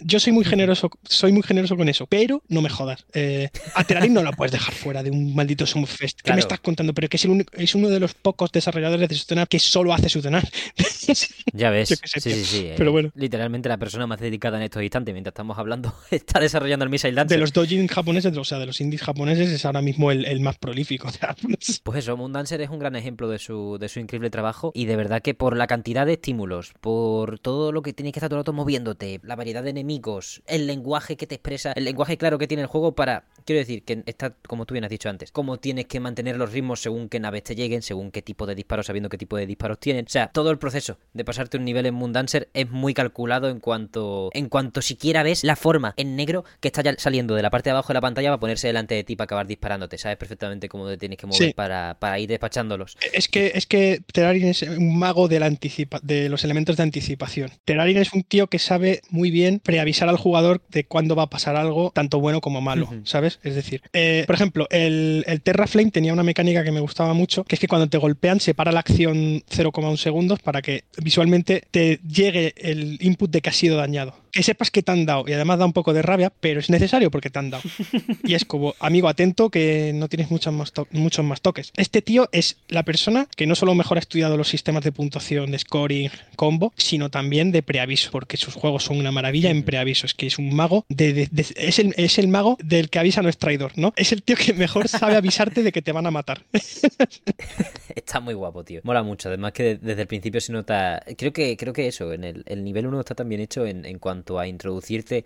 yo 0.02 0.20
soy 0.20 0.34
muy 0.34 0.46
generoso, 0.46 0.90
soy 1.04 1.32
muy 1.34 1.44
generoso 1.44 1.78
con 1.78 1.88
eso, 1.90 2.08
pero 2.08 2.42
no 2.48 2.62
me 2.62 2.70
jodas. 2.70 3.06
Eh, 3.14 3.50
a 3.76 3.84
Terarin 3.84 4.14
no 4.14 4.24
la 4.24 4.32
puedes 4.32 4.52
dejar 4.52 4.74
fuera 4.74 5.04
de 5.04 5.12
un 5.12 5.36
maldito 5.36 5.66
Summerfest. 5.68 6.18
¿Qué 6.18 6.24
Claro. 6.24 6.38
me 6.38 6.42
estás 6.42 6.60
contando? 6.62 6.94
Pero 6.94 7.10
que 7.10 7.18
es, 7.18 7.26
el 7.26 7.32
único- 7.32 7.54
es 7.56 7.76
uno 7.76 7.90
de 7.90 8.00
los 8.00 8.14
pocos 8.16 8.52
desarrolladores 8.52 9.08
de 9.10 9.16
Sutenar 9.16 9.48
que 9.48 9.60
solo 9.60 9.94
hace 9.94 10.10
Sutenar. 10.10 10.48
Ya 11.54 11.70
ves. 11.70 11.90
Sí, 11.90 11.96
sí, 12.20 12.46
sí. 12.46 12.68
eh, 12.68 12.90
bueno. 12.90 13.12
Literalmente 13.16 13.70
la 13.70 13.78
persona 13.78 14.08
más 14.08 14.20
dedicada 14.20 14.58
en 14.58 14.64
estos 14.64 14.82
instantes, 14.82 15.14
mientras 15.14 15.34
estamos 15.34 15.58
hablando, 15.60 15.94
está 16.12 16.40
desarrollando 16.40 16.86
el 16.86 16.90
Missile 16.90 17.14
Dancer. 17.14 17.38
De 17.38 17.42
los 17.42 17.54
doujin 17.54 17.88
japoneses, 17.88 18.36
o 18.38 18.44
sea, 18.44 18.58
de 18.60 18.66
los 18.66 18.80
indies 18.82 19.02
japoneses, 19.02 19.50
es 19.50 19.66
ahora 19.66 19.82
mismo 19.82 20.12
el, 20.12 20.26
el 20.26 20.40
más 20.40 20.58
prolífico. 20.58 21.08
O 21.10 21.12
sea, 21.12 21.36
Pues 21.84 22.00
eso, 22.00 22.13
Moon 22.18 22.34
Dancer 22.34 22.62
es 22.62 22.70
un 22.70 22.80
gran 22.80 22.96
ejemplo 22.96 23.28
de 23.30 23.40
su, 23.40 23.78
de 23.80 23.90
su 23.90 24.00
increíble 24.00 24.30
trabajo 24.30 24.72
y 24.74 24.86
de 24.86 24.96
verdad 24.96 25.22
que 25.22 25.34
por 25.34 25.56
la 25.58 25.68
cantidad 25.68 26.06
de 26.06 26.14
estímulos, 26.14 26.74
por 26.82 27.40
todo 27.40 27.72
lo 27.72 27.82
que 27.82 27.94
tienes 27.94 28.14
que 28.14 28.20
estar 28.20 28.30
todo 28.30 28.38
el 28.40 28.42
rato 28.42 28.54
moviéndote, 28.54 29.20
la 29.24 29.36
variedad 29.36 29.64
de 29.64 29.70
enemigos, 29.72 30.42
el 30.48 30.68
lenguaje 30.68 31.18
que 31.18 31.28
te 31.28 31.36
expresa, 31.36 31.72
el 31.74 31.86
lenguaje 31.86 32.18
claro 32.18 32.38
que 32.38 32.48
tiene 32.48 32.62
el 32.64 32.68
juego 32.68 32.94
para, 32.94 33.26
quiero 33.46 33.60
decir, 33.60 33.84
que 33.84 34.04
está, 34.06 34.32
como 34.48 34.66
tú 34.66 34.74
bien 34.74 34.84
has 34.84 34.90
dicho 34.90 35.10
antes, 35.10 35.32
cómo 35.32 35.58
tienes 35.58 35.86
que 35.86 36.00
mantener 36.00 36.38
los 36.38 36.52
ritmos 36.52 36.82
según 36.82 37.10
qué 37.10 37.20
naves 37.20 37.44
te 37.44 37.56
lleguen, 37.56 37.82
según 37.82 38.12
qué 38.12 38.22
tipo 38.22 38.46
de 38.46 38.56
disparos, 38.56 38.86
sabiendo 38.88 39.10
qué 39.10 39.18
tipo 39.18 39.38
de 39.38 39.46
disparos 39.46 39.80
tienen. 39.80 40.06
O 40.06 40.10
sea, 40.10 40.28
todo 40.28 40.52
el 40.52 40.58
proceso 40.58 40.98
de 41.14 41.26
pasarte 41.26 41.58
un 41.58 41.66
nivel 41.66 41.86
en 41.86 41.94
Moon 41.94 42.14
Dancer 42.14 42.50
es 42.54 42.70
muy 42.70 42.94
calculado 42.94 43.50
en 43.50 43.60
cuanto, 43.60 44.30
en 44.34 44.50
cuanto 44.50 44.82
siquiera 44.82 45.24
ves 45.24 45.44
la 45.44 45.56
forma 45.56 45.94
en 45.98 46.16
negro 46.16 46.44
que 46.60 46.68
está 46.68 46.82
ya 46.82 46.96
saliendo 46.98 47.36
de 47.36 47.42
la 47.42 47.50
parte 47.50 47.70
de 47.70 47.72
abajo 47.72 47.90
de 47.90 47.96
la 47.96 48.02
pantalla 48.02 48.30
para 48.30 48.40
ponerse 48.40 48.68
delante 48.68 48.96
de 48.96 49.04
ti 49.04 49.16
para 49.16 49.26
acabar 49.26 49.48
disparándote. 49.48 49.98
Sabes 49.98 50.18
perfectamente 50.18 50.70
cómo 50.70 50.88
te 50.88 50.98
tienes 50.98 51.18
que 51.18 51.28
mover 51.28 51.48
Sí. 51.50 51.54
para, 51.54 51.98
para 52.04 52.20
ir 52.20 52.28
despachándolos. 52.28 52.98
Es 53.14 53.30
que, 53.30 53.54
es 53.56 53.66
que 53.66 54.02
Terrarin 54.12 54.48
es 54.50 54.62
un 54.64 55.00
mago 55.00 55.30
de, 55.30 55.40
la 55.40 55.50
anticipa- 55.50 56.02
de 56.02 56.28
los 56.28 56.44
elementos 56.44 56.76
de 56.76 56.84
anticipación. 56.84 57.50
Terrarin 57.64 57.96
es 57.98 58.12
un 58.12 58.24
tío 58.24 58.48
que 58.48 58.60
sabe 58.60 59.00
muy 59.10 59.32
bien 59.32 59.60
preavisar 59.60 60.10
al 60.10 60.18
jugador 60.18 60.62
de 60.68 60.84
cuándo 60.84 61.16
va 61.16 61.24
a 61.24 61.30
pasar 61.30 61.56
algo, 61.56 61.92
tanto 61.96 62.20
bueno 62.20 62.42
como 62.42 62.60
malo. 62.60 62.90
¿sabes? 63.06 63.40
Es 63.42 63.56
decir, 63.56 63.82
eh, 63.94 64.26
por 64.28 64.36
ejemplo, 64.36 64.68
el, 64.70 65.24
el 65.28 65.42
Terraflame 65.42 65.92
tenía 65.92 66.12
una 66.12 66.24
mecánica 66.24 66.66
que 66.66 66.74
me 66.74 66.82
gustaba 66.82 67.14
mucho, 67.14 67.46
que 67.46 67.56
es 67.56 67.60
que 67.62 67.70
cuando 67.70 67.88
te 67.88 67.98
golpean 67.98 68.42
se 68.42 68.54
para 68.54 68.74
la 68.74 68.82
acción 68.82 69.42
0,1 69.50 69.96
segundos 69.96 70.40
para 70.42 70.62
que 70.62 70.84
visualmente 71.02 71.64
te 71.72 72.02
llegue 72.06 72.54
el 72.58 72.98
input 73.00 73.32
de 73.32 73.40
que 73.40 73.50
has 73.50 73.56
sido 73.56 73.78
dañado. 73.78 74.14
Que 74.34 74.42
sepas 74.42 74.72
que 74.72 74.82
te 74.82 74.92
han 74.92 75.06
dado, 75.06 75.26
y 75.28 75.34
además 75.34 75.60
da 75.60 75.66
un 75.66 75.74
poco 75.74 75.94
de 75.94 76.02
rabia, 76.02 76.34
pero 76.40 76.60
es 76.60 76.68
necesario 76.72 77.12
porque 77.12 77.30
te 77.30 77.38
han 77.38 77.52
dado. 77.52 77.64
Y 78.24 78.34
es 78.34 78.46
como, 78.46 78.74
amigo, 78.80 79.08
atento 79.08 79.50
que 79.52 79.92
no 79.94 80.10
tienes 80.10 80.32
muchos 80.32 80.52
más, 80.52 80.72
to- 80.74 80.88
muchos 80.92 81.24
más 81.24 81.42
toques. 81.42 81.72
Este 81.78 82.02
tío 82.02 82.28
es 82.32 82.58
la 82.68 82.82
persona 82.84 83.28
que 83.36 83.46
no 83.46 83.54
solo 83.54 83.76
mejor 83.76 83.98
ha 83.98 84.00
estudiado 84.00 84.36
los 84.36 84.48
sistemas 84.50 84.84
de 84.84 84.92
puntuación, 84.92 85.52
de 85.52 85.60
scoring, 85.60 86.10
combo, 86.36 86.74
sino 86.78 87.12
también 87.12 87.52
de 87.52 87.62
preaviso, 87.62 88.10
porque 88.12 88.38
sus 88.38 88.56
juegos 88.56 88.84
son 88.86 88.98
una 88.98 89.12
maravilla 89.12 89.52
en 89.52 89.62
preaviso. 89.62 90.08
Es 90.08 90.16
que 90.16 90.26
es 90.26 90.40
un 90.40 90.56
mago, 90.56 90.84
de, 90.90 91.14
de- 91.14 91.28
de- 91.30 91.46
es, 91.56 91.78
el, 91.78 91.94
es 91.98 92.18
el 92.18 92.28
mago 92.28 92.58
del 92.64 92.90
que 92.90 92.98
avisa 92.98 93.22
no 93.22 93.30
es 93.30 93.38
traidor, 93.38 93.74
¿no? 93.76 93.94
Es 93.96 94.12
el 94.14 94.24
tío 94.24 94.36
que 94.36 94.54
mejor 94.54 94.88
sabe 94.88 95.16
avisarte 95.16 95.62
de 95.62 95.72
que 95.72 95.84
te 95.84 95.92
van 95.92 96.08
a 96.08 96.12
matar. 96.12 96.42
Está 97.96 98.20
muy 98.20 98.34
guapo, 98.34 98.64
tío. 98.64 98.82
Mola 98.84 99.04
mucho. 99.04 99.30
Además 99.30 99.52
que 99.54 99.64
de- 99.64 99.78
desde 99.78 100.02
el 100.02 100.08
principio 100.08 100.42
se 100.42 100.52
nota. 100.54 101.04
Creo 101.18 101.32
que, 101.34 101.56
creo 101.56 101.74
que 101.74 101.88
eso, 101.88 102.12
en 102.14 102.24
el, 102.24 102.44
el 102.48 102.64
nivel 102.64 102.88
1 102.88 103.00
está 103.00 103.14
también 103.14 103.42
hecho 103.42 103.66
en, 103.68 103.86
en 103.86 104.00
cuanto 104.00 104.23
a 104.40 104.48
introducirte 104.48 105.26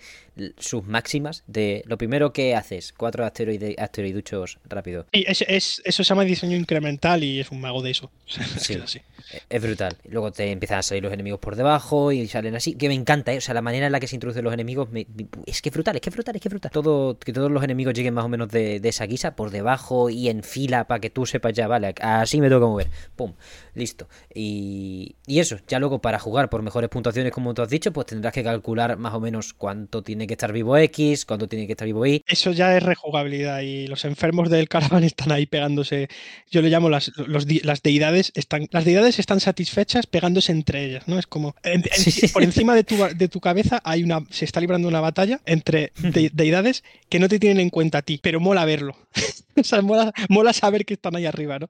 sus 0.57 0.85
máximas 0.85 1.43
de 1.47 1.83
lo 1.87 1.97
primero 1.97 2.31
que 2.33 2.55
haces, 2.55 2.93
cuatro 2.95 3.25
asteroide, 3.25 3.75
asteroiduchos 3.79 4.59
rápido. 4.65 5.05
Y 5.11 5.29
es, 5.29 5.41
es- 5.47 5.81
eso 5.83 6.03
se 6.03 6.07
llama 6.09 6.23
diseño 6.23 6.55
incremental 6.55 7.23
y 7.23 7.39
es 7.39 7.49
un 7.51 7.61
mago 7.61 7.81
de 7.81 7.91
eso. 7.91 8.11
Sea, 8.27 8.43
es 8.43 8.51
Sí. 8.63 8.73
que 8.73 8.79
es 8.79 8.83
así. 8.83 9.01
Es 9.49 9.61
brutal. 9.61 9.97
Luego 10.09 10.31
te 10.31 10.49
empiezan 10.51 10.79
a 10.79 10.83
salir 10.83 11.03
los 11.03 11.11
enemigos 11.11 11.39
por 11.39 11.55
debajo 11.55 12.11
y 12.11 12.27
salen 12.27 12.55
así. 12.55 12.75
Que 12.75 12.87
me 12.87 12.93
encanta, 12.93 13.33
¿eh? 13.33 13.37
O 13.37 13.41
sea, 13.41 13.53
la 13.53 13.61
manera 13.61 13.87
en 13.87 13.91
la 13.91 13.99
que 13.99 14.07
se 14.07 14.15
introducen 14.15 14.43
los 14.43 14.53
enemigos 14.53 14.89
me- 14.89 15.07
me- 15.15 15.27
es 15.45 15.61
que 15.61 15.69
es 15.69 15.73
brutal, 15.73 15.95
es 15.95 16.01
que 16.01 16.09
es 16.09 16.15
brutal, 16.15 16.35
es 16.35 16.41
que 16.41 16.47
es 16.47 16.51
brutal. 16.53 16.71
Todo, 16.71 17.17
que 17.19 17.33
todos 17.33 17.51
los 17.51 17.63
enemigos 17.63 17.93
lleguen 17.93 18.13
más 18.13 18.25
o 18.25 18.29
menos 18.29 18.47
de, 18.49 18.79
de 18.79 18.89
esa 18.89 19.05
guisa, 19.05 19.35
por 19.35 19.49
debajo 19.51 20.09
y 20.09 20.29
en 20.29 20.43
fila 20.43 20.85
para 20.87 20.99
que 21.01 21.09
tú 21.09 21.25
sepas 21.25 21.53
ya, 21.53 21.67
vale, 21.67 21.93
así 21.99 22.39
me 22.39 22.47
tengo 22.47 22.61
que 22.61 22.67
mover. 22.67 22.87
Pum, 23.15 23.33
listo. 23.75 24.07
Y, 24.33 25.15
y 25.25 25.39
eso, 25.39 25.57
ya 25.67 25.79
luego 25.79 25.99
para 25.99 26.19
jugar 26.19 26.49
por 26.49 26.61
mejores 26.61 26.89
puntuaciones, 26.89 27.31
como 27.33 27.53
tú 27.53 27.61
has 27.63 27.69
dicho, 27.69 27.91
pues 27.91 28.07
tendrás 28.07 28.33
que 28.33 28.43
calcular 28.43 28.86
más 28.95 29.13
o 29.13 29.19
menos 29.19 29.53
cuánto 29.53 30.01
tiene 30.03 30.27
que 30.27 30.33
estar 30.33 30.53
vivo 30.53 30.77
X, 30.77 31.25
cuánto 31.25 31.47
tiene 31.47 31.65
que 31.67 31.73
estar 31.73 31.85
vivo 31.85 32.05
Y. 32.05 32.23
Eso 32.27 32.51
ya 32.51 32.77
es 32.77 32.83
rejugabilidad 32.83 33.59
y 33.61 33.87
los 33.87 34.05
enfermos 34.05 34.49
del 34.49 34.69
caravan 34.69 35.03
están 35.03 35.31
ahí 35.31 35.45
pegándose. 35.45 36.07
Yo 36.49 36.61
le 36.61 36.69
llamo 36.69 36.89
las, 36.89 37.11
los 37.17 37.45
las 37.65 37.81
deidades. 37.83 38.31
Están, 38.35 38.67
las 38.71 38.85
deidades 38.85 39.19
están 39.19 39.39
satisfechas 39.39 40.07
pegándose 40.07 40.51
entre 40.51 40.85
ellas, 40.85 41.07
¿no? 41.07 41.19
Es 41.19 41.27
como 41.27 41.55
en- 41.63 41.81
en- 41.81 41.89
Sí, 41.91 42.11
sí. 42.11 42.27
por 42.29 42.43
encima 42.43 42.75
de 42.75 42.83
tu, 42.83 42.95
de 42.95 43.27
tu 43.27 43.39
cabeza 43.41 43.81
hay 43.83 44.03
una, 44.03 44.23
se 44.29 44.45
está 44.45 44.61
librando 44.61 44.87
una 44.87 45.01
batalla 45.01 45.41
entre 45.45 45.91
de- 45.99 46.29
deidades 46.33 46.83
que 47.09 47.19
no 47.19 47.27
te 47.27 47.39
tienen 47.39 47.59
en 47.59 47.69
cuenta 47.69 47.97
a 47.97 48.01
ti, 48.03 48.19
pero 48.21 48.39
mola 48.39 48.63
verlo. 48.65 48.95
o 49.55 49.63
sea, 49.63 49.81
mola, 49.81 50.13
mola 50.29 50.53
saber 50.53 50.85
que 50.85 50.93
están 50.93 51.15
ahí 51.15 51.25
arriba, 51.25 51.57
¿no? 51.59 51.69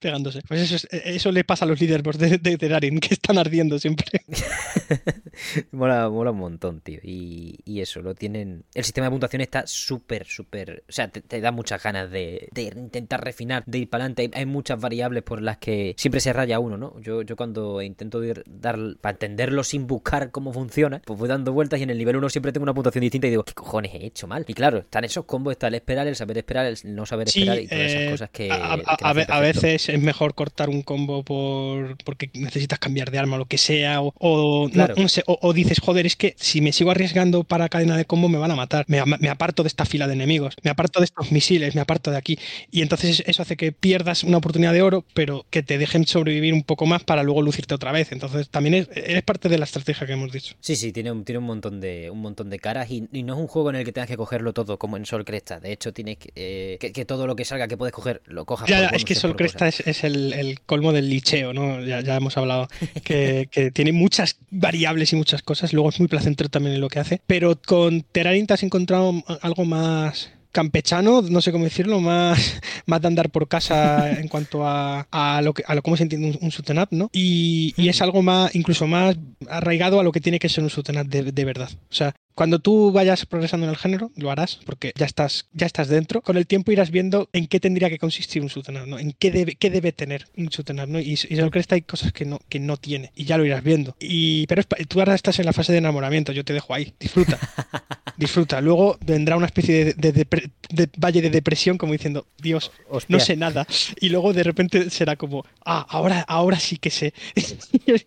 Pegándose. 0.00 0.40
Pues 0.48 0.62
eso, 0.62 0.76
es- 0.76 0.88
eso 1.04 1.30
le 1.32 1.44
pasa 1.44 1.64
a 1.64 1.68
los 1.68 1.80
líderes 1.80 2.18
de, 2.18 2.38
de 2.38 3.00
que 3.00 3.14
están 3.14 3.38
ardiendo 3.38 3.78
siempre. 3.78 4.06
mola, 5.72 6.08
mola 6.08 6.32
montón, 6.40 6.80
tío. 6.80 6.98
Y, 7.02 7.58
y 7.64 7.80
eso, 7.80 8.00
lo 8.02 8.14
tienen. 8.14 8.64
El 8.74 8.84
sistema 8.84 9.06
de 9.06 9.10
puntuación 9.10 9.42
está 9.42 9.66
súper, 9.66 10.26
súper. 10.26 10.84
O 10.88 10.92
sea, 10.92 11.08
te, 11.08 11.20
te 11.20 11.40
da 11.40 11.52
muchas 11.52 11.82
ganas 11.82 12.10
de, 12.10 12.48
de 12.52 12.62
intentar 12.76 13.22
refinar, 13.24 13.62
de 13.66 13.78
ir 13.78 13.88
para 13.90 14.04
adelante. 14.04 14.22
Hay, 14.22 14.30
hay 14.40 14.46
muchas 14.46 14.80
variables 14.80 15.22
por 15.22 15.40
las 15.42 15.58
que 15.58 15.94
siempre 15.96 16.20
se 16.20 16.32
raya 16.32 16.58
uno, 16.58 16.76
¿no? 16.76 16.98
Yo, 17.00 17.22
yo 17.22 17.36
cuando 17.36 17.80
intento 17.82 18.22
ir- 18.24 18.42
dar 18.46 18.78
para 19.00 19.12
entenderlo 19.12 19.64
sin 19.64 19.86
buscar 19.86 20.30
cómo 20.30 20.52
funciona, 20.52 21.02
pues 21.04 21.18
voy 21.18 21.28
dando 21.28 21.52
vueltas 21.52 21.80
y 21.80 21.82
en 21.84 21.90
el 21.90 21.98
nivel 21.98 22.16
1 22.16 22.28
siempre 22.30 22.52
tengo 22.52 22.64
una 22.64 22.74
puntuación 22.74 23.02
distinta 23.02 23.26
y 23.26 23.30
digo, 23.30 23.44
¿qué 23.44 23.54
cojones 23.54 23.94
he 23.94 24.06
hecho 24.06 24.26
mal? 24.26 24.44
Y 24.48 24.54
claro, 24.54 24.78
están 24.78 25.04
esos 25.04 25.24
combos, 25.24 25.52
está 25.52 25.68
el 25.68 25.74
esperar, 25.74 26.06
el 26.06 26.16
saber 26.16 26.38
esperar, 26.38 26.66
el 26.66 26.76
no 26.94 27.06
saber 27.06 27.28
Sí, 27.28 27.40
esperar 27.40 27.62
y 27.62 27.68
todas 27.68 27.84
esas 27.84 28.02
eh, 28.02 28.10
cosas 28.10 28.30
que. 28.30 28.50
a, 28.50 28.76
que 29.14 29.40
veces 29.40 29.88
es 29.88 30.00
mejor 30.00 30.34
cortar 30.34 30.68
un 30.68 30.82
combo 30.82 31.24
por 31.24 31.96
porque 32.04 32.30
necesitas 32.34 32.78
cambiar 32.78 33.10
de 33.10 33.18
arma 33.18 33.36
o 33.36 33.38
lo 33.38 33.46
que 33.46 33.58
sea, 33.58 34.00
o, 34.02 34.12
o 34.18 34.64
no- 34.68 34.70
Claro. 34.72 34.94
no 34.96 35.08
sé, 35.08 35.22
o, 35.26 35.38
o 35.42 35.52
dices, 35.52 35.78
joder, 35.80 36.06
es 36.06 36.16
que 36.20 36.36
si 36.38 36.60
me 36.60 36.72
sigo 36.72 36.90
arriesgando 36.90 37.44
para 37.44 37.70
cadena 37.70 37.96
de 37.96 38.04
combo 38.04 38.28
me 38.28 38.36
van 38.36 38.50
a 38.50 38.54
matar, 38.54 38.84
me, 38.88 38.98
aparto 39.30 39.62
de 39.62 39.68
esta 39.68 39.86
fila 39.86 40.06
de 40.06 40.12
enemigos, 40.12 40.54
me 40.62 40.70
aparto 40.70 41.00
de 41.00 41.06
estos 41.06 41.32
misiles, 41.32 41.74
me 41.74 41.80
aparto 41.80 42.10
de 42.10 42.18
aquí, 42.18 42.38
y 42.70 42.82
entonces 42.82 43.22
eso 43.26 43.40
hace 43.40 43.56
que 43.56 43.72
pierdas 43.72 44.22
una 44.22 44.36
oportunidad 44.36 44.74
de 44.74 44.82
oro, 44.82 45.02
pero 45.14 45.46
que 45.48 45.62
te 45.62 45.78
dejen 45.78 46.06
sobrevivir 46.06 46.52
un 46.52 46.62
poco 46.62 46.84
más 46.84 47.04
para 47.04 47.22
luego 47.22 47.40
lucirte 47.40 47.74
otra 47.74 47.90
vez. 47.90 48.12
Entonces 48.12 48.50
también 48.50 48.74
es, 48.74 48.88
es 48.94 49.22
parte 49.22 49.48
de 49.48 49.56
la 49.56 49.64
estrategia 49.64 50.06
que 50.06 50.12
hemos 50.12 50.30
dicho. 50.30 50.54
Sí, 50.60 50.76
sí, 50.76 50.92
tiene 50.92 51.10
un, 51.10 51.24
tiene 51.24 51.38
un 51.38 51.46
montón 51.46 51.80
de 51.80 52.10
un 52.10 52.20
montón 52.20 52.50
de 52.50 52.58
caras 52.58 52.90
y, 52.90 53.08
y 53.12 53.22
no 53.22 53.32
es 53.32 53.40
un 53.40 53.46
juego 53.46 53.70
en 53.70 53.76
el 53.76 53.84
que 53.86 53.92
tengas 53.92 54.08
que 54.08 54.18
cogerlo 54.18 54.52
todo 54.52 54.78
como 54.78 54.98
en 54.98 55.06
Sol 55.06 55.24
Cresta. 55.24 55.58
De 55.58 55.72
hecho, 55.72 55.94
tienes 55.94 56.18
que, 56.18 56.32
eh, 56.34 56.76
que, 56.80 56.92
que 56.92 57.06
todo 57.06 57.26
lo 57.26 57.34
que 57.34 57.46
salga 57.46 57.66
que 57.66 57.78
puedes 57.78 57.94
coger 57.94 58.20
lo 58.26 58.44
cojas. 58.44 58.68
Ya, 58.68 58.88
por 58.88 58.96
es 58.96 59.06
que 59.06 59.14
Sol 59.14 59.36
Cresta 59.36 59.68
es, 59.68 59.80
es 59.80 60.04
el, 60.04 60.34
el 60.34 60.60
colmo 60.60 60.92
del 60.92 61.08
licheo, 61.08 61.54
¿no? 61.54 61.82
Ya, 61.82 62.02
ya 62.02 62.16
hemos 62.16 62.36
hablado 62.36 62.68
que, 63.04 63.48
que 63.50 63.70
tiene 63.70 63.92
muchas 63.92 64.36
variables 64.50 65.14
y 65.14 65.16
muchas 65.16 65.40
cosas. 65.40 65.72
Luego 65.72 65.88
es 65.88 65.98
muy 65.98 66.09
placentero 66.10 66.50
también 66.50 66.74
en 66.74 66.82
lo 66.82 66.90
que 66.90 67.00
hace. 67.00 67.22
Pero 67.26 67.58
con 67.60 68.02
Terrarin 68.02 68.46
te 68.46 68.52
has 68.52 68.62
encontrado 68.62 69.14
algo 69.40 69.64
más 69.64 70.30
campechano, 70.52 71.22
no 71.22 71.40
sé 71.40 71.52
cómo 71.52 71.64
decirlo, 71.64 72.00
más, 72.00 72.60
más 72.86 73.00
de 73.00 73.08
andar 73.08 73.30
por 73.30 73.48
casa 73.48 74.10
en 74.12 74.28
cuanto 74.28 74.66
a, 74.66 75.06
a 75.10 75.42
lo 75.42 75.54
que 75.54 75.62
a 75.66 75.74
lo 75.74 75.82
cómo 75.82 75.96
se 75.96 76.04
entiende 76.04 76.38
un, 76.40 76.52
un 76.68 76.78
up, 76.78 76.88
¿no? 76.90 77.10
Y, 77.12 77.74
y 77.76 77.88
es 77.88 78.00
algo 78.02 78.22
más, 78.22 78.54
incluso 78.54 78.86
más 78.86 79.16
arraigado 79.48 80.00
a 80.00 80.02
lo 80.02 80.12
que 80.12 80.20
tiene 80.20 80.38
que 80.38 80.48
ser 80.48 80.64
un 80.64 80.70
up 80.70 81.06
de, 81.06 81.32
de 81.32 81.44
verdad. 81.44 81.70
O 81.90 81.94
sea, 81.94 82.14
cuando 82.34 82.58
tú 82.58 82.90
vayas 82.90 83.26
progresando 83.26 83.66
en 83.66 83.70
el 83.70 83.76
género, 83.76 84.12
lo 84.16 84.30
harás, 84.30 84.60
porque 84.64 84.92
ya 84.96 85.04
estás, 85.04 85.48
ya 85.52 85.66
estás 85.66 85.88
dentro. 85.88 86.22
Con 86.22 86.36
el 86.36 86.46
tiempo 86.46 86.72
irás 86.72 86.90
viendo 86.90 87.28
en 87.32 87.46
qué 87.46 87.60
tendría 87.60 87.90
que 87.90 87.98
consistir 87.98 88.42
un 88.42 88.48
up, 88.48 88.86
¿no? 88.86 88.98
En 88.98 89.12
qué 89.12 89.30
debe, 89.30 89.56
qué 89.56 89.68
debe 89.68 89.92
tener 89.92 90.26
un 90.36 90.46
up, 90.46 90.88
¿no? 90.88 91.00
Y, 91.00 91.12
y 91.12 91.36
Sol 91.36 91.50
Cresta 91.50 91.74
hay 91.74 91.82
cosas 91.82 92.12
que 92.12 92.24
no, 92.24 92.38
que 92.48 92.58
no 92.58 92.76
tiene, 92.76 93.12
y 93.14 93.24
ya 93.24 93.36
lo 93.36 93.44
irás 93.44 93.62
viendo. 93.62 93.94
Y, 94.00 94.46
pero 94.46 94.62
es 94.62 94.68
tú 94.88 95.00
ahora 95.00 95.14
estás 95.14 95.38
en 95.38 95.46
la 95.46 95.52
fase 95.52 95.72
de 95.72 95.78
enamoramiento, 95.78 96.32
yo 96.32 96.44
te 96.44 96.54
dejo 96.54 96.72
ahí, 96.72 96.94
disfruta. 96.98 97.38
disfruta. 98.20 98.60
Luego 98.60 98.96
vendrá 99.04 99.36
una 99.36 99.46
especie 99.46 99.94
de, 99.94 100.12
de- 100.12 100.50
de 100.70 100.88
valle 100.98 101.20
de 101.20 101.30
depresión, 101.30 101.76
como 101.78 101.92
diciendo, 101.94 102.26
Dios, 102.40 102.70
Hostia. 102.88 103.16
no 103.16 103.20
sé 103.20 103.34
nada. 103.36 103.66
Y 104.00 104.08
luego 104.10 104.32
de 104.32 104.44
repente 104.44 104.88
será 104.90 105.16
como, 105.16 105.44
ah, 105.64 105.84
ahora, 105.88 106.20
ahora 106.28 106.60
sí 106.60 106.76
que 106.76 106.90
sé. 106.90 107.12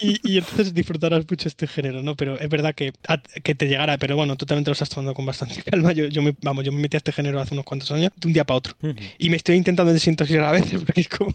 y, 0.00 0.18
y 0.32 0.38
entonces 0.38 0.74
disfrutarás 0.74 1.24
mucho 1.28 1.48
este 1.48 1.66
género, 1.66 2.02
¿no? 2.02 2.16
Pero 2.16 2.38
es 2.38 2.48
verdad 2.48 2.74
que, 2.74 2.92
a- 3.06 3.18
que 3.20 3.54
te 3.54 3.68
llegará, 3.68 3.98
pero 3.98 4.16
bueno, 4.16 4.36
tú 4.36 4.46
también 4.46 4.64
te 4.64 4.70
lo 4.70 4.72
estás 4.72 4.88
tomando 4.88 5.14
con 5.14 5.26
bastante 5.26 5.62
calma. 5.70 5.92
Yo, 5.92 6.06
yo 6.06 6.22
me, 6.22 6.34
vamos, 6.42 6.64
yo 6.64 6.72
me 6.72 6.80
metí 6.80 6.96
a 6.96 6.98
este 6.98 7.12
género 7.12 7.40
hace 7.40 7.54
unos 7.54 7.64
cuantos 7.64 7.90
años, 7.92 8.10
de 8.16 8.26
un 8.26 8.32
día 8.32 8.44
para 8.44 8.58
otro. 8.58 8.74
Y 9.18 9.30
me 9.30 9.36
estoy 9.36 9.56
intentando 9.56 9.92
desintoxicar 9.92 10.44
a 10.44 10.52
veces, 10.52 10.82
porque 10.84 11.00
es 11.02 11.08
como, 11.08 11.34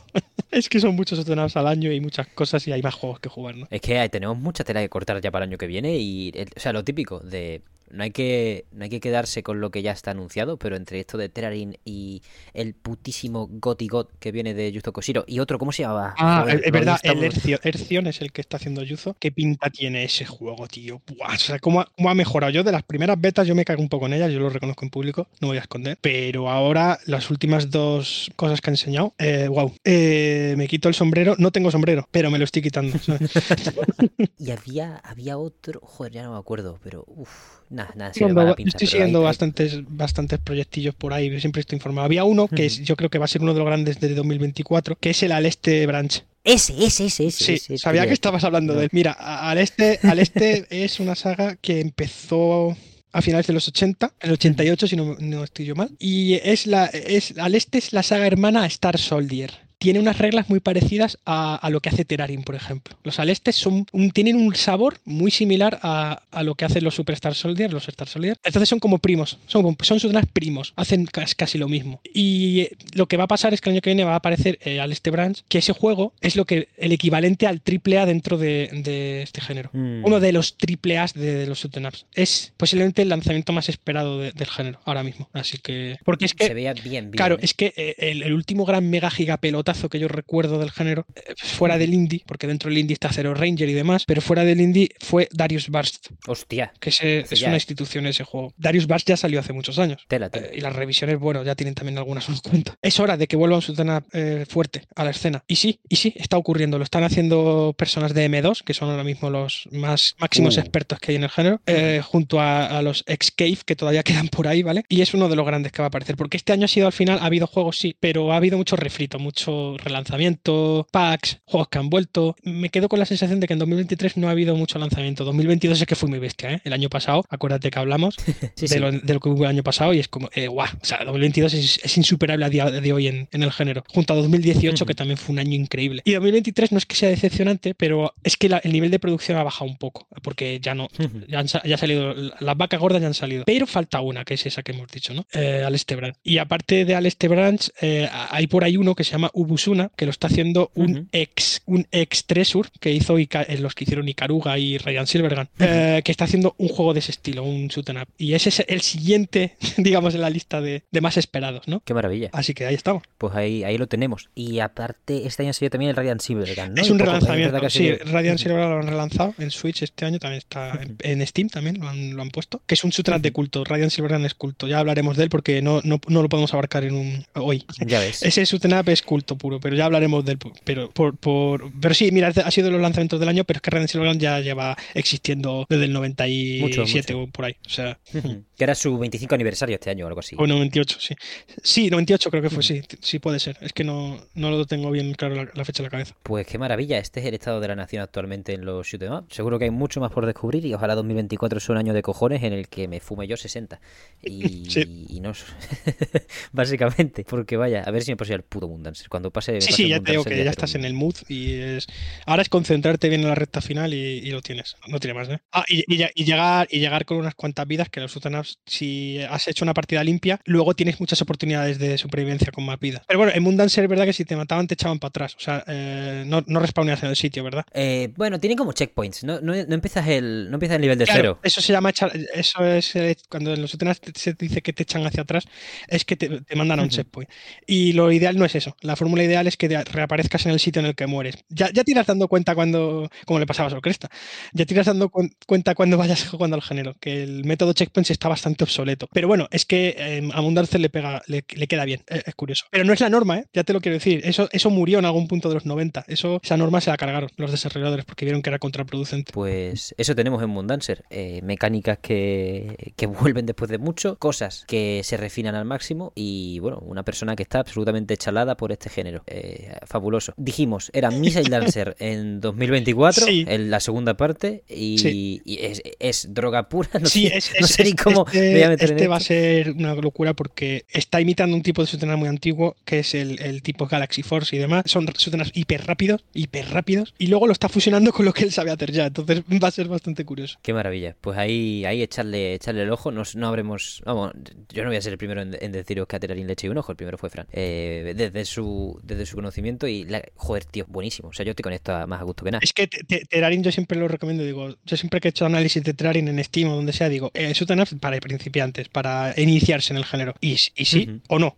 es 0.52 0.70
que 0.70 0.80
son 0.80 0.96
muchos 0.96 1.20
ordenados 1.20 1.56
al 1.56 1.68
año 1.68 1.92
y 1.92 2.00
muchas 2.00 2.28
cosas 2.28 2.68
y 2.68 2.72
hay 2.72 2.82
más 2.82 2.94
juegos 2.96 3.20
que 3.20 3.30
jugar, 3.30 3.56
¿no? 3.56 3.68
Es 3.70 3.82
que 3.82 4.08
tenemos 4.10 4.38
mucha 4.38 4.64
tela 4.64 4.82
que 4.82 4.90
cortar 4.90 5.22
ya 5.22 5.32
para 5.32 5.46
el 5.46 5.52
año 5.52 5.58
que 5.58 5.68
viene 5.68 5.98
y, 5.98 6.32
o 6.56 6.60
sea, 6.60 6.74
lo 6.74 6.84
típico 6.84 7.20
de 7.20 7.59
no 7.92 8.04
hay 8.04 8.12
que 8.12 8.66
no 8.72 8.84
hay 8.84 8.90
que 8.90 9.00
quedarse 9.00 9.44
con 9.44 9.62
lo 9.62 9.72
que 9.72 9.82
ya 9.82 9.92
está 9.92 10.12
anunciado, 10.12 10.58
pero 10.58 10.76
entre 10.76 11.00
esto 11.00 11.18
de 11.18 11.30
Terarin 11.30 11.78
y 11.86 12.22
el 12.54 12.74
putísimo 12.74 13.48
Goti 13.52 13.88
God 13.88 14.08
que 14.20 14.32
viene 14.32 14.54
de 14.54 14.72
Yuzo 14.72 14.94
Koshiro 14.94 15.24
y 15.28 15.40
otro, 15.40 15.58
¿cómo 15.60 15.72
se 15.72 15.84
llamaba? 15.84 16.14
Ah, 16.18 16.42
Joder, 16.44 16.62
es 16.66 16.72
verdad, 16.72 17.00
el 17.04 17.24
Ercio- 17.24 17.60
Ercion 17.64 18.08
es 18.08 18.22
el 18.22 18.32
que 18.32 18.42
está 18.42 18.58
haciendo 18.58 18.84
Yuzo. 18.84 19.16
¿Qué 19.20 19.32
pinta 19.32 19.70
tiene 19.70 20.04
ese 20.04 20.26
juego, 20.26 20.68
tío? 20.68 21.02
Buah, 21.08 21.36
o 21.36 21.38
sea, 21.38 21.60
¿cómo 21.60 21.82
ha, 21.82 21.92
cómo 21.96 22.10
ha 22.10 22.16
mejorado? 22.16 22.52
Yo 22.52 22.64
de 22.64 22.72
las 22.72 22.84
primeras 22.84 23.20
betas 23.20 23.48
yo 23.48 23.56
me 23.56 23.66
cago 23.66 23.82
un 23.82 23.90
poco 23.90 24.06
en 24.06 24.14
ellas, 24.14 24.32
yo 24.32 24.40
lo 24.40 24.50
reconozco 24.50 24.86
en 24.86 24.92
público, 24.92 25.28
no 25.42 25.48
voy 25.48 25.58
a 25.58 25.62
esconder. 25.62 25.98
Pero 26.02 26.50
ahora 26.50 27.00
las 27.06 27.30
últimas 27.30 27.70
dos 27.72 28.32
cosas 28.36 28.62
que 28.62 28.70
ha 28.70 28.74
enseñado, 28.74 29.14
eh, 29.18 29.48
wow. 29.50 29.74
Eh, 29.84 30.54
me 30.58 30.68
quito 30.68 30.88
el 30.90 30.96
sombrero, 30.96 31.36
no 31.38 31.52
tengo 31.52 31.72
sombrero, 31.72 32.08
pero 32.12 32.30
me 32.32 32.38
lo 32.38 32.46
estoy 32.46 32.62
quitando. 32.62 32.98
¿sabes? 33.00 33.32
Y 34.38 34.52
había, 34.52 34.98
había 34.98 35.38
otro, 35.38 35.80
joder, 35.84 36.14
ya 36.14 36.24
no 36.24 36.34
me 36.34 36.40
acuerdo, 36.40 36.80
pero 36.84 37.04
uff, 37.08 37.60
nada, 37.80 37.94
nada, 37.96 38.14
se 38.14 38.20
Estoy 38.20 38.28
siguiendo, 38.30 38.44
la 38.44 38.56
pinza, 38.56 38.70
estoy 38.70 38.88
pero 38.88 38.92
siguiendo 38.92 39.20
hay- 39.20 39.24
hay- 39.24 39.28
bastantes, 39.30 39.80
bastantes 39.88 40.40
proyectillos 40.40 40.96
por 40.96 41.14
ahí, 41.14 41.40
siempre 41.40 41.62
estoy 41.62 41.78
informado. 41.78 42.06
Había 42.06 42.24
uno 42.24 42.48
que 42.48 42.66
es- 42.68 42.84
yo 42.84 42.96
creo 42.96 43.10
que 43.10 43.18
va 43.20 43.26
a 43.26 43.28
ser 43.28 43.42
uno 43.42 43.54
de 43.54 43.60
los 43.60 43.68
grandes 43.68 44.00
de 44.00 44.14
2024, 44.14 44.96
que 44.96 45.10
es 45.12 45.24
el 45.24 45.32
Aleste 45.32 45.86
Branch. 45.86 46.24
Ese, 46.44 46.74
ese, 46.84 47.06
ese, 47.08 47.28
ese. 47.28 47.44
Sí, 47.46 47.54
ese, 47.54 47.78
sabía 47.78 48.02
tío. 48.02 48.10
que 48.10 48.14
estabas 48.14 48.44
hablando 48.44 48.74
No. 48.74 48.80
de 48.80 48.86
él. 48.86 48.90
Mira, 48.94 49.12
al 49.12 49.58
este, 49.58 50.00
al 50.04 50.20
este 50.20 50.66
es 50.84 51.00
una 51.00 51.16
saga 51.16 51.56
que 51.58 51.80
empezó 51.82 52.76
a 53.12 53.22
finales 53.22 53.48
de 53.48 53.54
los 53.54 53.68
80, 53.68 54.14
el 54.20 54.32
88 54.34 54.88
si 54.88 54.96
no, 54.96 55.16
no 55.20 55.44
estoy 55.44 55.66
yo 55.66 55.76
mal, 55.76 55.90
y 56.00 56.36
es 56.44 56.68
la, 56.68 56.86
es, 56.86 57.38
al 57.38 57.56
este 57.56 57.80
es 57.80 57.92
la 57.92 58.04
saga 58.04 58.28
hermana 58.28 58.66
Star 58.68 58.98
Soldier. 59.00 59.52
Tiene 59.80 60.00
unas 60.00 60.18
reglas 60.18 60.50
muy 60.50 60.60
parecidas 60.60 61.18
a, 61.26 61.56
a 61.56 61.70
lo 61.70 61.80
que 61.80 61.88
hace 61.90 62.04
Terarin, 62.04 62.44
por 62.44 62.56
ejemplo. 62.56 62.98
Los 63.04 63.18
Alestes 63.20 63.56
son 63.56 63.86
un- 63.94 64.12
tienen 64.12 64.36
un 64.36 64.54
sabor 64.56 64.98
muy 65.06 65.32
similar 65.32 65.80
a, 65.82 66.22
a 66.32 66.44
lo 66.44 66.56
que 66.56 66.66
hacen 66.66 66.84
los 66.84 66.96
Super 66.96 67.14
Star 67.16 67.34
Soldier, 67.34 67.72
los 67.72 67.88
Star 67.88 68.08
Soldier. 68.10 68.38
Entonces 68.44 68.68
son 68.68 68.80
como 68.80 68.98
primos, 69.00 69.38
son, 69.48 69.78
son 69.82 70.00
sus 70.02 70.12
primos, 70.34 70.74
hacen 70.76 71.06
cas- 71.06 71.34
casi 71.34 71.58
lo 71.58 71.70
mismo. 71.70 72.02
Y 72.14 72.60
eh, 72.62 72.72
lo 72.94 73.08
que 73.08 73.16
va 73.16 73.24
a 73.24 73.28
pasar 73.28 73.54
es 73.54 73.62
que 73.62 73.70
el 73.70 73.76
año 73.76 73.82
que 73.82 73.90
viene 73.92 74.04
va 74.04 74.14
a 74.14 74.18
aparecer 74.18 74.60
eh, 74.64 74.82
Aleste 74.82 75.12
Branch, 75.12 75.42
que 75.48 75.60
ese 75.60 75.72
juego 75.74 76.14
es 76.20 76.36
lo 76.36 76.44
que 76.46 76.68
el 76.78 76.92
equivalente 76.92 77.48
al 77.48 77.62
triple 77.62 78.00
A 78.00 78.06
dentro 78.06 78.38
de, 78.38 78.70
de 78.84 79.22
este 79.22 79.40
género. 79.40 79.70
Mm. 79.72 80.04
Uno 80.04 80.20
de 80.20 80.34
los 80.34 80.58
triple 80.58 80.98
A's 80.98 81.14
de, 81.14 81.36
de 81.36 81.48
los 81.48 81.60
shoot'em 81.64 81.86
ups. 81.86 82.06
Es 82.14 82.52
posiblemente 82.58 83.02
el 83.02 83.08
lanzamiento 83.10 83.54
más 83.54 83.70
esperado 83.70 84.20
de- 84.20 84.34
del 84.34 84.48
género 84.50 84.82
ahora 84.84 85.04
mismo. 85.04 85.30
Así 85.32 85.58
que. 85.58 85.98
Porque 86.04 86.26
es 86.26 86.34
que. 86.34 86.48
Se 86.48 86.54
veía 86.54 86.74
bien, 86.74 86.84
bien. 86.90 87.12
Claro, 87.12 87.36
¿eh? 87.36 87.44
es 87.44 87.54
que 87.54 87.74
eh, 87.78 87.96
el, 88.00 88.24
el 88.24 88.34
último 88.34 88.66
gran 88.66 88.90
mega 88.90 89.10
giga 89.10 89.38
pelotazo 89.70 89.90
que 89.90 90.00
yo 90.00 90.08
recuerdo 90.08 90.60
del 90.60 90.72
género, 90.72 91.06
eh, 91.16 91.34
fuera 91.38 91.78
del 91.78 91.94
indie, 91.94 92.24
porque 92.26 92.48
dentro 92.48 92.70
del 92.70 92.80
indie 92.80 92.94
está 92.94 93.12
Zero 93.12 93.34
Ranger 93.34 93.70
y 93.70 93.74
demás, 93.74 94.04
pero 94.06 94.22
fuera 94.22 94.44
del 94.44 94.60
indie 94.62 94.90
fue 95.00 95.28
Darius 95.32 95.70
Burst, 95.70 96.08
Hostia, 96.28 96.74
que 96.80 96.90
es 96.90 97.02
una 97.02 97.52
eh. 97.52 97.56
institución 97.56 98.06
ese 98.08 98.24
juego. 98.24 98.54
Darius 98.58 98.88
Burst 98.88 99.08
ya 99.08 99.18
salió 99.18 99.40
hace 99.40 99.54
muchos 99.54 99.78
años. 99.80 100.04
tela, 100.08 100.30
tela. 100.30 100.48
Eh, 100.48 100.58
y 100.58 100.62
las 100.62 100.76
revisiones, 100.76 101.20
bueno, 101.20 101.44
ya 101.44 101.56
tienen 101.56 101.76
también 101.76 101.98
algunas 101.98 102.24
sus 102.24 102.42
cuentas. 102.42 102.76
Es 102.82 103.00
hora 103.00 103.18
de 103.18 103.28
que 103.28 103.36
vuelva 103.36 103.58
un 103.58 103.62
Sutena 103.62 104.04
eh, 104.14 104.46
fuerte 104.48 104.84
a 104.96 105.04
la 105.04 105.12
escena. 105.12 105.44
Y 105.48 105.56
sí, 105.58 105.80
y 105.88 105.96
sí, 105.98 106.14
está 106.16 106.38
ocurriendo. 106.38 106.78
Lo 106.78 106.84
están 106.84 107.04
haciendo 107.04 107.74
personas 107.78 108.14
de 108.14 108.30
M2, 108.30 108.64
que 108.64 108.74
son 108.74 108.90
ahora 108.90 109.04
mismo 109.04 109.30
los 109.30 109.68
más 109.72 110.16
máximos 110.18 110.58
Uh. 110.58 110.62
expertos 110.62 111.00
que 111.00 111.12
hay 111.12 111.16
en 111.18 111.24
el 111.24 111.30
género, 111.30 111.62
eh, 111.68 112.02
junto 112.04 112.40
a, 112.40 112.66
a 112.66 112.82
los 112.82 113.04
ex-Cave, 113.08 113.60
que 113.66 113.76
todavía 113.76 114.04
quedan 114.10 114.30
por 114.30 114.48
ahí, 114.48 114.64
¿vale? 114.64 114.84
Y 114.90 115.02
es 115.02 115.14
uno 115.14 115.30
de 115.30 115.36
los 115.36 115.46
grandes 115.46 115.72
que 115.72 115.82
va 115.82 115.88
a 115.88 115.90
aparecer. 115.90 116.16
Porque 116.16 116.38
este 116.38 116.54
año 116.54 116.66
ha 116.66 116.68
sido 116.68 116.88
al 116.88 116.94
final, 116.94 117.20
ha 117.22 117.26
habido 117.26 117.46
juegos, 117.48 117.78
sí, 117.78 117.96
pero 118.00 118.32
ha 118.34 118.38
habido 118.38 118.58
mucho 118.58 118.76
refrito, 118.76 119.20
mucho 119.20 119.59
relanzamiento, 119.78 120.88
packs, 120.92 121.40
juegos 121.46 121.68
que 121.70 121.78
han 121.80 121.90
vuelto. 121.90 122.36
Me 122.44 122.70
quedo 122.70 122.90
con 122.90 123.00
la 123.00 123.06
sensación 123.06 123.40
de 123.40 123.48
que 123.48 123.54
en 123.54 123.60
2023 123.60 124.18
no 124.18 124.28
ha 124.28 124.32
habido 124.32 124.56
mucho 124.56 124.80
lanzamiento. 124.80 125.24
2022 125.26 125.80
es 125.82 125.88
que 125.88 125.96
fue 125.96 126.10
muy 126.10 126.20
bestia, 126.20 126.54
¿eh? 126.54 126.62
El 126.64 126.74
año 126.74 126.90
pasado, 126.90 127.24
acuérdate 127.30 127.70
que 127.72 127.80
hablamos, 127.80 128.16
Sí, 128.56 128.66
de, 128.66 128.68
sí. 128.68 128.80
Lo, 128.80 128.92
de 128.92 129.14
lo 129.14 129.20
que 129.20 129.30
hubo 129.30 129.44
el 129.44 129.50
año 129.50 129.64
pasado 129.64 129.94
y 129.94 130.00
es 130.00 130.08
como, 130.08 130.30
eh, 130.34 130.48
guau, 130.48 130.68
o 130.82 130.86
sea, 130.86 131.04
2022 131.06 131.54
es, 131.54 131.80
es 131.84 131.98
insuperable 131.98 132.46
a 132.46 132.50
día 132.50 132.70
de 132.72 132.94
hoy 132.94 133.08
en, 133.08 133.28
en 133.32 133.44
el 133.44 133.52
género, 133.52 133.84
junto 133.88 134.14
a 134.14 134.16
2018 134.18 134.86
que 134.86 134.96
también 134.96 135.18
fue 135.18 135.34
un 135.34 135.40
año 135.40 135.54
increíble. 135.56 136.02
Y 136.06 136.14
2023 136.14 136.72
no 136.72 136.78
es 136.78 136.86
que 136.86 136.96
sea 136.96 137.10
decepcionante, 137.10 137.74
pero 137.76 138.14
es 138.24 138.38
que 138.38 138.50
la- 138.50 138.58
el 138.60 138.72
nivel 138.74 138.92
de 138.92 139.00
producción 139.00 139.38
ha 139.38 139.44
bajado 139.44 139.70
un 139.70 139.78
poco, 139.78 140.08
porque 140.22 140.60
ya 140.62 140.76
no, 140.76 140.88
ya 141.28 141.40
han, 141.40 141.48
ya 141.48 141.78
salido, 141.78 142.14
las 142.40 142.58
vacas 142.58 142.80
gordas 142.80 143.02
ya 143.02 143.08
han 143.08 143.14
salido, 143.14 143.44
pero 143.46 143.68
falta 143.68 144.02
una, 144.02 144.26
que 144.26 144.34
es 144.36 144.46
esa 144.46 144.64
que 144.64 144.72
hemos 144.72 144.88
dicho, 144.90 145.14
¿no? 145.14 145.26
Eh, 145.34 145.64
Aleste 145.66 145.96
Branch. 145.96 146.16
Y 146.24 146.38
aparte 146.38 146.86
de 146.86 146.96
Aleste 146.96 147.28
Branch, 147.28 147.70
eh, 147.82 148.10
hay 148.32 148.48
por 148.48 148.64
ahí 148.64 148.78
uno 148.78 148.96
que 148.96 149.04
se 149.04 149.12
llama 149.12 149.30
Ubusuna, 149.50 149.90
que 149.96 150.06
lo 150.06 150.12
está 150.12 150.28
haciendo 150.28 150.72
un 150.76 151.10
ex, 151.12 151.62
un 151.66 151.88
ex 151.92 152.26
Tresur, 152.26 152.70
que 152.80 152.92
hizo 152.92 153.18
Ica- 153.18 153.46
eh, 153.48 153.58
los 153.58 153.74
que 153.76 153.84
hicieron 153.84 154.08
Ikaruga 154.08 154.58
y 154.60 154.78
Ryan 154.78 155.08
Silvergun, 155.08 155.50
eh, 155.60 156.02
que 156.04 156.12
está 156.12 156.26
haciendo 156.26 156.56
un 156.58 156.68
juego 156.70 156.94
de 156.94 157.00
ese 157.00 157.12
estilo, 157.12 157.44
un 157.44 157.68
shoot 157.68 157.90
'em 157.90 157.98
up. 158.02 158.08
Y 158.18 158.34
ese 158.34 158.50
es 158.50 158.64
el 158.68 158.82
siguiente, 158.82 159.56
digamos, 159.78 160.14
en 160.16 160.22
la 160.22 160.30
lista 160.30 160.62
de, 160.62 160.84
de 160.92 161.02
más 161.02 161.18
esperados, 161.18 161.68
¿no? 161.68 161.82
Qué 161.86 161.94
maravilla. 161.94 162.30
Así 162.34 162.54
que 162.54 162.66
ahí 162.66 162.76
estamos. 162.76 163.04
Pues 163.18 163.36
ahí, 163.36 163.64
ahí 163.64 163.78
lo 163.78 163.88
tenemos. 163.88 164.30
Y 164.36 164.60
aparte, 164.60 165.26
este 165.26 165.44
año 165.44 165.54
salió 165.54 165.70
también 165.70 165.90
el 165.90 165.96
Radiant 165.96 166.22
Silvergun, 166.22 166.74
¿no? 166.76 166.82
es 166.82 166.90
un 166.90 167.00
relanzamiento. 167.00 167.70
Sí, 167.70 167.92
Radiant 168.12 168.40
Silvergun 168.40 168.70
lo 168.70 168.78
han 168.80 168.88
relanzado 168.88 169.34
en 169.40 169.52
Switch 169.52 169.82
este 169.84 170.06
año, 170.06 170.20
también 170.20 170.38
está 170.40 170.80
en, 170.82 170.98
en 171.02 171.26
Steam, 171.28 171.50
también 171.50 171.80
lo 171.80 171.88
han, 171.90 172.16
lo 172.16 172.22
han 172.22 172.30
puesto. 172.30 172.62
Que 172.66 172.76
es 172.76 172.84
un 172.84 172.92
shoot 172.92 173.08
'em 173.10 173.22
de 173.22 173.32
culto. 173.32 173.64
Radiant 173.64 173.92
Silvergun 173.92 174.26
es 174.26 174.34
culto. 174.34 174.68
Ya 174.68 174.80
hablaremos 174.80 175.18
de 175.18 175.24
él 175.24 175.30
porque 175.30 175.62
no, 175.62 175.82
no, 175.84 176.00
no 176.08 176.22
lo 176.22 176.30
podemos 176.30 176.54
abarcar 176.54 176.84
en 176.84 176.96
un 176.96 177.26
hoy. 177.34 177.66
Ya 177.86 178.00
ves. 178.00 178.24
Ese 178.30 178.46
shoot 178.46 178.64
'em 178.66 178.78
up 178.80 178.90
es 178.90 179.02
culto 179.02 179.38
puro, 179.40 179.60
pero 179.60 179.76
ya 179.76 179.86
hablaremos 179.86 180.24
del 180.24 180.38
pero 180.64 180.92
por, 180.92 181.18
por 181.18 181.72
pero 181.82 181.96
sí, 181.96 182.12
mira, 182.12 182.28
ha 182.28 182.52
sido 182.52 182.68
de 182.68 182.74
los 182.74 182.82
lanzamientos 182.82 183.20
del 183.20 183.30
año, 183.30 183.44
pero 183.46 183.58
es 183.58 183.62
que 183.62 183.72
Radiant 183.72 183.90
Silvergun 183.90 184.20
ya 184.20 184.40
lleva 184.40 184.78
existiendo 184.94 185.66
desde 185.68 185.86
el 185.86 185.94
97 185.94 186.62
Mucho, 186.62 186.84
o 187.24 187.28
por 187.28 187.46
ahí, 187.46 187.56
o 187.66 187.70
sea, 187.70 187.98
que 188.12 188.64
era 188.64 188.76
su 188.76 188.98
25 188.98 189.34
aniversario 189.34 189.74
este 189.76 189.90
año 189.90 190.06
o 190.06 190.08
algo 190.08 190.20
así. 190.20 190.36
o 190.38 190.46
98, 190.46 190.98
sí. 191.00 191.16
Sí, 191.64 191.90
98 191.90 192.30
creo 192.30 192.44
que 192.44 192.50
fue, 192.52 192.62
sí, 192.62 192.82
sí 193.02 193.20
puede 193.20 193.40
ser. 193.40 193.58
Es 193.62 193.74
que 193.74 193.84
no, 193.84 194.18
no 194.36 194.52
lo 194.52 194.66
tengo 194.66 194.92
bien 194.92 195.14
claro 195.14 195.36
la, 195.36 195.50
la 195.54 195.66
fecha 195.66 195.82
en 195.82 195.86
la 195.86 195.90
cabeza. 195.90 196.16
Pues 196.24 196.46
qué 196.46 196.58
maravilla, 196.58 197.00
este 197.00 197.22
es 197.22 197.26
el 197.26 197.34
estado 197.34 197.60
de 197.60 197.68
la 197.70 197.76
nación 197.76 198.04
actualmente 198.04 198.54
en 198.54 198.66
los 198.66 198.86
shoot'em 198.86 199.14
up. 199.14 199.26
Seguro 199.32 199.58
que 199.58 199.66
hay 199.66 199.72
mucho 199.72 200.00
más 200.00 200.12
por 200.12 200.26
descubrir 200.26 200.66
y 200.66 200.74
ojalá 200.74 200.96
2024 200.96 201.60
sea 201.60 201.74
un 201.74 201.80
año 201.80 201.94
de 201.94 202.02
cojones 202.02 202.44
en 202.44 202.54
el 202.54 202.68
que 202.68 202.88
me 202.88 203.00
fume 203.00 203.28
yo 203.28 203.38
60. 203.38 203.80
Y, 204.24 204.66
Sí. 204.70 205.06
y 205.10 205.20
no... 205.22 205.32
Básicamente, 206.52 207.24
porque 207.28 207.58
vaya, 207.58 207.84
a 207.84 207.92
ver 207.92 208.04
si 208.04 208.12
me 208.12 208.18
pasa 208.18 208.34
el 208.34 208.44
puto 208.44 208.68
Mundancer. 208.68 209.10
Cuando 209.10 209.29
pase... 209.32 209.62
Sí, 209.62 209.68
pase 209.68 209.78
sí, 209.78 209.84
el 209.84 209.90
ya 209.90 210.00
te 210.00 210.12
digo 210.12 210.24
que 210.24 210.44
ya 210.44 210.50
estás 210.52 210.76
en 210.76 210.86
el 210.86 210.94
mood 210.94 211.16
y 211.28 211.54
es 211.54 211.88
ahora 212.26 212.42
es 212.42 212.50
concentrarte 212.50 213.10
bien 213.10 213.22
en 213.22 213.28
la 213.28 213.36
recta 213.36 213.62
final 213.62 213.94
y, 213.94 213.98
y 213.98 214.30
lo 214.32 214.42
tienes. 214.42 214.76
No 214.88 215.00
tiene 215.00 215.14
más, 215.14 215.30
¿eh? 215.30 215.40
Ah, 215.52 215.66
y, 215.68 215.80
y 215.94 216.00
y 216.16 216.24
llegar 216.26 216.68
y 216.72 216.80
llegar 216.80 217.06
con 217.06 217.18
unas 217.18 217.36
cuantas 217.36 217.68
vidas 217.68 217.90
que 217.90 218.00
los 218.00 218.16
ups, 218.16 218.60
si 218.66 219.20
has 219.30 219.48
hecho 219.48 219.66
una 219.66 219.74
partida 219.74 220.04
limpia, 220.04 220.40
luego 220.46 220.74
tienes 220.74 221.00
muchas 221.00 221.22
oportunidades 221.22 221.80
de 221.80 221.98
supervivencia 221.98 222.52
con 222.52 222.66
más 222.66 222.80
vidas. 222.80 223.02
Pero 223.08 223.20
bueno, 223.20 223.34
en 223.36 223.44
Mundancer 223.44 223.84
es 223.84 223.90
verdad 223.90 224.06
que 224.06 224.14
si 224.14 224.26
te 224.26 224.36
mataban 224.36 224.68
te 224.68 224.74
echaban 224.76 225.00
para 225.00 225.10
atrás, 225.10 225.36
o 225.36 225.40
sea, 225.40 225.64
eh, 225.68 226.24
no, 226.26 226.44
no 226.48 226.60
respawneas 226.60 227.02
en 227.04 227.10
el 227.10 227.16
sitio, 227.16 227.44
¿verdad? 227.44 227.66
Eh, 227.74 228.10
bueno, 228.16 228.40
tiene 228.40 228.56
como 228.56 228.74
checkpoints, 228.74 229.24
no, 229.24 229.40
no, 229.42 229.54
no 229.56 229.74
empiezas 229.74 230.08
el 230.08 230.48
no 230.50 230.56
empiezas 230.56 230.76
el 230.76 230.82
nivel 230.82 230.98
de 230.98 231.06
Claro, 231.06 231.20
cero. 231.22 231.40
eso 231.44 231.62
se 231.62 231.74
llama 231.74 231.90
echar, 231.90 232.12
eso 232.34 232.66
es 232.66 232.96
eh, 232.96 233.16
cuando 233.30 233.54
en 233.54 233.62
los 233.62 233.72
te- 233.78 234.12
se 234.16 234.34
dice 234.34 234.62
que 234.62 234.74
te 234.74 234.84
echan 234.84 235.06
hacia 235.06 235.24
atrás, 235.24 235.46
es 235.88 236.06
que 236.06 236.16
te, 236.16 236.42
te 236.42 236.56
mandan 236.56 236.80
a 236.80 236.84
un 236.84 236.90
checkpoint. 236.90 237.30
Y 237.66 237.94
lo 237.94 238.12
ideal 238.12 238.38
no 238.38 238.46
es 238.46 238.56
eso. 238.56 238.76
La 238.82 238.96
fórmula 239.10 239.24
ideal 239.24 239.48
es 239.48 239.58
que 239.58 239.68
reaparezcas 239.68 240.46
en 240.46 240.52
el 240.52 240.60
sitio 240.60 240.82
en 240.82 240.86
el 240.86 240.96
que 240.96 241.08
mueres. 241.08 241.36
Ya, 241.50 241.72
ya 241.74 241.84
te 241.84 241.92
irás 241.92 242.06
dando 242.06 242.28
cuenta 242.28 242.54
cuando, 242.54 243.10
como 243.26 243.40
le 243.40 243.48
pasaba 243.48 243.68
a 243.68 243.70
Sorcresta, 243.72 244.10
ya 244.54 244.66
te 244.66 244.74
irás 244.76 244.86
dando 244.86 245.10
cuen- 245.10 245.34
cuenta 245.48 245.74
cuando 245.74 245.98
vayas 245.98 246.24
jugando 246.30 246.56
al 246.56 246.62
género, 246.62 246.96
que 247.00 247.24
el 247.24 247.44
método 247.46 247.74
checkpoints 247.74 248.12
está 248.12 248.30
bastante 248.30 248.64
obsoleto. 248.64 249.08
Pero 249.12 249.28
bueno, 249.28 249.48
es 249.52 249.66
que 249.66 249.96
eh, 249.98 250.30
a 250.32 250.42
Mundarcer 250.42 250.80
le 250.80 250.90
pega, 250.90 251.22
le, 251.28 251.44
le 251.56 251.68
queda 251.68 251.86
bien, 251.86 252.02
eh, 252.08 252.22
es 252.26 252.36
curioso. 252.36 252.66
Pero 252.70 252.84
no 252.86 252.94
es 252.94 253.00
la 253.00 253.10
norma, 253.10 253.40
¿eh? 253.40 253.46
ya 253.54 253.64
te 253.64 253.74
lo 253.74 253.82
quiero 253.82 253.96
decir. 253.96 254.22
Eso, 254.24 254.48
eso 254.52 254.70
murió 254.70 255.00
en 255.00 255.06
algún 255.06 255.28
punto 255.28 255.50
de 255.50 255.56
los 255.56 255.66
90. 255.66 256.06
Eso, 256.08 256.40
esa 256.44 256.56
norma 256.58 256.82
se 256.82 256.92
la 256.92 256.98
cargaron 256.98 257.30
los 257.38 257.52
desarrolladores 257.52 258.06
porque 258.06 258.26
vieron 258.26 258.42
que 258.44 258.50
era 258.52 258.60
contraproducente. 258.60 259.32
Pues 259.34 259.96
eso 259.98 260.16
tenemos 260.16 260.44
en 260.44 260.50
Mundancer. 260.50 261.04
eh, 261.10 261.42
mecánicas 261.44 261.98
que, 262.00 262.94
que 262.96 263.06
vuelven 263.08 263.46
después 263.48 263.70
de 263.72 263.78
mucho, 263.80 264.18
cosas 264.18 264.66
que 264.68 265.02
se 265.04 265.18
refinan 265.18 265.56
al 265.56 265.66
máximo 265.66 266.12
y 266.16 266.60
bueno, 266.60 266.78
una 266.82 267.04
persona 267.04 267.36
que 267.36 267.44
está 267.44 267.60
absolutamente 267.60 268.16
chalada 268.18 268.56
por 268.56 268.72
este 268.72 268.90
género. 268.90 268.99
Eh, 269.28 269.72
fabuloso. 269.86 270.34
Dijimos, 270.38 270.90
era 270.94 271.12
Missile 271.12 271.50
Dancer 271.50 271.96
en 272.00 272.40
2024, 272.42 273.26
Sí. 273.26 273.46
en 273.48 273.70
la 273.70 273.80
segunda 273.80 274.16
parte, 274.16 274.64
y, 274.68 274.98
Sí. 274.98 275.42
y 275.46 275.58
es, 275.66 275.82
es 276.00 276.34
droga 276.34 276.70
pura. 276.70 276.90
No, 277.00 277.08
Sí, 277.08 277.28
sé, 277.28 277.38
es, 277.38 277.52
no 277.60 277.66
es- 277.66 277.72
sé 277.74 277.84
ni 277.84 277.94
cómo 277.94 278.26
este, 278.28 278.54
voy 278.54 278.64
a 278.64 278.70
meter 278.70 278.90
en 278.92 278.96
este 278.98 279.08
va 279.08 279.18
a 279.18 279.20
ser 279.20 279.72
una 279.72 279.96
locura 279.96 280.34
porque 280.34 280.86
está 280.90 281.22
imitando 281.22 281.56
un 281.56 281.62
tipo 281.64 281.82
de 281.82 281.88
Sutena 281.88 282.16
muy 282.16 282.28
antiguo, 282.30 282.76
que 282.86 283.00
es 283.00 283.14
el, 283.16 283.42
el 283.42 283.62
tipo 283.62 283.88
Galaxy 283.88 284.24
Force 284.24 284.56
y 284.56 284.60
demás. 284.60 284.84
Son 284.86 285.08
Sutenas 285.16 285.52
hiper 285.54 285.86
rápidos, 285.86 286.24
hiper 286.34 286.70
rápidos, 286.70 287.14
y 287.18 287.28
luego 287.28 287.48
lo 287.48 287.54
está 287.54 287.70
fusionando 287.70 288.12
con 288.14 288.26
lo 288.26 288.34
que 288.34 288.44
él 288.44 288.52
sabe 288.52 288.72
hacer 288.72 288.92
ya. 288.92 289.08
Entonces 289.08 289.42
va 289.44 289.68
a 289.68 289.72
ser 289.72 289.88
bastante 289.88 290.26
curioso. 290.26 290.58
Qué 290.62 290.74
maravilla. 290.74 291.16
Pues 291.22 291.38
ahí, 291.38 291.86
ahí 291.86 292.02
echarle, 292.02 292.54
echarle 292.54 292.84
el 292.84 292.92
ojo. 292.92 293.12
Nos, 293.12 293.36
no 293.36 293.48
habremos. 293.48 294.02
Vamos, 294.06 294.32
yo 294.74 294.84
no 294.84 294.90
voy 294.90 294.98
a 294.98 295.02
ser 295.02 295.14
el 295.14 295.18
primero 295.18 295.42
en, 295.42 295.56
en 295.60 295.72
deciros 295.72 296.08
que 296.08 296.16
a 296.16 296.20
Terarin 296.20 296.48
le 296.48 296.54
eché 296.54 296.70
un 296.70 296.78
ojo. 296.78 296.92
El 296.92 296.96
primero 296.96 297.18
fue 297.18 297.30
Fran. 297.30 297.48
Eh, 297.52 298.14
desde 298.16 298.46
su 298.46 298.89
su, 298.90 299.00
desde 299.04 299.26
su 299.26 299.36
conocimiento 299.36 299.88
y, 299.88 300.06
la, 300.06 300.22
joder, 300.36 300.66
tío, 300.66 300.86
buenísimo. 300.88 301.30
O 301.30 301.34
sea, 301.34 301.46
yo 301.46 301.52
estoy 301.52 301.64
con 301.64 301.74
esto 301.74 302.08
más 302.08 302.22
a 302.22 302.24
gusto 302.24 302.44
que 302.44 302.52
nada. 302.52 302.62
Es 302.64 302.74
que 302.74 302.88
Terrarin 302.88 303.64
yo 303.64 303.72
siempre 303.72 303.98
lo 303.98 304.08
recomiendo, 304.08 304.44
digo, 304.44 304.76
yo 304.86 304.98
siempre 304.98 305.20
que 305.20 305.28
he 305.28 305.32
hecho 305.32 305.46
análisis 305.46 305.84
de 305.84 305.94
Terrarin 305.94 306.28
en 306.28 306.44
Steam 306.44 306.70
o 306.70 306.76
donde 306.76 306.94
sea, 306.94 307.10
digo, 307.10 307.32
eh, 307.34 307.52
es 307.52 307.96
para 308.00 308.20
principiantes, 308.20 308.90
para 308.90 309.34
iniciarse 309.38 309.94
en 309.94 309.98
el 309.98 310.06
género. 310.06 310.36
Y, 310.42 310.58
y 310.76 310.86
sí 310.86 311.22
o 311.28 311.40
no. 311.40 311.56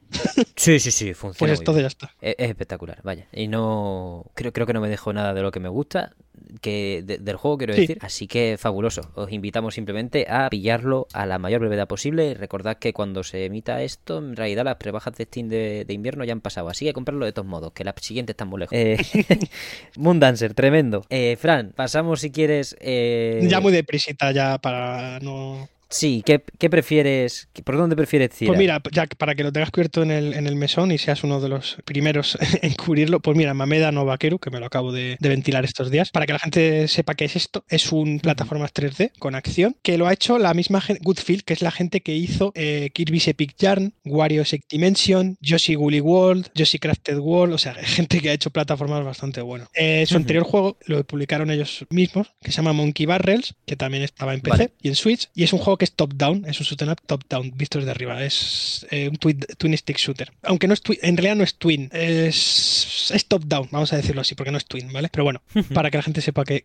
Sí, 0.56 0.80
sí, 0.80 0.92
sí, 0.92 1.14
funciona. 1.14 1.52
Pues 1.54 1.60
esto 1.60 1.80
ya 1.80 1.88
está. 1.88 2.14
Es, 2.22 2.36
es, 2.38 2.50
espectacular, 2.50 3.00
vaya. 3.04 3.28
Y 3.34 3.48
no, 3.48 4.26
creo, 4.36 4.54
creo 4.54 4.68
que 4.68 4.74
no 4.74 4.82
me 4.82 4.90
dejo 4.90 5.12
nada 5.12 5.34
de 5.34 5.42
lo 5.42 5.52
que 5.52 5.60
me 5.60 5.70
gusta 5.70 6.14
que 6.62 7.04
del 7.04 7.36
juego, 7.36 7.58
quiero 7.58 7.76
decir. 7.76 7.98
Así 8.02 8.28
que 8.28 8.58
fabuloso. 8.58 9.12
Os 9.16 9.32
invitamos 9.32 9.76
simplemente 9.76 10.26
a 10.30 10.50
pillarlo 10.50 11.08
a 11.14 11.26
la 11.26 11.40
mayor 11.40 11.62
brevedad 11.62 11.88
posible. 11.88 12.34
Recordad 12.34 12.78
que 12.78 12.94
cuando 12.94 13.24
se 13.24 13.46
emita 13.46 13.82
esto, 13.82 14.18
en 14.20 14.36
realidad 14.36 14.66
las 14.66 14.76
prebajas 14.76 15.16
de 15.16 15.26
Steam 15.26 15.50
de, 15.50 15.86
invierno 15.90 16.24
ya 16.24 16.34
han 16.34 16.42
pasado. 16.42 16.70
Así 16.70 16.86
que 16.86 16.94
comprarlo 16.94 17.26
de 17.26 17.34
todos 17.34 17.48
modos, 17.48 17.74
que 17.74 17.84
la 17.84 17.94
siguiente 18.00 18.32
está 18.32 18.46
muy 18.46 18.60
lejos. 18.60 18.78
Eh, 18.78 18.98
Moondancer, 19.98 20.54
tremendo. 20.54 21.06
Eh, 21.10 21.38
Fran, 21.40 21.74
pasamos 21.76 22.22
si 22.22 22.32
quieres. 22.32 22.76
Eh... 22.80 23.46
Ya 23.48 23.60
muy 23.60 23.74
deprisita, 23.74 24.32
ya 24.32 24.58
para 24.58 25.20
no. 25.20 25.70
Sí, 25.92 26.24
¿qué, 26.26 26.40
prefieres? 26.70 27.50
¿Por 27.66 27.78
dónde 27.78 27.96
prefieres 27.96 28.32
tirar? 28.32 28.52
Pues 28.52 28.60
mira, 28.60 28.82
ya 28.92 29.06
para 29.18 29.36
que 29.36 29.44
lo 29.44 29.52
tengas 29.52 29.72
cubierto 29.72 30.04
en 30.04 30.12
el, 30.12 30.34
en 30.34 30.48
el 30.48 30.56
mesón 30.56 30.92
y 30.92 30.98
seas 30.98 31.24
uno 31.24 31.42
de 31.42 31.50
los 31.50 31.78
primeros 31.86 32.38
en 32.62 32.74
cubrirlo, 32.74 33.20
pues 33.20 33.38
mira, 33.38 33.54
Mameda 33.54 33.92
no 33.92 34.06
Vaquero, 34.06 34.40
que 34.40 34.50
me 34.50 34.60
lo 34.60 34.66
acabo 34.66 34.92
de, 34.92 35.18
ventilar 35.20 35.66
estos 35.66 35.92
días, 35.92 36.12
para 36.12 36.26
que 36.26 36.34
la 36.34 36.40
gente 36.40 36.88
sepa 36.88 37.16
qué 37.16 37.26
es 37.26 37.36
esto, 37.36 37.66
es 37.70 37.92
un 37.92 38.20
plataformas 38.20 38.74
3D 38.74 39.12
con 39.20 39.36
acción, 39.36 39.76
que 39.82 39.98
lo 39.98 40.08
ha 40.08 40.14
hecho 40.14 40.38
la 40.40 40.54
misma 40.54 40.82
gente, 40.82 41.02
Goodfield, 41.04 41.44
que 41.44 41.54
es 41.54 41.62
la 41.62 41.72
gente 41.72 42.02
que 42.02 42.16
hizo 42.16 42.52
eh, 42.56 42.90
Kirby's 42.94 43.28
Epic 43.28 43.56
Yarn, 43.58 43.94
Wario 44.06 44.46
Six 44.46 44.68
Dimension, 44.70 45.38
Yoshi 45.42 45.76
Woolly 45.76 46.02
World, 46.02 46.52
Yoshi 46.56 46.80
Crafted 46.80 47.20
World, 47.20 47.54
o 47.54 47.58
sea, 47.58 47.74
gente 47.84 48.20
que 48.20 48.30
ha 48.30 48.34
hecho 48.34 48.50
plataformas 48.50 49.04
bastante 49.04 49.42
bueno. 49.42 49.68
Eh, 49.74 50.06
su 50.08 50.16
anterior 50.16 50.46
juego 50.46 50.78
lo 50.86 51.04
publicaron 51.04 51.52
ellos 51.52 51.86
mismos, 51.90 52.32
que 52.42 52.52
se 52.52 52.58
llama 52.58 52.74
Monkey 52.74 53.06
Barrels, 53.06 53.56
que 53.66 53.76
también 53.76 54.04
estaba 54.04 54.34
en 54.34 54.42
PC 54.42 54.72
y 54.82 54.88
en 54.88 54.96
Switch, 54.96 55.30
y 55.36 55.44
es 55.44 55.54
un 55.54 55.60
juego 55.60 55.81
que 55.82 55.86
es 55.86 55.94
top-down, 55.94 56.46
es 56.46 56.60
un 56.60 56.68
shooter 56.68 56.90
up 56.90 57.02
top-down, 57.08 57.54
visto 57.56 57.80
desde 57.80 57.90
arriba. 57.90 58.24
Es 58.24 58.86
eh, 58.92 59.10
un 59.10 59.16
twin, 59.18 59.76
stick 59.76 59.98
shooter. 59.98 60.32
Aunque 60.44 60.68
no 60.68 60.76
es 60.76 60.84
en 61.02 61.18
realidad 61.18 61.36
no 61.36 61.44
es 61.44 61.56
twin, 61.56 61.90
es, 61.92 63.10
es 63.12 63.26
top-down, 63.26 63.70
vamos 63.72 63.92
a 63.92 63.96
decirlo 63.96 64.22
así, 64.22 64.36
porque 64.36 64.52
no 64.52 64.60
es 64.60 64.66
twin, 64.66 64.94
¿vale? 64.94 65.10
Pero 65.12 65.24
bueno, 65.24 65.42
para 65.74 65.90
que 65.90 65.98
la 65.98 66.04
gente 66.04 66.22
sepa 66.22 66.46
que, 66.46 66.64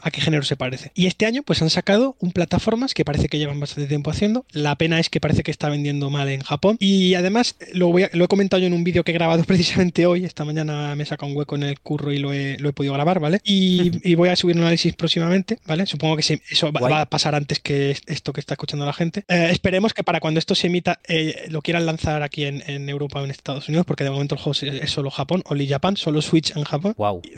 a 0.00 0.10
qué 0.12 0.20
género 0.20 0.44
se 0.44 0.54
parece. 0.54 0.92
Y 0.94 1.06
este 1.06 1.26
año, 1.26 1.42
pues 1.42 1.60
han 1.60 1.70
sacado 1.70 2.14
un 2.20 2.30
plataformas 2.30 2.94
que 2.94 3.04
parece 3.04 3.28
que 3.28 3.40
llevan 3.40 3.58
bastante 3.58 3.88
tiempo 3.88 4.12
haciendo. 4.12 4.46
La 4.52 4.76
pena 4.76 5.00
es 5.00 5.10
que 5.10 5.18
parece 5.18 5.42
que 5.42 5.50
está 5.50 5.68
vendiendo 5.68 6.08
mal 6.08 6.28
en 6.28 6.42
Japón. 6.42 6.76
Y 6.78 7.14
además, 7.14 7.56
lo, 7.72 7.88
voy 7.88 8.06
lo 8.12 8.24
he 8.24 8.28
comentado 8.28 8.60
yo 8.60 8.68
en 8.68 8.74
un 8.74 8.84
vídeo 8.84 9.02
que 9.02 9.10
he 9.10 9.14
grabado 9.14 9.42
precisamente 9.46 10.06
hoy. 10.06 10.24
Esta 10.24 10.44
mañana 10.44 10.94
me 10.94 11.02
he 11.02 11.06
sacado 11.06 11.32
un 11.32 11.36
hueco 11.36 11.56
en 11.56 11.64
el 11.64 11.80
curro 11.80 12.12
y 12.12 12.18
lo 12.18 12.32
he, 12.32 12.58
lo 12.60 12.68
he 12.68 12.72
podido 12.72 12.94
grabar, 12.94 13.18
¿vale? 13.18 13.40
Y, 13.42 14.14
voy 14.14 14.28
a 14.28 14.36
subir 14.36 14.54
un 14.54 14.62
análisis 14.62 14.94
próximamente, 14.94 15.58
¿vale? 15.66 15.84
Supongo 15.86 16.14
que 16.14 16.40
eso 16.48 16.70
va, 16.70 17.00
a 17.00 17.06
pasar 17.06 17.34
antes 17.34 17.58
que 17.58 17.96
esto 18.06 18.32
que 18.32 18.40
está 18.40 18.51
escuchando 18.54 18.86
la 18.86 18.92
gente. 18.92 19.24
Eh, 19.28 19.48
esperemos 19.50 19.94
que 19.94 20.04
para 20.04 20.20
cuando 20.20 20.38
esto 20.38 20.54
se 20.54 20.66
emita 20.66 21.00
eh, 21.08 21.46
lo 21.48 21.62
quieran 21.62 21.86
lanzar 21.86 22.22
aquí 22.22 22.44
en, 22.44 22.88
Europa 22.88 23.20
o 23.20 23.24
en 23.24 23.30
Estados 23.30 23.68
Unidos, 23.68 23.86
porque 23.86 24.04
de 24.04 24.10
momento 24.10 24.34
el 24.34 24.40
juego 24.40 24.58
es, 24.60 24.90
solo 24.90 25.10
Japón, 25.10 25.42
Only 25.46 25.68
Japan, 25.68 25.96
solo 25.96 26.22
Switch 26.22 26.56
en 26.56 26.64
Japón. 26.64 26.94
Wow. 26.96 27.22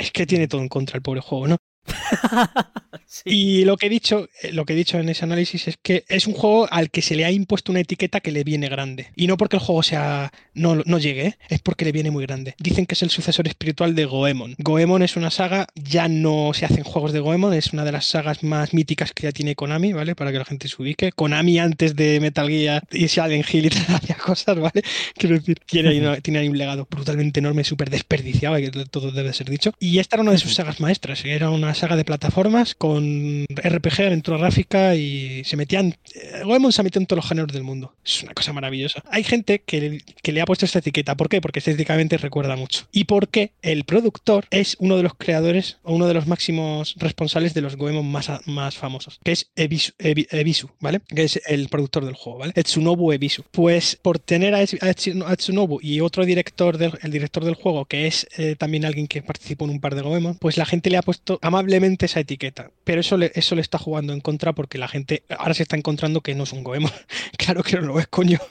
Es 0.00 0.12
que 0.12 0.26
tiene 0.26 0.48
todo 0.48 0.60
en 0.60 0.68
contra 0.68 0.96
el 0.96 1.02
pobre 1.02 1.20
juego, 1.20 1.48
¿no? 1.48 1.56
Y 3.24 3.64
lo 3.64 3.76
que 3.76 3.86
he 3.86 3.88
dicho, 3.88 4.28
eh, 4.42 4.52
lo 4.52 4.64
que 4.64 4.72
he 4.72 4.76
dicho 4.76 4.98
en 4.98 5.08
ese 5.08 5.24
análisis 5.24 5.68
es 5.68 5.76
que 5.82 6.04
es 6.08 6.26
un 6.26 6.34
juego 6.34 6.68
al 6.70 6.90
que 6.90 7.02
se 7.02 7.16
le 7.16 7.24
ha 7.24 7.30
impuesto 7.30 7.72
una 7.72 7.80
etiqueta 7.80 8.20
que 8.20 8.30
le 8.30 8.44
viene 8.44 8.68
grande. 8.68 9.08
Y 9.16 9.26
no 9.26 9.36
porque 9.36 9.56
el 9.56 9.62
juego 9.62 9.82
sea 9.82 10.32
no, 10.54 10.76
no 10.76 10.98
llegue, 10.98 11.26
¿eh? 11.26 11.38
es 11.48 11.60
porque 11.60 11.84
le 11.84 11.92
viene 11.92 12.10
muy 12.10 12.24
grande. 12.24 12.54
Dicen 12.58 12.86
que 12.86 12.94
es 12.94 13.02
el 13.02 13.10
sucesor 13.10 13.48
espiritual 13.48 13.94
de 13.94 14.04
Goemon. 14.04 14.54
Goemon 14.58 15.02
es 15.02 15.16
una 15.16 15.30
saga, 15.30 15.66
ya 15.74 16.08
no 16.08 16.52
se 16.54 16.64
hacen 16.66 16.84
juegos 16.84 17.12
de 17.12 17.20
Goemon, 17.20 17.54
es 17.54 17.72
una 17.72 17.84
de 17.84 17.92
las 17.92 18.06
sagas 18.06 18.42
más 18.42 18.74
míticas 18.74 19.12
que 19.12 19.24
ya 19.24 19.32
tiene 19.32 19.54
Konami, 19.54 19.92
¿vale? 19.92 20.14
Para 20.14 20.32
que 20.32 20.38
la 20.38 20.44
gente 20.44 20.68
se 20.68 20.80
ubique. 20.80 21.12
Konami 21.12 21.58
antes 21.58 21.96
de 21.96 22.20
Metal 22.20 22.48
Gear 22.48 22.84
y 22.92 23.08
Silent 23.08 23.52
Hill 23.52 23.66
y 23.66 23.92
había 23.92 24.16
cosas, 24.24 24.58
¿vale? 24.58 24.82
Quiero 25.14 25.36
decir, 25.36 25.58
tiene, 25.66 26.20
tiene 26.20 26.38
ahí 26.38 26.48
un 26.48 26.58
legado 26.58 26.86
brutalmente 26.88 27.40
enorme, 27.40 27.64
súper 27.64 27.90
desperdiciado, 27.90 28.56
que 28.56 28.70
todo 28.70 29.10
debe 29.10 29.32
ser 29.32 29.50
dicho. 29.50 29.72
Y 29.78 29.98
esta 29.98 30.16
era 30.16 30.22
una 30.22 30.32
de 30.32 30.38
sus 30.38 30.54
sagas 30.54 30.80
maestras, 30.80 31.24
era 31.24 31.50
una 31.50 31.69
saga 31.74 31.96
de 31.96 32.04
plataformas 32.04 32.74
con 32.74 33.44
RPG, 33.48 34.06
aventura 34.06 34.38
gráfica 34.38 34.94
y 34.94 35.42
se 35.44 35.56
metían. 35.56 35.96
Eh, 36.14 36.42
Goemon 36.44 36.72
se 36.72 36.82
metió 36.82 37.00
en 37.00 37.06
todos 37.06 37.18
los 37.18 37.28
géneros 37.28 37.52
del 37.52 37.62
mundo. 37.62 37.94
Es 38.04 38.22
una 38.22 38.34
cosa 38.34 38.52
maravillosa. 38.52 39.02
Hay 39.10 39.24
gente 39.24 39.62
que, 39.62 40.00
que, 40.22 40.32
le 40.32 40.40
ha 40.40 40.44
puesto 40.44 40.64
esta 40.64 40.80
etiqueta. 40.80 41.16
¿Por 41.16 41.28
qué? 41.28 41.40
Porque 41.40 41.58
estéticamente 41.58 42.16
recuerda 42.18 42.56
mucho. 42.56 42.86
Y 42.92 43.04
porque 43.04 43.52
el 43.62 43.84
productor 43.84 44.46
es 44.50 44.76
uno 44.78 44.96
de 44.96 45.02
los 45.02 45.14
creadores 45.14 45.78
o 45.82 45.94
uno 45.94 46.06
de 46.06 46.14
los 46.14 46.26
máximos 46.26 46.94
responsables 46.98 47.54
de 47.54 47.60
los 47.60 47.76
Goemon 47.76 48.10
más, 48.10 48.30
más 48.46 48.76
famosos, 48.76 49.20
que 49.24 49.32
es 49.32 49.50
Ebisu, 49.56 50.70
¿vale? 50.80 51.00
Que 51.08 51.24
es 51.24 51.40
el 51.46 51.68
productor 51.68 52.04
del 52.04 52.14
juego, 52.14 52.38
¿vale? 52.38 52.52
Etsunobu 52.56 53.12
Ebisu. 53.12 53.44
Pues 53.50 53.96
por 53.96 54.18
tener 54.18 54.54
a, 54.54 54.62
Etsunobu 54.62 55.80
y 55.82 56.00
otro 56.00 56.24
director, 56.24 56.78
del, 56.78 56.92
el 57.02 57.10
director 57.10 57.44
del 57.44 57.54
juego, 57.54 57.84
que 57.84 58.06
es 58.06 58.26
eh, 58.36 58.56
también 58.56 58.84
alguien 58.84 59.06
que 59.06 59.22
participó 59.22 59.64
en 59.64 59.72
un 59.72 59.80
par 59.80 59.94
de 59.94 60.02
Goemon, 60.02 60.36
pues 60.38 60.56
la 60.56 60.66
gente 60.66 60.90
le 60.90 60.96
ha 60.96 61.02
puesto 61.02 61.38
amablemente 61.60 62.06
esa 62.06 62.20
etiqueta. 62.20 62.70
Pero 62.84 63.00
eso 63.00 63.16
le, 63.16 63.30
eso 63.34 63.54
le 63.54 63.60
está 63.60 63.78
jugando 63.78 64.12
en 64.12 64.20
contra 64.20 64.52
porque 64.54 64.78
la 64.78 64.88
gente 64.88 65.22
ahora 65.28 65.54
se 65.54 65.62
está 65.62 65.76
encontrando 65.76 66.22
que 66.22 66.34
no 66.34 66.44
es 66.44 66.52
un 66.52 66.64
Goemon. 66.64 66.90
claro 67.38 67.62
que 67.62 67.76
no 67.76 67.82
lo 67.82 68.00
es, 68.00 68.06
coño. 68.08 68.38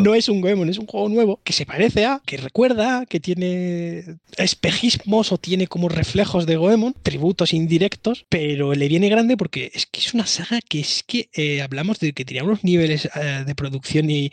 No 0.00 0.14
es 0.14 0.28
un 0.28 0.40
Goemon, 0.40 0.68
es 0.70 0.78
un 0.78 0.86
juego 0.86 1.08
nuevo 1.08 1.40
que 1.44 1.52
se 1.52 1.66
parece 1.66 2.06
a, 2.06 2.20
que 2.24 2.36
recuerda, 2.36 3.04
que 3.06 3.20
tiene 3.20 4.02
espejismos 4.36 5.30
o 5.32 5.38
tiene 5.38 5.66
como 5.66 5.88
reflejos 5.88 6.46
de 6.46 6.56
Goemon, 6.56 6.94
tributos 7.02 7.52
indirectos, 7.52 8.24
pero 8.28 8.74
le 8.74 8.88
viene 8.88 9.08
grande 9.08 9.36
porque 9.36 9.70
es 9.74 9.86
que 9.86 10.00
es 10.00 10.14
una 10.14 10.26
saga 10.26 10.60
que 10.60 10.80
es 10.80 11.04
que 11.06 11.28
eh, 11.34 11.62
hablamos 11.62 12.00
de 12.00 12.12
que 12.12 12.24
tenía 12.24 12.44
unos 12.44 12.64
niveles 12.64 13.08
eh, 13.14 13.44
de 13.46 13.54
producción 13.54 14.10
y, 14.10 14.30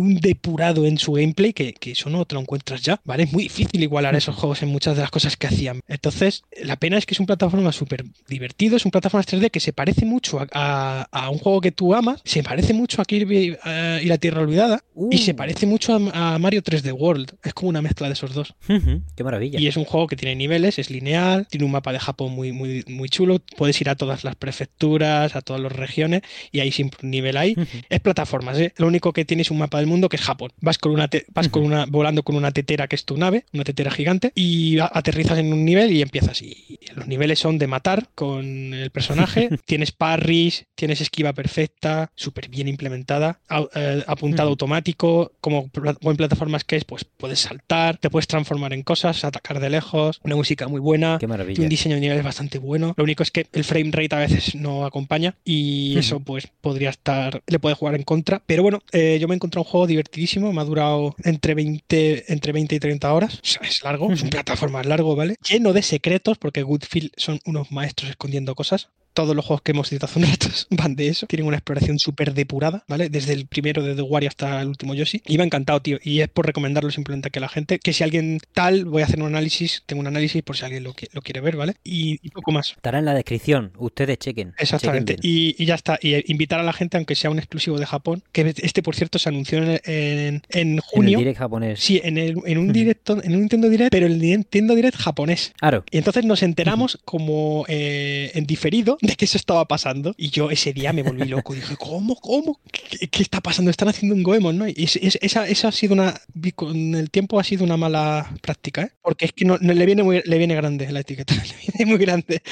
un 0.00 0.16
depurado 0.16 0.86
en 0.86 0.96
su 0.98 1.12
gameplay 1.12 1.52
que, 1.52 1.74
eso 1.84 2.08
no 2.08 2.24
te 2.24 2.34
lo 2.34 2.40
encuentras 2.40 2.82
ya, 2.82 3.00
¿vale? 3.04 3.24
Es 3.24 3.32
muy 3.32 3.44
difícil 3.44 3.82
igualar 3.82 4.14
esos 4.16 4.34
juegos 4.34 4.62
en 4.62 4.70
muchas 4.70 4.96
de 4.96 5.02
las 5.02 5.10
cosas 5.10 5.36
que 5.36 5.46
hacían. 5.46 5.80
Entonces, 5.88 6.19
la 6.62 6.76
pena 6.76 6.98
es 6.98 7.06
que 7.06 7.14
es 7.14 7.20
un 7.20 7.26
plataforma 7.26 7.72
súper 7.72 8.04
divertido, 8.28 8.76
es 8.76 8.84
un 8.84 8.90
plataforma 8.90 9.24
3D 9.24 9.50
que 9.50 9.60
se 9.60 9.72
parece 9.72 10.04
mucho 10.04 10.46
a, 10.52 11.28
un 11.30 11.38
juego 11.38 11.60
que 11.60 11.72
tú 11.72 11.94
amas, 11.94 12.20
se 12.24 12.42
parece 12.42 12.72
mucho 12.72 13.02
a 13.02 13.04
Kirby 13.04 13.56
eh, 13.64 14.00
y 14.02 14.06
la 14.06 14.18
Tierra 14.18 14.40
Olvidada 14.40 14.82
y 15.10 15.18
se 15.18 15.32
uh. 15.32 15.36
parece 15.36 15.66
mucho 15.66 15.94
a, 15.94 16.38
Mario 16.38 16.62
3D 16.62 16.92
World. 16.92 17.34
Es 17.42 17.54
como 17.54 17.68
una 17.68 17.82
mezcla 17.82 18.06
de 18.06 18.14
esos 18.14 18.34
dos. 18.34 18.54
qué 18.66 19.24
maravilla. 19.24 19.58
Y 19.60 19.66
es 19.66 19.76
un 19.76 19.84
juego 19.84 20.06
que 20.06 20.16
tiene 20.16 20.34
niveles, 20.36 20.78
es 20.78 20.90
lineal, 20.90 21.46
tiene 21.48 21.64
un 21.64 21.72
mapa 21.72 21.92
de 21.92 21.98
Japón 21.98 22.32
muy, 22.32 22.52
muy, 22.52 22.84
muy 22.88 23.08
chulo, 23.08 23.40
puedes 23.56 23.80
ir 23.80 23.88
a 23.88 23.96
todas 23.96 24.24
las 24.24 24.36
prefecturas, 24.36 25.36
a 25.36 25.42
todas 25.42 25.60
las 25.60 25.72
regiones 25.72 26.22
y 26.52 26.60
hay 26.60 26.72
siempre 26.72 27.00
un 27.02 27.10
nivel 27.10 27.36
ahí. 27.36 27.56
Es 27.88 28.00
plataformas, 28.00 28.58
¿eh? 28.58 28.72
lo 28.76 28.86
único 28.86 29.12
que 29.12 29.24
tiene 29.24 29.42
es 29.42 29.50
un 29.50 29.58
mapa 29.58 29.78
del 29.78 29.86
mundo 29.86 30.08
que 30.08 30.16
es 30.16 30.22
Japón. 30.22 30.52
Vas 30.60 30.78
con 30.78 30.92
una 30.92 31.08
vas 31.32 31.48
con 31.48 31.62
una 31.64 31.86
volando 31.86 32.22
con 32.22 32.36
una 32.36 32.50
tetera 32.50 32.88
que 32.88 32.96
es 32.96 33.04
tu 33.04 33.16
nave, 33.16 33.44
una 33.52 33.64
tetera 33.64 33.90
gigante 33.90 34.32
y 34.34 34.78
aterrizas 34.78 35.38
en 35.38 35.52
un 35.52 35.64
nivel 35.64 35.92
y 35.92 36.02
empiezas 36.10 36.42
y 36.42 36.78
los 36.96 37.06
niveles 37.06 37.38
son 37.38 37.58
de 37.58 37.68
matar 37.68 38.08
con 38.14 38.74
el 38.74 38.90
personaje. 38.90 39.48
tienes 39.64 39.92
parries, 39.92 40.66
tienes 40.74 41.00
esquiva 41.00 41.32
perfecta, 41.32 42.10
súper 42.16 42.48
bien 42.48 42.66
implementada, 42.66 43.40
eh, 43.74 44.02
apuntado 44.06 44.50
automático, 44.50 45.32
como 45.40 45.70
buen 46.00 46.16
plataformas 46.16 46.64
que 46.64 46.76
es, 46.76 46.84
pues 46.84 47.04
puedes 47.04 47.38
saltar, 47.38 47.96
te 47.98 48.10
puedes 48.10 48.26
transformar 48.26 48.72
en 48.72 48.82
cosas, 48.82 49.24
atacar 49.24 49.60
de 49.60 49.70
lejos, 49.70 50.20
una 50.24 50.34
música 50.34 50.66
muy 50.66 50.80
buena, 50.80 51.18
Qué 51.20 51.28
maravilla. 51.28 51.62
un 51.62 51.68
diseño 51.68 51.94
de 51.94 52.00
niveles 52.00 52.24
bastante 52.24 52.58
bueno. 52.58 52.94
Lo 52.96 53.04
único 53.04 53.22
es 53.22 53.30
que 53.30 53.46
el 53.52 53.64
frame 53.64 53.90
rate 53.92 54.16
a 54.16 54.18
veces 54.18 54.54
no 54.56 54.84
acompaña 54.84 55.36
y 55.44 55.96
eso 55.96 56.20
pues 56.20 56.48
podría 56.60 56.90
estar, 56.90 57.42
le 57.46 57.58
puede 57.60 57.76
jugar 57.76 57.94
en 57.94 58.02
contra. 58.02 58.42
Pero 58.46 58.62
bueno, 58.64 58.80
eh, 58.92 59.18
yo 59.20 59.28
me 59.28 59.34
he 59.34 59.36
encontrado 59.36 59.64
un 59.64 59.70
juego 59.70 59.86
divertidísimo, 59.86 60.52
me 60.52 60.60
ha 60.60 60.64
durado 60.64 61.14
entre 61.22 61.54
20, 61.54 62.32
entre 62.32 62.52
20 62.52 62.74
y 62.74 62.80
30 62.80 63.12
horas, 63.12 63.40
es 63.42 63.82
largo, 63.84 64.12
es 64.12 64.22
un 64.22 64.30
plataforma 64.40 64.82
largo, 64.82 65.14
¿vale? 65.14 65.36
Lleno 65.48 65.72
de 65.72 65.82
secretos 66.00 66.38
porque 66.38 66.62
Goodfield 66.62 67.12
son 67.18 67.40
unos 67.44 67.70
maestros 67.70 68.10
escondiendo 68.10 68.54
cosas 68.54 68.88
todos 69.12 69.34
los 69.34 69.44
juegos 69.44 69.62
que 69.62 69.72
hemos 69.72 69.88
citado 69.88 70.10
hace 70.10 70.18
un 70.18 70.26
rato 70.26 70.48
van 70.70 70.96
de 70.96 71.08
eso. 71.08 71.26
Tienen 71.26 71.46
una 71.46 71.56
exploración 71.56 71.98
súper 71.98 72.34
depurada, 72.34 72.84
¿vale? 72.88 73.08
Desde 73.08 73.32
el 73.32 73.46
primero 73.46 73.82
de 73.82 73.94
The 73.94 74.02
Wario 74.02 74.28
hasta 74.28 74.60
el 74.60 74.68
último 74.68 74.94
Yoshi. 74.94 75.22
Y 75.26 75.36
me 75.36 75.44
ha 75.44 75.46
encantado, 75.46 75.80
tío. 75.80 75.98
Y 76.02 76.20
es 76.20 76.28
por 76.28 76.46
recomendarlo 76.46 76.90
simplemente 76.90 77.28
a 77.28 77.30
que 77.30 77.40
la 77.40 77.48
gente, 77.48 77.78
que 77.78 77.92
si 77.92 78.04
alguien 78.04 78.38
tal, 78.52 78.84
voy 78.84 79.02
a 79.02 79.04
hacer 79.06 79.20
un 79.20 79.26
análisis, 79.26 79.82
tengo 79.86 80.00
un 80.00 80.06
análisis 80.06 80.42
por 80.42 80.56
si 80.56 80.64
alguien 80.64 80.84
lo, 80.84 80.94
lo 81.12 81.22
quiere 81.22 81.40
ver, 81.40 81.56
¿vale? 81.56 81.74
Y, 81.84 82.18
poco 82.30 82.52
más. 82.52 82.70
Estará 82.70 82.98
en 82.98 83.04
la 83.04 83.14
descripción, 83.14 83.72
ustedes 83.76 84.18
chequen. 84.18 84.54
Exactamente. 84.58 85.16
y, 85.20 85.64
ya 85.64 85.74
está. 85.74 85.98
Y 86.00 86.30
invitar 86.30 86.60
a 86.60 86.62
la 86.62 86.72
gente, 86.72 86.96
aunque 86.96 87.14
sea 87.14 87.30
un 87.30 87.38
exclusivo 87.38 87.78
de 87.78 87.86
Japón, 87.86 88.22
que 88.32 88.54
este, 88.56 88.82
por 88.82 88.94
cierto, 88.94 89.18
se 89.18 89.28
anunció 89.28 89.58
en, 89.58 90.42
en, 90.48 90.78
junio. 90.78 91.10
En 91.10 91.14
el 91.14 91.18
direct 91.18 91.38
japonés. 91.38 91.80
Sí, 91.80 92.00
en, 92.02 92.18
el, 92.18 92.36
en 92.44 92.58
un 92.58 92.72
directo, 92.72 93.22
en 93.22 93.34
un 93.34 93.40
Nintendo 93.40 93.68
Direct, 93.68 93.90
pero 93.90 94.06
el 94.06 94.18
Nintendo 94.18 94.74
Direct 94.74 94.96
japonés. 94.96 95.52
Claro. 95.58 95.84
Y 95.90 95.98
entonces 95.98 96.24
nos 96.24 96.42
enteramos 96.42 96.98
como 97.04 97.64
eh, 97.68 98.30
en 98.34 98.46
diferido 98.46 98.98
de 99.00 99.16
que 99.16 99.24
eso 99.24 99.36
estaba 99.38 99.64
pasando. 99.66 100.14
Y 100.16 100.30
yo 100.30 100.50
ese 100.50 100.72
día 100.72 100.92
me 100.92 101.02
volví 101.02 101.24
loco. 101.26 101.54
Dije, 101.54 101.76
¿cómo? 101.76 102.16
¿Cómo? 102.16 102.60
¿Qué, 102.72 103.08
qué 103.08 103.22
está 103.22 103.40
pasando? 103.40 103.70
Están 103.70 103.88
haciendo 103.88 104.14
un 104.14 104.22
Goemon, 104.22 104.58
¿no? 104.58 104.68
Y 104.68 104.74
es- 104.84 104.96
es- 104.96 105.18
esa, 105.22 105.46
esa 105.48 105.68
ha 105.68 105.72
sido 105.72 105.94
una. 105.94 106.20
Con 106.54 106.94
el 106.94 107.10
tiempo 107.10 107.38
ha 107.40 107.44
sido 107.44 107.64
una 107.64 107.76
mala 107.76 108.30
práctica, 108.42 108.82
¿eh? 108.82 108.90
Porque 109.02 109.26
es 109.26 109.32
que 109.32 109.44
no, 109.44 109.58
no- 109.60 109.72
le, 109.72 109.86
viene 109.86 110.02
muy, 110.02 110.22
le 110.24 110.38
viene 110.38 110.54
grande 110.54 110.90
la 110.92 111.00
etiqueta. 111.00 111.34
Le 111.34 111.54
viene 111.76 111.90
muy 111.96 111.98
grande. 112.04 112.42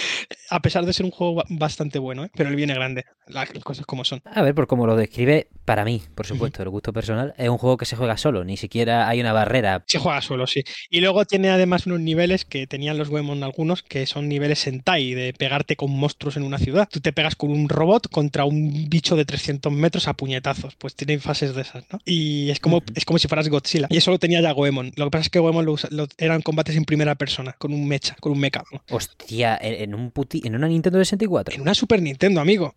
A 0.50 0.60
pesar 0.62 0.84
de 0.86 0.92
ser 0.92 1.04
un 1.04 1.10
juego 1.10 1.34
ba- 1.36 1.44
bastante 1.48 1.98
bueno, 1.98 2.24
¿eh? 2.24 2.30
Pero 2.34 2.50
le 2.50 2.56
viene 2.56 2.74
grande. 2.74 3.04
Las 3.26 3.50
cosas 3.62 3.84
como 3.84 4.04
son. 4.04 4.22
A 4.24 4.42
ver, 4.42 4.54
por 4.54 4.66
cómo 4.66 4.86
lo 4.86 4.96
describe, 4.96 5.48
para 5.66 5.84
mí, 5.84 6.00
por 6.14 6.26
supuesto, 6.26 6.62
el 6.62 6.70
gusto 6.70 6.92
personal, 6.94 7.34
es 7.36 7.48
un 7.50 7.58
juego 7.58 7.76
que 7.76 7.84
se 7.84 7.94
juega 7.96 8.16
solo, 8.16 8.42
ni 8.44 8.56
siquiera 8.56 9.06
hay 9.08 9.20
una 9.20 9.34
barrera. 9.34 9.84
Se 9.86 9.98
juega 9.98 10.22
solo, 10.22 10.46
sí. 10.46 10.62
Y 10.88 11.00
luego 11.00 11.26
tiene 11.26 11.50
además 11.50 11.86
unos 11.86 12.00
niveles 12.00 12.46
que 12.46 12.66
tenían 12.66 12.96
los 12.96 13.10
Goemon 13.10 13.42
algunos, 13.42 13.82
que 13.82 14.06
son 14.06 14.28
niveles 14.28 14.60
Sentai, 14.60 15.12
de 15.12 15.34
pegarte 15.34 15.76
con 15.76 15.90
monstruos 15.90 16.37
en 16.38 16.44
una 16.44 16.58
ciudad. 16.58 16.88
Tú 16.90 17.00
te 17.00 17.12
pegas 17.12 17.36
con 17.36 17.50
un 17.50 17.68
robot 17.68 18.08
contra 18.08 18.44
un 18.44 18.88
bicho 18.88 19.14
de 19.16 19.24
300 19.24 19.72
metros 19.72 20.08
a 20.08 20.14
puñetazos. 20.14 20.74
Pues 20.76 20.94
tiene 20.94 21.18
fases 21.18 21.54
de 21.54 21.62
esas, 21.62 21.84
¿no? 21.92 21.98
Y 22.04 22.50
es 22.50 22.60
como, 22.60 22.82
es 22.94 23.04
como 23.04 23.18
si 23.18 23.28
fueras 23.28 23.48
Godzilla. 23.48 23.86
Y 23.90 23.96
eso 23.98 24.10
lo 24.10 24.18
tenía 24.18 24.40
ya 24.40 24.52
Goemon. 24.52 24.92
Lo 24.96 25.04
que 25.06 25.10
pasa 25.10 25.22
es 25.22 25.30
que 25.30 25.38
Goemon 25.38 25.64
lo 25.66 25.72
usa- 25.72 25.88
lo- 25.92 26.08
eran 26.18 26.40
combates 26.42 26.76
en 26.76 26.84
primera 26.84 27.14
persona, 27.16 27.52
con 27.58 27.72
un 27.72 27.86
mecha, 27.86 28.16
con 28.20 28.32
un 28.32 28.38
mecha. 28.40 28.62
¿no? 28.72 28.82
Hostia, 28.90 29.58
en, 29.60 29.94
un 29.94 30.10
puti, 30.10 30.40
en 30.44 30.54
una 30.54 30.68
Nintendo 30.68 30.98
64. 30.98 31.54
En 31.56 31.60
una 31.62 31.74
Super 31.74 32.00
Nintendo, 32.02 32.40
amigo. 32.40 32.74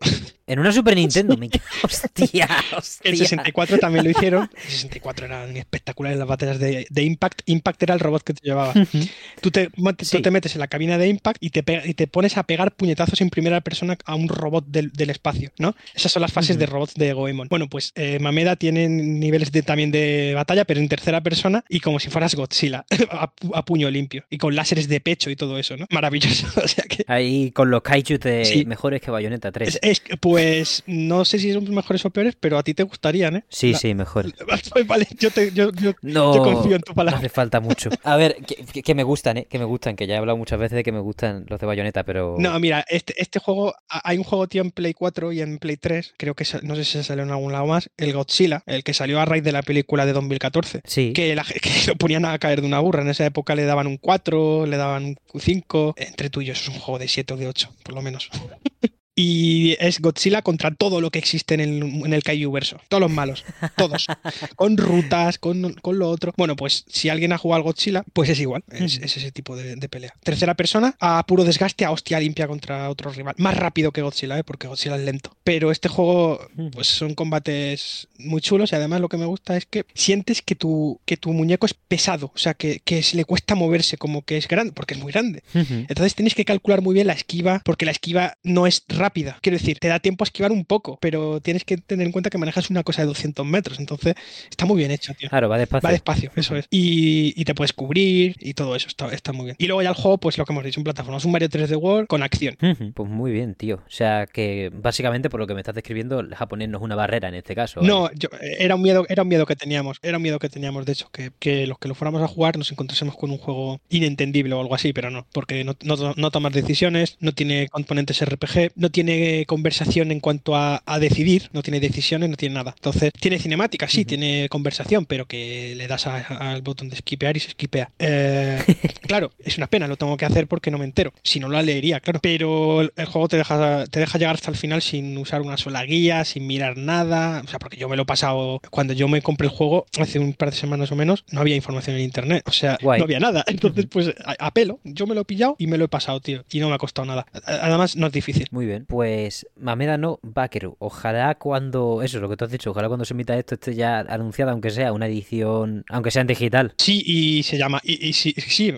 En 0.47 0.59
una 0.59 0.71
Super 0.71 0.95
Nintendo, 0.97 1.37
me 1.37 1.49
Hostia, 1.83 2.47
hostia. 2.77 3.11
El 3.11 3.17
64 3.17 3.77
también 3.79 4.03
lo 4.05 4.11
hicieron. 4.11 4.49
El 4.55 4.71
64 4.71 5.25
eran 5.25 5.55
espectaculares 5.57 6.17
las 6.19 6.27
batallas 6.27 6.59
de, 6.59 6.85
de 6.89 7.03
Impact. 7.03 7.41
Impact 7.45 7.83
era 7.83 7.93
el 7.93 7.99
robot 7.99 8.23
que 8.23 8.33
te 8.33 8.41
llevaba. 8.43 8.73
Tú 9.41 9.51
te, 9.51 9.69
tú 9.69 10.05
Sí. 10.05 10.21
te 10.21 10.29
metes 10.31 10.53
en 10.55 10.59
la 10.59 10.67
cabina 10.67 10.97
de 10.97 11.07
Impact 11.07 11.37
y 11.43 11.49
te, 11.49 11.63
y 11.85 11.93
te 11.95 12.07
pones 12.07 12.37
a 12.37 12.43
pegar 12.43 12.71
puñetazos 12.75 13.19
en 13.21 13.29
primera 13.29 13.50
persona 13.59 13.97
a 14.05 14.15
un 14.15 14.29
robot 14.29 14.67
del, 14.67 14.93
del 14.93 15.09
espacio, 15.09 15.51
¿no? 15.57 15.75
Esas 15.93 16.13
son 16.13 16.21
las 16.21 16.31
fases 16.31 16.57
de 16.57 16.65
robots 16.65 16.93
de 16.93 17.11
Goemon. 17.11 17.47
Bueno, 17.49 17.67
pues 17.67 17.91
eh, 17.95 18.19
Mameda 18.21 18.55
tiene 18.55 18.87
niveles 18.87 19.51
de, 19.51 19.63
también 19.63 19.91
de 19.91 20.31
batalla, 20.35 20.63
pero 20.63 20.79
en 20.79 20.87
tercera 20.87 21.19
persona 21.21 21.65
y 21.67 21.81
como 21.81 21.99
si 21.99 22.09
fueras 22.09 22.33
Godzilla, 22.35 22.85
a, 23.11 23.35
pu- 23.35 23.51
a 23.53 23.65
puño 23.65 23.89
limpio. 23.91 24.23
Y 24.29 24.37
con 24.37 24.55
láseres 24.55 24.87
de 24.87 25.01
pecho 25.01 25.29
y 25.29 25.35
todo 25.35 25.57
eso, 25.57 25.75
¿no? 25.75 25.85
Maravilloso. 25.89 26.47
O 26.63 26.67
sea 26.67 26.85
que 26.85 27.03
Ahí 27.07 27.51
con 27.51 27.71
los 27.71 27.81
kaijus 27.81 28.19
de 28.19 28.45
Sí. 28.45 28.65
mejores 28.65 29.01
que 29.01 29.09
Bayonetta 29.11 29.51
3. 29.51 29.67
es, 29.67 29.79
es 29.81 30.01
pues 30.19 30.83
no 30.85 31.25
sé 31.25 31.39
si 31.39 31.51
son 31.51 31.69
mejores 31.73 32.05
o 32.05 32.11
peores, 32.11 32.35
pero 32.39 32.57
a 32.57 32.63
ti 32.63 32.73
te 32.75 32.83
gustarían, 32.83 33.37
¿eh? 33.37 33.43
Sí, 33.49 33.71
La- 33.73 33.79
sí, 33.79 33.93
mejor. 33.95 34.31
Vale, 34.85 35.07
yo, 35.19 35.31
te, 35.31 35.51
yo, 35.51 35.71
yo- 35.73 35.93
No, 36.01 36.35
yo 36.35 36.43
confío 36.43 36.75
en 36.75 36.81
tu 36.83 36.91
no 36.91 36.95
palabra. 36.95 37.17
hace 37.19 37.29
falta 37.29 37.59
mucho. 37.59 37.89
A 38.03 38.15
ver, 38.17 38.37
que 38.83 38.95
me 38.95 39.03
gustan, 39.03 39.37
¿eh? 39.37 39.47
Que 39.49 39.57
me 39.57 39.65
gustan, 39.65 39.95
que 39.95 40.05
ya 40.07 40.13
he 40.15 40.17
hablado 40.17 40.37
muchas 40.37 40.59
veces 40.59 40.75
de 40.75 40.83
que 40.83 40.91
me 40.91 40.99
gustan 40.99 41.45
los 41.49 41.59
de 41.59 41.65
Bayonetta, 41.65 42.03
pero... 42.03 42.35
No, 42.37 42.57
mira, 42.59 42.85
este, 42.87 43.13
este 43.21 43.39
juego, 43.41 43.73
hay 43.89 44.17
un 44.17 44.23
juego 44.23 44.47
tío 44.47 44.61
en 44.61 44.71
Play 44.71 44.93
4 44.93 45.31
y 45.31 45.41
en 45.41 45.57
Play 45.57 45.77
3, 45.77 46.13
creo 46.17 46.35
que 46.35 46.45
no 46.63 46.75
sé 46.75 46.85
si 46.85 47.03
salió 47.03 47.23
en 47.23 47.31
algún 47.31 47.51
lado 47.51 47.65
más, 47.65 47.89
el 47.97 48.13
Godzilla, 48.13 48.63
el 48.65 48.83
que 48.83 48.93
salió 48.93 49.19
a 49.19 49.25
raíz 49.25 49.43
de 49.43 49.51
la 49.51 49.61
película 49.61 50.05
de 50.05 50.13
2014. 50.13 50.81
Sí. 50.85 51.13
Que, 51.13 51.35
la, 51.35 51.43
que 51.61 51.71
lo 51.87 51.95
ponían 51.95 52.25
a 52.25 52.37
caer 52.39 52.61
de 52.61 52.67
una 52.67 52.79
burra. 52.79 53.01
En 53.01 53.09
esa 53.09 53.25
época 53.25 53.55
le 53.55 53.65
daban 53.65 53.87
un 53.87 53.97
4, 53.97 54.65
le 54.65 54.77
daban 54.77 55.15
un 55.33 55.41
5. 55.41 55.95
Entre 55.97 56.29
tú 56.29 56.41
y 56.41 56.45
yo, 56.45 56.53
eso 56.53 56.71
es 56.71 56.77
un 56.77 56.81
juego 56.81 56.99
de 56.99 57.07
7 57.07 57.33
o 57.33 57.37
de 57.37 57.47
8, 57.47 57.69
por 57.83 57.95
lo 57.95 58.01
menos. 58.01 58.29
Y 59.15 59.75
es 59.79 59.99
Godzilla 59.99 60.41
contra 60.41 60.71
todo 60.71 61.01
lo 61.01 61.11
que 61.11 61.19
existe 61.19 61.53
en 61.53 61.59
el, 61.59 61.83
en 62.05 62.13
el 62.13 62.23
Kaiju 62.23 62.51
verso. 62.51 62.79
Todos 62.87 63.01
los 63.01 63.11
malos. 63.11 63.43
Todos. 63.75 64.07
con 64.55 64.77
rutas, 64.77 65.37
con, 65.37 65.73
con 65.73 65.99
lo 65.99 66.09
otro. 66.09 66.33
Bueno, 66.37 66.55
pues 66.55 66.85
si 66.87 67.09
alguien 67.09 67.33
ha 67.33 67.37
jugado 67.37 67.57
al 67.57 67.63
Godzilla, 67.63 68.03
pues 68.13 68.29
es 68.29 68.39
igual. 68.39 68.63
Es, 68.71 68.99
es 68.99 69.17
ese 69.17 69.31
tipo 69.31 69.55
de, 69.55 69.75
de 69.75 69.89
pelea. 69.89 70.13
Tercera 70.23 70.55
persona, 70.55 70.95
a 70.99 71.25
puro 71.25 71.43
desgaste, 71.43 71.83
a 71.83 71.91
hostia 71.91 72.19
limpia 72.19 72.47
contra 72.47 72.89
otro 72.89 73.11
rival. 73.11 73.35
Más 73.37 73.57
rápido 73.57 73.91
que 73.91 74.01
Godzilla, 74.01 74.39
¿eh? 74.39 74.43
porque 74.43 74.67
Godzilla 74.67 74.95
es 74.95 75.03
lento. 75.03 75.35
Pero 75.43 75.71
este 75.71 75.89
juego, 75.89 76.39
pues 76.71 76.87
son 76.87 77.13
combates 77.13 78.07
muy 78.17 78.41
chulos 78.41 78.71
y 78.71 78.75
además 78.75 79.01
lo 79.01 79.09
que 79.09 79.17
me 79.17 79.25
gusta 79.25 79.57
es 79.57 79.65
que 79.65 79.85
sientes 79.93 80.41
que 80.41 80.55
tu, 80.55 80.99
que 81.05 81.17
tu 81.17 81.33
muñeco 81.33 81.65
es 81.65 81.73
pesado. 81.73 82.31
O 82.33 82.37
sea, 82.37 82.53
que, 82.53 82.79
que 82.83 83.03
se 83.03 83.17
le 83.17 83.25
cuesta 83.25 83.55
moverse, 83.55 83.97
como 83.97 84.21
que 84.21 84.37
es 84.37 84.47
grande, 84.47 84.73
porque 84.73 84.93
es 84.93 84.99
muy 85.01 85.11
grande. 85.11 85.43
Entonces 85.53 86.15
tienes 86.15 86.35
que 86.35 86.45
calcular 86.45 86.81
muy 86.81 86.93
bien 86.93 87.07
la 87.07 87.13
esquiva, 87.13 87.61
porque 87.65 87.85
la 87.85 87.91
esquiva 87.91 88.37
no 88.43 88.67
es 88.67 88.81
rápida. 89.01 89.37
Quiero 89.41 89.57
decir, 89.57 89.79
te 89.79 89.87
da 89.87 89.99
tiempo 89.99 90.23
a 90.23 90.25
esquivar 90.25 90.51
un 90.51 90.65
poco, 90.65 90.97
pero 91.01 91.41
tienes 91.41 91.63
que 91.65 91.77
tener 91.77 92.05
en 92.05 92.11
cuenta 92.11 92.29
que 92.29 92.37
manejas 92.37 92.69
una 92.69 92.83
cosa 92.83 93.01
de 93.01 93.07
200 93.07 93.45
metros. 93.45 93.79
Entonces 93.79 94.15
está 94.49 94.65
muy 94.65 94.77
bien 94.77 94.91
hecho, 94.91 95.13
tío. 95.13 95.29
Claro, 95.29 95.49
va 95.49 95.57
despacio. 95.57 95.87
Va 95.87 95.91
despacio, 95.91 96.31
eso 96.35 96.55
es. 96.55 96.65
Y, 96.69 97.33
y 97.39 97.45
te 97.45 97.53
puedes 97.55 97.73
cubrir 97.73 98.35
y 98.39 98.53
todo 98.53 98.75
eso, 98.75 98.87
está, 98.87 99.07
está 99.13 99.33
muy 99.33 99.45
bien. 99.45 99.55
Y 99.59 99.67
luego 99.67 99.81
ya 99.81 99.89
el 99.89 99.95
juego, 99.95 100.17
pues 100.17 100.37
lo 100.37 100.45
que 100.45 100.53
hemos 100.53 100.63
dicho, 100.63 100.79
un 100.79 100.83
plataforma, 100.85 101.17
es 101.17 101.25
un 101.25 101.31
Mario 101.31 101.49
3D 101.49 101.75
World 101.77 102.07
con 102.07 102.23
acción. 102.23 102.55
Pues 102.93 103.09
muy 103.09 103.31
bien, 103.31 103.55
tío. 103.55 103.75
O 103.77 103.89
sea 103.91 104.27
que 104.27 104.71
básicamente 104.73 105.29
por 105.29 105.39
lo 105.39 105.47
que 105.47 105.53
me 105.53 105.61
estás 105.61 105.75
describiendo, 105.75 106.19
el 106.19 106.35
japonés 106.35 106.69
no 106.69 106.77
es 106.77 106.83
una 106.83 106.95
barrera 106.95 107.27
en 107.29 107.35
este 107.35 107.55
caso. 107.55 107.81
No, 107.81 108.03
¿vale? 108.03 108.15
yo- 108.17 108.29
era 108.59 108.75
un 108.75 108.81
miedo, 108.81 109.05
era 109.09 109.23
un 109.23 109.29
miedo 109.29 109.45
que 109.45 109.55
teníamos, 109.55 109.97
era 110.01 110.17
un 110.17 110.23
miedo 110.23 110.39
que 110.39 110.49
teníamos, 110.49 110.85
de 110.85 110.91
hecho, 110.93 111.09
que, 111.11 111.31
que 111.39 111.65
los 111.67 111.77
que 111.79 111.87
lo 111.87 111.95
fuéramos 111.95 112.21
a 112.21 112.27
jugar 112.27 112.57
nos 112.57 112.71
encontrásemos 112.71 113.15
con 113.15 113.31
un 113.31 113.37
juego 113.37 113.79
inentendible 113.89 114.53
o 114.53 114.61
algo 114.61 114.75
así, 114.75 114.93
pero 114.93 115.09
no, 115.09 115.25
porque 115.31 115.63
no, 115.63 115.75
no, 115.83 116.13
no 116.15 116.31
tomas 116.31 116.53
decisiones, 116.53 117.17
no 117.19 117.31
tiene 117.33 117.67
componentes 117.69 118.21
RPG, 118.23 118.71
no 118.75 118.90
tiene 118.91 119.45
conversación 119.47 120.11
en 120.11 120.19
cuanto 120.19 120.55
a, 120.55 120.83
a 120.85 120.99
decidir, 120.99 121.49
no 121.53 121.61
tiene 121.61 121.79
decisiones, 121.79 122.29
no 122.29 122.37
tiene 122.37 122.55
nada. 122.55 122.73
Entonces, 122.75 123.11
tiene 123.19 123.39
cinemática, 123.39 123.87
sí, 123.87 124.05
tiene 124.05 124.47
conversación, 124.49 125.05
pero 125.05 125.25
que 125.25 125.73
le 125.75 125.87
das 125.87 126.07
al 126.07 126.61
botón 126.61 126.89
de 126.89 126.97
skipear 126.97 127.37
y 127.37 127.39
se 127.39 127.51
skipea. 127.51 127.91
Eh, 127.99 128.59
claro, 129.07 129.31
es 129.39 129.57
una 129.57 129.67
pena, 129.67 129.87
lo 129.87 129.97
tengo 129.97 130.17
que 130.17 130.25
hacer 130.25 130.47
porque 130.47 130.71
no 130.71 130.77
me 130.77 130.85
entero. 130.85 131.13
Si 131.23 131.39
no 131.39 131.49
la 131.49 131.61
leería, 131.61 131.99
claro. 131.99 132.19
Pero 132.21 132.81
el, 132.81 132.93
el 132.95 133.05
juego 133.05 133.27
te 133.27 133.37
deja, 133.37 133.85
te 133.87 133.99
deja 133.99 134.17
llegar 134.17 134.35
hasta 134.35 134.51
el 134.51 134.57
final 134.57 134.81
sin 134.81 135.17
usar 135.17 135.41
una 135.41 135.57
sola 135.57 135.83
guía, 135.83 136.25
sin 136.25 136.47
mirar 136.47 136.77
nada. 136.77 137.41
O 137.43 137.47
sea, 137.47 137.59
porque 137.59 137.77
yo 137.77 137.89
me 137.89 137.95
lo 137.95 138.03
he 138.03 138.05
pasado. 138.05 138.61
Cuando 138.69 138.93
yo 138.93 139.07
me 139.07 139.21
compré 139.21 139.47
el 139.47 139.53
juego, 139.53 139.85
hace 139.99 140.19
un 140.19 140.33
par 140.33 140.51
de 140.51 140.57
semanas 140.57 140.91
o 140.91 140.95
menos, 140.95 141.23
no 141.31 141.41
había 141.41 141.55
información 141.55 141.95
en 141.95 142.03
internet. 142.03 142.43
O 142.45 142.51
sea, 142.51 142.77
Guay. 142.81 142.99
no 142.99 143.05
había 143.05 143.19
nada. 143.19 143.43
Entonces, 143.47 143.85
pues 143.89 144.13
a, 144.25 144.47
a 144.47 144.51
pelo. 144.53 144.79
Yo 144.83 145.07
me 145.07 145.15
lo 145.15 145.21
he 145.21 145.25
pillado 145.25 145.55
y 145.57 145.67
me 145.67 145.77
lo 145.77 145.85
he 145.85 145.89
pasado, 145.89 146.19
tío. 146.19 146.43
Y 146.51 146.59
no 146.59 146.69
me 146.69 146.75
ha 146.75 146.77
costado 146.77 147.05
nada. 147.05 147.25
Además, 147.45 147.95
no 147.95 148.07
es 148.07 148.13
difícil. 148.13 148.47
Muy 148.51 148.65
bien. 148.65 148.80
Pues 148.87 149.47
Mameda 149.55 149.97
no 149.97 150.19
Bakeru. 150.23 150.75
Ojalá 150.79 151.35
cuando. 151.35 152.01
Eso 152.03 152.17
es 152.17 152.21
lo 152.21 152.29
que 152.29 152.37
tú 152.37 152.45
has 152.45 152.51
dicho. 152.51 152.71
Ojalá 152.71 152.87
cuando 152.87 153.05
se 153.05 153.13
emita 153.13 153.37
esto 153.37 153.55
esté 153.55 153.75
ya 153.75 153.99
anunciada, 153.99 154.51
aunque 154.51 154.69
sea 154.69 154.93
una 154.93 155.07
edición. 155.07 155.83
Aunque 155.89 156.11
sea 156.11 156.21
en 156.21 156.27
digital. 156.27 156.73
Sí, 156.77 157.01
y 157.05 157.43
se 157.43 157.57
llama. 157.57 157.79
Y, 157.83 158.07
y 158.07 158.13
sí, 158.13 158.33
sí, 158.37 158.73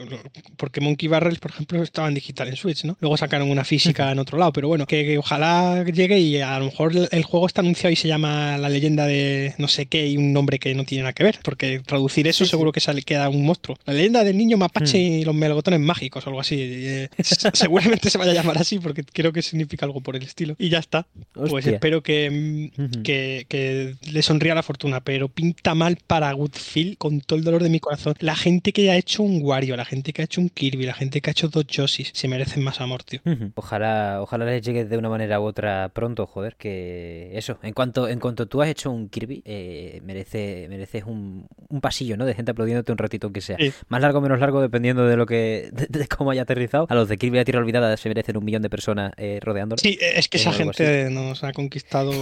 porque 0.58 0.82
Monkey 0.82 1.08
Barrels, 1.08 1.40
por 1.40 1.52
ejemplo, 1.52 1.82
estaba 1.84 2.08
en 2.08 2.14
digital 2.16 2.48
en 2.48 2.56
Switch, 2.56 2.84
¿no? 2.86 2.98
Luego 3.00 3.18
sacaron 3.18 3.50
una 3.50 3.64
física 3.64 4.12
en 4.12 4.20
otro 4.20 4.38
lado, 4.38 4.54
pero 4.54 4.68
bueno, 4.68 4.86
que, 4.86 5.04
que 5.06 5.18
ojalá 5.18 5.84
llegue 5.84 6.20
y 6.20 6.40
a 6.42 6.58
lo 6.60 6.66
mejor 6.66 6.92
el, 7.12 7.24
juego 7.24 7.48
está 7.48 7.62
anunciado 7.62 7.92
y 7.92 7.96
se 7.96 8.08
llama 8.08 8.58
La 8.58 8.70
leyenda 8.70 9.06
de 9.06 9.54
no 9.58 9.68
sé 9.68 9.86
qué 9.88 10.08
y 10.08 10.18
un 10.18 10.34
nombre 10.34 10.60
que 10.60 10.74
no 10.76 10.84
tiene 10.86 11.04
nada 11.04 11.14
que 11.14 11.24
ver, 11.24 11.40
porque 11.44 11.80
traducir 11.86 12.28
eso 12.28 12.44
Sí, 12.44 12.46
sí. 12.46 12.52
seguro 12.52 12.72
que 12.72 12.80
sale, 12.80 13.02
queda 13.04 13.30
un 13.30 13.46
monstruo. 13.46 13.78
La 13.86 13.94
leyenda 13.94 14.24
del 14.24 14.38
niño 14.38 14.58
mapache 14.58 14.98
y 14.98 15.24
los 15.24 15.36
melocotones 15.36 15.80
mágicos 15.80 16.26
o 16.26 16.30
algo 16.30 16.42
así. 16.42 16.58
eh, 16.60 17.10
seguramente 17.54 18.10
se 18.10 18.18
vaya 18.18 18.32
a 18.32 18.36
llamar 18.36 18.58
así 18.58 18.80
porque 18.80 19.04
creo 19.04 19.32
que 19.32 19.42
significa 19.42 19.86
algo 19.86 19.93
por 20.02 20.16
el 20.16 20.24
estilo. 20.24 20.56
Y 20.58 20.70
ya 20.70 20.80
está. 20.80 21.08
Pues 21.34 21.66
espero 21.68 22.02
que, 22.02 22.72
mm, 22.78 23.02
que, 23.04 23.46
que 23.48 23.96
le 24.12 24.22
sonría 24.22 24.56
la 24.56 24.64
fortuna, 24.64 25.02
pero 25.02 25.30
pinta 25.30 25.76
mal 25.76 25.98
para 26.08 26.32
Goodfield 26.32 26.98
con 26.98 27.22
todo 27.22 27.38
el 27.40 27.46
dolor 27.46 27.64
de 27.64 27.70
mi 27.70 27.80
corazón. 27.80 28.16
La 28.20 28.36
gente 28.36 28.74
que 28.74 28.92
ha 28.92 28.98
hecho 28.98 29.24
un 29.24 29.42
Wario, 29.42 29.76
la 29.76 29.86
gente 29.86 30.14
que 30.14 30.22
ha 30.22 30.26
hecho 30.26 30.42
un 30.42 30.50
Kirby, 30.50 30.86
la 30.86 30.94
gente 30.94 31.22
que 31.22 31.30
ha 31.30 31.32
hecho 31.32 31.50
dos 31.50 31.66
Yoshis, 31.68 32.12
se 32.14 32.28
merecen 32.28 32.64
más 32.64 32.82
amor, 32.82 33.04
tío. 33.04 33.22
Ojalá, 33.56 34.20
ojalá 34.22 34.46
les 34.46 34.62
llegue 34.62 34.86
de 34.86 34.98
una 34.98 35.10
manera 35.10 35.40
u 35.40 35.44
otra 35.44 35.90
pronto, 35.94 36.26
joder, 36.26 36.56
que 36.56 37.32
eso, 37.34 37.60
en 37.64 37.74
cuanto, 37.74 38.08
en 38.08 38.20
cuanto 38.20 38.48
tú 38.48 38.62
has 38.62 38.70
hecho 38.70 38.92
un 38.92 39.10
Kirby, 39.10 39.42
eh, 39.46 40.02
merece, 40.04 40.68
mereces 40.70 41.04
un, 41.06 41.48
un 41.70 41.82
pasillo, 41.82 42.18
¿no? 42.18 42.26
De 42.26 42.34
gente 42.34 42.52
aplaudiéndote 42.52 42.92
un 42.92 42.98
ratito 42.98 43.28
aunque 43.28 43.42
sea. 43.42 43.58
Sí. 43.58 43.72
Más 43.88 44.02
largo 44.02 44.20
o 44.20 44.22
menos 44.22 44.40
largo, 44.40 44.62
dependiendo 44.62 45.06
de 45.06 45.18
lo 45.18 45.26
que, 45.26 45.70
de, 45.74 45.88
de 45.88 46.08
cómo 46.08 46.32
haya 46.32 46.44
aterrizado. 46.44 46.88
A 46.90 46.96
los 46.96 47.08
de 47.10 47.18
Kirby 47.18 47.40
a 47.40 47.46
tierra 47.46 47.60
olvidada 47.60 47.96
se 47.98 48.10
merecen 48.10 48.38
un 48.38 48.46
millón 48.46 48.62
de 48.62 48.70
personas 48.70 49.14
eh, 49.18 49.40
rodeándolo. 49.42 49.80
Sí, 49.84 49.98
es 50.02 50.28
que 50.28 50.38
Eh, 50.38 50.42
esa 50.42 50.54
gente 50.54 51.10
nos 51.12 51.44
ha 51.44 51.52
conquistado 51.54 52.14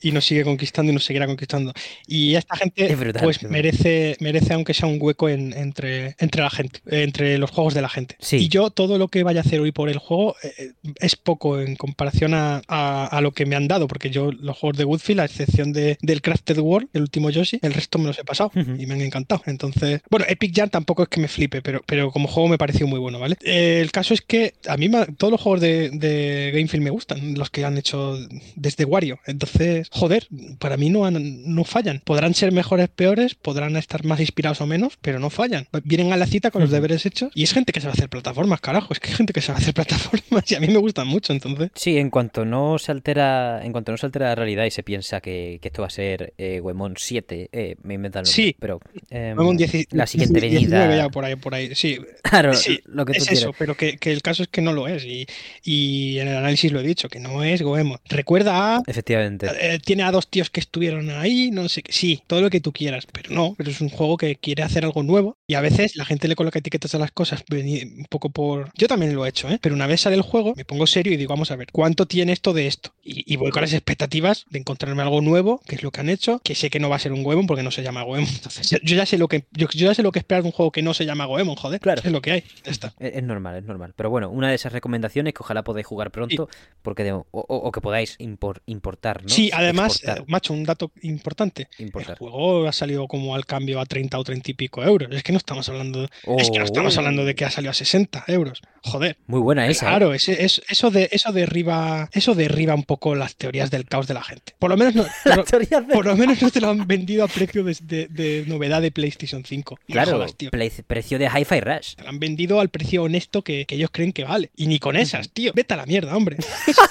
y 0.00 0.12
nos 0.12 0.24
sigue 0.24 0.44
conquistando 0.44 0.92
y 0.92 0.94
nos 0.94 1.04
seguirá 1.04 1.26
conquistando. 1.26 1.72
Y 2.06 2.34
esta 2.36 2.56
gente, 2.56 2.94
brutal, 2.94 3.22
pues 3.22 3.42
merece, 3.42 4.16
merece 4.20 4.52
aunque 4.54 4.74
sea 4.74 4.88
un 4.88 4.98
hueco 5.00 5.28
en- 5.28 5.52
entre, 5.54 6.14
entre 6.18 6.42
la 6.42 6.50
gente, 6.50 6.80
eh, 6.86 7.02
entre 7.02 7.38
los 7.38 7.50
juegos 7.50 7.74
de 7.74 7.82
la 7.82 7.88
gente. 7.88 8.16
Sí. 8.20 8.36
Y 8.36 8.48
yo 8.48 8.70
todo 8.70 8.98
lo 8.98 9.08
que 9.08 9.22
vaya 9.24 9.40
a 9.40 9.42
hacer 9.42 9.60
hoy 9.60 9.72
por 9.72 9.88
el 9.88 9.98
juego 9.98 10.36
eh, 10.42 10.72
es 11.00 11.16
poco 11.16 11.60
en 11.60 11.74
comparación 11.76 12.34
a, 12.34 12.62
a- 12.68 13.06
a 13.06 13.20
lo 13.20 13.32
que 13.32 13.44
me 13.46 13.56
han 13.56 13.66
dado, 13.66 13.88
porque 13.88 14.10
yo 14.10 14.30
los 14.32 14.56
juegos 14.56 14.78
de 14.78 14.84
Woodfield, 14.84 15.20
a 15.20 15.24
excepción 15.24 15.72
de, 15.72 15.98
del 16.00 16.22
Crafted 16.22 16.58
World, 16.58 16.88
el 16.92 17.02
último 17.02 17.30
Yoshi, 17.30 17.58
el 17.62 17.74
resto 17.74 17.98
me 17.98 18.06
los 18.06 18.18
he 18.18 18.24
pasado. 18.24 18.52
y 18.54 18.86
me 18.86 18.94
han 18.94 19.00
encantado. 19.00 19.42
Entonces, 19.46 20.00
bueno, 20.10 20.26
Epic 20.28 20.54
Jam 20.54 20.68
tampoco 20.70 21.02
es 21.02 21.08
que 21.08 21.20
me 21.20 21.28
flipe, 21.28 21.60
pero, 21.62 21.82
pero 21.86 22.10
como 22.12 22.28
juego 22.28 22.48
me 22.48 22.58
pareció 22.58 22.86
muy 22.86 22.98
bueno, 23.00 23.18
¿vale? 23.18 23.36
Eh, 23.42 23.80
el 23.82 23.90
caso 23.90 24.14
es 24.14 24.20
que 24.22 24.54
a 24.68 24.76
mí 24.76 24.88
me- 24.88 25.06
todos 25.18 25.32
los 25.32 25.40
juegos 25.40 25.60
de, 25.60 25.90
de 25.90 26.50
Gamefilm 26.66 26.84
me 26.84 26.90
gustan, 26.90 27.34
los 27.34 27.50
que 27.50 27.64
han 27.64 27.78
hecho 27.78 28.18
desde 28.56 28.84
Wario. 28.84 29.18
Entonces, 29.26 29.88
joder, 29.92 30.26
para 30.58 30.76
mí 30.76 30.90
no, 30.90 31.04
han- 31.06 31.54
no 31.54 31.64
fallan. 31.64 32.00
Podrán 32.04 32.34
ser 32.34 32.52
mejores, 32.52 32.88
peores, 32.88 33.34
podrán 33.34 33.76
estar 33.76 34.04
más 34.04 34.20
inspirados 34.20 34.60
o 34.60 34.66
menos, 34.66 34.98
pero 35.00 35.18
no 35.18 35.30
fallan. 35.30 35.66
Vienen 35.84 36.12
a 36.12 36.16
la 36.16 36.26
cita 36.26 36.50
con 36.50 36.62
los 36.62 36.70
deberes 36.70 37.06
hechos 37.06 37.30
y 37.34 37.42
es 37.44 37.52
gente 37.52 37.72
que 37.72 37.80
sabe 37.80 37.92
hacer 37.92 38.08
plataformas, 38.08 38.60
carajo. 38.60 38.92
Es 38.92 39.00
que 39.00 39.08
hay 39.08 39.14
gente 39.14 39.32
que 39.32 39.40
sabe 39.40 39.58
hacer 39.58 39.74
plataformas 39.74 40.50
y 40.50 40.54
a 40.54 40.60
mí 40.60 40.68
me 40.68 40.78
gustan 40.78 41.06
mucho, 41.08 41.32
entonces. 41.32 41.70
Sí, 41.74 41.96
en 41.98 42.10
cuanto 42.10 42.44
no 42.44 42.78
se 42.78 42.92
altera, 42.92 43.64
en 43.64 43.72
cuanto 43.72 43.92
no 43.92 43.98
se 43.98 44.06
altera 44.06 44.26
la 44.28 44.34
realidad 44.34 44.64
y 44.64 44.70
se 44.70 44.82
piensa 44.82 45.20
que, 45.20 45.58
que 45.62 45.68
esto 45.68 45.82
va 45.82 45.88
a 45.88 45.90
ser 45.90 46.34
eh, 46.38 46.60
Wemon 46.62 46.94
7, 46.96 47.48
eh, 47.52 47.76
me 47.82 47.94
inventan 47.94 48.20
el 48.22 48.26
Sí. 48.26 48.56
pero 48.58 48.80
dieci- 49.10 49.86
la 49.90 50.06
siguiente 50.06 50.40
19 50.40 50.86
venida. 50.88 51.04
ya 51.04 51.08
por 51.08 51.24
ahí, 51.24 51.36
por 51.36 51.54
ahí. 51.54 51.74
Sí, 51.74 51.98
Claro, 52.22 52.54
Sí, 52.54 52.80
lo 52.86 53.04
que 53.04 53.12
tú 53.12 53.18
es 53.18 53.24
quieras. 53.28 53.42
eso, 53.44 53.54
pero 53.58 53.76
que, 53.76 53.98
que 53.98 54.12
el 54.12 54.20
caso 54.22 54.42
es 54.42 54.48
que 54.48 54.60
no 54.62 54.72
lo 54.72 54.88
es. 54.88 55.04
Y, 55.04 55.26
y 55.62 56.18
en 56.18 56.28
el 56.28 56.36
análisis 56.36 56.55
lo 56.68 56.80
he 56.80 56.82
dicho, 56.82 57.08
que 57.08 57.20
no 57.20 57.42
es 57.44 57.62
Goemon. 57.62 57.98
Recuerda 58.06 58.76
a. 58.76 58.82
Efectivamente. 58.86 59.48
eh, 59.60 59.78
tiene 59.84 60.02
a 60.02 60.10
dos 60.10 60.28
tíos 60.28 60.50
que 60.50 60.60
estuvieron 60.60 61.10
ahí, 61.10 61.50
no 61.50 61.68
sé 61.68 61.82
qué. 61.82 61.92
Sí, 61.92 62.22
todo 62.26 62.40
lo 62.40 62.50
que 62.50 62.60
tú 62.60 62.72
quieras, 62.72 63.06
pero 63.10 63.30
no. 63.34 63.54
Pero 63.56 63.70
es 63.70 63.80
un 63.80 63.88
juego 63.88 64.16
que 64.16 64.36
quiere 64.36 64.62
hacer 64.62 64.84
algo 64.84 65.02
nuevo. 65.02 65.36
Y 65.46 65.54
a 65.54 65.60
veces 65.60 65.96
la 65.96 66.04
gente 66.04 66.28
le 66.28 66.36
coloca 66.36 66.58
etiquetas 66.58 66.94
a 66.94 66.98
las 66.98 67.12
cosas 67.12 67.44
un 67.50 68.06
poco 68.10 68.30
por. 68.30 68.70
Yo 68.76 68.88
también 68.88 69.14
lo 69.14 69.24
he 69.24 69.28
hecho, 69.28 69.48
¿eh? 69.48 69.58
Pero 69.60 69.74
una 69.74 69.86
vez 69.86 70.00
sale 70.02 70.16
el 70.16 70.22
juego, 70.22 70.54
me 70.56 70.64
pongo 70.64 70.86
serio 70.86 71.12
y 71.12 71.16
digo, 71.16 71.30
vamos 71.30 71.50
a 71.50 71.56
ver, 71.56 71.68
¿cuánto 71.72 72.06
tiene 72.06 72.32
esto 72.32 72.52
de 72.52 72.66
esto? 72.66 72.92
Y, 73.02 73.32
y 73.32 73.36
voy 73.36 73.50
con 73.50 73.62
las 73.62 73.72
expectativas 73.72 74.46
de 74.50 74.58
encontrarme 74.58 75.02
algo 75.02 75.20
nuevo, 75.20 75.60
que 75.66 75.76
es 75.76 75.82
lo 75.82 75.90
que 75.90 76.00
han 76.00 76.08
hecho, 76.08 76.40
que 76.44 76.54
sé 76.54 76.70
que 76.70 76.80
no 76.80 76.88
va 76.88 76.96
a 76.96 76.98
ser 76.98 77.12
un 77.12 77.22
Goemon 77.22 77.46
porque 77.46 77.62
no 77.62 77.70
se 77.70 77.82
llama 77.82 78.02
Goemon. 78.02 78.28
Entonces, 78.34 78.70
yo, 78.70 78.78
ya 78.96 79.06
sé 79.06 79.18
lo 79.18 79.28
que 79.28 79.46
yo, 79.52 79.68
yo 79.72 79.86
ya 79.86 79.94
sé 79.94 80.02
lo 80.02 80.12
que 80.12 80.18
esperar 80.18 80.42
de 80.42 80.48
un 80.48 80.52
juego 80.52 80.72
que 80.72 80.82
no 80.82 80.94
se 80.94 81.04
llama 81.04 81.26
Goemon, 81.26 81.56
joder. 81.56 81.80
Claro. 81.80 82.02
Es 82.04 82.12
lo 82.12 82.20
que 82.20 82.32
hay. 82.32 82.44
Ya 82.64 82.70
está. 82.70 82.94
Es, 82.98 83.16
es 83.16 83.22
normal, 83.22 83.56
es 83.56 83.64
normal. 83.64 83.92
Pero 83.96 84.10
bueno, 84.10 84.30
una 84.30 84.48
de 84.48 84.54
esas 84.54 84.72
recomendaciones 84.72 85.34
que 85.34 85.42
ojalá 85.42 85.62
podáis 85.64 85.86
jugar 85.86 86.10
pronto, 86.10 86.45
porque 86.82 87.02
de- 87.02 87.12
o, 87.32 87.72
que 87.72 87.80
podáis 87.80 88.16
impor- 88.20 88.60
importar, 88.66 89.22
¿no? 89.24 89.28
Sí, 89.28 89.50
además, 89.52 90.00
eh, 90.04 90.22
macho, 90.28 90.52
un 90.52 90.62
dato 90.62 90.92
importante. 91.02 91.66
importar. 91.78 92.12
El 92.12 92.18
juego 92.18 92.68
ha 92.68 92.72
salido 92.72 93.08
como 93.08 93.34
al 93.34 93.44
cambio 93.44 93.80
a 93.80 93.86
30 93.86 94.16
o 94.18 94.22
30 94.22 94.52
y 94.52 94.54
pico 94.54 94.84
euros. 94.84 95.08
Es 95.10 95.24
que 95.24 95.32
no 95.32 95.38
estamos 95.38 95.68
hablando, 95.68 96.04
es 96.38 96.50
que 96.50 96.58
no 96.60 96.64
estamos 96.64 96.96
Oh. 96.96 97.00
hablando 97.00 97.24
de 97.24 97.34
que 97.34 97.44
ha 97.44 97.50
salido 97.50 97.72
a 97.72 97.74
60 97.74 98.24
euros. 98.28 98.62
Joder. 98.84 99.16
Muy 99.26 99.40
buena 99.40 99.66
esa. 99.66 99.86
¿eh? 99.86 99.88
Claro, 99.88 100.14
ese- 100.14 100.44
es- 100.44 100.62
eso, 100.68 100.92
de, 100.92 101.08
eso, 101.10 101.32
derriba, 101.32 102.08
eso 102.12 102.36
derriba 102.36 102.74
un 102.76 102.84
poco 102.84 103.16
las 103.16 103.34
teorías 103.34 103.70
del 103.72 103.86
caos 103.86 104.06
de 104.06 104.14
la 104.14 104.22
gente. 104.22 104.54
Por 104.60 104.70
lo 104.70 104.76
menos 104.76 104.94
no, 104.94 105.04
por, 105.24 105.44
teoría 105.44 105.80
de- 105.80 105.92
por 105.92 106.06
lo 106.06 106.16
menos 106.16 106.40
no 106.40 106.50
te 106.52 106.60
lo 106.60 106.70
han 106.70 106.86
vendido 106.86 107.24
a 107.24 107.28
precio 107.28 107.64
de, 107.64 107.76
de- 107.82 108.06
de 108.06 108.44
novedad 108.46 108.80
de 108.80 108.92
PlayStation 108.92 109.44
5. 109.44 109.74
No 109.74 109.80
me 109.88 109.92
Claro, 109.92 110.12
jodas, 110.18 110.36
tío. 110.36 110.50
play- 110.52 110.70
precio 110.86 111.18
de 111.18 111.26
Hi-Fi 111.26 111.60
Rush. 111.60 111.94
Te 111.96 112.04
lo 112.04 112.10
han 112.10 112.20
vendido 112.20 112.60
al 112.60 112.68
precio 112.68 113.02
honesto 113.02 113.42
que, 113.42 113.64
que 113.66 113.74
ellos 113.74 113.90
creen 113.92 114.12
que 114.12 114.22
vale. 114.22 114.50
Y 114.54 114.68
ni 114.68 114.78
con 114.78 114.94
esas, 114.94 115.30
tío. 115.30 115.50
Vete 115.52 115.74
a 115.74 115.78
la 115.78 115.86
mierda, 115.86 116.16
hombre. 116.16 116.25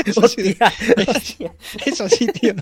Es 0.06 0.18
así, 0.24 0.41
de- 0.41 0.57
Hostia, 1.07 1.53
es 1.86 2.02
así, 2.02 2.28
tío. 2.28 2.53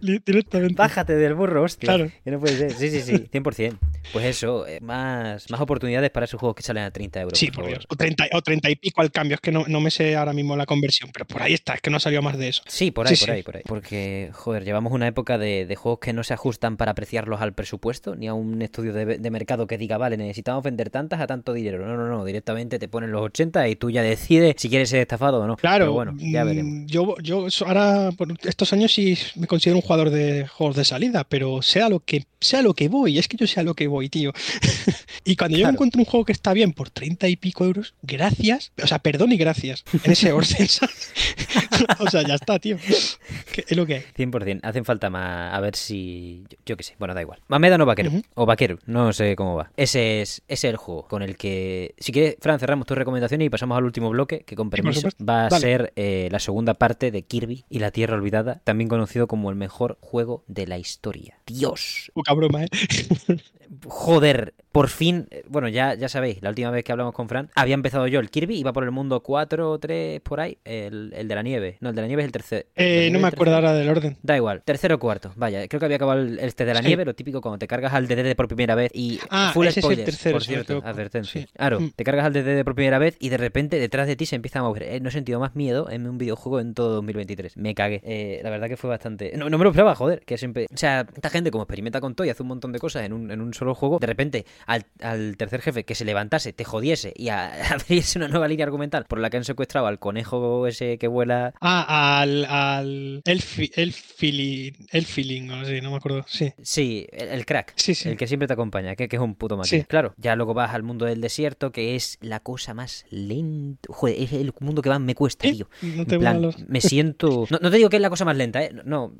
Directamente. 0.00 0.74
Bájate 0.74 1.14
del 1.16 1.34
burro, 1.34 1.62
hostia. 1.62 1.86
Claro. 1.94 2.10
Que 2.24 2.30
no 2.30 2.40
puede 2.40 2.56
ser. 2.56 2.72
Sí, 2.72 2.90
sí, 2.90 3.00
sí, 3.02 3.28
100%. 3.32 3.78
Pues 4.12 4.24
eso, 4.24 4.66
eh, 4.66 4.80
más, 4.80 5.50
más 5.50 5.60
oportunidades 5.60 6.10
para 6.10 6.24
esos 6.24 6.40
juegos 6.40 6.56
que 6.56 6.62
salen 6.62 6.84
a 6.84 6.90
30 6.90 7.20
euros. 7.20 7.38
Sí, 7.38 7.50
por. 7.50 7.66
Dios. 7.66 7.86
O 7.88 7.96
30, 7.96 8.24
o 8.32 8.42
30 8.42 8.70
y 8.70 8.76
pico 8.76 9.00
al 9.00 9.10
cambio. 9.10 9.36
Es 9.36 9.40
que 9.40 9.52
no, 9.52 9.64
no 9.68 9.80
me 9.80 9.90
sé 9.90 10.16
ahora 10.16 10.32
mismo 10.32 10.56
la 10.56 10.66
conversión, 10.66 11.10
pero 11.12 11.24
por 11.26 11.42
ahí 11.42 11.54
está. 11.54 11.74
Es 11.74 11.80
que 11.80 11.90
no 11.90 11.96
ha 11.98 12.00
salido 12.00 12.22
más 12.22 12.36
de 12.38 12.48
eso. 12.48 12.62
Sí, 12.66 12.90
por 12.90 13.06
ahí, 13.06 13.16
Sí, 13.16 13.24
por 13.24 13.26
sí. 13.26 13.36
ahí, 13.36 13.42
por 13.42 13.56
ahí. 13.56 13.62
Porque, 13.66 14.30
joder, 14.32 14.64
llevamos 14.64 14.92
una 14.92 15.06
época 15.06 15.38
de, 15.38 15.66
de 15.66 15.76
juegos 15.76 16.00
que 16.00 16.12
no 16.12 16.24
se 16.24 16.34
ajustan 16.34 16.76
para 16.76 16.92
apreciarlos 16.92 17.40
al 17.40 17.52
presupuesto, 17.54 18.16
ni 18.16 18.26
a 18.28 18.34
un 18.34 18.60
estudio 18.62 18.92
de, 18.92 19.18
de 19.18 19.30
mercado 19.30 19.66
que 19.66 19.78
diga, 19.78 19.98
vale, 19.98 20.16
necesitamos 20.16 20.62
vender 20.64 20.90
tantas 20.90 21.20
a 21.20 21.26
tanto 21.26 21.52
dinero. 21.52 21.86
No, 21.86 21.96
no, 21.96 22.06
no, 22.08 22.24
directamente 22.24 22.78
te 22.78 22.88
ponen 22.88 23.12
los 23.12 23.22
80 23.22 23.68
y 23.68 23.76
tú 23.76 23.90
ya 23.90 24.02
decides 24.02 24.54
si 24.58 24.68
quieres 24.68 24.88
ser 24.90 25.00
estafado 25.00 25.40
o 25.40 25.46
no. 25.46 25.56
Claro, 25.56 25.91
Pero 25.98 26.12
bueno, 26.12 26.14
ya 26.18 26.44
mm, 26.44 26.46
veremos. 26.46 26.86
Yo, 26.90 27.14
yo 27.22 27.50
so- 27.50 27.66
ahora, 27.66 28.10
por 28.16 28.28
estos 28.44 28.72
años 28.72 28.92
sí 28.92 29.16
me 29.36 29.46
considero 29.46 29.76
un 29.76 29.82
jugador 29.82 30.10
de 30.10 30.46
juegos 30.46 30.76
de 30.76 30.84
salida, 30.84 31.24
pero 31.24 31.62
sea 31.62 31.88
lo 31.88 32.00
que 32.00 32.24
sea 32.40 32.60
lo 32.62 32.74
que 32.74 32.88
voy, 32.88 33.18
es 33.18 33.28
que 33.28 33.36
yo 33.36 33.46
sé 33.46 33.60
a 33.60 33.62
lo 33.62 33.74
que 33.74 33.86
voy, 33.86 34.08
tío. 34.08 34.32
y 35.24 35.36
cuando 35.36 35.56
yo 35.56 35.62
Claro. 35.62 35.74
encuentro 35.74 36.00
un 36.00 36.04
juego 36.06 36.24
que 36.24 36.32
está 36.32 36.52
bien 36.52 36.72
por 36.72 36.90
30 36.90 37.28
y 37.28 37.36
pico 37.36 37.64
euros, 37.64 37.94
gracias, 38.02 38.72
o 38.82 38.86
sea, 38.88 38.98
perdón 38.98 39.30
y 39.32 39.36
gracias, 39.36 39.84
en 40.04 40.10
ese 40.10 40.32
orden, 40.32 40.66
o 42.00 42.10
sea, 42.10 42.22
ya 42.26 42.34
está, 42.34 42.58
tío. 42.58 42.76
Es 42.86 43.76
lo 43.76 43.86
que 43.86 43.94
hay. 43.94 44.02
100%. 44.16 44.60
Hacen 44.62 44.84
falta 44.84 45.10
más. 45.10 45.54
A 45.54 45.60
ver 45.60 45.76
si. 45.76 46.44
Yo, 46.50 46.56
yo 46.66 46.76
qué 46.76 46.82
sé. 46.82 46.94
Bueno, 46.98 47.14
da 47.14 47.20
igual. 47.20 47.40
Más 47.48 47.60
Médano 47.60 47.84
o 47.84 47.86
Vaquero. 47.86 48.10
Ujú. 48.10 48.22
O 48.34 48.46
Vaquero. 48.46 48.78
No 48.86 49.12
sé 49.12 49.36
cómo 49.36 49.54
va. 49.56 49.70
Ese 49.76 50.22
es, 50.22 50.42
ese 50.48 50.68
es 50.68 50.72
el 50.72 50.76
juego 50.76 51.06
con 51.08 51.22
el 51.22 51.36
que. 51.36 51.94
Si 51.98 52.12
quieres, 52.12 52.36
Fran, 52.40 52.58
cerramos 52.58 52.86
tus 52.86 52.96
recomendaciones 52.96 53.46
y 53.46 53.50
pasamos 53.50 53.76
al 53.78 53.84
último 53.84 54.10
bloque, 54.10 54.40
que 54.46 54.56
con 54.56 54.70
permiso 54.70 55.08
va 55.28 55.46
a 55.46 55.48
Dale. 55.48 55.60
ser 55.60 55.81
eh, 55.96 56.28
la 56.30 56.38
segunda 56.38 56.74
parte 56.74 57.10
de 57.10 57.22
Kirby 57.22 57.64
y 57.68 57.78
la 57.78 57.90
Tierra 57.90 58.16
Olvidada, 58.16 58.60
también 58.64 58.88
conocido 58.88 59.26
como 59.26 59.50
el 59.50 59.56
mejor 59.56 59.98
juego 60.00 60.44
de 60.46 60.66
la 60.66 60.78
historia. 60.78 61.38
Dios. 61.46 62.10
Poca 62.14 62.32
broma, 62.34 62.64
¿eh? 62.64 62.68
Joder, 63.86 64.54
por 64.70 64.88
fin, 64.88 65.26
eh, 65.30 65.44
bueno, 65.48 65.68
ya, 65.68 65.94
ya 65.94 66.08
sabéis, 66.08 66.42
la 66.42 66.50
última 66.50 66.70
vez 66.70 66.84
que 66.84 66.92
hablamos 66.92 67.14
con 67.14 67.28
Fran, 67.28 67.50
había 67.54 67.74
empezado 67.74 68.06
yo 68.06 68.20
el 68.20 68.30
Kirby, 68.30 68.56
iba 68.58 68.72
por 68.72 68.84
el 68.84 68.90
mundo 68.90 69.20
4 69.22 69.70
o 69.70 69.78
3 69.78 70.20
por 70.20 70.40
ahí, 70.40 70.58
el, 70.64 71.12
el 71.16 71.28
de 71.28 71.34
la 71.34 71.42
nieve. 71.42 71.76
No, 71.80 71.90
el 71.90 71.94
de 71.94 72.02
la 72.02 72.06
nieve 72.08 72.22
es 72.22 72.26
el 72.26 72.32
tercer. 72.32 72.66
¿el 72.74 72.84
de 72.86 73.00
la 73.00 73.06
Eh, 73.06 73.10
no 73.10 73.18
me 73.18 73.28
acuerdo 73.28 73.52
tercero? 73.52 73.68
ahora 73.68 73.72
del 73.78 73.88
orden. 73.88 74.16
Da 74.22 74.36
igual, 74.36 74.62
tercero 74.64 74.96
o 74.96 74.98
cuarto. 74.98 75.32
Vaya, 75.36 75.66
creo 75.68 75.78
que 75.80 75.86
había 75.86 75.96
acabado 75.96 76.20
el, 76.20 76.38
este 76.38 76.64
de 76.64 76.74
la 76.74 76.80
Sí. 76.80 76.86
nieve, 76.88 77.04
lo 77.04 77.14
típico 77.14 77.40
cuando 77.40 77.58
te 77.58 77.66
cargas 77.66 77.92
al 77.94 78.06
DD 78.08 78.34
por 78.34 78.48
primera 78.48 78.74
vez 78.74 78.90
y 78.94 79.18
Ah, 79.30 79.50
full 79.54 79.66
ese 79.66 79.80
es 79.80 79.84
el 79.86 79.92
spoilers, 79.92 80.04
tercero, 80.06 80.34
por 80.36 80.42
cierto, 80.44 80.72
equivoco. 80.74 80.88
advertencia. 80.88 81.40
Sí. 81.42 81.48
Claro, 81.56 81.80
Mm. 81.80 81.90
te 81.96 82.04
cargas 82.04 82.26
al 82.26 82.32
DD 82.32 82.64
por 82.64 82.74
primera 82.74 82.98
vez 82.98 83.16
y 83.20 83.28
de 83.30 83.36
repente 83.38 83.78
detrás 83.78 84.06
de 84.06 84.16
ti 84.16 84.26
se 84.26 84.36
empieza 84.36 84.58
a 84.58 84.62
mover. 84.62 84.82
Eh, 84.84 85.00
no 85.00 85.08
he 85.08 85.12
sentido 85.12 85.40
más 85.40 85.54
miedo 85.56 85.88
en 85.90 86.06
un 86.06 86.18
videojuego 86.18 86.60
en 86.60 86.74
todo 86.74 86.90
2023. 86.94 87.56
Me 87.56 87.74
cagué. 87.74 88.00
Eh, 88.04 88.40
la 88.42 88.50
verdad 88.50 88.68
que 88.68 88.76
fue 88.76 88.90
bastante. 88.90 89.32
No, 89.36 89.48
no 89.48 89.58
me 89.58 89.64
lo 89.64 89.70
esperaba, 89.70 89.94
joder. 89.94 90.20
Que 90.24 90.36
siempre. 90.38 90.66
O 90.72 90.76
sea, 90.76 91.06
esta 91.14 91.30
gente 91.30 91.50
como 91.50 91.64
experimenta 91.64 92.00
con 92.00 92.14
todo 92.14 92.26
y 92.26 92.30
hace 92.30 92.42
un 92.42 92.48
montón 92.48 92.72
de 92.72 92.78
cosas 92.78 93.04
en 93.04 93.12
un, 93.12 93.30
en 93.30 93.40
un 93.40 93.52
solo 93.62 93.74
juego, 93.74 93.98
de 93.98 94.06
repente 94.06 94.46
al, 94.66 94.86
al 95.00 95.36
tercer 95.36 95.60
jefe 95.62 95.84
que 95.84 95.94
se 95.94 96.04
levantase, 96.04 96.52
te 96.52 96.64
jodiese 96.64 97.12
y 97.16 97.28
a, 97.28 97.52
abriese 97.74 98.18
una 98.18 98.28
nueva 98.28 98.48
línea 98.48 98.64
argumental 98.66 99.04
por 99.08 99.18
la 99.20 99.30
que 99.30 99.36
han 99.36 99.44
secuestrado 99.44 99.86
al 99.86 99.98
conejo 99.98 100.66
ese 100.66 100.98
que 100.98 101.06
vuela. 101.08 101.54
Ah, 101.60 102.20
al, 102.20 102.44
al 102.46 103.22
Elfi, 103.24 103.70
Elfili, 103.74 104.74
Elfiling, 104.90 105.50
o 105.50 105.56
así, 105.60 105.80
no 105.80 105.90
me 105.92 105.96
acuerdo. 105.96 106.24
Sí, 106.26 106.52
Sí, 106.62 107.06
el, 107.12 107.28
el 107.28 107.46
crack. 107.46 107.72
sí, 107.76 107.94
sí. 107.94 108.08
El 108.08 108.16
que 108.16 108.26
siempre 108.26 108.46
te 108.46 108.52
acompaña, 108.54 108.96
que, 108.96 109.08
que 109.08 109.16
es 109.16 109.22
un 109.22 109.34
puto 109.34 109.56
máquina. 109.56 109.82
Sí. 109.82 109.86
Claro, 109.88 110.14
ya 110.16 110.36
luego 110.36 110.54
vas 110.54 110.74
al 110.74 110.82
mundo 110.82 111.04
del 111.06 111.20
desierto, 111.20 111.72
que 111.72 111.94
es 111.96 112.18
la 112.20 112.40
cosa 112.40 112.74
más 112.74 113.04
lenta. 113.10 113.88
Joder, 113.92 114.16
es 114.20 114.32
el 114.32 114.52
mundo 114.60 114.82
que 114.82 114.88
más 114.90 115.00
me 115.00 115.14
cuesta, 115.14 115.46
¿Eh? 115.46 115.52
tío. 115.52 115.68
No 115.82 116.04
te 116.06 116.18
plan, 116.18 116.42
los- 116.42 116.58
me 116.68 116.80
siento. 116.80 117.46
No, 117.50 117.58
no 117.60 117.70
te 117.70 117.76
digo 117.76 117.88
que 117.88 117.96
es 117.96 118.02
la 118.02 118.10
cosa 118.10 118.24
más 118.24 118.36
lenta, 118.36 118.62
¿eh? 118.62 118.72
No, 118.84 119.12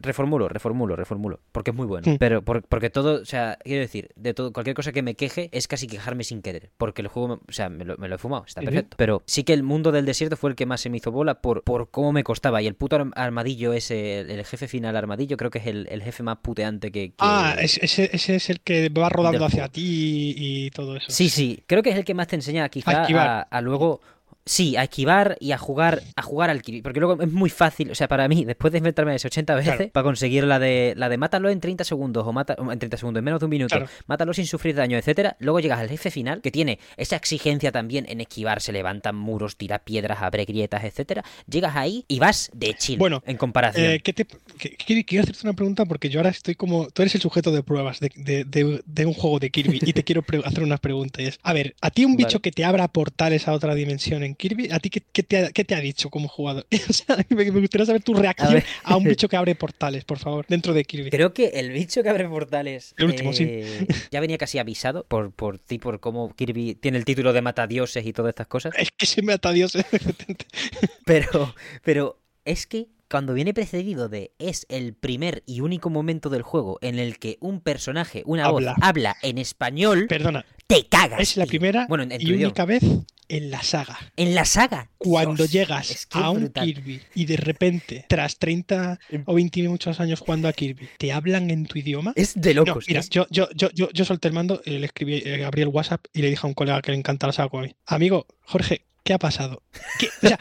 reformulo, 0.00 0.48
reformulo, 0.48 0.96
reformulo. 0.96 1.40
Porque 1.52 1.70
es 1.70 1.76
muy 1.76 1.86
bueno. 1.86 2.10
Mm. 2.12 2.16
Pero 2.18 2.42
por- 2.42 2.62
porque 2.66 2.90
todo, 2.90 3.20
o 3.20 3.24
sea, 3.24 3.58
quiero 3.62 3.80
decir, 3.86 4.10
de 4.16 4.34
todo, 4.34 4.52
cualquier 4.52 4.74
cosa 4.76 4.92
que 4.92 5.02
me 5.02 5.14
queje 5.14 5.48
es 5.52 5.68
casi 5.68 5.86
quejarme 5.86 6.24
sin 6.24 6.42
querer. 6.42 6.70
Porque 6.76 7.02
el 7.02 7.08
juego, 7.08 7.28
me- 7.28 7.34
o 7.34 7.52
sea, 7.52 7.68
me 7.68 7.84
lo, 7.84 7.96
me 7.96 8.08
lo 8.08 8.14
he 8.16 8.18
fumado, 8.18 8.44
está 8.46 8.60
perfecto. 8.62 8.96
Pero 8.98 9.22
sí 9.26 9.44
que 9.44 9.52
el 9.52 9.62
mundo 9.62 9.92
del 9.92 10.04
desierto 10.06 10.36
fue 10.36 10.50
el 10.50 10.56
que 10.56 10.66
más 10.66 10.80
se 10.80 10.90
me 10.90 10.96
hizo 10.98 11.10
bola 11.12 11.40
por, 11.40 11.62
por 11.62 11.90
cómo 11.90 12.12
me 12.12 12.24
costaba. 12.24 12.62
Y 12.62 12.66
el 12.66 12.74
puto 12.74 12.96
arm- 12.96 13.12
armadillo 13.16 13.72
ese, 13.72 14.20
el, 14.20 14.30
el 14.30 14.44
jefe 14.44 14.68
final 14.68 14.96
armadillo, 14.96 15.36
creo 15.36 15.50
que 15.50 15.58
es 15.58 15.66
el, 15.66 15.86
el 15.90 16.02
jefe 16.02 16.22
más 16.22 16.38
puteante 16.42 16.90
que. 16.92 17.08
que- 17.10 17.14
Ah, 17.18 17.56
es- 17.60 17.78
ese, 17.82 18.10
ese 18.12 18.36
es 18.36 18.50
el 18.50 18.60
que 18.60 18.88
va 18.88 19.08
rodando 19.08 19.44
hacia 19.44 19.68
ti 19.68 20.34
y, 20.36 20.66
y 20.66 20.70
todo 20.70 20.96
eso. 20.96 21.06
Sí, 21.10 21.28
sí, 21.28 21.62
creo 21.66 21.82
que 21.82 21.90
es 21.90 21.96
el 21.96 22.04
que 22.04 22.14
más 22.14 22.26
te 22.28 22.36
enseña 22.36 22.68
quizá 22.68 22.90
A 22.90 22.98
a, 22.98 23.00
esquivar. 23.02 23.46
a 23.50 23.60
luego 23.60 24.00
sí, 24.46 24.76
a 24.76 24.84
esquivar 24.84 25.36
y 25.40 25.52
a 25.52 25.58
jugar 25.58 26.02
a 26.14 26.22
jugar 26.22 26.50
al 26.50 26.62
Kirby, 26.62 26.80
porque 26.82 27.00
luego 27.00 27.20
es 27.22 27.30
muy 27.32 27.50
fácil, 27.50 27.90
o 27.90 27.94
sea, 27.94 28.06
para 28.08 28.28
mí 28.28 28.44
después 28.44 28.72
de 28.72 28.78
enfrentarme 28.78 29.12
a 29.12 29.14
ese 29.16 29.26
80 29.26 29.54
veces 29.56 29.74
Claro. 29.74 29.90
para 29.92 30.04
conseguir 30.04 30.44
la 30.44 30.58
de 30.60 30.94
la 30.96 31.08
de 31.08 31.18
mátalo 31.18 31.50
en 31.50 31.58
30 31.60 31.82
segundos 31.84 32.24
o 32.26 32.32
mata 32.32 32.56
en 32.58 32.78
30 32.78 32.96
segundos 32.96 33.18
en 33.20 33.24
menos 33.24 33.40
de 33.40 33.46
un 33.46 33.50
minuto, 33.50 33.74
Claro. 33.76 33.90
mátalo 34.06 34.32
sin 34.32 34.46
sufrir 34.46 34.74
daño, 34.76 34.96
etcétera, 34.96 35.36
luego 35.40 35.58
llegas 35.60 35.80
al 35.80 35.88
jefe 35.88 36.10
final 36.10 36.40
que 36.40 36.50
tiene 36.52 36.78
esa 36.96 37.16
exigencia 37.16 37.72
también 37.72 38.06
en 38.08 38.20
esquivar, 38.20 38.60
se 38.60 38.72
levantan 38.72 39.16
muros, 39.16 39.56
tira 39.56 39.80
piedras, 39.80 40.22
abre 40.22 40.44
grietas, 40.44 40.84
etcétera. 40.84 41.24
Llegas 41.48 41.74
ahí 41.76 42.04
y 42.06 42.20
vas 42.20 42.50
de 42.54 42.74
chill 42.74 42.98
Bueno, 42.98 43.22
en 43.26 43.36
comparación. 43.36 43.90
Eh, 43.90 44.00
¿qué 44.00 44.12
te- 44.12 44.26
qué- 44.58 44.76
qué- 44.76 45.04
quiero 45.04 45.24
hacerte 45.24 45.40
una 45.44 45.54
pregunta 45.54 45.84
porque 45.86 46.08
yo 46.08 46.20
ahora 46.20 46.30
estoy 46.30 46.54
como. 46.54 46.86
Tú 46.90 47.02
eres 47.02 47.14
el 47.16 47.20
sujeto 47.20 47.50
de 47.50 47.62
pruebas 47.64 47.98
de, 48.00 48.12
de- 48.14 48.44
de- 48.44 48.82
de 48.86 49.06
un 49.06 49.14
juego 49.14 49.40
de 49.40 49.50
Kirby 49.50 49.80
y 49.82 49.92
te 49.92 50.04
quiero 50.04 50.24
hacer 50.44 50.62
unas 50.62 50.78
preguntas. 50.80 51.22
Y 51.24 51.26
es, 51.26 51.38
a 51.42 51.52
ver, 51.52 51.74
¿a 51.80 51.90
ti 51.90 52.04
un 52.04 52.16
bicho 52.16 52.38
Vale. 52.38 52.42
que 52.42 52.52
te 52.52 52.64
abra 52.64 52.86
portales 52.88 53.48
a 53.48 53.52
otra 53.52 53.74
dimensión 53.74 54.22
en 54.22 54.35
Kirby, 54.36 54.68
¿a 54.70 54.78
ti 54.78 54.90
qué, 54.90 55.02
qué 55.12 55.22
te, 55.22 55.38
ha, 55.46 55.50
qué 55.50 55.64
te 55.64 55.74
ha 55.74 55.80
dicho 55.80 56.10
como 56.10 56.28
jugador? 56.28 56.66
o 56.88 56.92
sea, 56.92 57.16
me, 57.30 57.50
me 57.50 57.60
gustaría 57.60 57.86
saber 57.86 58.02
tu 58.02 58.14
reacción 58.14 58.62
a, 58.84 58.96
un 58.96 59.04
bicho 59.04 59.28
que 59.28 59.36
abre 59.36 59.54
portales, 59.54 60.04
por 60.04 60.18
favor, 60.18 60.46
dentro 60.48 60.72
de 60.74 60.84
Kirby. 60.84 61.10
Creo 61.10 61.32
que 61.34 61.46
el 61.54 61.70
bicho 61.72 62.02
que 62.02 62.08
abre 62.08 62.28
portales 62.28 62.94
El 62.98 63.06
último, 63.06 63.32
sí. 63.32 63.44
eh, 63.48 63.86
ya 64.10 64.20
venía 64.20 64.38
casi 64.38 64.58
avisado 64.58 65.04
por, 65.04 65.32
por 65.32 65.58
ti, 65.58 65.78
por 65.78 66.00
cómo 66.00 66.34
Kirby 66.34 66.74
tiene 66.74 66.98
el 66.98 67.04
título 67.04 67.32
de 67.32 67.42
matadioses 67.42 68.04
y 68.06 68.12
todas 68.12 68.30
estas 68.30 68.46
cosas. 68.46 68.74
Es 68.78 68.90
que 68.96 69.06
se 69.06 69.22
me 69.22 69.32
ata 69.32 69.52
Dios. 69.52 69.72
Pero, 71.04 71.54
pero 71.84 72.18
es 72.44 72.66
que 72.66 72.88
cuando 73.08 73.34
viene 73.34 73.54
precedido 73.54 74.08
de 74.08 74.32
es 74.38 74.66
el 74.68 74.94
primer 74.94 75.42
y 75.46 75.60
único 75.60 75.90
momento 75.90 76.28
del 76.30 76.42
juego 76.42 76.78
en 76.82 76.98
el 76.98 77.18
que 77.18 77.38
un 77.40 77.60
personaje, 77.60 78.22
una 78.26 78.46
Habla. 78.46 78.72
voz, 78.74 78.82
habla 78.82 79.16
en 79.22 79.38
español, 79.38 80.06
Perdona, 80.08 80.44
te 80.66 80.86
cagas. 80.88 81.20
es 81.20 81.36
la 81.36 81.44
tío. 81.44 81.50
primera 81.50 81.86
bueno, 81.88 82.04
y 82.18 82.32
única 82.32 82.64
vez 82.64 82.82
en 83.28 83.50
la 83.50 83.62
saga. 83.62 83.98
En 84.16 84.34
la 84.34 84.44
saga. 84.44 84.90
Cuando 84.98 85.34
Dios, 85.46 85.50
llegas 85.52 85.90
es 85.90 86.06
que 86.06 86.18
a 86.18 86.30
un 86.30 86.40
brutal. 86.44 86.64
Kirby 86.66 87.00
y 87.14 87.24
de 87.26 87.36
repente, 87.36 88.04
tras 88.08 88.38
30 88.38 88.98
Em. 89.10 89.22
o 89.26 89.34
20 89.34 89.60
y 89.60 89.68
muchos 89.68 89.98
años 90.00 90.20
jugando 90.20 90.48
a 90.48 90.52
Kirby, 90.52 90.88
te 90.98 91.12
hablan 91.12 91.50
en 91.50 91.66
tu 91.66 91.78
idioma. 91.78 92.12
Es 92.16 92.34
de 92.40 92.54
No, 92.54 92.64
locos. 92.64 92.84
mira, 92.88 93.00
es- 93.00 93.10
yo, 93.10 93.26
yo, 93.30 93.48
yo, 93.54 93.70
yo, 93.74 93.88
yo 93.92 94.04
solté 94.04 94.28
el 94.28 94.34
mando, 94.34 94.60
y 94.64 94.78
le 94.78 94.86
escribí, 94.86 95.22
eh, 95.24 95.44
abrí 95.44 95.62
el 95.62 95.68
WhatsApp 95.68 96.04
y 96.12 96.22
le 96.22 96.30
dije 96.30 96.40
a 96.44 96.46
un 96.48 96.54
colega 96.54 96.82
que 96.82 96.92
le 96.92 96.98
encanta 96.98 97.26
la 97.26 97.32
saga 97.32 97.48
como 97.48 97.62
a 97.62 97.66
mí. 97.66 97.74
Amigo, 97.86 98.26
Jorge, 98.42 98.84
¿qué 99.06 99.14
ha 99.14 99.18
pasado? 99.18 99.62
¿Qué- 99.98 100.08
o 100.22 100.28
sea, 100.28 100.36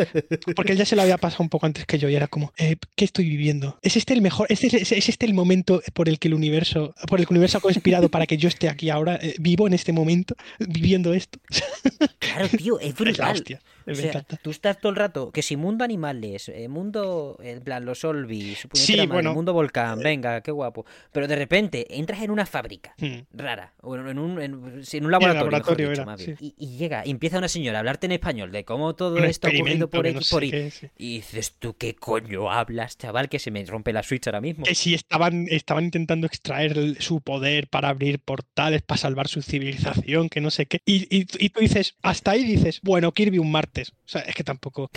porque 0.56 0.72
él 0.74 0.78
ya 0.78 0.86
se 0.86 0.96
lo 0.96 1.04
había 1.04 1.18
pasado 1.18 1.44
un 1.44 1.50
poco 1.50 1.66
antes 1.68 1.86
que 1.86 2.00
yo 2.00 2.10
y 2.10 2.16
era 2.16 2.28
como, 2.28 2.52
eh, 2.58 2.76
¿qué 2.96 3.06
estoy 3.06 3.30
viviendo? 3.30 3.78
¿Es 3.82 3.96
este 3.96 4.14
el 4.14 4.22
mejor? 4.22 4.48
¿Es, 4.50 4.64
es- 4.64 4.92
es 4.92 5.08
este 5.10 5.26
el 5.26 5.34
momento 5.36 5.82
por 5.94 6.10
el 6.10 6.18
que 6.20 6.28
el 6.28 6.34
universo, 6.34 6.94
por 7.08 7.20
el 7.20 7.28
que 7.28 7.34
el 7.34 7.38
universo 7.38 7.60
ha 7.60 7.62
conspirado 7.62 8.10
para 8.10 8.26
que 8.26 8.38
yo 8.38 8.50
esté 8.50 8.68
aquí 8.68 8.90
ahora, 8.90 9.18
eh, 9.22 9.36
vivo 9.40 9.68
en 9.68 9.74
este 9.74 9.94
momento, 9.94 10.36
viviendo 10.60 11.14
esto? 11.14 11.40
Claro, 12.20 12.50
tío, 12.50 12.80
es 12.80 12.88
Es 13.00 13.52
O 13.88 13.92
Me 13.92 13.96
sea, 13.96 14.10
encanta. 14.10 14.38
tú 14.42 14.50
estás 14.50 14.80
todo 14.80 14.90
el 14.92 14.96
rato, 14.96 15.32
que 15.32 15.42
si 15.44 15.56
mundo 15.56 15.84
animales, 15.84 16.50
eh, 16.50 16.68
mundo, 16.68 17.38
en 17.44 17.62
plan, 17.62 17.86
los 17.86 18.04
Olvis, 18.04 18.68
Sí, 18.74 18.96
madre, 18.98 19.08
bueno. 19.08 19.34
mundo 19.34 19.54
volcán, 19.54 20.00
venga, 20.00 20.42
qué 20.42 20.52
guapo. 20.52 20.86
Pero 21.12 21.28
de 21.28 21.36
repente 21.36 21.86
entras 21.98 22.22
en 22.24 22.32
una 22.32 22.46
fábrica 22.46 22.96
Hmm. 23.00 23.20
rara, 23.34 23.74
o 23.82 23.96
en 23.96 24.18
un, 24.18 24.42
en, 24.42 24.54
en 24.92 25.06
un 25.06 25.12
laboratorio, 25.12 25.52
laboratorio 25.52 25.90
dicho, 25.90 26.02
era, 26.02 26.18
sí. 26.18 26.34
y, 26.40 26.56
y 26.58 26.78
llega 26.78 27.04
y 27.06 27.12
empieza 27.12 27.38
una 27.38 27.48
señora 27.48 27.78
a 27.78 27.80
hablarte 27.82 28.06
en 28.08 28.14
español 28.14 28.52
de 28.52 28.66
cómo 28.66 28.96
todo 28.96 29.18
Un 29.18 29.26
esto 29.26 29.48
experimento 29.48 29.90
por 29.90 30.08
X, 30.08 30.16
no 30.32 30.36
por 30.36 30.44
Y. 30.44 30.52
qué, 30.52 30.72
sí. 30.72 30.88
Y 30.98 31.16
dices, 31.18 31.54
¿tú 31.60 31.76
qué 31.78 31.96
coño 31.96 32.52
hablas, 32.52 32.98
chaval? 32.98 33.30
Que 33.30 33.38
se 33.40 33.52
me 33.52 33.64
rompe 33.66 33.94
la 33.94 34.02
Switch 34.04 34.26
ahora 34.28 34.42
mismo. 34.42 34.66
Que 34.66 34.74
si 34.76 34.94
estaban, 34.94 35.48
estaban 35.50 35.84
intentando 35.86 36.26
extraer 36.28 36.78
el- 36.78 36.98
su 37.02 37.22
poder 37.22 37.68
para 37.68 37.90
abrir 37.90 38.20
portales, 38.20 38.82
para 38.82 38.98
salvar 38.98 39.28
su 39.28 39.42
civilización, 39.42 40.30
que 40.30 40.42
no 40.42 40.50
sé 40.52 40.66
qué. 40.66 40.80
Y, 40.86 41.08
y- 41.16 41.28
y 41.40 41.50
tú 41.50 41.60
dices, 41.60 41.96
hasta 42.02 42.32
ahí 42.32 42.44
dices, 42.44 42.80
bueno, 42.84 43.12
Kirby 43.12 43.38
un 43.40 43.52
martes. 43.52 43.75
O 43.84 44.08
sea, 44.08 44.22
es 44.22 44.36
que 44.36 44.44
tampoco. 44.44 44.90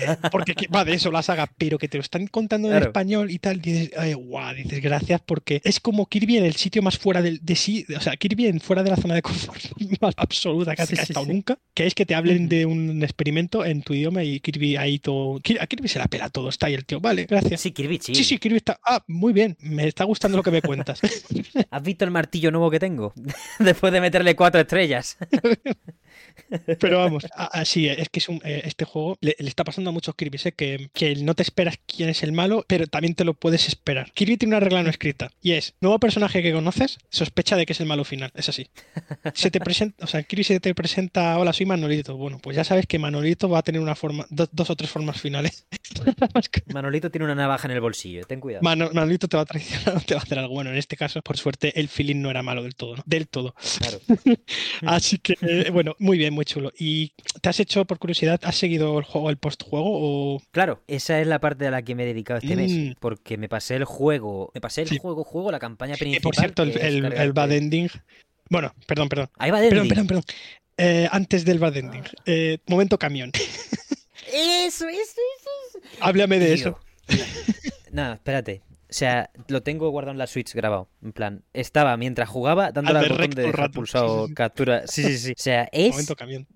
eh, 0.00 0.16
Porque 0.30 0.54
que- 0.54 0.68
va 0.68 0.84
de 0.84 0.94
eso 0.94 1.10
la 1.10 1.22
saga, 1.22 1.50
pero 1.58 1.78
que 1.78 1.88
te 1.88 1.98
lo 1.98 2.02
están 2.02 2.26
contando 2.26 2.68
en 2.68 2.72
Claro. 2.72 2.86
español 2.86 3.30
y 3.30 3.38
tal, 3.38 3.60
dices, 3.60 3.90
ay, 3.96 4.14
guau, 4.14 4.54
dices, 4.54 4.80
gracias, 4.82 5.20
porque 5.24 5.60
es 5.64 5.80
como 5.80 6.06
Kirby 6.06 6.38
en 6.38 6.44
el 6.44 6.54
sitio 6.56 6.82
más 6.82 6.98
fuera 6.98 7.22
del, 7.22 7.38
de 7.42 7.56
sí, 7.56 7.84
o 7.96 8.00
sea, 8.00 8.16
Kirby 8.16 8.46
en 8.46 8.60
fuera 8.60 8.82
de 8.82 8.90
la 8.90 8.96
zona 8.96 9.14
de 9.14 9.22
confort 9.22 9.60
más 10.00 10.14
absoluta 10.16 10.76
que, 10.76 10.86
Sí, 10.86 10.94
ha 10.94 10.96
sí, 10.96 11.02
estado 11.12 11.26
sí. 11.26 11.32
nunca, 11.32 11.58
que 11.74 11.86
es 11.86 11.94
que 11.94 12.06
te 12.06 12.14
hablen 12.14 12.48
de 12.48 12.66
un 12.66 13.02
experimento 13.02 13.64
en 13.64 13.82
tu 13.82 13.94
idioma 13.94 14.22
y 14.24 14.40
Kirby 14.40 14.76
ahí 14.76 14.98
todo. 14.98 15.40
A 15.60 15.66
Kirby 15.66 15.88
se 15.88 15.98
la 15.98 16.06
pela 16.08 16.28
todo, 16.30 16.48
está 16.48 16.66
ahí 16.66 16.74
el 16.74 16.84
tío, 16.84 17.00
vale, 17.00 17.24
gracias. 17.24 17.60
Sí, 17.60 17.72
Kirby, 17.72 17.98
sí. 18.02 18.14
Sí, 18.14 18.24
sí, 18.24 18.38
Kirby 18.38 18.56
está. 18.58 18.78
Ah, 18.84 19.02
muy 19.08 19.32
bien. 19.32 19.56
Me 19.60 19.86
está 19.86 20.04
gustando 20.04 20.36
lo 20.36 20.42
que 20.42 20.50
me 20.50 20.62
cuentas. 20.62 21.00
¿Has 21.70 21.82
visto 21.82 22.04
el 22.04 22.10
martillo 22.10 22.50
nuevo 22.50 22.70
que 22.70 22.78
tengo? 22.78 23.12
Después 23.58 23.92
de 23.92 24.00
meterle 24.00 24.34
cuatro 24.36 24.60
estrellas. 24.60 25.16
Pero 26.78 26.98
vamos, 26.98 27.26
así 27.36 27.88
es 27.88 28.08
que 28.08 28.18
es 28.20 28.28
un, 28.28 28.40
eh, 28.44 28.62
este 28.64 28.84
juego 28.84 29.16
le, 29.20 29.36
le 29.38 29.48
está 29.48 29.64
pasando 29.64 29.90
a 29.90 29.92
muchos 29.92 30.14
Kirby, 30.14 30.38
¿eh? 30.44 30.52
que, 30.52 30.90
que 30.92 31.14
no 31.16 31.34
te 31.34 31.42
esperas 31.42 31.78
quién 31.86 32.08
es 32.08 32.22
el 32.22 32.32
malo, 32.32 32.64
pero 32.68 32.86
también 32.86 33.14
te 33.14 33.24
lo 33.24 33.34
puedes 33.34 33.68
esperar. 33.68 34.12
Kirby 34.12 34.36
tiene 34.36 34.54
una 34.56 34.60
regla 34.60 34.82
no 34.82 34.90
escrita 34.90 35.30
y 35.42 35.52
es: 35.52 35.74
nuevo 35.80 35.98
personaje 35.98 36.42
que 36.42 36.52
conoces, 36.52 36.98
sospecha 37.10 37.56
de 37.56 37.66
que 37.66 37.72
es 37.72 37.80
el 37.80 37.86
malo 37.86 38.04
final. 38.04 38.30
Es 38.34 38.48
así. 38.48 38.68
Se 39.34 39.50
te 39.50 39.60
presenta, 39.60 40.04
o 40.04 40.06
sea, 40.06 40.22
Kirby 40.22 40.44
se 40.44 40.60
te 40.60 40.74
presenta: 40.74 41.38
Hola, 41.38 41.52
soy 41.52 41.66
Manolito. 41.66 42.16
Bueno, 42.16 42.38
pues 42.42 42.56
ya 42.56 42.64
sabes 42.64 42.86
que 42.86 42.98
Manolito 42.98 43.48
va 43.48 43.58
a 43.58 43.62
tener 43.62 43.80
una 43.80 43.94
forma, 43.94 44.26
do- 44.30 44.48
dos 44.52 44.70
o 44.70 44.76
tres 44.76 44.90
formas 44.90 45.20
finales. 45.20 45.66
Manolito 46.72 47.10
tiene 47.10 47.24
una 47.24 47.34
navaja 47.34 47.66
en 47.68 47.72
el 47.72 47.80
bolsillo, 47.80 48.24
ten 48.24 48.40
cuidado. 48.40 48.62
Mano- 48.62 48.90
Manolito 48.92 49.28
te 49.28 49.36
va 49.36 49.42
a 49.42 49.46
traicionar 49.46 49.96
o 49.96 50.00
te 50.06 50.14
va 50.14 50.20
a 50.20 50.22
hacer 50.24 50.38
algo 50.38 50.54
bueno. 50.54 50.70
En 50.70 50.76
este 50.76 50.96
caso, 50.96 51.20
por 51.22 51.36
suerte, 51.36 51.78
el 51.78 51.88
feeling 51.88 52.16
no 52.20 52.30
era 52.30 52.42
malo 52.42 52.62
del 52.62 52.74
todo, 52.74 52.96
¿no? 52.96 53.02
Del 53.06 53.28
todo. 53.28 53.54
Claro. 53.78 54.00
Así 54.86 55.18
que, 55.18 55.36
eh, 55.42 55.70
bueno, 55.70 55.94
muy 55.98 56.18
bien, 56.18 56.19
muy 56.30 56.44
chulo. 56.44 56.72
¿Y 56.78 57.12
te 57.40 57.48
has 57.48 57.58
hecho, 57.60 57.84
por 57.86 57.98
curiosidad, 57.98 58.40
has 58.42 58.56
seguido 58.56 58.98
el 58.98 59.04
juego, 59.04 59.30
el 59.30 59.36
postjuego 59.38 59.88
o...? 59.90 60.42
Claro, 60.50 60.82
esa 60.88 61.20
es 61.20 61.26
la 61.26 61.38
parte 61.40 61.66
a 61.66 61.70
la 61.70 61.82
que 61.82 61.94
me 61.94 62.02
he 62.02 62.06
dedicado 62.06 62.38
este 62.42 62.54
Mm. 62.54 62.58
mes. 62.58 62.96
Porque 63.00 63.38
me 63.38 63.48
pasé 63.48 63.76
el 63.76 63.84
juego, 63.84 64.50
me 64.54 64.60
pasé 64.60 64.82
el 64.82 64.88
Sí. 64.88 64.98
juego, 64.98 65.24
juego, 65.24 65.50
la 65.50 65.58
campaña 65.58 65.94
principal. 65.96 66.22
por 66.22 66.34
cierto, 66.36 66.62
el, 66.64 67.32
bad 67.32 67.52
ending... 67.52 67.88
Bueno, 68.50 68.74
perdón, 68.86 69.08
perdón. 69.08 69.30
Ahí 69.38 69.50
va 69.52 69.60
Perdón, 69.60 69.88
perdón, 69.88 70.06
perdón. 70.08 70.24
Eh, 70.76 71.08
antes 71.12 71.44
del 71.44 71.58
bad 71.60 71.76
ending. 71.76 72.02
eh, 72.26 72.58
momento 72.66 72.98
camión. 72.98 73.30
Eso, 74.32 74.86
eso, 74.88 74.88
eso. 74.88 75.78
Háblame 76.00 76.38
de 76.38 76.46
Tío. 76.46 76.54
eso. 76.54 76.80
Nada, 77.92 78.14
espérate. 78.14 78.62
O 78.90 78.92
sea, 78.92 79.30
lo 79.48 79.62
tengo 79.62 79.88
guardado 79.90 80.12
en 80.12 80.18
la 80.18 80.26
Switch 80.26 80.52
grabado. 80.52 80.88
En 81.02 81.12
plan, 81.12 81.44
estaba 81.52 81.96
mientras 81.96 82.28
jugaba 82.28 82.72
dándole 82.72 82.98
Al 82.98 83.08
botón 83.08 83.30
de 83.30 83.42
dejar 83.42 83.70
pulsado 83.70 84.08
Sí, 84.08 84.22
sí, 84.24 84.28
sí. 84.28 84.34
captura. 84.34 84.86
Sí, 84.86 85.02
sí, 85.04 85.18
sí. 85.18 85.30
O 85.32 85.34
sea, 85.36 85.68
es 85.72 85.94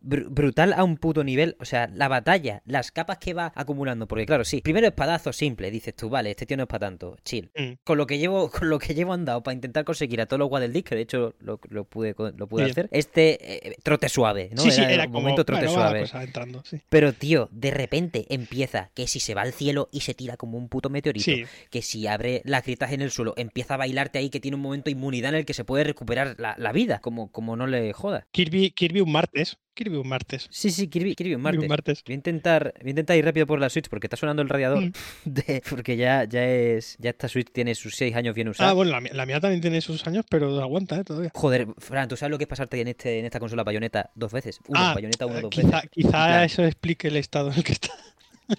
br- 0.03 0.27
brutal 0.29 0.73
a 0.73 0.83
un 0.85 0.97
puto 0.97 1.23
nivel. 1.23 1.57
O 1.61 1.65
sea, 1.65 1.87
la 1.89 2.09
batalla, 2.09 2.63
las 2.67 2.91
capas 2.91 3.19
que 3.19 3.35
va 3.35 3.53
acumulando. 3.55 4.09
Porque, 4.09 4.27
claro, 4.27 4.45
sí. 4.45 4.61
Primero 4.61 4.87
espadazo 4.89 5.33
simple. 5.33 5.71
Dices 5.71 5.95
tú, 5.95 6.09
vale, 6.11 6.31
este 6.31 6.45
tío 6.47 6.57
no 6.57 6.65
es 6.65 6.69
para 6.69 6.87
tanto. 6.87 7.17
Chill. 7.25 7.51
Mm. 7.57 7.73
Con 7.85 7.99
lo 7.99 8.07
que 8.07 8.19
llevo, 8.19 8.51
con 8.51 8.69
lo 8.69 8.79
que 8.79 8.95
llevo 8.95 9.13
andado 9.13 9.43
para 9.43 9.55
intentar 9.55 9.85
conseguir 9.85 10.21
a 10.21 10.27
todos 10.27 10.41
los 10.41 10.51
Waddle 10.51 10.83
que 10.83 10.97
de 10.97 11.03
hecho 11.03 11.35
lo, 11.39 11.61
lo 11.69 11.85
pude, 11.85 12.15
lo 12.37 12.47
pude 12.49 12.65
Bien. 12.65 12.71
hacer. 12.73 12.89
Este 12.91 13.69
eh, 13.69 13.77
trote 13.83 14.09
suave, 14.09 14.51
¿no? 14.55 14.63
sí, 14.63 14.71
sí, 14.73 14.83
el 14.83 14.91
era 14.91 15.07
como... 15.07 15.21
momento 15.21 15.45
trote 15.45 15.67
bueno, 15.67 16.07
suave. 16.07 16.25
entrando, 16.25 16.63
sí. 16.65 16.81
Pero, 16.89 17.13
tío, 17.13 17.49
de 17.53 17.71
repente 17.71 18.27
empieza 18.29 18.91
que 18.95 19.07
si 19.07 19.21
se 19.21 19.35
va 19.35 19.43
al 19.43 19.53
cielo 19.53 19.89
y 19.93 20.01
se 20.01 20.15
tira 20.15 20.37
como 20.37 20.59
un 20.59 20.69
puto 20.69 20.91
meteorito, 20.91 21.31
que 21.71 21.81
si 21.83 22.07
abre 22.09 22.24
las 22.45 22.65
grietas 22.65 22.93
en 22.93 23.03
el 23.03 23.11
suelo, 23.11 23.35
empieza 23.37 23.75
a 23.75 23.77
bailarte 23.77 24.19
ahí 24.19 24.31
que 24.31 24.41
tiene 24.41 24.57
un 24.57 24.63
momento 24.63 24.87
de 24.87 24.93
inmunidad 24.93 25.31
en 25.31 25.39
el 25.41 25.45
que 25.45 25.55
se 25.55 25.65
puede 25.65 25.85
recuperar 25.85 26.37
la, 26.39 26.55
la 26.59 26.73
vida, 26.73 27.01
como, 27.01 27.31
como 27.31 27.57
no 27.57 27.67
le 27.67 27.93
joda. 27.93 28.27
Kirby, 28.33 28.71
Kirby 28.73 29.01
un 29.01 29.13
martes. 29.13 29.59
Kirby 29.75 29.97
un 29.97 30.07
martes. 30.09 30.47
Sí, 30.51 30.71
sí, 30.71 30.87
Kirby, 30.87 31.17
Kirby 31.17 31.35
un 31.35 31.41
Kirby 31.41 31.43
martes. 31.43 31.63
un 31.63 31.69
martes. 31.69 32.05
Voy 32.07 32.13
a 32.13 32.15
intentar, 32.15 32.75
voy 32.81 32.87
a 32.87 32.91
intentar 32.91 33.17
ir 33.17 33.25
rápido 33.25 33.45
por 33.47 33.59
la 33.59 33.69
Switch 33.69 33.89
porque 33.89 34.07
está 34.07 34.17
sonando 34.17 34.41
el 34.41 34.49
radiador. 34.49 34.85
Mm. 34.85 34.93
de- 35.25 35.63
porque 35.69 35.97
ya, 35.97 36.25
ya 36.25 36.47
es. 36.49 36.97
Ya 37.01 37.11
esta 37.11 37.27
Switch 37.29 37.51
tiene 37.53 37.75
sus 37.75 37.97
seis 37.97 38.15
años 38.15 38.37
bien 38.37 38.49
usada. 38.49 38.71
Ah, 38.71 38.73
bueno, 38.73 38.93
la, 38.93 39.01
mía- 39.01 39.13
la 39.15 39.27
mía 39.27 39.41
también 39.41 39.61
tiene 39.61 39.81
sus 39.81 40.07
años, 40.07 40.25
pero 40.31 40.61
aguanta, 40.63 40.97
¿eh? 41.01 41.03
Todavía. 41.05 41.31
Joder, 41.35 41.67
Fran, 41.79 42.07
¿tú 42.09 42.17
sabes 42.17 42.31
lo 42.31 42.39
que 42.39 42.45
es 42.45 42.49
pasarte 42.49 42.81
en, 42.81 42.87
este, 42.89 43.19
en 43.19 43.25
esta 43.25 43.41
consola 43.41 43.65
Bayonetta 43.65 44.11
dos 44.15 44.31
veces? 44.33 44.61
Uno, 44.69 44.79
ah, 44.81 44.95
Bayonetta 44.95 45.27
uno, 45.27 45.41
dos 45.41 45.51
quizá, 45.51 45.77
veces. 45.79 45.91
quizá 45.91 46.45
eso 46.45 46.65
explique 46.65 47.09
el 47.09 47.17
estado 47.17 47.51
en 47.51 47.57
el 47.57 47.65
que 47.65 47.73
está. 47.73 47.91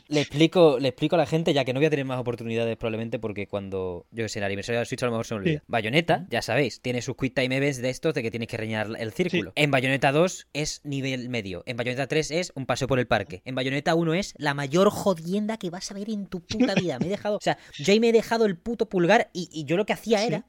Le 0.07 0.21
explico, 0.21 0.77
le 0.79 0.89
explico 0.89 1.15
a 1.15 1.19
la 1.19 1.25
gente, 1.25 1.53
ya 1.53 1.63
que 1.65 1.73
no 1.73 1.79
voy 1.79 1.87
a 1.87 1.89
tener 1.89 2.05
más 2.05 2.19
oportunidades 2.19 2.75
probablemente, 2.77 3.19
porque 3.19 3.47
cuando, 3.47 4.05
yo 4.11 4.23
que 4.25 4.29
sé, 4.29 4.39
en 4.39 4.43
el 4.43 4.47
aniversario 4.47 4.79
de 4.79 4.81
la 4.81 4.85
Switch 4.85 5.03
a 5.03 5.05
lo 5.05 5.11
mejor 5.11 5.25
se 5.25 5.33
me 5.35 5.39
olvida. 5.41 5.59
Sí. 5.59 5.65
Bayonetta, 5.67 6.25
ya 6.29 6.41
sabéis, 6.41 6.81
tiene 6.81 7.01
sus 7.01 7.15
Quick 7.15 7.33
Time 7.35 7.55
Events 7.57 7.81
de 7.81 7.89
estos 7.89 8.13
de 8.13 8.23
que 8.23 8.31
tienes 8.31 8.47
que 8.47 8.57
rellenar 8.57 8.89
el 8.99 9.11
círculo. 9.13 9.51
En 9.55 9.71
Bayonetta 9.71 10.11
2 10.11 10.47
es 10.53 10.81
nivel 10.83 11.29
medio. 11.29 11.63
En 11.65 11.77
Bayonetta 11.77 12.07
3 12.07 12.31
es 12.31 12.51
un 12.55 12.65
paseo 12.65 12.87
por 12.87 12.99
el 12.99 13.07
parque. 13.07 13.41
En 13.45 13.55
Bayonetta 13.55 13.95
1 13.95 14.13
es 14.15 14.33
la 14.37 14.53
mayor 14.53 14.89
jodienda 14.89 15.57
que 15.57 15.69
vas 15.69 15.91
a 15.91 15.93
ver 15.93 16.09
en 16.09 16.27
tu 16.27 16.41
puta 16.41 16.73
vida. 16.75 16.97
Me 16.99 17.05
he 17.07 17.09
dejado, 17.09 17.37
o 17.37 17.41
sea, 17.41 17.57
yo 17.77 17.93
ahí 17.93 17.99
me 17.99 18.09
he 18.09 18.13
dejado 18.13 18.45
el 18.45 18.57
puto 18.57 18.89
pulgar 18.89 19.29
y, 19.33 19.49
y 19.51 19.65
yo 19.65 19.77
lo 19.77 19.85
que 19.85 19.93
hacía 19.93 20.19
Sí. 20.19 20.27
era 20.27 20.45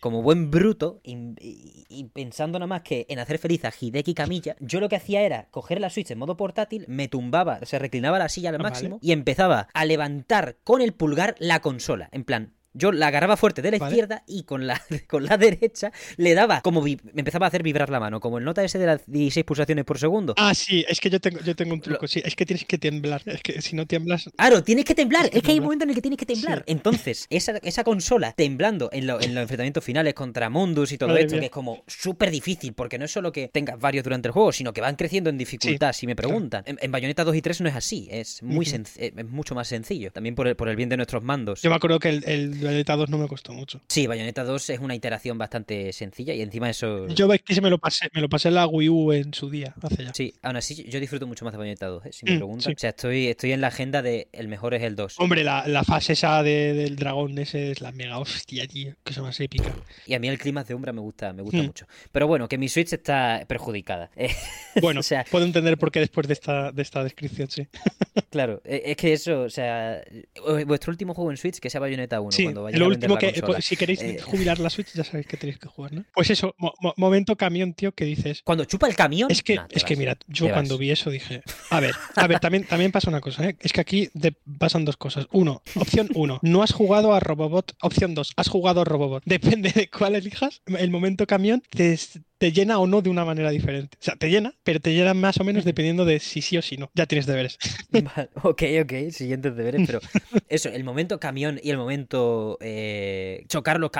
como 0.00 0.22
buen 0.22 0.50
bruto, 0.50 1.00
y, 1.02 1.14
y- 1.40 1.84
y 1.88 2.04
pensando 2.04 2.58
nada 2.58 2.66
más 2.66 2.82
que 2.82 3.06
en 3.08 3.18
hacer 3.18 3.38
feliz 3.38 3.64
a 3.64 3.72
Hideki 3.78 4.14
Kamiya, 4.14 4.56
yo 4.60 4.80
lo 4.80 4.88
que 4.88 4.96
hacía 4.96 5.22
era 5.22 5.48
coger 5.50 5.80
la 5.80 5.90
Switch 5.90 6.10
en 6.10 6.18
modo 6.18 6.36
portátil, 6.36 6.84
me 6.88 7.08
tumbaba, 7.08 7.60
se 7.64 7.78
reclinaba 7.78 8.18
la 8.18 8.28
silla 8.28 8.50
al 8.50 8.56
Ah, 8.56 8.58
vale. 8.58 8.70
máximo 8.70 8.98
y 9.00 9.12
empezaba 9.12 9.68
a 9.72 9.84
levantar 9.84 10.56
con 10.64 10.82
el 10.82 10.92
pulgar 10.92 11.34
la 11.38 11.60
consola. 11.60 12.08
En 12.12 12.24
plan, 12.24 12.52
yo 12.76 12.92
la 12.92 13.08
agarraba 13.08 13.36
fuerte 13.36 13.62
de 13.62 13.70
la 13.72 13.78
Vale. 13.78 13.92
izquierda 13.92 14.22
y 14.26 14.44
con 14.44 14.66
la, 14.66 14.80
con 15.08 15.24
la 15.24 15.36
derecha 15.36 15.92
le 16.16 16.34
daba 16.34 16.60
como 16.60 16.82
vi- 16.82 16.98
me 17.12 17.20
empezaba 17.20 17.46
a 17.46 17.48
hacer 17.48 17.62
vibrar 17.62 17.90
la 17.90 18.00
mano, 18.00 18.20
como 18.20 18.38
el 18.38 18.44
nota 18.44 18.62
ese 18.64 18.78
de 18.78 18.86
las 18.86 19.00
16 19.06 19.44
pulsaciones 19.44 19.84
por 19.84 19.98
segundo. 19.98 20.34
Ah, 20.36 20.54
sí, 20.54 20.84
es 20.88 21.00
que 21.00 21.10
yo 21.10 21.20
tengo, 21.20 21.40
yo 21.40 21.54
tengo 21.56 21.74
un 21.74 21.80
truco, 21.80 22.06
sí, 22.08 22.22
es 22.24 22.34
que 22.36 22.46
tienes 22.46 22.64
que 22.64 22.78
temblar, 22.78 23.22
es 23.26 23.42
que 23.42 23.60
si 23.62 23.76
no 23.76 23.86
tiemblas, 23.86 24.30
Claro, 24.36 24.62
tienes 24.62 24.84
que 24.84 24.94
temblar. 24.94 25.30
Que 25.30 25.38
Es 25.38 25.42
que 25.42 25.52
hay 25.52 25.58
un 25.58 25.64
momento 25.64 25.84
en 25.84 25.90
el 25.90 25.94
que 25.96 26.02
tienes 26.02 26.18
que 26.18 26.26
temblar. 26.26 26.58
Sí. 26.58 26.72
Entonces, 26.72 27.26
esa, 27.30 27.56
esa 27.62 27.84
consola 27.84 28.32
temblando 28.32 28.88
en, 28.92 29.06
lo- 29.06 29.20
en 29.20 29.34
los 29.34 29.42
enfrentamientos 29.42 29.82
finales 29.84 30.14
contra 30.14 30.50
Mundus 30.50 30.92
y 30.92 30.98
todo 30.98 31.08
Madre 31.10 31.22
esto, 31.22 31.34
mía. 31.34 31.40
que 31.40 31.46
es 31.46 31.52
como 31.52 31.82
súper 31.86 32.30
difícil, 32.30 32.72
porque 32.74 32.98
no 32.98 33.04
es 33.06 33.10
solo 33.10 33.32
que 33.32 33.48
tengas 33.48 33.78
varios 33.78 34.04
durante 34.04 34.28
el 34.28 34.32
juego, 34.32 34.52
sino 34.52 34.72
que 34.72 34.80
van 34.80 34.96
creciendo 34.96 35.30
en 35.30 35.38
dificultad, 35.38 35.92
si 35.92 36.06
me 36.06 36.14
preguntan. 36.16 36.62
En, 36.66 36.78
en 36.80 36.90
Bayonetta 36.92 37.24
2 37.24 37.34
y 37.36 37.42
3 37.42 37.60
no 37.62 37.68
es 37.68 37.74
así, 37.74 38.08
es 38.10 38.42
muy 38.42 38.66
eh, 38.66 39.12
es 39.16 39.26
mucho 39.26 39.54
más 39.54 39.68
sencillo. 39.68 40.10
También 40.12 40.34
por 40.34 40.46
el, 40.48 40.56
por 40.56 40.68
el 40.68 40.76
bien 40.76 40.88
de 40.88 40.96
nuestros 40.96 41.22
mandos. 41.22 41.62
yo 41.62 41.70
me 41.70 41.76
acuerdo 41.76 41.98
que 41.98 42.08
el, 42.10 42.24
el 42.26 42.65
Bayonetta 42.66 42.96
2 42.96 43.08
no 43.10 43.18
me 43.18 43.28
costó 43.28 43.52
mucho. 43.52 43.80
Sí, 43.88 44.06
Bayonetta 44.06 44.44
2 44.44 44.70
es 44.70 44.78
una 44.80 44.94
iteración 44.94 45.38
bastante 45.38 45.92
sencilla 45.92 46.34
y 46.34 46.42
encima 46.42 46.68
eso... 46.70 47.06
Yo 47.08 47.28
ves 47.28 47.42
que 47.42 47.54
se 47.54 47.60
me 47.60 47.70
lo 47.70 47.78
pasé, 47.78 48.08
me 48.12 48.20
lo 48.20 48.28
pasé 48.28 48.48
en 48.48 48.54
la 48.54 48.66
Wii 48.66 48.88
U 48.88 49.12
en 49.12 49.32
su 49.34 49.48
día, 49.50 49.74
hace 49.82 50.04
ya. 50.04 50.14
Sí, 50.14 50.34
aún 50.42 50.56
así 50.56 50.84
yo 50.88 51.00
disfruto 51.00 51.26
mucho 51.26 51.44
más 51.44 51.52
de 51.52 51.58
Bayonetta 51.58 51.86
2, 51.86 52.06
eh, 52.06 52.12
si 52.12 52.26
me 52.26 52.32
Mm, 52.32 52.36
preguntan. 52.36 52.62
sí. 52.70 52.72
O 52.76 52.78
sea, 52.78 52.90
estoy, 52.90 53.26
estoy 53.28 53.52
en 53.52 53.60
la 53.60 53.68
agenda 53.68 54.02
de 54.02 54.28
el 54.32 54.48
mejor 54.48 54.74
es 54.74 54.82
el 54.82 54.96
2. 54.96 55.14
Hombre, 55.18 55.44
la, 55.44 55.66
la 55.66 55.84
fase 55.84 56.12
esa 56.14 56.42
de- 56.42 56.72
del 56.74 56.96
dragón 56.96 57.38
ese 57.38 57.70
es 57.70 57.80
la 57.80 57.92
mega 57.92 58.18
hostia, 58.18 58.66
tío, 58.66 58.94
que 59.04 59.12
es 59.12 59.18
más 59.18 59.38
épica. 59.40 59.72
Y 60.06 60.14
a 60.14 60.18
mí 60.18 60.28
el 60.28 60.38
clima 60.38 60.64
de 60.64 60.74
Umbra 60.74 60.92
me 60.92 61.00
gusta, 61.00 61.32
me 61.32 61.42
gusta 61.42 61.58
Hmm. 61.58 61.66
mucho. 61.66 61.86
Pero 62.12 62.26
bueno, 62.26 62.48
que 62.48 62.58
mi 62.58 62.68
Switch 62.68 62.92
está 62.92 63.44
perjudicada. 63.48 64.10
Eh, 64.16 64.28
Bueno, 64.82 65.00
O 65.00 65.02
sea- 65.02 65.24
puedo 65.30 65.44
entender 65.46 65.78
por 65.78 65.90
qué 65.90 66.00
después 66.00 66.26
de 66.26 66.34
esta, 66.34 66.70
de 66.72 66.82
esta 66.82 67.02
descripción, 67.02 67.48
sí. 67.50 67.66
Claro, 68.30 68.60
e- 68.64 68.82
es 68.86 68.96
que 68.96 69.12
eso, 69.12 69.42
o 69.42 69.50
sea, 69.50 69.98
eh, 69.98 70.64
vuestro 70.66 70.90
último 70.90 71.14
juego 71.14 71.30
en 71.30 71.36
Switch, 71.36 71.58
que 71.58 71.70
sea 71.70 71.80
Bayonetta 71.80 72.20
1, 72.20 72.32
Sí, 72.32 72.44
cuando 72.62 72.78
lo 72.78 72.84
a 72.86 72.88
último 72.88 73.16
que, 73.18 73.62
si 73.62 73.76
queréis 73.76 74.00
Eh, 74.02 74.18
jubilar 74.22 74.58
la 74.58 74.70
Switch, 74.70 74.92
ya 74.94 75.04
sabéis 75.04 75.26
que 75.26 75.36
tenéis 75.36 75.58
que 75.58 75.68
jugar, 75.68 75.92
¿no? 75.92 76.04
Pues 76.14 76.30
eso, 76.30 76.54
mo- 76.58 76.74
mo- 76.80 76.94
momento 76.96 77.36
camión, 77.36 77.74
tío, 77.74 77.92
que 77.92 78.04
dices. 78.04 78.42
Cuando 78.44 78.64
chupa 78.64 78.86
el 78.88 78.94
camión. 78.96 79.30
Es 79.30 79.42
que, 79.42 79.56
nah, 79.56 79.66
es 79.70 79.84
que 79.84 79.96
mira, 79.96 80.16
yo 80.28 80.46
te 80.46 80.52
cuando 80.52 80.74
vas. 80.74 80.80
vi 80.80 80.90
eso 80.90 81.10
dije, 81.10 81.42
a 81.70 81.80
ver, 81.80 81.94
a 82.14 82.26
ver, 82.26 82.40
también, 82.40 82.64
también 82.64 82.92
pasa 82.92 83.08
una 83.10 83.20
cosa, 83.20 83.48
¿eh? 83.48 83.56
es 83.60 83.72
que 83.72 83.80
aquí 83.80 84.08
de- 84.14 84.34
pasan 84.58 84.84
dos 84.84 84.96
cosas. 84.96 85.26
Uno, 85.32 85.62
opción 85.74 86.08
uno, 86.14 86.38
no 86.42 86.62
has 86.62 86.72
jugado 86.72 87.14
a 87.14 87.20
Robobot. 87.20 87.74
Opción 87.82 88.14
dos, 88.14 88.32
has 88.36 88.48
jugado 88.48 88.82
a 88.82 88.84
Robobot. 88.84 89.22
Depende 89.26 89.70
de 89.72 89.88
cuál 89.90 90.14
elijas, 90.16 90.62
el 90.66 90.90
momento 90.90 91.26
camión 91.26 91.62
te, 91.70 91.98
te 92.38 92.52
llena 92.52 92.78
o 92.78 92.86
no 92.86 93.02
de 93.02 93.10
una 93.10 93.24
manera 93.24 93.50
diferente. 93.50 93.96
O 94.00 94.04
sea, 94.04 94.16
te 94.16 94.30
llena, 94.30 94.54
pero 94.62 94.80
te 94.80 94.94
llena 94.94 95.14
más 95.14 95.38
o 95.40 95.44
menos 95.44 95.64
dependiendo 95.64 96.04
de 96.04 96.20
si 96.20 96.42
sí 96.42 96.56
o 96.58 96.62
si 96.62 96.76
no. 96.76 96.90
Ya 96.94 97.06
tienes 97.06 97.26
deberes. 97.26 97.58
Vale, 97.90 98.28
ok, 98.42 98.62
ok, 98.82 98.92
siguientes 99.10 99.56
deberes, 99.56 99.82
pero 99.86 100.00
eso, 100.48 100.68
el 100.68 100.84
momento 100.84 101.18
camión 101.20 101.58
y 101.62 101.70
el 101.70 101.78
momento 101.78 102.58
eh, 102.60 103.44
chocar 103.48 103.80
los 103.80 103.90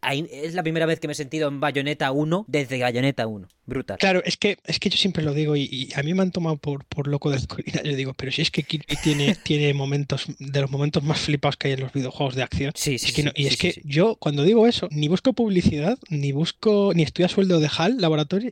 ahí 0.00 0.26
es 0.32 0.54
la 0.54 0.62
primera 0.62 0.86
vez 0.86 1.00
que 1.00 1.06
me 1.06 1.12
he 1.12 1.16
sentido 1.16 1.48
en 1.48 1.60
Bayonetta 1.60 2.10
1 2.12 2.46
desde 2.48 2.80
Bayonetta 2.80 3.26
1. 3.26 3.48
Brutal. 3.66 3.96
Claro, 3.98 4.22
es 4.24 4.36
que, 4.36 4.58
es 4.64 4.78
que 4.78 4.90
yo 4.90 4.98
siempre 4.98 5.22
lo 5.22 5.32
digo 5.32 5.56
y, 5.56 5.62
y 5.62 5.88
a 5.94 6.02
mí 6.02 6.12
me 6.12 6.22
han 6.22 6.30
tomado 6.30 6.56
por, 6.58 6.84
por 6.84 7.08
loco 7.08 7.30
de 7.30 7.36
oscuridad. 7.36 7.82
Yo 7.82 7.96
digo, 7.96 8.12
pero 8.14 8.30
si 8.30 8.42
es 8.42 8.50
que 8.50 8.62
Kirby 8.62 8.96
tiene, 9.02 9.34
tiene 9.42 9.72
momentos, 9.72 10.26
de 10.38 10.60
los 10.60 10.70
momentos 10.70 11.02
más 11.02 11.20
flipados 11.20 11.56
que 11.56 11.68
hay 11.68 11.74
en 11.74 11.80
los 11.80 11.92
videojuegos 11.92 12.34
de 12.34 12.42
acción. 12.42 12.72
Sí, 12.74 12.98
sí, 12.98 13.06
Es 13.08 13.12
que 13.14 13.22
no- 13.22 13.32
y 13.34 13.42
sí, 13.44 13.48
es 13.48 13.52
sí, 13.54 13.58
que 13.58 13.72
sí. 13.72 13.80
yo 13.84 14.16
cuando 14.16 14.42
digo 14.42 14.66
eso, 14.66 14.88
ni 14.90 15.08
busco 15.08 15.32
publicidad, 15.32 15.98
ni 16.10 16.32
busco, 16.32 16.92
ni 16.94 17.02
estoy 17.04 17.24
a 17.24 17.28
sueldo 17.28 17.58
de 17.58 17.68
HAL. 17.76 17.98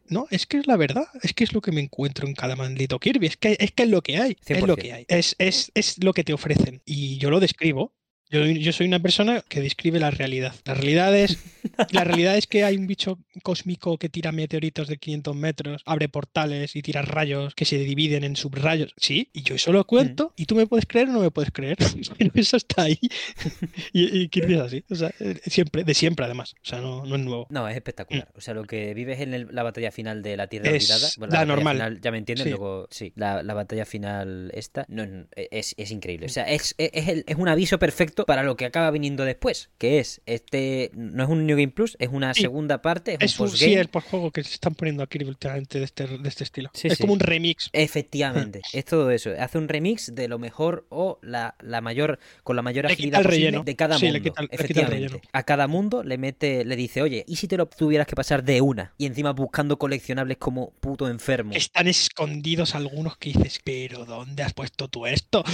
No, 0.08 0.26
es 0.30 0.46
que 0.46 0.58
es 0.58 0.66
la 0.66 0.76
verdad, 0.76 1.06
es 1.22 1.32
que 1.32 1.44
es 1.44 1.52
lo 1.52 1.60
que 1.60 1.72
me 1.72 1.80
encuentro 1.80 2.26
en 2.26 2.34
cada 2.34 2.56
maldito 2.56 2.98
Kirby. 2.98 3.26
Es 3.26 3.36
que 3.36 3.56
es, 3.58 3.72
que 3.72 3.82
es 3.84 3.88
lo 3.88 4.02
que 4.02 4.18
hay, 4.18 4.36
es 4.46 4.62
lo 4.62 4.76
100%. 4.76 4.80
que 4.80 4.92
hay. 4.92 5.04
Es, 5.08 5.34
es, 5.38 5.70
es 5.74 6.02
lo 6.02 6.12
que 6.12 6.24
te 6.24 6.32
ofrecen. 6.32 6.82
Y 6.84 7.18
yo 7.18 7.30
lo 7.30 7.40
describo. 7.40 7.94
Yo, 8.32 8.44
yo 8.46 8.72
soy 8.72 8.86
una 8.86 8.98
persona 8.98 9.42
que 9.48 9.60
describe 9.60 10.00
la 10.00 10.10
realidad. 10.10 10.54
La 10.64 10.74
realidad 10.74 11.16
es 11.16 11.38
la 11.92 12.02
realidad 12.04 12.36
es 12.36 12.46
que 12.46 12.64
hay 12.64 12.76
un 12.76 12.86
bicho 12.86 13.18
cósmico 13.42 13.98
que 13.98 14.08
tira 14.08 14.32
meteoritos 14.32 14.88
de 14.88 14.96
500 14.96 15.36
metros, 15.36 15.82
abre 15.86 16.08
portales 16.08 16.74
y 16.74 16.82
tira 16.82 17.02
rayos 17.02 17.54
que 17.54 17.64
se 17.64 17.78
dividen 17.78 18.24
en 18.24 18.34
subrayos. 18.36 18.92
Sí, 18.96 19.28
y 19.32 19.42
yo 19.42 19.54
eso 19.54 19.72
lo 19.72 19.84
cuento 19.86 20.32
y 20.36 20.46
tú 20.46 20.54
me 20.56 20.66
puedes 20.66 20.86
creer 20.86 21.08
o 21.08 21.12
no 21.12 21.20
me 21.20 21.30
puedes 21.30 21.50
creer. 21.52 21.76
Pero 22.18 22.30
eso 22.34 22.56
está 22.56 22.82
ahí. 22.82 22.98
y, 23.92 24.22
y 24.24 24.30
es 24.54 24.60
así. 24.60 24.84
O 24.90 24.94
sea, 24.94 25.12
eh, 25.20 25.38
siempre, 25.46 25.84
de 25.84 25.94
siempre 25.94 26.24
además. 26.24 26.54
O 26.62 26.64
sea, 26.66 26.80
no, 26.80 27.04
no 27.04 27.16
es 27.16 27.22
nuevo. 27.22 27.46
No, 27.50 27.68
es 27.68 27.76
espectacular. 27.76 28.28
O 28.34 28.40
sea, 28.40 28.54
lo 28.54 28.64
que 28.64 28.94
vives 28.94 29.20
en 29.20 29.34
el- 29.34 29.48
la 29.52 29.62
batalla 29.62 29.90
final 29.92 30.22
de 30.22 30.36
la 30.36 30.46
Tierra 30.46 30.70
Es 30.70 30.90
Olvidada. 30.90 31.08
la 31.16 31.26
batalla 31.26 31.44
normal. 31.44 31.76
final, 31.76 32.00
ya 32.00 32.10
me 32.10 32.18
entienden, 32.18 32.44
Sí. 32.44 32.50
luego 32.50 32.88
sí. 32.90 33.12
La, 33.16 33.42
la 33.42 33.54
batalla 33.54 33.84
final 33.84 34.50
esta 34.54 34.86
no, 34.88 35.04
es, 35.36 35.74
es 35.76 35.90
increíble. 35.90 36.26
O 36.26 36.30
sea, 36.30 36.44
es, 36.44 36.74
es, 36.78 36.90
es 36.94 37.08
el- 37.08 37.24
es 37.26 37.36
un 37.36 37.48
aviso 37.48 37.78
perfecto 37.78 38.21
para 38.26 38.42
lo 38.42 38.56
que 38.56 38.64
acaba 38.64 38.90
viniendo 38.90 39.24
después. 39.24 39.70
Que 39.78 39.98
es 39.98 40.20
este. 40.26 40.90
No 40.94 41.22
es 41.24 41.28
un 41.30 41.46
New 41.46 41.56
Game 41.56 41.68
Plus, 41.72 41.96
es 41.98 42.08
una 42.12 42.34
Sí. 42.34 42.42
segunda 42.42 42.82
parte, 42.82 43.14
es, 43.20 43.32
Es 43.34 43.40
un 43.40 43.48
un, 43.48 43.56
sí, 43.56 43.74
el 43.74 43.88
juego 43.92 44.30
que 44.30 44.42
se 44.44 44.54
están 44.54 44.74
poniendo 44.74 45.02
a 45.02 45.06
Kirby 45.08 45.28
últimamente 45.30 45.78
de 45.78 45.84
este, 45.84 46.06
de 46.06 46.28
este 46.28 46.44
estilo. 46.44 46.70
Sí, 46.74 46.88
es 46.88 46.96
sí. 46.96 47.02
como 47.02 47.12
un 47.14 47.20
remix. 47.20 47.68
Efectivamente, 47.72 48.60
es 48.72 48.84
todo 48.84 49.10
eso. 49.10 49.30
Hace 49.38 49.58
un 49.58 49.68
remix 49.68 50.14
de 50.14 50.28
lo 50.28 50.38
mejor 50.38 50.86
o 50.88 51.18
la, 51.22 51.54
la 51.60 51.80
mayor, 51.80 52.18
con 52.42 52.56
la 52.56 52.62
mayor 52.62 52.86
agilidad 52.86 53.22
posible 53.22 53.62
de 53.64 53.76
cada 53.76 53.98
le 53.98 54.12
mundo. 54.12 54.22
quita 54.22 54.40
el- 54.40 54.44
le 54.46 54.48
quita 54.48 54.54
el 54.54 54.60
Efectivamente. 54.60 54.94
relleno. 55.08 55.20
A 55.32 55.42
cada 55.44 55.66
mundo 55.66 56.02
le 56.02 56.18
mete, 56.18 56.64
le 56.64 56.76
dice, 56.76 57.02
oye, 57.02 57.24
¿y 57.26 57.36
si 57.36 57.48
te 57.48 57.56
lo 57.56 57.66
tuvieras 57.66 58.06
que 58.06 58.14
pasar 58.16 58.44
de 58.44 58.60
una? 58.60 58.92
Y 58.98 59.06
encima 59.06 59.32
buscando 59.32 59.78
coleccionables 59.78 60.36
como 60.38 60.70
puto 60.80 61.08
enfermo. 61.08 61.52
Están 61.54 61.88
escondidos 61.88 62.74
algunos 62.74 63.16
que 63.16 63.30
dices, 63.32 63.60
pero 63.64 64.04
¿dónde 64.04 64.42
has 64.42 64.52
puesto 64.54 64.88
tú 64.88 65.06
esto? 65.06 65.44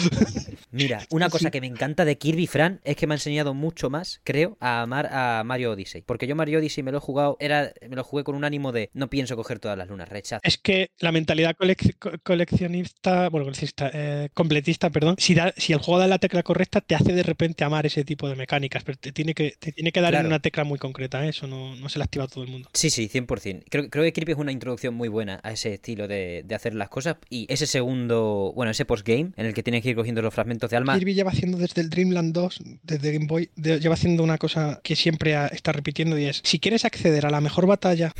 Mira, 0.70 1.06
una 1.10 1.28
cosa 1.30 1.50
que 1.50 1.60
me 1.60 1.66
encanta 1.66 2.04
de 2.04 2.18
Kirby 2.18 2.46
Fran 2.48 2.80
es 2.84 2.96
que 2.96 3.06
me 3.06 3.14
ha 3.14 3.16
enseñado 3.16 3.54
mucho 3.54 3.90
más, 3.90 4.20
creo, 4.24 4.56
a 4.60 4.82
amar 4.82 5.08
a 5.12 5.42
Mario 5.44 5.70
Odyssey. 5.72 6.02
Porque 6.02 6.26
yo 6.26 6.34
Mario 6.34 6.58
Odyssey 6.58 6.82
me 6.82 6.90
lo 6.90 6.98
he 6.98 7.00
jugado, 7.00 7.36
era, 7.40 7.72
me 7.88 7.94
lo 7.96 8.02
jugué 8.02 8.24
con 8.24 8.34
un 8.34 8.44
ánimo 8.44 8.72
de 8.72 8.90
no 8.94 9.08
pienso 9.08 9.36
coger 9.36 9.58
todas 9.60 9.78
las 9.78 9.88
lunas, 9.88 10.08
rechazo. 10.08 10.40
Es 10.42 10.58
que 10.58 10.90
la 10.98 11.12
mentalidad 11.12 11.54
colec- 11.56 11.96
co- 11.98 12.12
coleccionista, 12.22 13.28
bueno, 13.28 13.44
coleccionista, 13.44 13.90
eh, 13.92 14.28
completista, 14.34 14.90
perdón, 14.90 15.16
si, 15.18 15.34
da- 15.34 15.52
si 15.56 15.72
el 15.72 15.78
juego 15.78 16.00
da 16.00 16.06
la 16.06 16.18
tecla 16.18 16.42
correcta, 16.42 16.80
te 16.80 16.94
hace 16.94 17.12
de 17.12 17.22
repente 17.22 17.64
amar 17.64 17.86
ese 17.86 18.04
tipo 18.04 18.28
de 18.28 18.36
mecánicas, 18.36 18.84
pero 18.84 18.98
te 18.98 19.12
tiene 19.12 19.34
que, 19.34 19.54
te 19.58 19.72
tiene 19.72 19.92
que 19.92 20.00
dar 20.00 20.14
en 20.14 20.26
una 20.26 20.40
tecla 20.40 20.64
muy 20.64 20.78
concreta, 20.78 21.24
¿eh? 21.24 21.28
eso 21.30 21.46
no, 21.46 21.76
no 21.76 21.88
se 21.88 21.98
la 21.98 22.04
activa 22.06 22.24
a 22.24 22.28
todo 22.28 22.44
el 22.44 22.50
mundo. 22.50 22.68
Sí, 22.72 22.90
sí, 22.90 23.08
100%. 23.08 23.64
Creo, 23.70 23.88
creo 23.90 24.04
que 24.04 24.12
Kirby 24.12 24.32
es 24.32 24.38
una 24.38 24.52
introducción 24.52 24.94
muy 24.94 25.08
buena 25.08 25.40
a 25.42 25.52
ese 25.52 25.74
estilo 25.74 26.08
de, 26.08 26.42
de 26.44 26.54
hacer 26.54 26.74
las 26.74 26.88
cosas. 26.88 27.16
Y 27.30 27.46
ese 27.52 27.66
segundo, 27.66 28.52
bueno, 28.54 28.70
ese 28.70 28.84
postgame 28.84 29.32
en 29.36 29.46
el 29.46 29.54
que 29.54 29.62
tienes 29.62 29.82
que 29.82 29.90
ir 29.90 29.96
cogiendo 29.96 30.22
los 30.22 30.34
fragmentos 30.34 30.70
de 30.70 30.76
alma. 30.76 30.98
Kirby 30.98 31.14
lleva 31.14 31.30
haciendo 31.30 31.58
desde 31.58 31.80
el 31.82 31.90
Dreamland 31.90 32.32
2, 32.38 32.60
desde 32.82 33.12
Game 33.12 33.26
Boy, 33.26 33.50
de- 33.56 33.80
lleva 33.80 33.94
haciendo 33.94 34.22
una 34.22 34.38
cosa 34.38 34.80
que 34.82 34.96
siempre 34.96 35.36
está 35.52 35.72
repitiendo 35.72 36.18
y 36.18 36.24
es, 36.24 36.40
si 36.44 36.58
quieres 36.58 36.84
acceder 36.84 37.26
a 37.26 37.30
la 37.30 37.40
mejor 37.40 37.66
batalla 37.66 38.12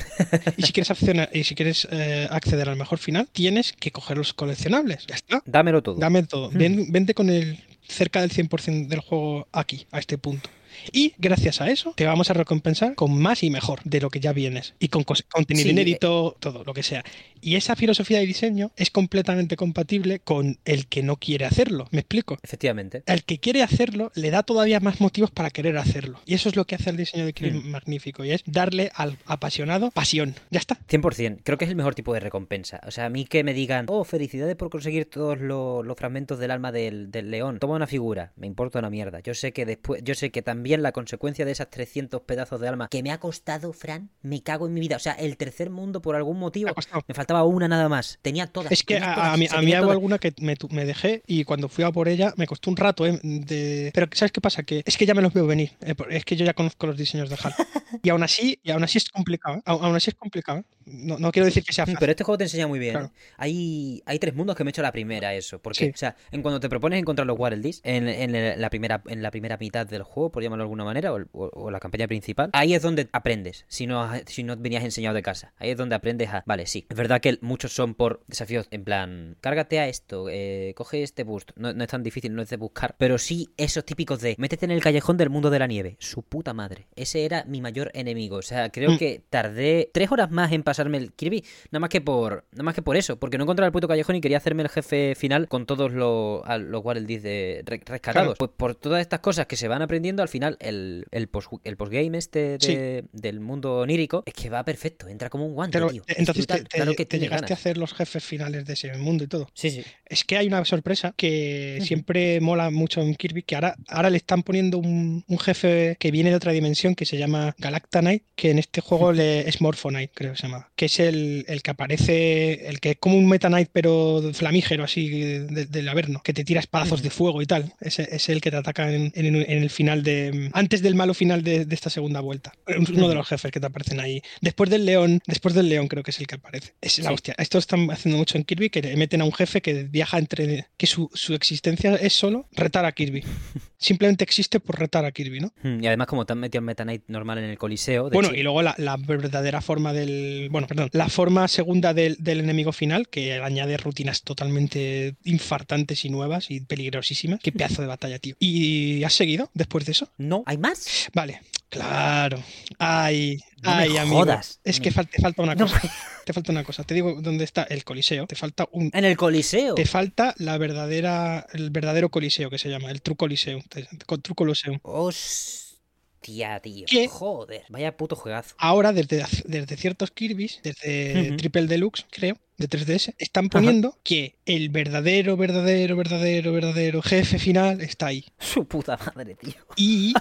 y 0.56 0.62
si 0.62 0.72
quieres, 0.72 0.90
acciona- 0.90 1.28
y 1.32 1.44
si 1.44 1.54
quieres 1.54 1.88
eh, 1.90 2.28
acceder 2.30 2.68
al 2.68 2.76
mejor 2.76 2.98
final, 2.98 3.28
tienes 3.32 3.72
que 3.72 3.90
coger 3.90 4.16
los 4.18 4.34
coleccionables. 4.34 5.06
Ya 5.06 5.14
está. 5.14 5.42
Dámelo 5.46 5.82
todo. 5.82 5.96
Dame 5.96 6.22
todo. 6.24 6.50
Ven- 6.50 6.92
vente 6.92 7.14
con 7.14 7.30
el 7.30 7.58
cerca 7.88 8.20
del 8.20 8.30
100% 8.30 8.88
del 8.88 9.00
juego 9.00 9.48
aquí, 9.52 9.86
a 9.90 9.98
este 9.98 10.18
punto. 10.18 10.50
Y 10.92 11.14
gracias 11.18 11.60
a 11.60 11.70
eso 11.70 11.92
te 11.96 12.06
vamos 12.06 12.30
a 12.30 12.34
recompensar 12.34 12.94
con 12.94 13.18
más 13.20 13.42
y 13.42 13.50
mejor 13.50 13.80
de 13.84 14.00
lo 14.00 14.10
que 14.10 14.20
ya 14.20 14.32
vienes. 14.32 14.74
Y 14.78 14.88
con 14.88 15.04
contenido 15.04 15.64
Sí, 15.64 15.70
inédito, 15.70 16.36
todo, 16.40 16.64
lo 16.64 16.74
que 16.74 16.82
sea. 16.82 17.04
Y 17.40 17.56
esa 17.56 17.76
filosofía 17.76 18.18
de 18.18 18.26
diseño 18.26 18.72
es 18.76 18.90
completamente 18.90 19.56
compatible 19.56 20.18
con 20.20 20.58
el 20.64 20.86
que 20.86 21.02
no 21.02 21.16
quiere 21.16 21.44
hacerlo. 21.44 21.88
¿Me 21.90 22.00
explico? 22.00 22.38
Efectivamente. 22.42 23.02
El 23.06 23.24
que 23.24 23.38
quiere 23.38 23.62
hacerlo 23.62 24.10
le 24.14 24.30
da 24.30 24.42
todavía 24.42 24.80
más 24.80 25.00
motivos 25.00 25.30
para 25.30 25.50
querer 25.50 25.78
hacerlo. 25.78 26.20
Y 26.26 26.34
eso 26.34 26.48
es 26.48 26.56
lo 26.56 26.64
que 26.64 26.74
hace 26.74 26.90
el 26.90 26.96
diseño 26.96 27.24
de 27.26 27.32
Kirby 27.32 27.58
Hmm. 27.60 27.70
magnífico. 27.70 28.24
Y 28.24 28.32
es 28.32 28.42
darle 28.46 28.90
al 28.94 29.18
apasionado 29.26 29.90
pasión. 29.90 30.34
Ya 30.50 30.60
está. 30.60 30.78
100%. 30.88 31.40
Creo 31.44 31.58
que 31.58 31.64
es 31.64 31.70
el 31.70 31.76
mejor 31.76 31.94
tipo 31.94 32.12
de 32.14 32.20
recompensa. 32.20 32.80
O 32.86 32.90
sea, 32.90 33.06
a 33.06 33.08
mí 33.08 33.24
que 33.24 33.44
me 33.44 33.54
digan, 33.54 33.86
oh, 33.88 34.04
felicidades 34.04 34.56
por 34.56 34.70
conseguir 34.70 35.08
todos 35.08 35.38
los, 35.40 35.84
los 35.84 35.96
fragmentos 35.96 36.38
del 36.38 36.50
alma 36.50 36.72
del, 36.72 37.10
del 37.10 37.30
león. 37.30 37.58
Toma 37.58 37.74
una 37.76 37.86
figura. 37.86 38.32
Me 38.36 38.46
importa 38.46 38.78
una 38.78 38.90
mierda. 38.90 39.20
Yo 39.20 39.34
sé 39.34 39.52
que 39.52 39.64
después, 39.66 40.02
yo 40.04 40.14
sé 40.14 40.30
que 40.30 40.42
también 40.42 40.67
la 40.76 40.92
consecuencia 40.92 41.44
de 41.44 41.52
esas 41.52 41.70
300 41.70 42.20
pedazos 42.22 42.60
de 42.60 42.68
alma 42.68 42.88
que 42.88 43.02
me 43.02 43.10
ha 43.10 43.18
costado, 43.18 43.72
Fran, 43.72 44.10
me 44.22 44.42
cago 44.42 44.66
en 44.66 44.74
mi 44.74 44.80
vida. 44.80 44.96
O 44.96 44.98
sea, 44.98 45.12
el 45.12 45.36
tercer 45.36 45.70
mundo, 45.70 46.02
por 46.02 46.14
algún 46.16 46.38
motivo, 46.38 46.70
me 47.06 47.14
faltaba 47.14 47.44
una 47.44 47.68
nada 47.68 47.88
más. 47.88 48.18
Tenía 48.22 48.46
todas. 48.46 48.70
Es 48.72 48.82
que 48.82 48.98
a, 48.98 49.14
todas, 49.14 49.34
a 49.34 49.36
mí, 49.36 49.46
a 49.50 49.62
mí 49.62 49.72
hago 49.72 49.90
alguna 49.90 50.18
que 50.18 50.34
me, 50.40 50.54
me 50.70 50.84
dejé 50.84 51.22
y 51.26 51.44
cuando 51.44 51.68
fui 51.68 51.84
a 51.84 51.90
por 51.92 52.08
ella 52.08 52.34
me 52.36 52.46
costó 52.46 52.70
un 52.70 52.76
rato, 52.76 53.06
¿eh? 53.06 53.18
De... 53.22 53.90
Pero 53.94 54.06
¿sabes 54.12 54.32
qué 54.32 54.40
pasa? 54.40 54.62
Que 54.62 54.82
es 54.84 54.96
que 54.96 55.06
ya 55.06 55.14
me 55.14 55.22
los 55.22 55.32
veo 55.32 55.46
venir. 55.46 55.72
eh, 55.80 55.94
Es 56.10 56.24
que 56.24 56.36
yo 56.36 56.44
ya 56.44 56.54
conozco 56.54 56.86
los 56.86 56.96
diseños 56.96 57.30
de 57.30 57.36
HAL. 57.42 57.54
Y 58.02 58.10
aún 58.10 58.22
así, 58.22 58.60
y 58.62 58.70
aún 58.70 58.84
así 58.84 58.98
es 58.98 59.08
complicado. 59.08 59.56
¿eh? 59.56 59.62
Aún 59.64 59.96
así 59.96 60.10
es 60.10 60.14
complicado. 60.14 60.58
¿eh? 60.58 60.64
No, 60.84 61.18
no 61.18 61.32
quiero 61.32 61.46
decir 61.46 61.64
que 61.64 61.72
sea 61.72 61.84
Mm, 61.84 61.86
fácil. 61.86 61.96
Pero 62.00 62.12
este 62.12 62.24
juego 62.24 62.36
te 62.38 62.44
enseña 62.44 62.66
muy 62.66 62.78
bien. 62.78 62.92
Claro. 62.92 63.12
Hay, 63.38 64.02
hay 64.04 64.18
tres 64.18 64.34
mundos 64.34 64.56
que 64.56 64.64
me 64.64 64.68
he 64.68 64.72
hecho 64.72 64.82
la 64.82 64.92
primera 64.92 65.34
eso. 65.34 65.58
Porque, 65.60 65.86
Sí. 65.86 65.90
o 65.94 65.96
sea, 65.96 66.14
en 66.30 66.42
cuando 66.42 66.60
te 66.60 66.68
propones 66.68 66.98
encontrar 66.98 67.26
los 67.26 67.38
Waddle 67.38 67.60
Dees, 67.62 67.80
en, 67.84 68.06
en 68.08 68.60
la 68.60 68.68
primera, 68.70 69.02
en 69.06 69.22
la 69.22 69.30
primera 69.30 69.56
mitad 69.56 69.86
del 69.86 70.02
juego, 70.02 70.30
por 70.30 70.42
llamarlo 70.42 70.57
de 70.58 70.64
alguna 70.64 70.84
manera, 70.84 71.12
o, 71.12 71.18
o- 71.32 71.50
o 71.52 71.70
la 71.70 71.80
campaña 71.80 72.06
principal, 72.06 72.50
ahí 72.52 72.74
es 72.74 72.82
donde 72.82 73.08
aprendes. 73.12 73.64
Si 73.68 73.86
no, 73.86 74.08
si 74.26 74.42
no 74.42 74.56
venías 74.56 74.84
enseñado 74.84 75.14
de 75.14 75.22
casa. 75.22 75.52
Ahí 75.58 75.70
es 75.70 75.76
donde 75.76 75.94
aprendes 75.94 76.28
a. 76.30 76.42
Vale, 76.46 76.66
sí. 76.66 76.86
Es 76.88 76.96
verdad 76.96 77.20
que 77.20 77.38
muchos 77.40 77.72
son 77.72 77.94
por 77.94 78.22
desafíos 78.26 78.66
en 78.70 78.84
plan, 78.84 79.36
cárgate 79.40 79.78
a 79.80 79.88
esto, 79.88 80.26
eh, 80.30 80.72
coge 80.76 81.02
este 81.02 81.24
boost. 81.24 81.50
No, 81.56 81.72
no 81.72 81.82
es 81.84 81.90
tan 81.90 82.02
difícil, 82.02 82.34
no 82.34 82.42
es 82.42 82.50
de 82.50 82.56
buscar. 82.56 82.94
Pero 82.98 83.18
sí 83.18 83.50
esos 83.56 83.84
típicos 83.84 84.20
de 84.20 84.34
métete 84.38 84.64
en 84.64 84.70
el 84.70 84.82
callejón 84.82 85.16
del 85.16 85.30
mundo 85.30 85.50
de 85.50 85.58
la 85.58 85.66
nieve. 85.66 85.96
Su 85.98 86.22
puta 86.22 86.52
madre. 86.54 86.86
Ese 86.96 87.24
era 87.24 87.44
mi 87.44 87.60
mayor 87.60 87.90
enemigo. 87.94 88.36
O 88.36 88.42
sea, 88.42 88.70
creo 88.70 88.92
Mm. 88.92 88.98
que 88.98 89.22
tardé 89.30 89.90
tres 89.92 90.10
horas 90.12 90.30
más 90.30 90.52
en 90.52 90.62
pasarme 90.62 90.98
el 90.98 91.12
Kirby. 91.12 91.44
Nada 91.70 91.80
más 91.80 91.90
que 91.90 92.00
por. 92.00 92.44
Nada 92.52 92.62
más 92.64 92.74
que 92.74 92.82
por 92.82 92.96
eso. 92.96 93.18
Porque 93.18 93.38
no 93.38 93.44
encontraba 93.44 93.66
el 93.66 93.72
puto 93.72 93.88
callejón 93.88 94.16
y 94.16 94.20
quería 94.20 94.36
hacerme 94.38 94.62
el 94.62 94.68
jefe 94.68 95.14
final 95.14 95.48
con 95.48 95.66
todos 95.66 95.92
los, 95.92 96.42
los 96.60 96.84
Waddle 96.84 97.18
de 97.18 97.62
re- 97.66 97.80
rescatados. 97.84 98.28
Claro. 98.28 98.34
Pues 98.38 98.50
por 98.56 98.74
todas 98.74 99.00
estas 99.00 99.20
cosas 99.20 99.46
que 99.46 99.56
se 99.56 99.68
van 99.68 99.82
aprendiendo, 99.82 100.22
al 100.22 100.28
final 100.28 100.37
el, 100.60 101.04
el, 101.10 101.28
post, 101.28 101.48
el 101.64 101.76
postgame 101.76 102.16
este 102.18 102.58
de- 102.58 103.04
del 103.12 103.40
mundo 103.40 103.78
onírico 103.78 104.22
es 104.26 104.34
que 104.34 104.48
va 104.50 104.64
perfecto. 104.64 105.08
Entra 105.08 105.28
como 105.30 105.46
un 105.46 105.54
guante, 105.54 105.78
Pero, 105.78 105.90
tío. 105.90 106.02
Es 106.06 106.18
entonces 106.18 106.46
te, 106.46 106.52
brutal, 106.54 106.68
te- 106.68 106.76
claro 106.76 106.94
que 106.94 107.04
te 107.06 107.18
llegaste 107.18 107.42
ganas. 107.46 107.50
a 107.50 107.54
hacer 107.54 107.78
los 107.78 107.92
jefes 107.94 108.24
finales 108.24 108.64
de 108.64 108.72
ese 108.74 108.92
mundo 108.96 109.24
y 109.24 109.26
todo. 109.26 109.48
Sí, 109.54 109.70
sí. 109.70 109.82
Es 110.06 110.24
que 110.24 110.36
hay 110.36 110.46
una 110.46 110.64
sorpresa 110.64 111.14
que 111.16 111.78
siempre 111.82 112.40
mola 112.40 112.70
mucho 112.70 113.00
en 113.02 113.14
Kirby, 113.14 113.42
que 113.42 113.54
ahora, 113.54 113.76
ahora 113.88 114.10
le 114.10 114.16
están 114.18 114.42
poniendo 114.42 114.78
un, 114.78 115.24
un 115.26 115.38
jefe 115.38 115.96
que 115.98 116.10
viene 116.10 116.30
de 116.30 116.36
otra 116.36 116.52
dimensión 116.52 116.94
que 116.94 117.04
se 117.04 117.16
llama 117.18 117.54
Galactanite, 117.58 118.24
que 118.34 118.50
en 118.50 118.58
este 118.58 118.80
juego 118.80 119.12
le, 119.12 119.48
es 119.48 119.60
Morphonite, 119.60 120.10
creo 120.14 120.32
que 120.32 120.38
se 120.38 120.46
llama. 120.46 120.70
que 120.76 120.86
es 120.86 121.00
el, 121.00 121.44
el 121.48 121.62
que 121.62 121.70
aparece, 121.70 122.68
el 122.68 122.80
que 122.80 122.90
es 122.92 122.96
como 122.98 123.16
un 123.16 123.28
Meta 123.28 123.48
Knight, 123.48 123.70
pero 123.72 124.22
flamígero, 124.32 124.84
así, 124.84 125.08
de- 125.08 125.66
del 125.66 125.88
Averno, 125.88 126.20
que 126.22 126.32
te 126.32 126.44
tira 126.44 126.60
espadazos 126.60 127.02
de 127.02 127.10
fuego 127.10 127.42
y 127.42 127.46
tal. 127.46 127.72
Ese 127.80 128.08
es 128.10 128.28
el 128.28 128.40
que 128.40 128.50
te 128.50 128.56
ataca 128.56 128.92
en, 128.92 129.12
en- 129.14 129.36
en 129.36 129.62
el 129.62 129.70
final 129.70 130.02
de. 130.02 130.27
Antes 130.52 130.82
del 130.82 130.94
malo 130.94 131.14
final 131.14 131.42
de, 131.42 131.64
de 131.64 131.74
esta 131.74 131.90
segunda 131.90 132.20
vuelta. 132.20 132.52
Uno 132.92 133.08
de 133.08 133.14
los 133.14 133.26
jefes 133.28 133.50
que 133.52 133.60
te 133.60 133.66
aparecen 133.66 134.00
ahí. 134.00 134.22
Después 134.40 134.70
del 134.70 134.84
león, 134.84 135.20
después 135.26 135.54
del 135.54 135.68
león 135.68 135.88
creo 135.88 136.02
que 136.02 136.10
es 136.10 136.20
el 136.20 136.26
que 136.26 136.36
aparece. 136.36 136.74
Es 136.80 136.98
la 136.98 137.08
Sí. 137.08 137.14
hostia. 137.14 137.34
Esto 137.38 137.58
están 137.58 137.90
haciendo 137.90 138.18
mucho 138.18 138.36
en 138.38 138.44
Kirby, 138.44 138.70
que 138.70 138.82
le 138.82 138.96
meten 138.96 139.20
a 139.20 139.24
un 139.24 139.32
jefe 139.32 139.60
que 139.62 139.84
viaja 139.84 140.18
entre. 140.18 140.66
que 140.76 140.86
su, 140.86 141.10
su 141.14 141.34
existencia 141.34 141.94
es 141.96 142.12
solo 142.12 142.48
retar 142.52 142.84
a 142.84 142.92
Kirby. 142.92 143.22
Simplemente 143.80 144.24
existe 144.24 144.58
por 144.58 144.78
retar 144.78 145.04
a 145.04 145.12
Kirby, 145.12 145.38
¿no? 145.40 145.52
Mm, 145.62 145.84
Y 145.84 145.86
además, 145.86 146.08
como 146.08 146.26
te 146.26 146.32
han 146.32 146.40
metido 146.40 146.58
el 146.60 146.64
Meta 146.66 146.82
Knight 146.82 147.02
normal 147.06 147.38
en 147.38 147.44
el 147.44 147.58
Coliseo. 147.58 148.10
Bueno, 148.10 148.34
y 148.34 148.42
luego 148.42 148.60
la, 148.62 148.74
la 148.78 148.96
verdadera 148.96 149.60
forma 149.60 149.92
del. 149.92 150.48
Bueno, 150.50 150.66
perdón. 150.66 150.90
La 150.92 151.08
forma 151.08 151.46
segunda 151.48 151.94
del, 151.94 152.16
del 152.18 152.40
enemigo 152.40 152.72
final, 152.72 153.08
que 153.08 153.34
añade 153.34 153.76
rutinas 153.76 154.22
totalmente 154.22 155.14
infartantes 155.24 156.04
y 156.04 156.10
nuevas 156.10 156.50
y 156.50 156.60
peligrosísimas. 156.60 157.40
Qué 157.40 157.52
pedazo 157.52 157.82
de 157.82 157.88
batalla, 157.88 158.18
tío. 158.18 158.34
¿Y 158.40 159.04
has 159.04 159.14
seguido 159.14 159.50
después 159.54 159.84
de 159.86 159.92
eso? 159.92 160.10
No, 160.18 160.42
¿hay 160.46 160.58
más? 160.58 161.08
Vale, 161.14 161.40
claro. 161.68 162.42
Ay, 162.78 163.38
No 163.62 163.70
me 163.76 163.82
ay, 163.84 163.96
amigo. 163.96 164.18
jodas. 164.18 164.60
Es 164.64 164.80
que 164.80 164.90
Me- 164.90 165.04
te 165.04 165.22
falta 165.22 165.42
una 165.42 165.54
No 165.54 165.66
cosa. 165.66 165.80
Te 166.28 166.32
falta 166.34 166.52
una 166.52 166.62
cosa. 166.62 166.84
Te 166.84 166.92
digo 166.92 167.16
dónde 167.22 167.44
está 167.44 167.62
el 167.62 167.84
coliseo. 167.84 168.26
Te 168.26 168.36
falta 168.36 168.68
un. 168.72 168.90
En 168.92 169.04
el 169.06 169.16
Coliseo. 169.16 169.74
Te 169.74 169.86
falta 169.86 170.34
la 170.36 170.58
verdadera, 170.58 171.46
el 171.54 171.70
verdadero 171.70 172.10
coliseo 172.10 172.50
que 172.50 172.58
se 172.58 172.68
llama, 172.68 172.90
el 172.90 173.00
True 173.00 173.16
Coliseo. 173.16 173.60
con 174.04 174.20
True 174.20 174.34
Coliseum. 174.34 174.78
Hostia, 174.82 176.60
tío. 176.60 176.84
¿Qué? 176.86 177.08
Joder. 177.08 177.64
Vaya 177.70 177.96
puto 177.96 178.14
juegazo. 178.16 178.54
Ahora, 178.58 178.92
desde, 178.92 179.24
desde 179.46 179.76
ciertos 179.78 180.10
Kirby's, 180.10 180.60
desde. 180.62 181.32
Triple 181.38 181.66
Deluxe, 181.66 182.04
creo, 182.10 182.36
de 182.58 182.68
3DS, 182.68 183.14
están 183.18 183.48
poniendo 183.48 183.96
que 184.02 184.36
el 184.44 184.68
verdadero, 184.68 185.36
verdadero, 185.36 185.96
verdadero, 185.96 186.52
verdadero 186.52 187.02
jefe 187.02 187.38
final 187.38 187.80
está 187.80 188.06
ahí. 188.06 188.24
Su 188.38 188.66
puta 188.66 188.98
madre, 189.14 189.36
tío. 189.36 189.54
Y 189.76 190.12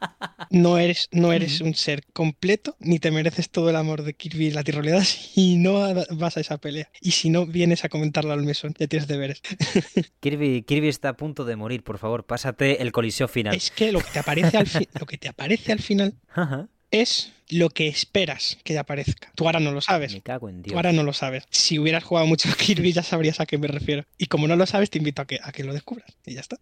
no 0.50 0.78
eres, 0.78 1.08
no 1.12 1.32
eres 1.32 1.60
un 1.60 1.74
ser 1.74 2.04
completo, 2.12 2.76
ni 2.80 2.98
te 2.98 3.10
mereces 3.10 3.50
todo 3.50 3.70
el 3.70 3.76
amor 3.76 4.02
de 4.02 4.14
Kirby 4.14 4.46
y 4.46 4.50
la 4.52 4.62
tiroleda 4.64 5.04
si 5.04 5.56
no 5.58 5.92
vas 6.16 6.36
a 6.36 6.40
esa 6.40 6.58
pelea. 6.58 6.88
Y 7.00 7.10
si 7.12 7.28
no 7.30 7.46
vienes 7.46 7.84
a 7.84 7.88
comentarlo 7.88 8.32
al 8.32 8.42
mesón, 8.42 8.74
ya 8.78 8.86
tienes 8.86 9.08
deberes. 9.08 9.42
Kirby, 10.20 10.62
Kirby 10.62 10.88
está 10.88 11.10
a 11.10 11.16
punto 11.16 11.44
de 11.44 11.56
morir, 11.56 11.82
por 11.82 11.98
favor, 11.98 12.24
pásate 12.24 12.82
el 12.82 12.92
Coliseo 12.92 13.28
final. 13.28 13.54
Es 13.54 13.70
que 13.70 13.92
lo 13.92 14.00
que 14.00 14.10
te 14.12 14.18
aparece 14.20 14.56
al, 14.56 14.66
fi- 14.66 14.88
lo 14.98 15.06
que 15.06 15.18
te 15.18 15.28
aparece 15.28 15.72
al 15.72 15.80
final 15.80 16.14
Ajá. 16.34 16.68
es 16.90 17.32
lo 17.50 17.70
que 17.70 17.88
esperas 17.88 18.58
que 18.64 18.78
aparezca. 18.78 19.32
Tú 19.34 19.46
ahora 19.46 19.60
no 19.60 19.72
lo 19.72 19.80
sabes. 19.80 20.12
Me 20.12 20.22
cago 20.22 20.48
en 20.48 20.62
Dios. 20.62 20.72
Tú 20.72 20.78
ahora 20.78 20.92
no 20.92 21.02
lo 21.02 21.12
sabes. 21.12 21.44
Si 21.50 21.78
hubieras 21.78 22.04
jugado 22.04 22.26
mucho 22.26 22.48
a 22.48 22.54
Kirby 22.54 22.92
ya 22.92 23.02
sabrías 23.02 23.40
a 23.40 23.46
qué 23.46 23.58
me 23.58 23.68
refiero. 23.68 24.04
Y 24.18 24.26
como 24.26 24.48
no 24.48 24.56
lo 24.56 24.66
sabes, 24.66 24.90
te 24.90 24.98
invito 24.98 25.22
a 25.22 25.26
que, 25.26 25.38
a 25.42 25.52
que 25.52 25.64
lo 25.64 25.72
descubras. 25.72 26.10
Y 26.24 26.34
ya 26.34 26.40
está. 26.40 26.58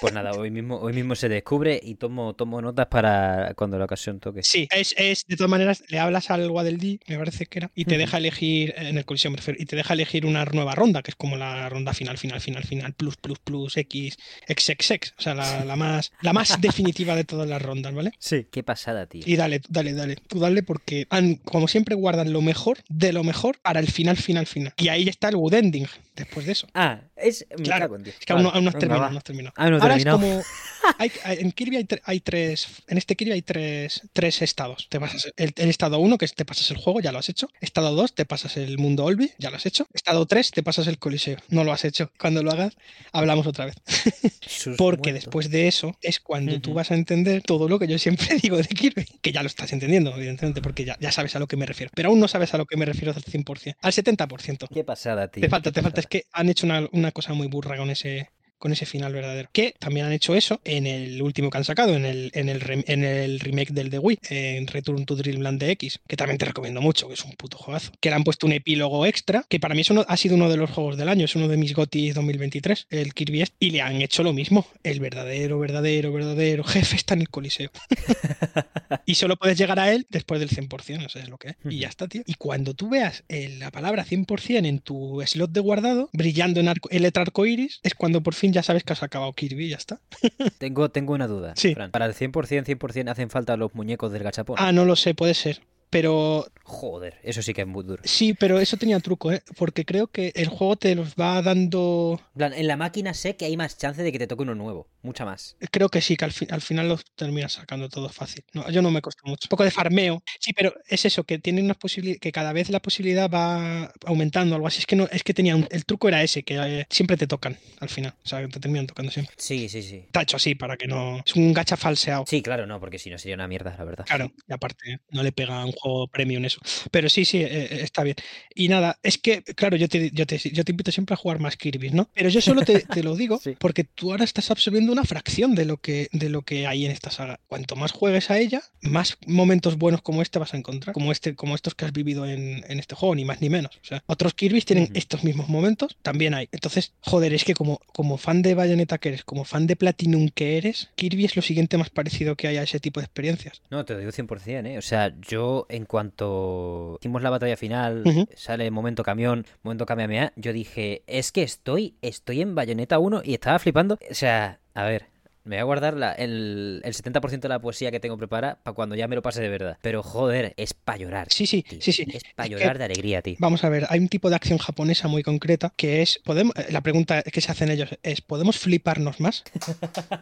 Pues 0.00 0.12
nada, 0.12 0.32
hoy 0.32 0.50
mismo, 0.50 0.78
hoy 0.78 0.92
mismo 0.92 1.14
se 1.14 1.28
descubre 1.28 1.78
y 1.82 1.94
tomo, 1.96 2.34
tomo 2.34 2.62
notas 2.62 2.86
para 2.86 3.52
cuando 3.54 3.78
la 3.78 3.84
ocasión 3.84 4.18
toque. 4.18 4.42
Sí, 4.42 4.66
es, 4.74 4.94
es 4.96 5.26
de 5.26 5.36
todas 5.36 5.50
maneras, 5.50 5.84
le 5.88 5.98
hablas 5.98 6.30
al 6.30 6.50
Waddle 6.50 6.98
me 7.06 7.18
parece 7.18 7.46
que 7.46 7.58
era, 7.58 7.70
y 7.74 7.84
te 7.84 7.98
deja 7.98 8.18
elegir, 8.18 8.74
en 8.76 8.96
el 8.96 9.04
colisión 9.04 9.32
me 9.32 9.38
refiero, 9.38 9.60
y 9.60 9.66
te 9.66 9.76
deja 9.76 9.94
elegir 9.94 10.24
una 10.24 10.44
nueva 10.46 10.74
ronda, 10.74 11.02
que 11.02 11.10
es 11.10 11.16
como 11.16 11.36
la 11.36 11.68
ronda 11.68 11.92
final, 11.92 12.16
final, 12.16 12.40
final, 12.40 12.64
final, 12.64 12.94
plus, 12.94 13.16
plus, 13.16 13.38
plus, 13.38 13.76
X, 13.76 14.16
XXX. 14.48 15.14
O 15.18 15.22
sea, 15.22 15.34
la, 15.34 15.64
la 15.64 15.76
más, 15.76 16.12
la 16.22 16.32
más 16.32 16.58
definitiva 16.60 17.14
de 17.14 17.24
todas 17.24 17.48
las 17.48 17.60
rondas, 17.60 17.94
¿vale? 17.94 18.12
Sí. 18.18 18.46
Qué 18.50 18.62
pasada, 18.62 19.06
tío. 19.06 19.22
Y 19.26 19.36
dale, 19.36 19.60
dale, 19.68 19.92
dale. 19.92 20.16
Tú 20.30 20.38
dale 20.38 20.62
porque, 20.62 21.08
han, 21.10 21.34
como 21.34 21.66
siempre, 21.66 21.96
guardan 21.96 22.32
lo 22.32 22.40
mejor 22.40 22.78
de 22.88 23.12
lo 23.12 23.24
mejor 23.24 23.58
para 23.60 23.80
el 23.80 23.88
final, 23.88 24.16
final, 24.16 24.46
final. 24.46 24.72
Y 24.76 24.86
ahí 24.86 25.08
está 25.08 25.28
el 25.28 25.34
wood 25.34 25.54
ending 25.54 25.88
después 26.14 26.46
de 26.46 26.52
eso. 26.52 26.68
Ah, 26.72 27.00
es. 27.22 27.46
Me 27.56 27.62
Claro, 27.64 27.84
cago 27.86 27.96
en 27.96 28.02
Dios. 28.04 28.16
Es 28.20 28.26
que 28.26 28.32
aún 28.32 28.42
no, 28.42 28.48
Vale, 28.48 28.56
aún 28.58 28.64
no 28.64 28.68
has 28.70 28.78
terminado, 28.78 29.02
va. 29.02 29.10
no 29.10 29.18
has 29.18 29.24
terminado. 29.24 29.54
Ah, 29.56 29.70
no 29.70 29.76
Ahora 29.76 29.96
es 29.96 30.04
terminado. 30.04 30.18
como. 30.18 30.42
hay- 30.98 31.12
hay- 31.24 31.38
en 31.40 31.52
Kirby 31.52 31.76
hay, 31.76 31.84
tre- 31.84 32.00
hay 32.04 32.20
tres. 32.20 32.66
En 32.88 32.98
este 32.98 33.16
Kirby 33.16 33.32
hay 33.32 33.42
tres, 33.42 34.02
tres 34.12 34.42
estados. 34.42 34.86
Te 34.88 34.98
pasas 35.00 35.32
el, 35.36 35.52
el 35.56 35.68
estado 35.68 35.98
1, 35.98 36.18
que 36.18 36.24
es 36.24 36.34
te 36.34 36.44
pasas 36.44 36.70
el 36.70 36.76
juego, 36.78 37.00
ya 37.00 37.12
lo 37.12 37.18
has 37.18 37.28
hecho. 37.28 37.48
Estado 37.60 37.94
2, 37.94 38.14
te 38.14 38.24
pasas 38.24 38.56
el 38.56 38.78
mundo 38.78 39.04
Olvi, 39.04 39.30
ya 39.38 39.50
lo 39.50 39.56
has 39.56 39.66
hecho. 39.66 39.86
Estado 39.92 40.24
3, 40.26 40.50
te 40.50 40.62
pasas 40.62 40.86
el 40.86 40.98
Coliseo, 40.98 41.36
no 41.50 41.64
lo 41.64 41.72
has 41.72 41.84
hecho. 41.84 42.10
Cuando 42.18 42.42
lo 42.42 42.50
hagas, 42.52 42.74
hablamos 43.12 43.46
otra 43.46 43.66
vez. 43.66 43.74
Porque 44.76 45.12
después 45.12 45.50
de 45.50 45.68
eso 45.68 45.96
es 46.02 46.20
cuando 46.20 46.60
tú 46.60 46.74
vas 46.74 46.90
a 46.90 46.94
entender 46.94 47.42
todo 47.42 47.68
lo 47.68 47.78
que 47.78 47.86
yo 47.86 47.98
siempre 47.98 48.26
digo 48.42 48.56
de 48.56 48.64
Kirby. 48.64 49.06
Que 49.20 49.32
ya 49.32 49.42
lo 49.42 49.46
estás 49.48 49.72
entendiendo, 49.72 50.14
evidentemente, 50.16 50.60
porque 50.62 50.84
ya, 50.84 50.96
ya 51.00 51.12
sabes 51.12 51.34
a 51.36 51.38
lo 51.38 51.46
que 51.46 51.56
me 51.56 51.66
refiero. 51.66 51.90
Pero 51.94 52.08
aún 52.10 52.20
no 52.20 52.28
sabes 52.28 52.52
a 52.54 52.58
lo 52.58 52.66
que 52.66 52.76
me 52.76 52.84
refiero 52.84 53.12
al 53.14 53.22
100%. 53.22 53.76
Al 53.80 53.92
70%. 53.92 54.68
Qué 54.72 54.84
pasada, 54.84 55.28
tío. 55.28 55.40
Te 55.40 55.48
falta, 55.48 55.72
te 55.72 55.82
falta. 55.82 56.00
Es 56.00 56.06
que 56.06 56.24
han 56.32 56.48
hecho 56.48 56.66
una, 56.66 56.88
una 56.92 57.09
cosa 57.12 57.34
muy 57.34 57.48
burra 57.48 57.76
con 57.76 57.90
ese, 57.90 58.30
con 58.60 58.70
ese 58.72 58.86
final 58.86 59.12
verdadero. 59.12 59.48
Que 59.52 59.74
también 59.80 60.06
han 60.06 60.12
hecho 60.12 60.36
eso 60.36 60.60
en 60.64 60.86
el 60.86 61.20
último 61.22 61.50
que 61.50 61.58
han 61.58 61.64
sacado, 61.64 61.96
en 61.96 62.04
el, 62.04 62.30
en 62.34 62.48
el, 62.48 62.60
rem- 62.60 62.84
en 62.86 63.02
el 63.04 63.40
remake 63.40 63.72
del 63.72 63.90
de 63.90 63.98
Wii, 63.98 64.18
en 64.30 64.68
Return 64.68 65.04
to 65.06 65.16
Dreamland 65.16 65.60
DX, 65.60 65.98
que 66.06 66.16
también 66.16 66.38
te 66.38 66.44
recomiendo 66.44 66.80
mucho, 66.80 67.08
que 67.08 67.14
es 67.14 67.24
un 67.24 67.32
puto 67.32 67.58
juegazo. 67.58 67.90
Que 68.00 68.10
le 68.10 68.14
han 68.16 68.22
puesto 68.24 68.46
un 68.46 68.52
epílogo 68.52 69.04
extra, 69.06 69.44
que 69.48 69.58
para 69.58 69.74
mí 69.74 69.80
es 69.80 69.90
uno- 69.90 70.04
ha 70.06 70.16
sido 70.16 70.36
uno 70.36 70.48
de 70.48 70.56
los 70.58 70.70
juegos 70.70 70.96
del 70.96 71.08
año, 71.08 71.24
es 71.24 71.34
uno 71.34 71.48
de 71.48 71.56
mis 71.56 71.74
GOTY 71.74 72.10
2023, 72.12 72.86
el 72.90 73.14
Kirby 73.14 73.42
este, 73.42 73.56
y 73.58 73.70
le 73.70 73.80
han 73.80 74.00
hecho 74.02 74.22
lo 74.22 74.32
mismo. 74.32 74.66
El 74.84 75.00
verdadero, 75.00 75.58
verdadero, 75.58 76.12
verdadero 76.12 76.62
jefe 76.62 76.94
está 76.96 77.14
en 77.14 77.22
el 77.22 77.30
Coliseo. 77.30 77.70
y 79.06 79.14
solo 79.14 79.36
puedes 79.36 79.58
llegar 79.58 79.78
a 79.78 79.92
él 79.92 80.06
después 80.10 80.40
del 80.40 80.50
100%, 80.50 81.06
o 81.06 81.08
sea, 81.08 81.22
es 81.22 81.28
lo 81.28 81.38
que 81.38 81.48
es. 81.48 81.54
Y 81.68 81.78
ya 81.78 81.88
está, 81.88 82.08
tío. 82.08 82.22
Y 82.26 82.34
cuando 82.34 82.74
tú 82.74 82.88
veas 82.90 83.24
eh, 83.28 83.56
la 83.58 83.70
palabra 83.70 84.04
100% 84.04 84.66
en 84.66 84.78
tu 84.80 85.22
slot 85.24 85.50
de 85.52 85.60
guardado, 85.60 86.10
brillando 86.12 86.60
en 86.60 86.68
arco, 86.68 86.88
el 86.90 87.02
letra 87.02 87.22
arcoiris, 87.22 87.80
es 87.82 87.94
cuando 87.94 88.22
por 88.22 88.34
fin 88.34 88.49
ya 88.52 88.62
sabes 88.62 88.84
que 88.84 88.92
has 88.92 89.02
acabado 89.02 89.32
Kirby 89.32 89.66
y 89.66 89.68
ya 89.70 89.76
está. 89.76 90.00
Tengo, 90.58 90.90
tengo 90.90 91.14
una 91.14 91.26
duda. 91.26 91.54
Sí. 91.56 91.74
Fran. 91.74 91.90
Para 91.90 92.06
el 92.06 92.14
100%, 92.14 92.64
100% 92.64 93.10
hacen 93.10 93.30
falta 93.30 93.56
los 93.56 93.74
muñecos 93.74 94.12
del 94.12 94.22
gachapón. 94.22 94.56
Ah, 94.58 94.72
no 94.72 94.84
lo 94.84 94.96
sé, 94.96 95.14
puede 95.14 95.34
ser. 95.34 95.62
Pero 95.90 96.46
Joder, 96.62 97.18
eso 97.24 97.42
sí 97.42 97.52
que 97.52 97.62
es 97.62 97.66
muy 97.66 97.82
duro. 97.82 98.00
sí, 98.04 98.32
pero 98.32 98.60
eso 98.60 98.76
tenía 98.76 99.00
truco, 99.00 99.32
¿eh? 99.32 99.42
Porque 99.56 99.84
creo 99.84 100.06
que 100.06 100.32
el 100.36 100.46
juego 100.46 100.76
te 100.76 100.94
los 100.94 101.14
va 101.16 101.42
dando. 101.42 102.20
En 102.36 102.66
la 102.68 102.76
máquina 102.76 103.12
sé 103.12 103.34
que 103.34 103.44
hay 103.44 103.56
más 103.56 103.76
chance 103.76 104.00
de 104.04 104.12
que 104.12 104.20
te 104.20 104.28
toque 104.28 104.42
uno 104.42 104.54
nuevo. 104.54 104.86
Mucha 105.02 105.24
más. 105.24 105.56
Creo 105.72 105.88
que 105.88 106.00
sí, 106.00 106.16
que 106.16 106.26
al, 106.26 106.32
fi- 106.32 106.46
al 106.48 106.60
final 106.60 106.88
los 106.88 107.04
terminas 107.16 107.54
sacando 107.54 107.88
todo 107.88 108.08
fácil. 108.08 108.44
No, 108.52 108.70
yo 108.70 108.82
no 108.82 108.90
me 108.92 109.02
costó 109.02 109.26
mucho. 109.26 109.46
Un 109.46 109.48
poco 109.48 109.64
de 109.64 109.72
farmeo. 109.72 110.22
Sí, 110.38 110.52
pero 110.52 110.72
es 110.88 111.04
eso, 111.06 111.24
que 111.24 111.38
tienen 111.40 111.64
unas 111.64 111.76
posibilidades, 111.78 112.20
que 112.20 112.30
cada 112.30 112.52
vez 112.52 112.70
la 112.70 112.80
posibilidad 112.80 113.28
va 113.28 113.92
aumentando, 114.04 114.54
algo 114.54 114.68
así. 114.68 114.78
Es 114.78 114.86
que 114.86 114.94
no, 114.94 115.08
es 115.10 115.24
que 115.24 115.34
tenía 115.34 115.56
un- 115.56 115.66
el 115.72 115.84
truco 115.86 116.06
era 116.06 116.22
ese, 116.22 116.44
que 116.44 116.56
eh, 116.56 116.86
siempre 116.88 117.16
te 117.16 117.26
tocan 117.26 117.56
al 117.80 117.88
final. 117.88 118.14
O 118.24 118.28
sea, 118.28 118.42
que 118.42 118.48
te 118.48 118.60
terminan 118.60 118.86
tocando 118.86 119.10
siempre. 119.10 119.34
Sí, 119.38 119.68
sí, 119.68 119.82
sí. 119.82 119.96
Está 120.06 120.22
hecho 120.22 120.36
así 120.36 120.54
para 120.54 120.76
que 120.76 120.86
no. 120.86 121.20
Es 121.26 121.34
un 121.34 121.52
gacha 121.52 121.76
falseado. 121.76 122.24
Sí, 122.28 122.42
claro, 122.42 122.66
no, 122.66 122.78
porque 122.78 122.98
si 123.00 123.10
no 123.10 123.18
sería 123.18 123.34
una 123.34 123.48
mierda, 123.48 123.74
la 123.76 123.84
verdad. 123.84 124.04
Claro, 124.06 124.30
y 124.46 124.52
aparte 124.52 125.00
no 125.10 125.24
le 125.24 125.32
pega 125.32 125.62
a 125.62 125.64
un 125.64 125.72
juego 125.80 126.06
premium 126.08 126.44
eso. 126.44 126.60
Pero 126.90 127.08
sí, 127.08 127.24
sí, 127.24 127.38
eh, 127.38 127.48
eh, 127.50 127.78
está 127.82 128.02
bien. 128.02 128.16
Y 128.54 128.68
nada, 128.68 128.98
es 129.02 129.18
que, 129.18 129.42
claro, 129.42 129.76
yo 129.76 129.88
te, 129.88 130.10
yo 130.12 130.26
te, 130.26 130.38
yo 130.38 130.64
te 130.64 130.72
invito 130.72 130.92
siempre 130.92 131.14
a 131.14 131.16
jugar 131.16 131.40
más 131.40 131.56
Kirby, 131.56 131.90
¿no? 131.90 132.08
Pero 132.14 132.28
yo 132.28 132.40
solo 132.40 132.62
te, 132.62 132.80
te 132.80 133.02
lo 133.02 133.16
digo 133.16 133.38
Sí. 133.42 133.56
porque 133.58 133.84
tú 133.84 134.10
ahora 134.12 134.24
estás 134.24 134.50
absorbiendo 134.50 134.92
una 134.92 135.04
fracción 135.04 135.54
de 135.54 135.64
lo, 135.64 135.78
que, 135.78 136.08
de 136.12 136.28
lo 136.28 136.42
que 136.42 136.66
hay 136.66 136.84
en 136.86 136.92
esta 136.92 137.10
saga. 137.10 137.40
Cuanto 137.46 137.76
más 137.76 137.92
juegues 137.92 138.30
a 138.30 138.38
ella, 138.38 138.62
más 138.82 139.16
momentos 139.26 139.76
buenos 139.78 140.02
como 140.02 140.22
este 140.22 140.38
vas 140.38 140.54
a 140.54 140.56
encontrar, 140.58 140.92
como, 140.92 141.12
este, 141.12 141.34
como 141.34 141.54
estos 141.54 141.74
que 141.74 141.84
has 141.84 141.92
vivido 141.92 142.26
en, 142.26 142.64
en 142.68 142.78
este 142.78 142.94
juego, 142.94 143.14
ni 143.14 143.24
más 143.24 143.40
ni 143.40 143.48
menos. 143.50 143.76
O 143.76 143.84
sea, 143.86 144.02
otros 144.06 144.34
Kirby's 144.34 144.64
tienen 144.64 144.84
Ujú. 144.84 144.92
estos 144.94 145.24
mismos 145.24 145.48
momentos, 145.48 145.96
también 146.02 146.34
hay. 146.34 146.48
Entonces, 146.52 146.92
joder, 147.00 147.32
es 147.32 147.44
que 147.44 147.54
como, 147.54 147.78
como 147.92 148.18
fan 148.18 148.42
de 148.42 148.54
Bayonetta 148.54 148.98
que 148.98 149.08
eres, 149.10 149.24
como 149.24 149.44
fan 149.44 149.66
de 149.66 149.76
Platinum 149.76 150.28
que 150.28 150.58
eres, 150.58 150.90
Kirby 150.96 151.24
es 151.24 151.36
lo 151.36 151.42
siguiente 151.42 151.78
más 151.78 151.90
parecido 151.90 152.36
que 152.36 152.48
hay 152.48 152.56
a 152.58 152.62
ese 152.62 152.80
tipo 152.80 153.00
de 153.00 153.04
experiencias. 153.06 153.62
No, 153.70 153.84
te 153.84 153.94
lo 153.94 154.00
digo 154.00 154.12
100%, 154.12 154.66
¿eh? 154.66 154.78
O 154.78 154.82
sea, 154.82 155.14
yo 155.28 155.66
en 155.70 155.84
cuanto 155.84 156.98
hicimos 157.00 157.22
la 157.22 157.30
batalla 157.30 157.56
final, 157.56 158.04
sale 158.34 158.70
momento 158.70 159.02
camión, 159.02 159.46
momento 159.62 159.86
Kamehameha, 159.86 160.32
yo 160.36 160.52
dije, 160.52 161.02
es 161.06 161.32
que 161.32 161.42
estoy, 161.42 161.96
estoy 162.02 162.42
en 162.42 162.54
Bayonetta 162.54 162.98
1 162.98 163.22
y 163.24 163.34
estaba 163.34 163.58
flipando. 163.58 163.98
O 164.10 164.14
sea, 164.14 164.60
a 164.74 164.84
ver, 164.84 165.06
me 165.44 165.56
voy 165.56 165.60
a 165.60 165.64
guardar 165.64 165.94
la- 165.96 166.12
el, 166.12 166.80
el 166.84 166.94
70% 166.94 167.40
de 167.40 167.48
la 167.48 167.58
poesía 167.60 167.90
que 167.90 168.00
tengo 168.00 168.16
preparada 168.18 168.58
para 168.62 168.74
cuando 168.74 168.94
ya 168.94 169.08
me 169.08 169.16
lo 169.16 169.22
pase 169.22 169.40
de 169.40 169.48
verdad. 169.48 169.78
Pero 169.82 170.02
joder, 170.02 170.54
es 170.56 170.74
para 170.74 170.98
llorar. 170.98 171.28
Sí, 171.30 171.46
sí, 171.46 171.62
tío. 171.62 171.78
sí, 171.80 171.92
sí. 171.92 172.04
Es 172.12 172.22
para 172.34 172.46
Es 172.46 172.54
que- 172.54 172.60
llorar 172.60 172.78
de 172.78 172.84
alegría, 172.84 173.22
tío. 173.22 173.36
Vamos 173.38 173.64
a 173.64 173.68
ver, 173.68 173.86
hay 173.88 173.98
un 174.00 174.08
tipo 174.08 174.28
de 174.30 174.36
acción 174.36 174.58
japonesa 174.58 175.08
muy 175.08 175.22
concreta 175.22 175.72
que 175.76 176.02
es, 176.02 176.20
podemos, 176.24 176.54
eh, 176.56 176.66
la 176.70 176.80
pregunta 176.82 177.22
que 177.22 177.40
se 177.40 177.50
hacen 177.50 177.70
ellos 177.70 177.88
es, 178.02 178.20
¿podemos 178.20 178.58
fliparnos 178.58 179.20
más? 179.20 179.44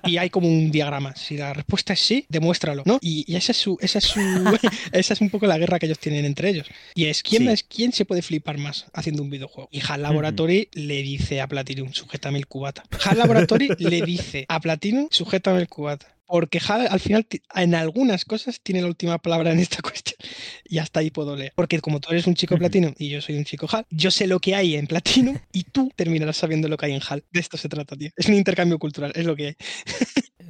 Y 0.04 0.16
hay 0.18 0.30
como 0.30 0.48
un 0.48 0.70
diagrama. 0.70 1.14
Si 1.16 1.36
la 1.36 1.52
respuesta 1.52 1.92
es 1.92 2.00
sí, 2.00 2.26
demuéstralo, 2.28 2.82
¿no? 2.86 2.98
Y, 3.00 3.24
y 3.30 3.36
esa 3.36 3.52
es 3.52 3.58
su, 3.58 3.76
esa 3.80 3.98
es 3.98 4.04
su, 4.04 4.20
esa 4.92 5.12
es 5.14 5.20
un 5.20 5.30
poco 5.30 5.46
la 5.46 5.58
guerra 5.58 5.78
que 5.78 5.86
ellos 5.86 5.98
tienen 5.98 6.24
entre 6.24 6.50
ellos. 6.50 6.66
Y 6.94 7.06
es 7.06 7.22
quién 7.22 7.42
Sí. 7.42 7.48
es 7.48 7.62
quién 7.64 7.92
se 7.92 8.04
puede 8.04 8.22
flipar 8.22 8.58
más 8.58 8.86
haciendo 8.92 9.22
un 9.22 9.30
videojuego. 9.30 9.68
Y 9.72 9.80
HAL 9.86 10.02
Laboratory 10.02 10.68
le 10.72 11.02
dice 11.02 11.40
a 11.40 11.46
Platinum, 11.48 11.92
sujétame 11.92 12.38
el 12.38 12.46
cubata. 12.46 12.82
HAL 13.04 13.18
Laboratory 13.18 13.68
le 13.78 14.02
dice 14.02 14.44
a 14.48 14.60
Platinum, 14.60 15.07
sujétame 15.10 15.60
el 15.60 15.68
cubata. 15.68 16.17
Porque 16.28 16.60
HAL 16.64 16.86
al 16.88 17.00
final 17.00 17.26
en 17.54 17.74
algunas 17.74 18.24
cosas 18.24 18.60
tiene 18.62 18.82
la 18.82 18.86
última 18.86 19.18
palabra 19.18 19.50
en 19.50 19.58
esta 19.58 19.78
cuestión. 19.82 20.16
Y 20.64 20.78
hasta 20.78 21.00
ahí 21.00 21.10
puedo 21.10 21.34
leer. 21.34 21.52
Porque 21.56 21.80
como 21.80 22.00
tú 22.00 22.10
eres 22.10 22.26
un 22.26 22.34
chico 22.34 22.54
Ujú. 22.54 22.60
Platinum 22.60 22.94
y 22.98 23.08
yo 23.08 23.20
soy 23.20 23.36
un 23.36 23.44
chico 23.44 23.66
HAL, 23.70 23.86
yo 23.90 24.10
sé 24.10 24.26
lo 24.26 24.38
que 24.38 24.54
hay 24.54 24.76
en 24.76 24.86
Platinum 24.86 25.38
y 25.52 25.64
tú 25.64 25.90
terminarás 25.96 26.36
sabiendo 26.36 26.68
lo 26.68 26.76
que 26.76 26.86
hay 26.86 26.92
en 26.92 27.00
HAL. 27.06 27.24
De 27.32 27.40
esto 27.40 27.56
se 27.56 27.68
trata, 27.68 27.96
tío. 27.96 28.10
Es 28.16 28.26
un 28.26 28.34
intercambio 28.34 28.78
cultural, 28.78 29.12
es 29.14 29.24
lo 29.24 29.34
que 29.34 29.46
hay. 29.48 29.56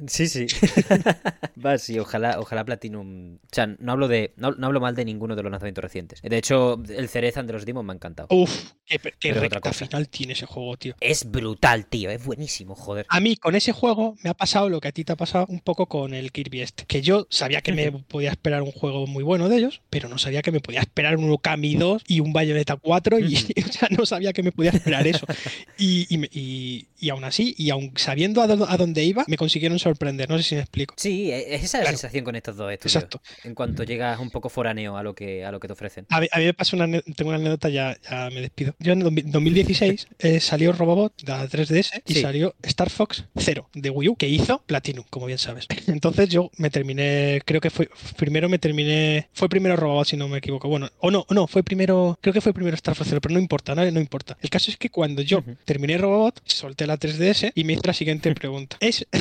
Sí, 0.07 0.27
sí. 0.27 0.47
Va, 1.65 1.77
sí, 1.77 1.99
ojalá, 1.99 2.39
ojalá 2.39 2.63
Platinum. 2.63 3.35
O 3.35 3.39
sea, 3.51 3.67
no 3.67 3.91
hablo 3.91 4.07
de. 4.07 4.33
No, 4.37 4.51
no 4.51 4.67
hablo 4.67 4.79
mal 4.79 4.95
de 4.95 5.03
ninguno 5.03 5.35
de 5.35 5.43
los 5.43 5.51
lanzamientos 5.51 5.83
recientes. 5.83 6.21
De 6.21 6.37
hecho, 6.37 6.81
el 6.89 7.09
Cerezan 7.09 7.47
de 7.47 7.53
los 7.53 7.65
Demons 7.65 7.85
me 7.85 7.93
ha 7.93 7.95
encantado. 7.95 8.27
Uf, 8.31 8.71
qué, 8.85 8.99
qué 9.19 9.33
recta 9.33 9.73
final 9.73 10.07
tiene 10.09 10.33
ese 10.33 10.45
juego, 10.45 10.77
tío. 10.77 10.95
Es 10.99 11.29
brutal, 11.29 11.85
tío. 11.85 12.09
Es 12.09 12.23
buenísimo, 12.23 12.75
joder. 12.75 13.05
A 13.09 13.19
mí 13.19 13.35
con 13.35 13.55
ese 13.55 13.71
juego 13.71 14.15
me 14.23 14.29
ha 14.29 14.33
pasado 14.33 14.69
lo 14.69 14.79
que 14.79 14.87
a 14.87 14.91
ti 14.91 15.03
te 15.03 15.13
ha 15.13 15.17
pasado 15.17 15.45
un 15.49 15.59
poco 15.69 15.85
con 15.85 16.13
el 16.15 16.31
Kirby 16.31 16.61
este. 16.61 16.85
Que 16.87 17.01
yo 17.03 17.27
sabía 17.29 17.61
que 17.61 17.71
me 17.73 17.91
podía 17.91 18.31
esperar 18.31 18.63
un 18.63 18.71
juego 18.71 19.05
muy 19.05 19.23
bueno 19.23 19.49
de 19.49 19.57
ellos, 19.57 19.81
pero 19.91 20.09
no 20.09 20.17
sabía 20.17 20.41
que 20.41 20.51
me 20.51 20.61
podía 20.61 20.79
esperar 20.79 21.17
un 21.17 21.29
Okami 21.31 21.75
2 21.75 22.03
y 22.07 22.21
un 22.21 22.33
Bayonetta 22.33 22.75
4 22.75 23.19
y 23.19 23.35
o 23.69 23.71
sea, 23.71 23.87
no 23.91 24.05
sabía 24.07 24.33
que 24.33 24.41
me 24.41 24.51
podía 24.51 24.71
esperar 24.71 25.05
eso. 25.05 25.25
Y, 25.77 26.07
y, 26.09 26.27
y- 26.37 26.85
y 27.01 27.09
aún 27.11 27.23
así, 27.23 27.55
y 27.57 27.69
aún 27.69 27.93
sabiendo 27.95 28.41
a, 28.41 28.47
dó- 28.47 28.67
a 28.67 28.75
dónde 28.75 29.03
iba, 29.05 29.23
me 29.27 29.37
consiguieron 29.37 29.79
sorprender. 29.79 30.27
No 30.29 30.35
sé 30.37 30.43
si 30.43 30.55
me 30.55 30.61
explico. 30.61 30.95
Sí, 30.97 31.31
e- 31.31 31.55
es 31.55 31.63
esa 31.63 31.77
la 31.77 31.83
Claro. 31.85 31.97
sensación 31.97 32.25
con 32.25 32.35
estos 32.35 32.57
dos 32.57 32.69
estudios. 32.73 32.95
Exacto. 32.95 33.21
En 33.45 33.55
cuanto 33.55 33.83
llegas 33.83 34.19
un 34.19 34.29
poco 34.31 34.49
foráneo 34.49 34.97
a 34.97 35.03
lo 35.03 35.13
que, 35.15 35.45
a 35.45 35.51
lo 35.51 35.59
que 35.61 35.67
te 35.67 35.73
ofrecen. 35.73 36.05
A 36.09 36.19
mí, 36.19 36.27
a 36.31 36.39
mí 36.39 36.45
me 36.45 36.53
pasó 36.53 36.75
una, 36.75 36.87
tengo 37.15 37.29
una 37.29 37.35
anécdota, 37.37 37.69
ya, 37.69 37.95
ya 38.09 38.29
me 38.31 38.41
despido. 38.41 38.75
Yo 38.79 38.91
en 38.93 38.99
2000 38.99 39.31
2016 39.31 40.07
eh, 40.19 40.39
salió 40.41 40.73
Robobot 40.73 41.13
de 41.23 41.31
la 41.31 41.47
3DS 41.47 42.01
y 42.05 42.15
Sí. 42.15 42.21
salió 42.21 42.53
Star 42.63 42.89
Fox 42.89 43.23
0 43.37 43.69
de 43.73 43.89
Wii 43.89 44.09
U, 44.09 44.15
que 44.17 44.27
hizo 44.27 44.61
Platinum, 44.65 45.05
como 45.09 45.27
bien 45.27 45.37
sabes. 45.37 45.58
Entonces 45.87 46.29
yo 46.29 46.51
me 46.57 46.69
terminé, 46.69 47.41
creo 47.45 47.61
que 47.61 47.69
fue, 47.69 47.89
primero 48.17 48.49
me 48.49 48.59
terminé, 48.59 49.29
fue 49.33 49.49
primero 49.49 49.75
Robobot 49.75 50.07
si 50.07 50.17
no 50.17 50.27
me 50.27 50.37
equivoco. 50.37 50.67
Bueno, 50.67 50.89
o 50.99 51.11
no, 51.11 51.25
no, 51.29 51.47
fue 51.47 51.63
primero, 51.63 52.17
creo 52.21 52.33
que 52.33 52.41
fue 52.41 52.53
primero 52.53 52.75
Star 52.75 52.95
Fox 52.95 53.09
0, 53.09 53.21
pero 53.21 53.33
no 53.33 53.39
importa, 53.39 53.75
no, 53.75 53.89
no 53.89 53.99
importa. 53.99 54.37
El 54.41 54.49
caso 54.49 54.71
es 54.71 54.77
que 54.77 54.89
cuando 54.89 55.21
yo 55.21 55.43
terminé 55.65 55.97
Robobot, 55.97 56.41
solté 56.45 56.87
la 56.87 56.97
3DS 56.97 57.51
y 57.55 57.63
me 57.63 57.73
hice 57.73 57.83
la 57.85 57.93
siguiente 57.93 58.33
pregunta. 58.35 58.77
Es... 58.79 59.05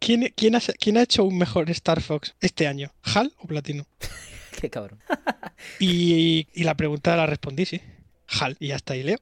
¿Quién, 0.00 0.32
quién, 0.36 0.54
ha, 0.54 0.60
¿Quién 0.60 0.96
ha 0.96 1.02
hecho 1.02 1.24
un 1.24 1.36
mejor 1.36 1.68
Star 1.70 2.00
Fox 2.00 2.36
este 2.40 2.68
año? 2.68 2.92
¿HAL 3.02 3.32
o 3.38 3.48
Platinum? 3.48 3.84
Qué 4.60 4.70
cabrón. 4.70 5.00
Y, 5.80 6.46
y 6.54 6.62
la 6.62 6.76
pregunta 6.76 7.16
la 7.16 7.26
respondí, 7.26 7.66
sí. 7.66 7.80
HAL. 8.28 8.56
Y 8.60 8.70
hasta 8.70 8.94
ahí 8.94 9.02
leo. 9.02 9.18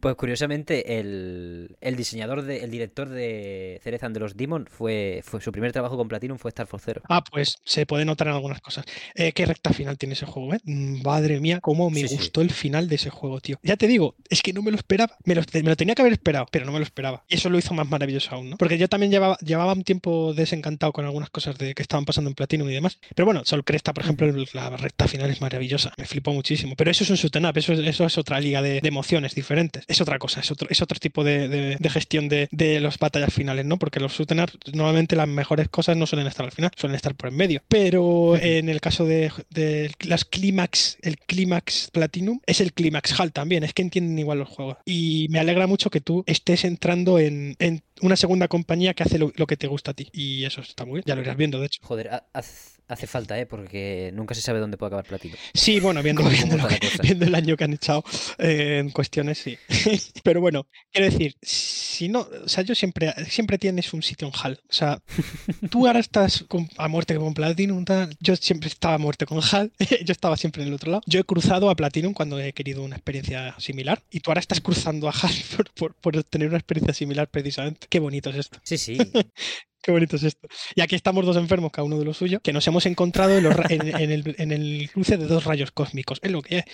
Pues 0.00 0.14
curiosamente, 0.16 0.98
el, 0.98 1.76
el 1.80 1.96
diseñador, 1.96 2.42
de, 2.42 2.64
el 2.64 2.70
director 2.70 3.08
de 3.08 3.80
Cerezan 3.82 4.12
de 4.12 4.20
los 4.20 4.36
Demon 4.36 4.66
fue, 4.70 5.20
fue 5.24 5.40
su 5.40 5.52
primer 5.52 5.72
trabajo 5.72 5.96
con 5.96 6.08
Platinum 6.08 6.38
fue 6.38 6.48
Star 6.50 6.66
Fox 6.66 6.82
Zero. 6.84 7.02
Ah, 7.08 7.22
pues 7.22 7.56
se 7.64 7.86
puede 7.86 8.04
notar 8.04 8.28
en 8.28 8.34
algunas 8.34 8.60
cosas. 8.60 8.84
Eh, 9.14 9.32
qué 9.32 9.46
recta 9.46 9.72
final 9.72 9.96
tiene 9.98 10.14
ese 10.14 10.26
juego, 10.26 10.54
¿eh? 10.54 10.60
Mm, 10.64 11.02
Madre 11.02 11.40
mía, 11.40 11.60
cómo 11.60 11.88
me 11.90 12.00
Sí, 12.00 12.08
sí. 12.08 12.16
gustó 12.16 12.40
el 12.40 12.50
final 12.50 12.88
de 12.88 12.96
ese 12.96 13.10
juego, 13.10 13.40
tío. 13.40 13.58
Ya 13.62 13.76
te 13.76 13.86
digo, 13.86 14.16
es 14.28 14.42
que 14.42 14.52
no 14.52 14.62
me 14.62 14.70
lo 14.70 14.76
esperaba. 14.76 15.16
Me 15.24 15.34
lo, 15.34 15.42
me 15.54 15.62
lo 15.62 15.76
tenía 15.76 15.94
que 15.94 16.02
haber 16.02 16.12
esperado, 16.14 16.46
pero 16.50 16.66
no 16.66 16.72
me 16.72 16.78
lo 16.78 16.84
esperaba. 16.84 17.24
Y 17.28 17.36
eso 17.36 17.48
lo 17.50 17.58
hizo 17.58 17.72
más 17.74 17.88
maravilloso 17.88 18.34
aún, 18.34 18.50
¿no? 18.50 18.56
Porque 18.56 18.78
yo 18.78 18.88
también 18.88 19.12
llevaba, 19.12 19.36
llevaba 19.38 19.72
un 19.72 19.84
tiempo 19.84 20.34
desencantado 20.34 20.92
con 20.92 21.04
algunas 21.04 21.30
cosas 21.30 21.56
de 21.58 21.74
que 21.74 21.82
estaban 21.82 22.04
pasando 22.04 22.28
en 22.28 22.34
Platinum 22.34 22.68
y 22.70 22.74
demás. 22.74 22.98
Pero 23.14 23.26
bueno, 23.26 23.42
Sol 23.44 23.64
Cresta, 23.64 23.92
por 23.94 24.02
ejemplo, 24.04 24.26
la 24.54 24.76
recta 24.76 25.06
final 25.06 25.30
es 25.30 25.40
maravillosa. 25.40 25.92
Me 25.96 26.06
flipó 26.06 26.32
muchísimo. 26.32 26.74
Pero 26.76 26.90
eso 26.90 27.04
es 27.04 27.10
un 27.10 27.16
shoot 27.16 27.36
up, 27.36 27.56
eso, 27.56 27.72
es- 27.72 27.80
eso 27.86 28.04
es 28.04 28.18
otra 28.18 28.40
liga 28.40 28.62
de, 28.62 28.80
de 28.80 28.88
emociones 28.88 29.34
diferentes. 29.34 29.59
Es 29.88 30.00
otra 30.00 30.18
cosa, 30.18 30.40
es 30.40 30.50
otro, 30.50 30.68
es 30.70 30.80
otro 30.82 30.98
tipo 30.98 31.24
de, 31.24 31.48
de- 31.48 31.76
de 31.78 31.90
gestión 31.90 32.28
de, 32.28 32.48
de 32.50 32.80
las 32.80 32.98
batallas 32.98 33.32
finales, 33.32 33.64
¿no? 33.66 33.78
Porque 33.78 34.00
los 34.00 34.12
shoot 34.12 34.30
'em 34.32 34.40
up, 34.40 34.50
normalmente 34.72 35.16
las 35.16 35.28
mejores 35.28 35.68
cosas 35.68 35.96
no 35.96 36.06
suelen 36.06 36.26
estar 36.26 36.44
al 36.46 36.52
final, 36.52 36.70
suelen 36.76 36.96
estar 36.96 37.14
por 37.14 37.28
en 37.30 37.36
medio. 37.36 37.62
Pero 37.68 38.36
en 38.36 38.68
el 38.68 38.80
caso 38.80 39.04
de, 39.04 39.30
de 39.50 39.92
las 40.00 40.24
clímax, 40.24 40.98
el 41.02 41.18
clímax 41.18 41.90
Platinum, 41.92 42.40
es 42.46 42.60
el 42.60 42.72
clímax 42.72 43.18
HAL 43.18 43.32
también, 43.32 43.64
es 43.64 43.72
que 43.74 43.82
entienden 43.82 44.18
igual 44.18 44.38
los 44.38 44.48
juegos. 44.48 44.78
Y 44.84 45.26
me 45.30 45.38
alegra 45.38 45.66
mucho 45.66 45.90
que 45.90 46.00
tú 46.00 46.24
estés 46.26 46.64
entrando 46.64 47.18
en, 47.18 47.56
en 47.58 47.82
una 48.02 48.16
segunda 48.16 48.48
compañía 48.48 48.94
que 48.94 49.02
hace 49.02 49.18
lo, 49.18 49.32
lo 49.36 49.46
que 49.46 49.56
te 49.56 49.66
gusta 49.66 49.90
a 49.92 49.94
ti. 49.94 50.08
Y 50.12 50.44
eso 50.44 50.60
está 50.60 50.84
muy 50.84 50.94
bien, 50.94 51.04
ya 51.06 51.14
lo 51.14 51.22
irás 51.22 51.36
viendo, 51.36 51.60
de 51.60 51.66
hecho. 51.66 51.80
Joder, 51.82 52.08
ha- 52.08 52.26
haz- 52.32 52.78
hace 52.88 53.06
falta, 53.06 53.38
¿eh? 53.38 53.46
Porque 53.46 54.10
nunca 54.14 54.34
se 54.34 54.40
sabe 54.40 54.58
dónde 54.58 54.76
puede 54.76 54.88
acabar 54.88 55.04
Platinum. 55.04 55.36
Sí, 55.54 55.78
bueno, 55.80 56.02
viendo, 56.02 56.22
¿Cómo 56.24 56.30
viendo, 56.34 56.56
lo 56.56 56.68
viendo 57.02 57.24
el 57.26 57.34
año 57.34 57.56
que 57.56 57.64
han 57.64 57.72
echado 57.74 58.02
eh, 58.38 58.78
en 58.80 58.90
cuestiones, 58.90 59.38
sí. 59.38 59.56
Pero 60.24 60.40
bueno, 60.40 60.66
quiero 60.92 61.10
decir, 61.10 61.36
si 61.40 62.08
no, 62.08 62.20
o 62.44 62.48
sea, 62.48 62.64
yo 62.64 62.74
siempre, 62.74 63.12
siempre 63.28 63.58
tienes 63.58 63.92
un 63.92 64.02
sitio 64.02 64.26
en 64.28 64.34
HAL. 64.34 64.60
O 64.68 64.72
sea, 64.72 65.00
tú 65.70 65.86
ahora 65.86 66.00
estás 66.00 66.44
con- 66.48 66.68
a 66.78 66.88
muerte 66.88 67.14
con 67.16 67.32
Platinum, 67.34 67.84
tal. 67.84 68.16
Yo 68.20 68.34
siempre 68.36 68.68
estaba 68.68 68.94
a 68.94 68.98
muerte 68.98 69.24
con 69.26 69.38
HAL. 69.40 69.70
yo 70.04 70.12
estaba 70.12 70.36
siempre 70.36 70.62
en 70.62 70.68
el 70.68 70.74
otro 70.74 70.90
lado. 70.90 71.02
Yo 71.06 71.20
he 71.20 71.24
cruzado 71.24 71.70
a 71.70 71.76
Platinum 71.76 72.12
cuando 72.12 72.40
he 72.40 72.52
querido 72.52 72.82
una 72.82 72.96
experiencia 72.96 73.54
similar. 73.58 74.02
Y 74.10 74.18
tú 74.20 74.30
ahora 74.30 74.40
estás 74.40 74.60
cruzando 74.60 75.08
a 75.08 75.12
HAL 75.12 75.34
por, 75.56 75.70
por, 75.74 75.94
por 75.94 76.24
tener 76.24 76.48
una 76.48 76.58
experiencia 76.58 76.92
similar 76.94 77.28
precisamente. 77.28 77.86
Qué 77.90 77.98
bonito 78.00 78.30
es 78.30 78.36
esto. 78.36 78.58
Sí, 78.64 78.78
sí. 78.78 78.96
Qué 79.82 79.90
bonito 79.92 80.16
es 80.16 80.22
esto. 80.24 80.46
Y 80.74 80.82
aquí 80.82 80.94
estamos 80.94 81.24
dos 81.24 81.36
enfermos, 81.36 81.70
cada 81.72 81.84
uno 81.86 81.98
de 81.98 82.04
lo 82.04 82.12
suyo, 82.12 82.40
que 82.40 82.52
nos 82.52 82.66
hemos 82.66 82.84
encontrado 82.86 83.36
en, 83.38 83.44
los 83.44 83.54
en- 83.70 83.96
en 83.96 84.10
el, 84.10 84.34
en 84.38 84.52
el 84.52 84.90
cruce 84.92 85.16
de 85.16 85.26
dos 85.26 85.44
rayos 85.44 85.70
cósmicos. 85.70 86.18
Es 86.22 86.30
lo 86.30 86.42
que 86.42 86.58
es. 86.58 86.64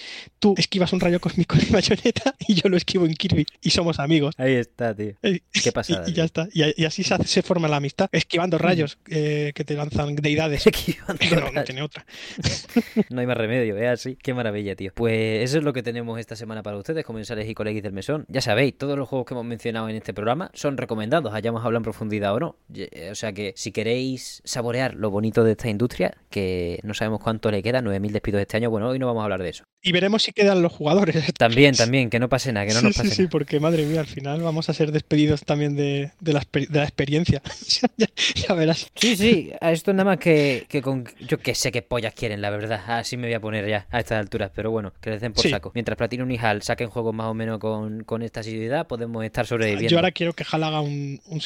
Tú 0.40 0.54
esquivas 0.58 0.92
un 0.92 1.00
rayo 1.00 1.20
cósmico 1.20 1.56
en 1.56 1.70
Bayonetta 1.72 2.34
y 2.48 2.54
yo 2.54 2.68
lo 2.68 2.76
esquivo 2.76 3.06
en 3.06 3.14
Kirby. 3.14 3.46
Y 3.62 3.70
somos 3.70 4.00
amigos. 4.00 4.34
Ahí 4.38 4.54
está, 4.54 4.94
tío. 4.94 5.12
Eh, 5.22 5.40
Qué 5.52 5.70
pasada. 5.72 6.04
Y, 6.06 6.10
y 6.10 6.14
ya 6.14 6.24
está. 6.24 6.48
Y, 6.52 6.82
y 6.82 6.84
así 6.84 7.04
se, 7.04 7.14
hace- 7.14 7.28
se 7.28 7.42
forma 7.42 7.68
la 7.68 7.76
amistad, 7.76 8.08
esquivando 8.12 8.58
rayos 8.58 8.98
eh, 9.08 9.52
que 9.54 9.64
te 9.64 9.74
lanzan 9.74 10.16
deidades. 10.16 10.66
Esquivando 10.66 11.50
no, 11.52 11.64
tiene 11.64 11.82
otra. 11.82 12.04
No 13.10 13.20
hay 13.20 13.26
más 13.26 13.36
remedio, 13.36 13.76
es 13.76 13.86
así. 13.88 14.16
Qué 14.20 14.34
maravilla, 14.34 14.74
tío. 14.74 14.90
Pues 14.94 15.44
eso 15.44 15.58
es 15.58 15.64
lo 15.64 15.72
que 15.72 15.82
tenemos 15.82 16.18
esta 16.18 16.34
semana 16.36 16.62
para 16.62 16.76
ustedes, 16.76 17.04
comensales 17.04 17.48
y 17.48 17.54
coleguis 17.54 17.82
del 17.82 17.92
mesón. 17.92 18.24
Ya 18.28 18.40
sabéis, 18.40 18.76
todos 18.76 18.98
los 18.98 19.08
juegos 19.08 19.26
que 19.26 19.34
hemos 19.34 19.44
mencionado 19.44 19.88
en 19.88 19.96
este 19.96 20.12
programa 20.12 20.50
son 20.54 20.76
recomendados, 20.76 21.32
hayamos 21.34 21.60
hablado 21.64 21.78
en 21.78 21.82
profundidad 21.84 22.34
o 22.34 22.40
no. 22.40 22.56
Ye- 22.96 23.10
O 23.10 23.14
sea 23.14 23.32
que 23.32 23.52
si 23.56 23.72
queréis 23.72 24.40
saborear 24.44 24.94
lo 24.94 25.10
bonito 25.10 25.44
de 25.44 25.52
esta 25.52 25.68
industria, 25.68 26.14
que 26.30 26.80
no 26.82 26.94
sabemos 26.94 27.20
cuánto 27.20 27.50
le 27.50 27.62
queda, 27.62 27.80
9.000 27.82 28.12
despidos 28.12 28.40
este 28.40 28.56
año, 28.56 28.70
bueno, 28.70 28.88
hoy 28.88 28.98
no 28.98 29.06
vamos 29.06 29.20
a 29.20 29.24
hablar 29.24 29.42
de 29.42 29.50
eso. 29.50 29.64
Y 29.82 29.92
veremos 29.92 30.22
si 30.24 30.32
quedan 30.32 30.62
los 30.62 30.72
jugadores. 30.72 31.16
También, 31.38 31.74
también, 31.76 32.10
que 32.10 32.18
no 32.18 32.28
pase 32.28 32.52
nada, 32.52 32.66
que 32.66 32.72
no 32.74 32.80
sí, 32.80 32.86
nos 32.86 32.94
sí, 32.96 33.02
pase 33.02 33.14
sí, 33.14 33.22
nada. 33.22 33.30
porque 33.30 33.60
madre 33.60 33.84
mía, 33.86 34.00
al 34.00 34.06
final 34.06 34.40
vamos 34.42 34.68
a 34.68 34.74
ser 34.74 34.90
despedidos 34.90 35.44
también 35.44 35.76
de, 35.76 36.10
de, 36.20 36.32
la, 36.32 36.42
de 36.52 36.66
la 36.70 36.82
experiencia. 36.84 37.40
ya, 37.96 38.06
ya 38.34 38.54
verás. 38.54 38.90
Sí, 38.96 39.16
sí, 39.16 39.52
a 39.60 39.70
esto 39.72 39.92
nada 39.92 40.04
más 40.04 40.18
que, 40.18 40.66
que 40.68 40.82
con... 40.82 41.04
Yo 41.20 41.38
que 41.38 41.54
sé 41.54 41.70
qué 41.70 41.82
pollas 41.82 42.14
quieren, 42.14 42.40
la 42.40 42.50
verdad. 42.50 42.82
Así 42.88 43.16
me 43.16 43.28
voy 43.28 43.34
a 43.34 43.40
poner 43.40 43.68
ya 43.68 43.86
a 43.90 44.00
estas 44.00 44.18
alturas, 44.18 44.50
pero 44.54 44.70
bueno, 44.70 44.92
que 45.00 45.10
les 45.10 45.20
den 45.20 45.32
por 45.32 45.42
Sí. 45.42 45.50
saco. 45.50 45.70
Mientras 45.74 45.96
Platinum 45.96 46.30
y 46.32 46.38
HAL 46.38 46.62
saquen 46.62 46.88
juegos 46.88 47.14
más 47.14 47.26
o 47.26 47.34
menos 47.34 47.58
con, 47.60 48.02
con 48.04 48.22
esta 48.22 48.40
asiduidad, 48.40 48.86
podemos 48.88 49.24
estar 49.24 49.46
sobreviviendo. 49.46 49.90
Yo 49.90 49.98
ahora 49.98 50.10
quiero 50.10 50.32
que 50.32 50.44
HAL 50.50 50.64
haga 50.64 50.80
un, 50.80 51.20
un 51.26 51.40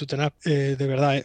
eh, 0.47 0.77
de 0.79 0.87
verdad. 0.87 1.19
eh. 1.19 1.25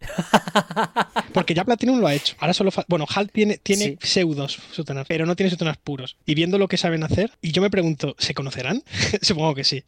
Porque 1.32 1.54
ya 1.54 1.64
Platinum 1.64 2.00
lo 2.00 2.06
ha 2.06 2.14
hecho. 2.14 2.34
Ahora 2.38 2.54
solo 2.54 2.70
Bueno, 2.88 3.06
HAL 3.08 3.30
tiene, 3.30 3.58
tiene 3.58 3.78
Sí. 3.84 3.98
pseudos 4.02 4.58
pero 5.06 5.26
no 5.26 5.36
tiene 5.36 5.52
ups 5.52 5.76
puros. 5.82 6.16
Y 6.26 6.34
viendo 6.34 6.58
lo 6.58 6.68
que 6.68 6.76
saben 6.76 7.02
hacer, 7.04 7.32
y 7.42 7.52
yo 7.52 7.62
me 7.62 7.70
pregunto, 7.70 8.14
¿se 8.18 8.34
conocerán? 8.34 8.82
Supongo 9.22 9.54
que 9.54 9.64
sí. 9.64 9.82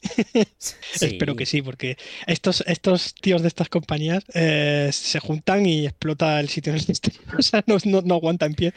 Sí. 0.59 0.75
Espero 1.07 1.37
que 1.37 1.47
sí, 1.47 1.63
porque 1.63 1.97
estos, 2.27 2.63
estos 2.67 3.15
tíos 3.15 3.43
de 3.43 3.49
estas 3.49 3.69
compañías 3.69 4.25
eh, 4.35 4.91
se 4.93 5.21
juntan 5.21 5.67
y 5.67 5.87
explota 5.87 6.41
el 6.41 6.49
sitio 6.49 6.73
en 6.73 6.79
el 6.79 6.91
estén. 6.91 7.15
O 7.39 7.43
sea, 7.43 7.65
no, 7.67 7.77
no, 7.85 8.03
no 8.03 8.15
aguanta 8.17 8.47
en 8.47 8.55
pie. 8.55 8.75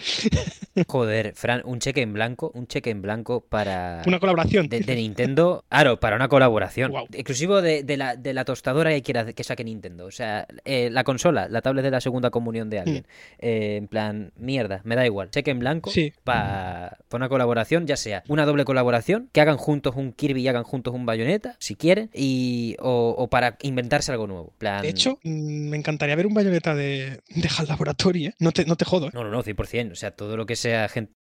Joder, 0.87 1.33
Fran, 1.35 1.61
un 1.65 1.79
cheque 1.79 2.01
en 2.01 2.13
blanco, 2.13 2.51
un 2.53 2.67
cheque 2.67 2.89
en 2.91 3.01
blanco 3.01 3.41
para... 3.41 4.01
Una 4.05 4.19
colaboración. 4.19 4.69
De, 4.69 4.79
de 4.79 4.95
Nintendo, 4.95 5.65
claro, 5.69 5.99
para 5.99 6.15
una 6.15 6.27
colaboración. 6.27 6.91
Guau. 6.91 7.07
Exclusivo 7.11 7.61
de, 7.61 7.83
de 7.83 7.97
la, 7.97 8.15
de 8.15 8.33
la 8.33 8.45
tostadora 8.45 8.91
que 8.91 9.01
quiera 9.01 9.31
que 9.33 9.43
saque 9.43 9.63
Nintendo. 9.63 10.05
O 10.05 10.11
sea, 10.11 10.47
eh, 10.65 10.89
la 10.91 11.03
consola, 11.03 11.22
la 11.31 11.61
tablet 11.61 11.83
de 11.83 11.91
la 11.91 12.01
segunda 12.01 12.29
comunión 12.29 12.69
de 12.69 12.79
alguien. 12.79 13.05
Eh, 13.39 13.77
en 13.77 13.87
plan, 13.87 14.31
mierda, 14.35 14.81
me 14.83 14.95
da 14.95 15.05
igual. 15.05 15.29
Cheque 15.31 15.51
en 15.51 15.59
blanco 15.59 15.89
Hmm. 15.89 15.93
Sí. 15.93 16.13
para 16.23 16.97
una 17.11 17.29
colaboración, 17.29 17.85
ya 17.87 17.95
sea 17.97 18.23
una 18.27 18.45
doble 18.45 18.65
colaboración, 18.65 19.29
que 19.31 19.41
hagan 19.41 19.57
juntos 19.57 19.95
un 19.95 20.11
Kirby 20.13 20.41
y 20.41 20.47
hagan 20.47 20.63
juntos 20.63 20.93
un 20.93 21.05
Bayonetta, 21.05 21.55
si 21.59 21.75
quieren, 21.75 22.09
y, 22.13 22.75
o, 22.79 23.15
o 23.17 23.27
para 23.29 23.57
inventarse 23.61 24.11
algo 24.11 24.27
nuevo. 24.27 24.53
Plan, 24.57 24.81
De 24.81 24.89
hecho, 24.89 25.19
mm, 25.23 25.69
me 25.69 25.77
encantaría 25.77 26.15
ver 26.15 26.25
un 26.27 26.33
bayoneta 26.33 26.73
de, 26.75 27.21
de 27.29 27.49
HAL 27.57 27.67
Laboratory, 27.67 28.27
¿eh? 28.27 28.33
No 28.39 28.51
te, 28.51 28.65
no 28.65 28.75
te 28.75 28.85
jodo, 28.85 29.07
¿eh? 29.07 29.11
No, 29.13 29.23
no, 29.23 29.29
no, 29.29 29.43
100%. 29.43 29.91
O 29.91 29.95
sea, 29.95 30.11
todo 30.11 30.37
lo 30.37 30.45
que 30.45 30.55
sea 30.55 30.87
gente. 30.89 31.13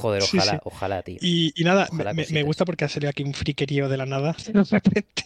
Joder, 0.00 0.22
ojalá, 0.22 0.52
sí. 0.52 0.58
ojalá, 0.64 1.02
tío. 1.02 1.18
Y, 1.20 1.52
y 1.54 1.64
nada, 1.64 1.88
Ojalá 1.92 2.14
me, 2.14 2.26
me 2.30 2.42
gusta 2.42 2.64
porque 2.64 2.84
ha 2.84 2.88
salido 2.88 3.10
aquí 3.10 3.22
un 3.22 3.34
friquerío 3.34 3.88
de 3.88 3.96
la 3.96 4.06
nada, 4.06 4.34
de 4.46 4.64
repente. 4.64 5.24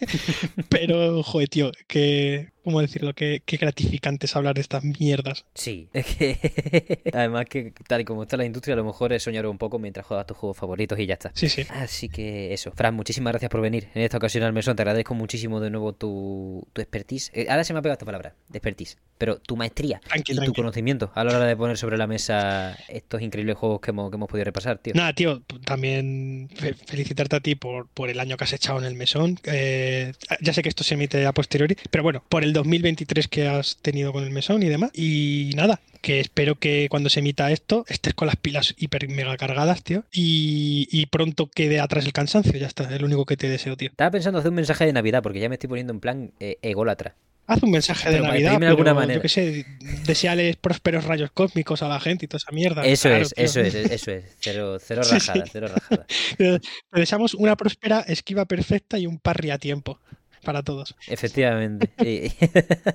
Pero, 0.69 1.23
joder, 1.23 1.49
tío, 1.49 1.71
que 1.87 2.54
¿cómo 2.65 2.81
decirlo? 2.81 3.13
Qué, 3.13 3.41
qué 3.45 3.55
gratificante 3.55 4.25
es 4.25 4.35
hablar 4.35 4.55
de 4.55 4.61
estas 4.61 4.83
mierdas. 4.83 5.45
Sí, 5.53 5.87
es 5.93 6.05
que 6.05 7.01
además 7.13 7.45
que 7.45 7.71
tal 7.87 8.01
y 8.01 8.03
como 8.05 8.23
está 8.23 8.35
la 8.35 8.43
industria, 8.45 8.73
a 8.73 8.77
lo 8.77 8.83
mejor 8.83 9.13
es 9.13 9.23
soñar 9.23 9.45
un 9.45 9.57
poco 9.57 9.79
mientras 9.79 10.05
juegas 10.05 10.25
tus 10.27 10.35
juegos 10.35 10.57
favoritos 10.57 10.99
y 10.99 11.05
ya 11.05 11.13
está. 11.13 11.31
Sí, 11.33 11.47
sí. 11.47 11.63
Así 11.69 12.09
que 12.09 12.53
eso. 12.53 12.73
Fran, 12.75 12.93
muchísimas 12.93 13.31
gracias 13.31 13.49
por 13.49 13.61
venir 13.61 13.87
en 13.93 14.01
esta 14.01 14.17
ocasión 14.17 14.43
al 14.43 14.51
mesón. 14.51 14.75
Te 14.75 14.81
agradezco 14.81 15.13
muchísimo 15.13 15.61
de 15.61 15.69
nuevo 15.69 15.93
tu, 15.93 16.67
tu 16.73 16.81
expertise. 16.81 17.31
Eh, 17.33 17.47
ahora 17.49 17.63
se 17.63 17.71
me 17.71 17.79
ha 17.79 17.81
pegado 17.81 17.93
esta 17.93 18.05
palabra, 18.05 18.35
de 18.49 18.57
expertise. 18.57 18.97
Pero 19.17 19.37
tu 19.39 19.55
maestría 19.55 20.01
Tranqui, 20.05 20.33
y 20.33 20.35
tu 20.45 20.51
conocimiento 20.53 21.09
a 21.15 21.23
la 21.23 21.37
hora 21.37 21.45
de 21.45 21.55
poner 21.55 21.77
sobre 21.77 21.97
la 21.97 22.05
mesa 22.05 22.77
estos 22.89 23.21
increíbles 23.21 23.55
juegos 23.55 23.79
que 23.79 23.91
hemos, 23.91 24.09
que 24.11 24.15
hemos 24.17 24.27
podido 24.27 24.43
repasar, 24.43 24.77
tío. 24.79 24.93
Nada, 24.93 25.13
tío, 25.13 25.41
también 25.63 26.49
fe- 26.53 26.73
felicitarte 26.73 27.35
a 27.37 27.39
ti 27.39 27.55
por, 27.55 27.87
por 27.87 28.09
el 28.09 28.19
año 28.19 28.35
que 28.35 28.43
has 28.43 28.51
echado 28.51 28.79
en 28.79 28.85
el 28.85 28.95
mesón. 28.95 29.39
Eh, 29.45 30.11
ya 30.41 30.51
sé 30.51 30.61
que 30.61 30.69
esto 30.69 30.83
se 30.83 30.95
emite 30.95 31.25
a 31.25 31.31
posteriori, 31.31 31.77
pero 31.91 32.03
bueno, 32.03 32.23
por 32.27 32.43
el 32.43 32.51
2023 32.55 33.27
que 33.27 33.47
has 33.47 33.77
tenido 33.77 34.11
con 34.11 34.23
el 34.23 34.31
mesón 34.31 34.63
y 34.63 34.67
demás. 34.69 34.91
Y 34.93 35.51
nada, 35.55 35.79
que 36.01 36.19
espero 36.19 36.55
que 36.55 36.87
cuando 36.89 37.09
se 37.09 37.19
emita 37.19 37.51
esto 37.51 37.85
estés 37.87 38.13
con 38.13 38.25
las 38.27 38.35
pilas 38.35 38.73
hiper 38.77 39.07
mega 39.09 39.37
cargadas, 39.37 39.83
tío. 39.83 40.03
Y, 40.11 40.87
y 40.91 41.05
pronto 41.07 41.47
quede 41.47 41.79
atrás 41.79 42.05
el 42.05 42.13
cansancio, 42.13 42.53
ya 42.57 42.67
está, 42.67 42.83
es 42.93 42.99
lo 42.99 43.07
único 43.07 43.25
que 43.25 43.37
te 43.37 43.47
deseo, 43.49 43.77
tío. 43.77 43.89
Estaba 43.89 44.11
pensando 44.11 44.39
hacer 44.39 44.49
un 44.49 44.55
mensaje 44.55 44.85
de 44.85 44.93
Navidad 44.93 45.21
porque 45.23 45.39
ya 45.39 45.49
me 45.49 45.55
estoy 45.55 45.67
poniendo 45.69 45.93
en 45.93 45.99
plan 45.99 46.31
eh, 46.39 46.57
ególatra. 46.61 47.15
Haz 47.47 47.61
un 47.61 47.69
mensaje 47.69 48.09
de 48.09 48.15
Pero 48.15 48.23
Navidad, 48.23 48.39
despedirme 48.53 48.65
de 48.65 48.69
alguna 48.71 48.91
pero 48.91 48.95
manera. 49.01 49.15
yo 49.17 49.21
qué 49.21 49.29
sé, 49.29 49.65
deseales 50.07 50.55
prósperos 50.55 51.03
rayos 51.03 51.29
cósmicos 51.31 51.83
a 51.83 51.87
la 51.87 51.99
gente 51.99 52.25
y 52.25 52.27
toda 52.27 52.37
esa 52.39 52.51
mierda. 52.51 52.83
Eso 52.83 53.07
Claro, 53.09 53.23
es, 53.23 53.33
tío. 53.35 53.45
eso 53.45 53.59
es, 53.61 53.75
eso 53.75 54.11
es. 54.11 54.23
Cero, 54.39 54.77
cero 54.79 55.03
Sí, 55.09 55.19
sí. 55.19 55.27
rajada, 55.27 55.45
cero 55.51 55.67
rajada. 55.67 56.07
Te 56.37 56.59
deseamos 56.99 57.35
una 57.35 57.55
próspera 57.55 57.99
esquiva 58.01 58.45
perfecta 58.45 58.97
y 58.97 59.05
un 59.05 59.19
parry 59.19 59.51
a 59.51 59.59
tiempo 59.59 59.99
para 60.45 60.63
todos. 60.63 60.95
Efectivamente. 61.07 61.89
sí. 62.01 62.31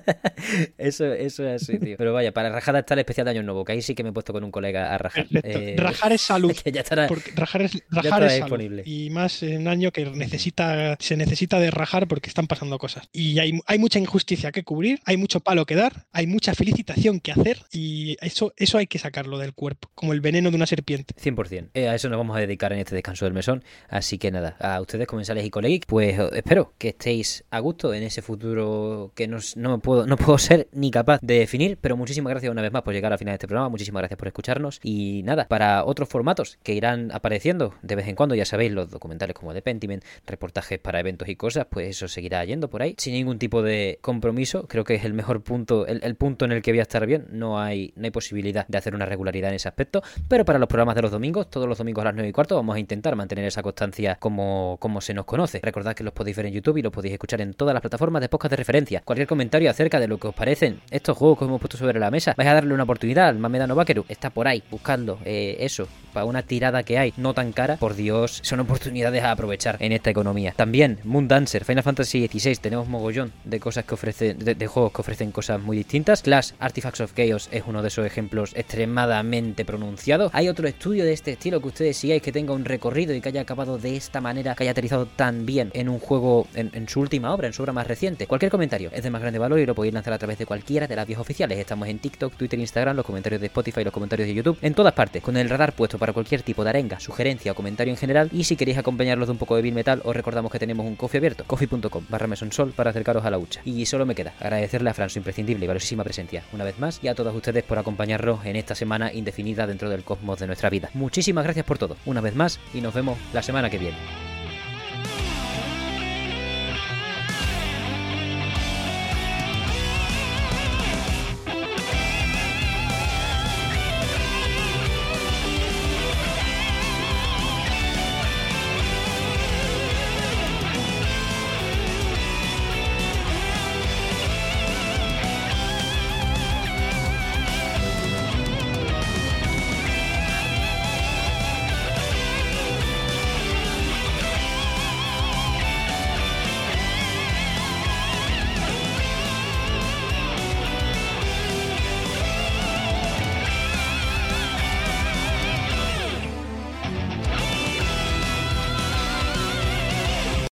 eso, 0.79 1.05
eso 1.13 1.47
es 1.47 1.61
así, 1.61 1.77
tío. 1.77 1.95
Pero 1.97 2.13
vaya, 2.13 2.31
para 2.31 2.49
rajada 2.49 2.79
está 2.79 2.95
el 2.95 3.01
especial 3.01 3.25
de 3.25 3.31
Año 3.31 3.43
Nuevo, 3.43 3.63
que 3.63 3.73
ahí 3.73 3.81
sí 3.83 3.93
que 3.93 4.03
me 4.03 4.09
he 4.09 4.13
puesto 4.13 4.33
con 4.33 4.43
un 4.43 4.51
colega 4.51 4.95
a 4.95 4.97
rajar. 4.97 5.27
Eh, 5.43 5.75
Rajar 5.77 6.11
es 6.13 6.21
salud. 6.31 6.55
que 6.63 6.71
ya 6.71 6.81
estará. 6.81 7.07
Porque 7.07 7.31
rajar 7.35 7.61
es, 7.61 7.83
rajar 7.89 8.23
estará 8.23 8.33
es 8.33 8.39
salud. 8.39 8.81
Y 8.85 9.09
más 9.11 9.43
en 9.43 9.61
un 9.61 9.67
año 9.67 9.91
que 9.91 10.05
necesita, 10.05 10.95
se 10.99 11.15
necesita 11.17 11.59
de 11.59 11.69
rajar 11.69 12.07
porque 12.07 12.29
están 12.29 12.47
pasando 12.47 12.77
cosas. 12.77 13.07
Y 13.11 13.39
hay, 13.39 13.59
hay 13.67 13.79
mucha 13.79 13.99
injusticia 13.99 14.51
que 14.51 14.63
cubrir, 14.63 14.99
hay 15.05 15.17
mucho 15.17 15.39
palo 15.39 15.65
que 15.65 15.75
dar, 15.75 16.07
hay 16.11 16.27
mucha 16.27 16.55
felicitación 16.55 17.19
que 17.19 17.31
hacer 17.31 17.59
y 17.71 18.17
eso, 18.21 18.53
eso 18.57 18.77
hay 18.77 18.87
que 18.87 18.99
sacarlo 18.99 19.37
del 19.37 19.53
cuerpo, 19.53 19.89
como 19.93 20.13
el 20.13 20.21
veneno 20.21 20.49
de 20.49 20.55
una 20.55 20.65
serpiente. 20.65 21.13
100%. 21.15 21.69
Eh, 21.73 21.87
a 21.87 21.95
eso 21.95 22.09
nos 22.09 22.17
vamos 22.17 22.35
a 22.37 22.39
dedicar 22.39 22.73
en 22.73 22.79
este 22.79 22.95
descanso 22.95 23.25
del 23.25 23.33
mesón. 23.33 23.63
Así 23.89 24.17
que 24.17 24.31
nada, 24.31 24.55
a 24.59 24.81
ustedes 24.81 25.07
comensales 25.07 25.45
y 25.45 25.49
colegas, 25.49 25.81
pues 25.87 26.17
espero 26.33 26.73
que 26.77 26.89
estéis 26.89 27.40
a 27.49 27.59
gusto 27.59 27.93
en 27.93 28.03
ese 28.03 28.21
futuro 28.21 29.11
que 29.15 29.27
no, 29.27 29.39
me 29.55 29.77
puedo, 29.79 30.05
no 30.05 30.17
puedo 30.17 30.37
ser 30.37 30.67
ni 30.71 30.91
capaz 30.91 31.19
de 31.21 31.39
definir. 31.39 31.77
Pero 31.79 31.97
muchísimas 31.97 32.31
gracias 32.31 32.51
una 32.51 32.61
vez 32.61 32.71
más 32.71 32.81
por 32.83 32.93
llegar 32.93 33.11
al 33.11 33.19
final 33.19 33.33
de 33.33 33.35
este 33.35 33.47
programa. 33.47 33.69
Muchísimas 33.69 34.01
gracias 34.01 34.17
por 34.17 34.27
escucharnos. 34.27 34.79
Y 34.83 35.23
nada, 35.23 35.47
para 35.47 35.85
otros 35.85 36.09
formatos 36.09 36.57
que 36.63 36.73
irán 36.73 37.11
apareciendo 37.11 37.73
de 37.81 37.95
vez 37.95 38.07
en 38.07 38.15
cuando, 38.15 38.35
ya 38.35 38.45
sabéis, 38.45 38.71
los 38.71 38.89
documentales 38.89 39.35
como 39.35 39.53
de 39.53 39.61
Pentiment, 39.61 40.03
reportajes 40.25 40.79
para 40.79 40.99
eventos 40.99 41.27
y 41.29 41.35
cosas, 41.35 41.67
pues 41.69 41.89
eso 41.89 42.07
seguirá 42.07 42.43
yendo 42.45 42.69
por 42.69 42.81
ahí. 42.81 42.95
Sin 42.97 43.13
ningún 43.13 43.39
tipo 43.39 43.61
de 43.61 43.99
compromiso. 44.01 44.67
Creo 44.67 44.83
que 44.83 44.95
es 44.95 45.05
el 45.05 45.13
mejor 45.13 45.41
punto, 45.41 45.85
el, 45.87 46.01
el 46.03 46.15
punto 46.15 46.45
en 46.45 46.51
el 46.51 46.61
que 46.61 46.71
voy 46.71 46.79
a 46.79 46.83
estar 46.83 47.05
bien. 47.05 47.27
No 47.31 47.59
hay, 47.59 47.93
no 47.95 48.05
hay 48.05 48.11
posibilidad 48.11 48.67
de 48.67 48.77
hacer 48.77 48.95
una 48.95 49.05
regularidad 49.05 49.49
en 49.49 49.55
ese 49.55 49.67
aspecto. 49.67 50.01
Pero 50.27 50.45
para 50.45 50.59
los 50.59 50.67
programas 50.67 50.95
de 50.95 51.01
los 51.01 51.11
domingos, 51.11 51.49
todos 51.49 51.67
los 51.67 51.77
domingos 51.77 52.01
a 52.01 52.05
las 52.05 52.15
9 52.15 52.29
y 52.29 52.31
cuarto, 52.31 52.55
vamos 52.55 52.75
a 52.75 52.79
intentar 52.79 53.15
mantener 53.15 53.45
esa 53.45 53.61
constancia 53.61 54.15
como, 54.15 54.77
como 54.79 55.01
se 55.01 55.13
nos 55.13 55.25
conoce. 55.25 55.59
Recordad 55.61 55.95
que 55.95 56.03
los 56.03 56.13
podéis 56.13 56.37
ver 56.37 56.47
en 56.47 56.53
YouTube 56.53 56.77
y 56.77 56.81
los 56.81 56.91
podéis 56.91 57.13
escuchar 57.13 57.30
en 57.39 57.53
todas 57.53 57.73
las 57.73 57.81
plataformas 57.81 58.21
de 58.21 58.29
podcast 58.29 58.49
de 58.51 58.57
referencia. 58.57 59.01
Cualquier 59.05 59.27
comentario 59.27 59.69
acerca 59.69 59.99
de 59.99 60.07
lo 60.07 60.17
que 60.17 60.27
os 60.27 60.35
parecen 60.35 60.81
estos 60.89 61.17
juegos 61.17 61.39
que 61.39 61.45
hemos 61.45 61.61
puesto 61.61 61.77
sobre 61.77 61.99
la 61.99 62.11
mesa, 62.11 62.33
vais 62.35 62.49
a 62.49 62.53
darle 62.53 62.73
una 62.73 62.83
oportunidad 62.83 63.29
al 63.29 63.39
Mamedano 63.39 63.75
Bakeru. 63.75 64.05
Está 64.09 64.29
por 64.29 64.47
ahí 64.47 64.63
buscando 64.69 65.19
eh, 65.23 65.57
eso, 65.59 65.87
para 66.13 66.25
una 66.25 66.43
tirada 66.43 66.83
que 66.83 66.97
hay 66.97 67.13
no 67.17 67.33
tan 67.33 67.53
cara. 67.53 67.77
Por 67.77 67.95
Dios, 67.95 68.39
son 68.43 68.59
oportunidades 68.59 69.23
a 69.23 69.31
aprovechar 69.31 69.77
en 69.79 69.91
esta 69.91 70.09
economía. 70.09 70.53
También, 70.55 70.99
Moon 71.03 71.27
Dancer, 71.27 71.63
Final 71.63 71.83
Fantasy 71.83 72.27
XVI, 72.27 72.55
tenemos 72.57 72.87
mogollón 72.87 73.31
de 73.45 73.59
cosas 73.59 73.85
que 73.85 73.93
ofrecen, 73.93 74.39
de, 74.39 74.55
de 74.55 74.67
juegos 74.67 74.91
que 74.91 75.01
ofrecen 75.01 75.31
cosas 75.31 75.61
muy 75.61 75.77
distintas. 75.77 76.21
Clash 76.21 76.51
Artifacts 76.59 77.01
of 77.01 77.13
Chaos 77.13 77.49
es 77.51 77.63
uno 77.67 77.81
de 77.81 77.87
esos 77.87 78.05
ejemplos 78.05 78.53
extremadamente 78.55 79.65
pronunciados. 79.65 80.31
Hay 80.33 80.49
otro 80.49 80.67
estudio 80.67 81.05
de 81.05 81.13
este 81.13 81.31
estilo 81.31 81.61
que 81.61 81.67
ustedes 81.67 81.97
sigáis 81.97 82.21
que 82.21 82.31
tenga 82.31 82.53
un 82.53 82.65
recorrido 82.65 83.13
y 83.13 83.21
que 83.21 83.29
haya 83.29 83.41
acabado 83.41 83.77
de 83.77 83.95
esta 83.95 84.21
manera, 84.21 84.55
que 84.55 84.63
haya 84.63 84.71
aterrizado 84.71 85.05
tan 85.05 85.45
bien 85.45 85.71
en 85.73 85.89
un 85.89 85.99
juego, 85.99 86.47
en, 86.55 86.71
en 86.73 86.87
su 86.87 86.99
última 87.11 87.33
obra, 87.33 87.47
en 87.47 87.53
su 87.53 87.61
obra 87.61 87.73
más 87.73 87.87
reciente. 87.87 88.25
Cualquier 88.25 88.49
comentario 88.49 88.89
es 88.93 89.03
de 89.03 89.09
más 89.09 89.21
grande 89.21 89.37
valor 89.37 89.59
y 89.59 89.65
lo 89.65 89.75
podéis 89.75 89.93
lanzar 89.93 90.13
a 90.13 90.17
través 90.17 90.37
de 90.37 90.45
cualquiera 90.45 90.87
de 90.87 90.95
las 90.95 91.05
vías 91.05 91.19
oficiales. 91.19 91.59
Estamos 91.59 91.89
en 91.89 91.99
TikTok, 91.99 92.35
Twitter, 92.35 92.57
Instagram, 92.57 92.95
los 92.95 93.05
comentarios 93.05 93.41
de 93.41 93.47
Spotify, 93.47 93.83
los 93.83 93.91
comentarios 93.91 94.29
de 94.29 94.33
YouTube, 94.33 94.57
en 94.61 94.73
todas 94.73 94.93
partes, 94.93 95.21
con 95.21 95.35
el 95.35 95.49
radar 95.49 95.73
puesto 95.73 95.97
para 95.97 96.13
cualquier 96.13 96.41
tipo 96.41 96.63
de 96.63 96.69
arenga, 96.69 97.01
sugerencia 97.01 97.51
o 97.51 97.55
comentario 97.55 97.91
en 97.91 97.97
general. 97.97 98.29
Y 98.31 98.45
si 98.45 98.55
queréis 98.55 98.77
acompañarlos 98.77 99.27
de 99.27 99.33
un 99.33 99.37
poco 99.37 99.57
de 99.57 99.61
Bill 99.61 99.73
Metal, 99.73 100.01
os 100.05 100.15
recordamos 100.15 100.53
que 100.53 100.59
tenemos 100.59 100.85
un 100.85 100.95
coffee 100.95 101.17
abierto, 101.17 101.43
coffee.com 101.45 102.05
barra 102.07 102.27
mesonsol 102.27 102.71
para 102.71 102.91
acercaros 102.91 103.25
a 103.25 103.29
la 103.29 103.37
hucha. 103.37 103.59
Y 103.65 103.85
solo 103.85 104.05
me 104.05 104.15
queda 104.15 104.33
agradecerle 104.39 104.89
a 104.89 104.93
Fran 104.93 105.09
su 105.09 105.19
imprescindible 105.19 105.65
y 105.65 105.67
valiosísima 105.67 106.05
presencia 106.05 106.43
una 106.53 106.63
vez 106.63 106.79
más 106.79 107.01
y 107.03 107.09
a 107.09 107.15
todos 107.15 107.35
ustedes 107.35 107.65
por 107.65 107.77
acompañarnos 107.77 108.45
en 108.45 108.55
esta 108.55 108.73
semana 108.73 109.11
indefinida 109.11 109.67
dentro 109.67 109.89
del 109.89 110.05
cosmos 110.05 110.39
de 110.39 110.47
nuestra 110.47 110.69
vida. 110.69 110.89
Muchísimas 110.93 111.43
gracias 111.43 111.65
por 111.65 111.77
todo, 111.77 111.97
una 112.05 112.21
vez 112.21 112.35
más, 112.35 112.57
y 112.73 112.79
nos 112.79 112.93
vemos 112.93 113.17
la 113.33 113.43
semana 113.43 113.69
que 113.69 113.79
viene. 113.79 114.30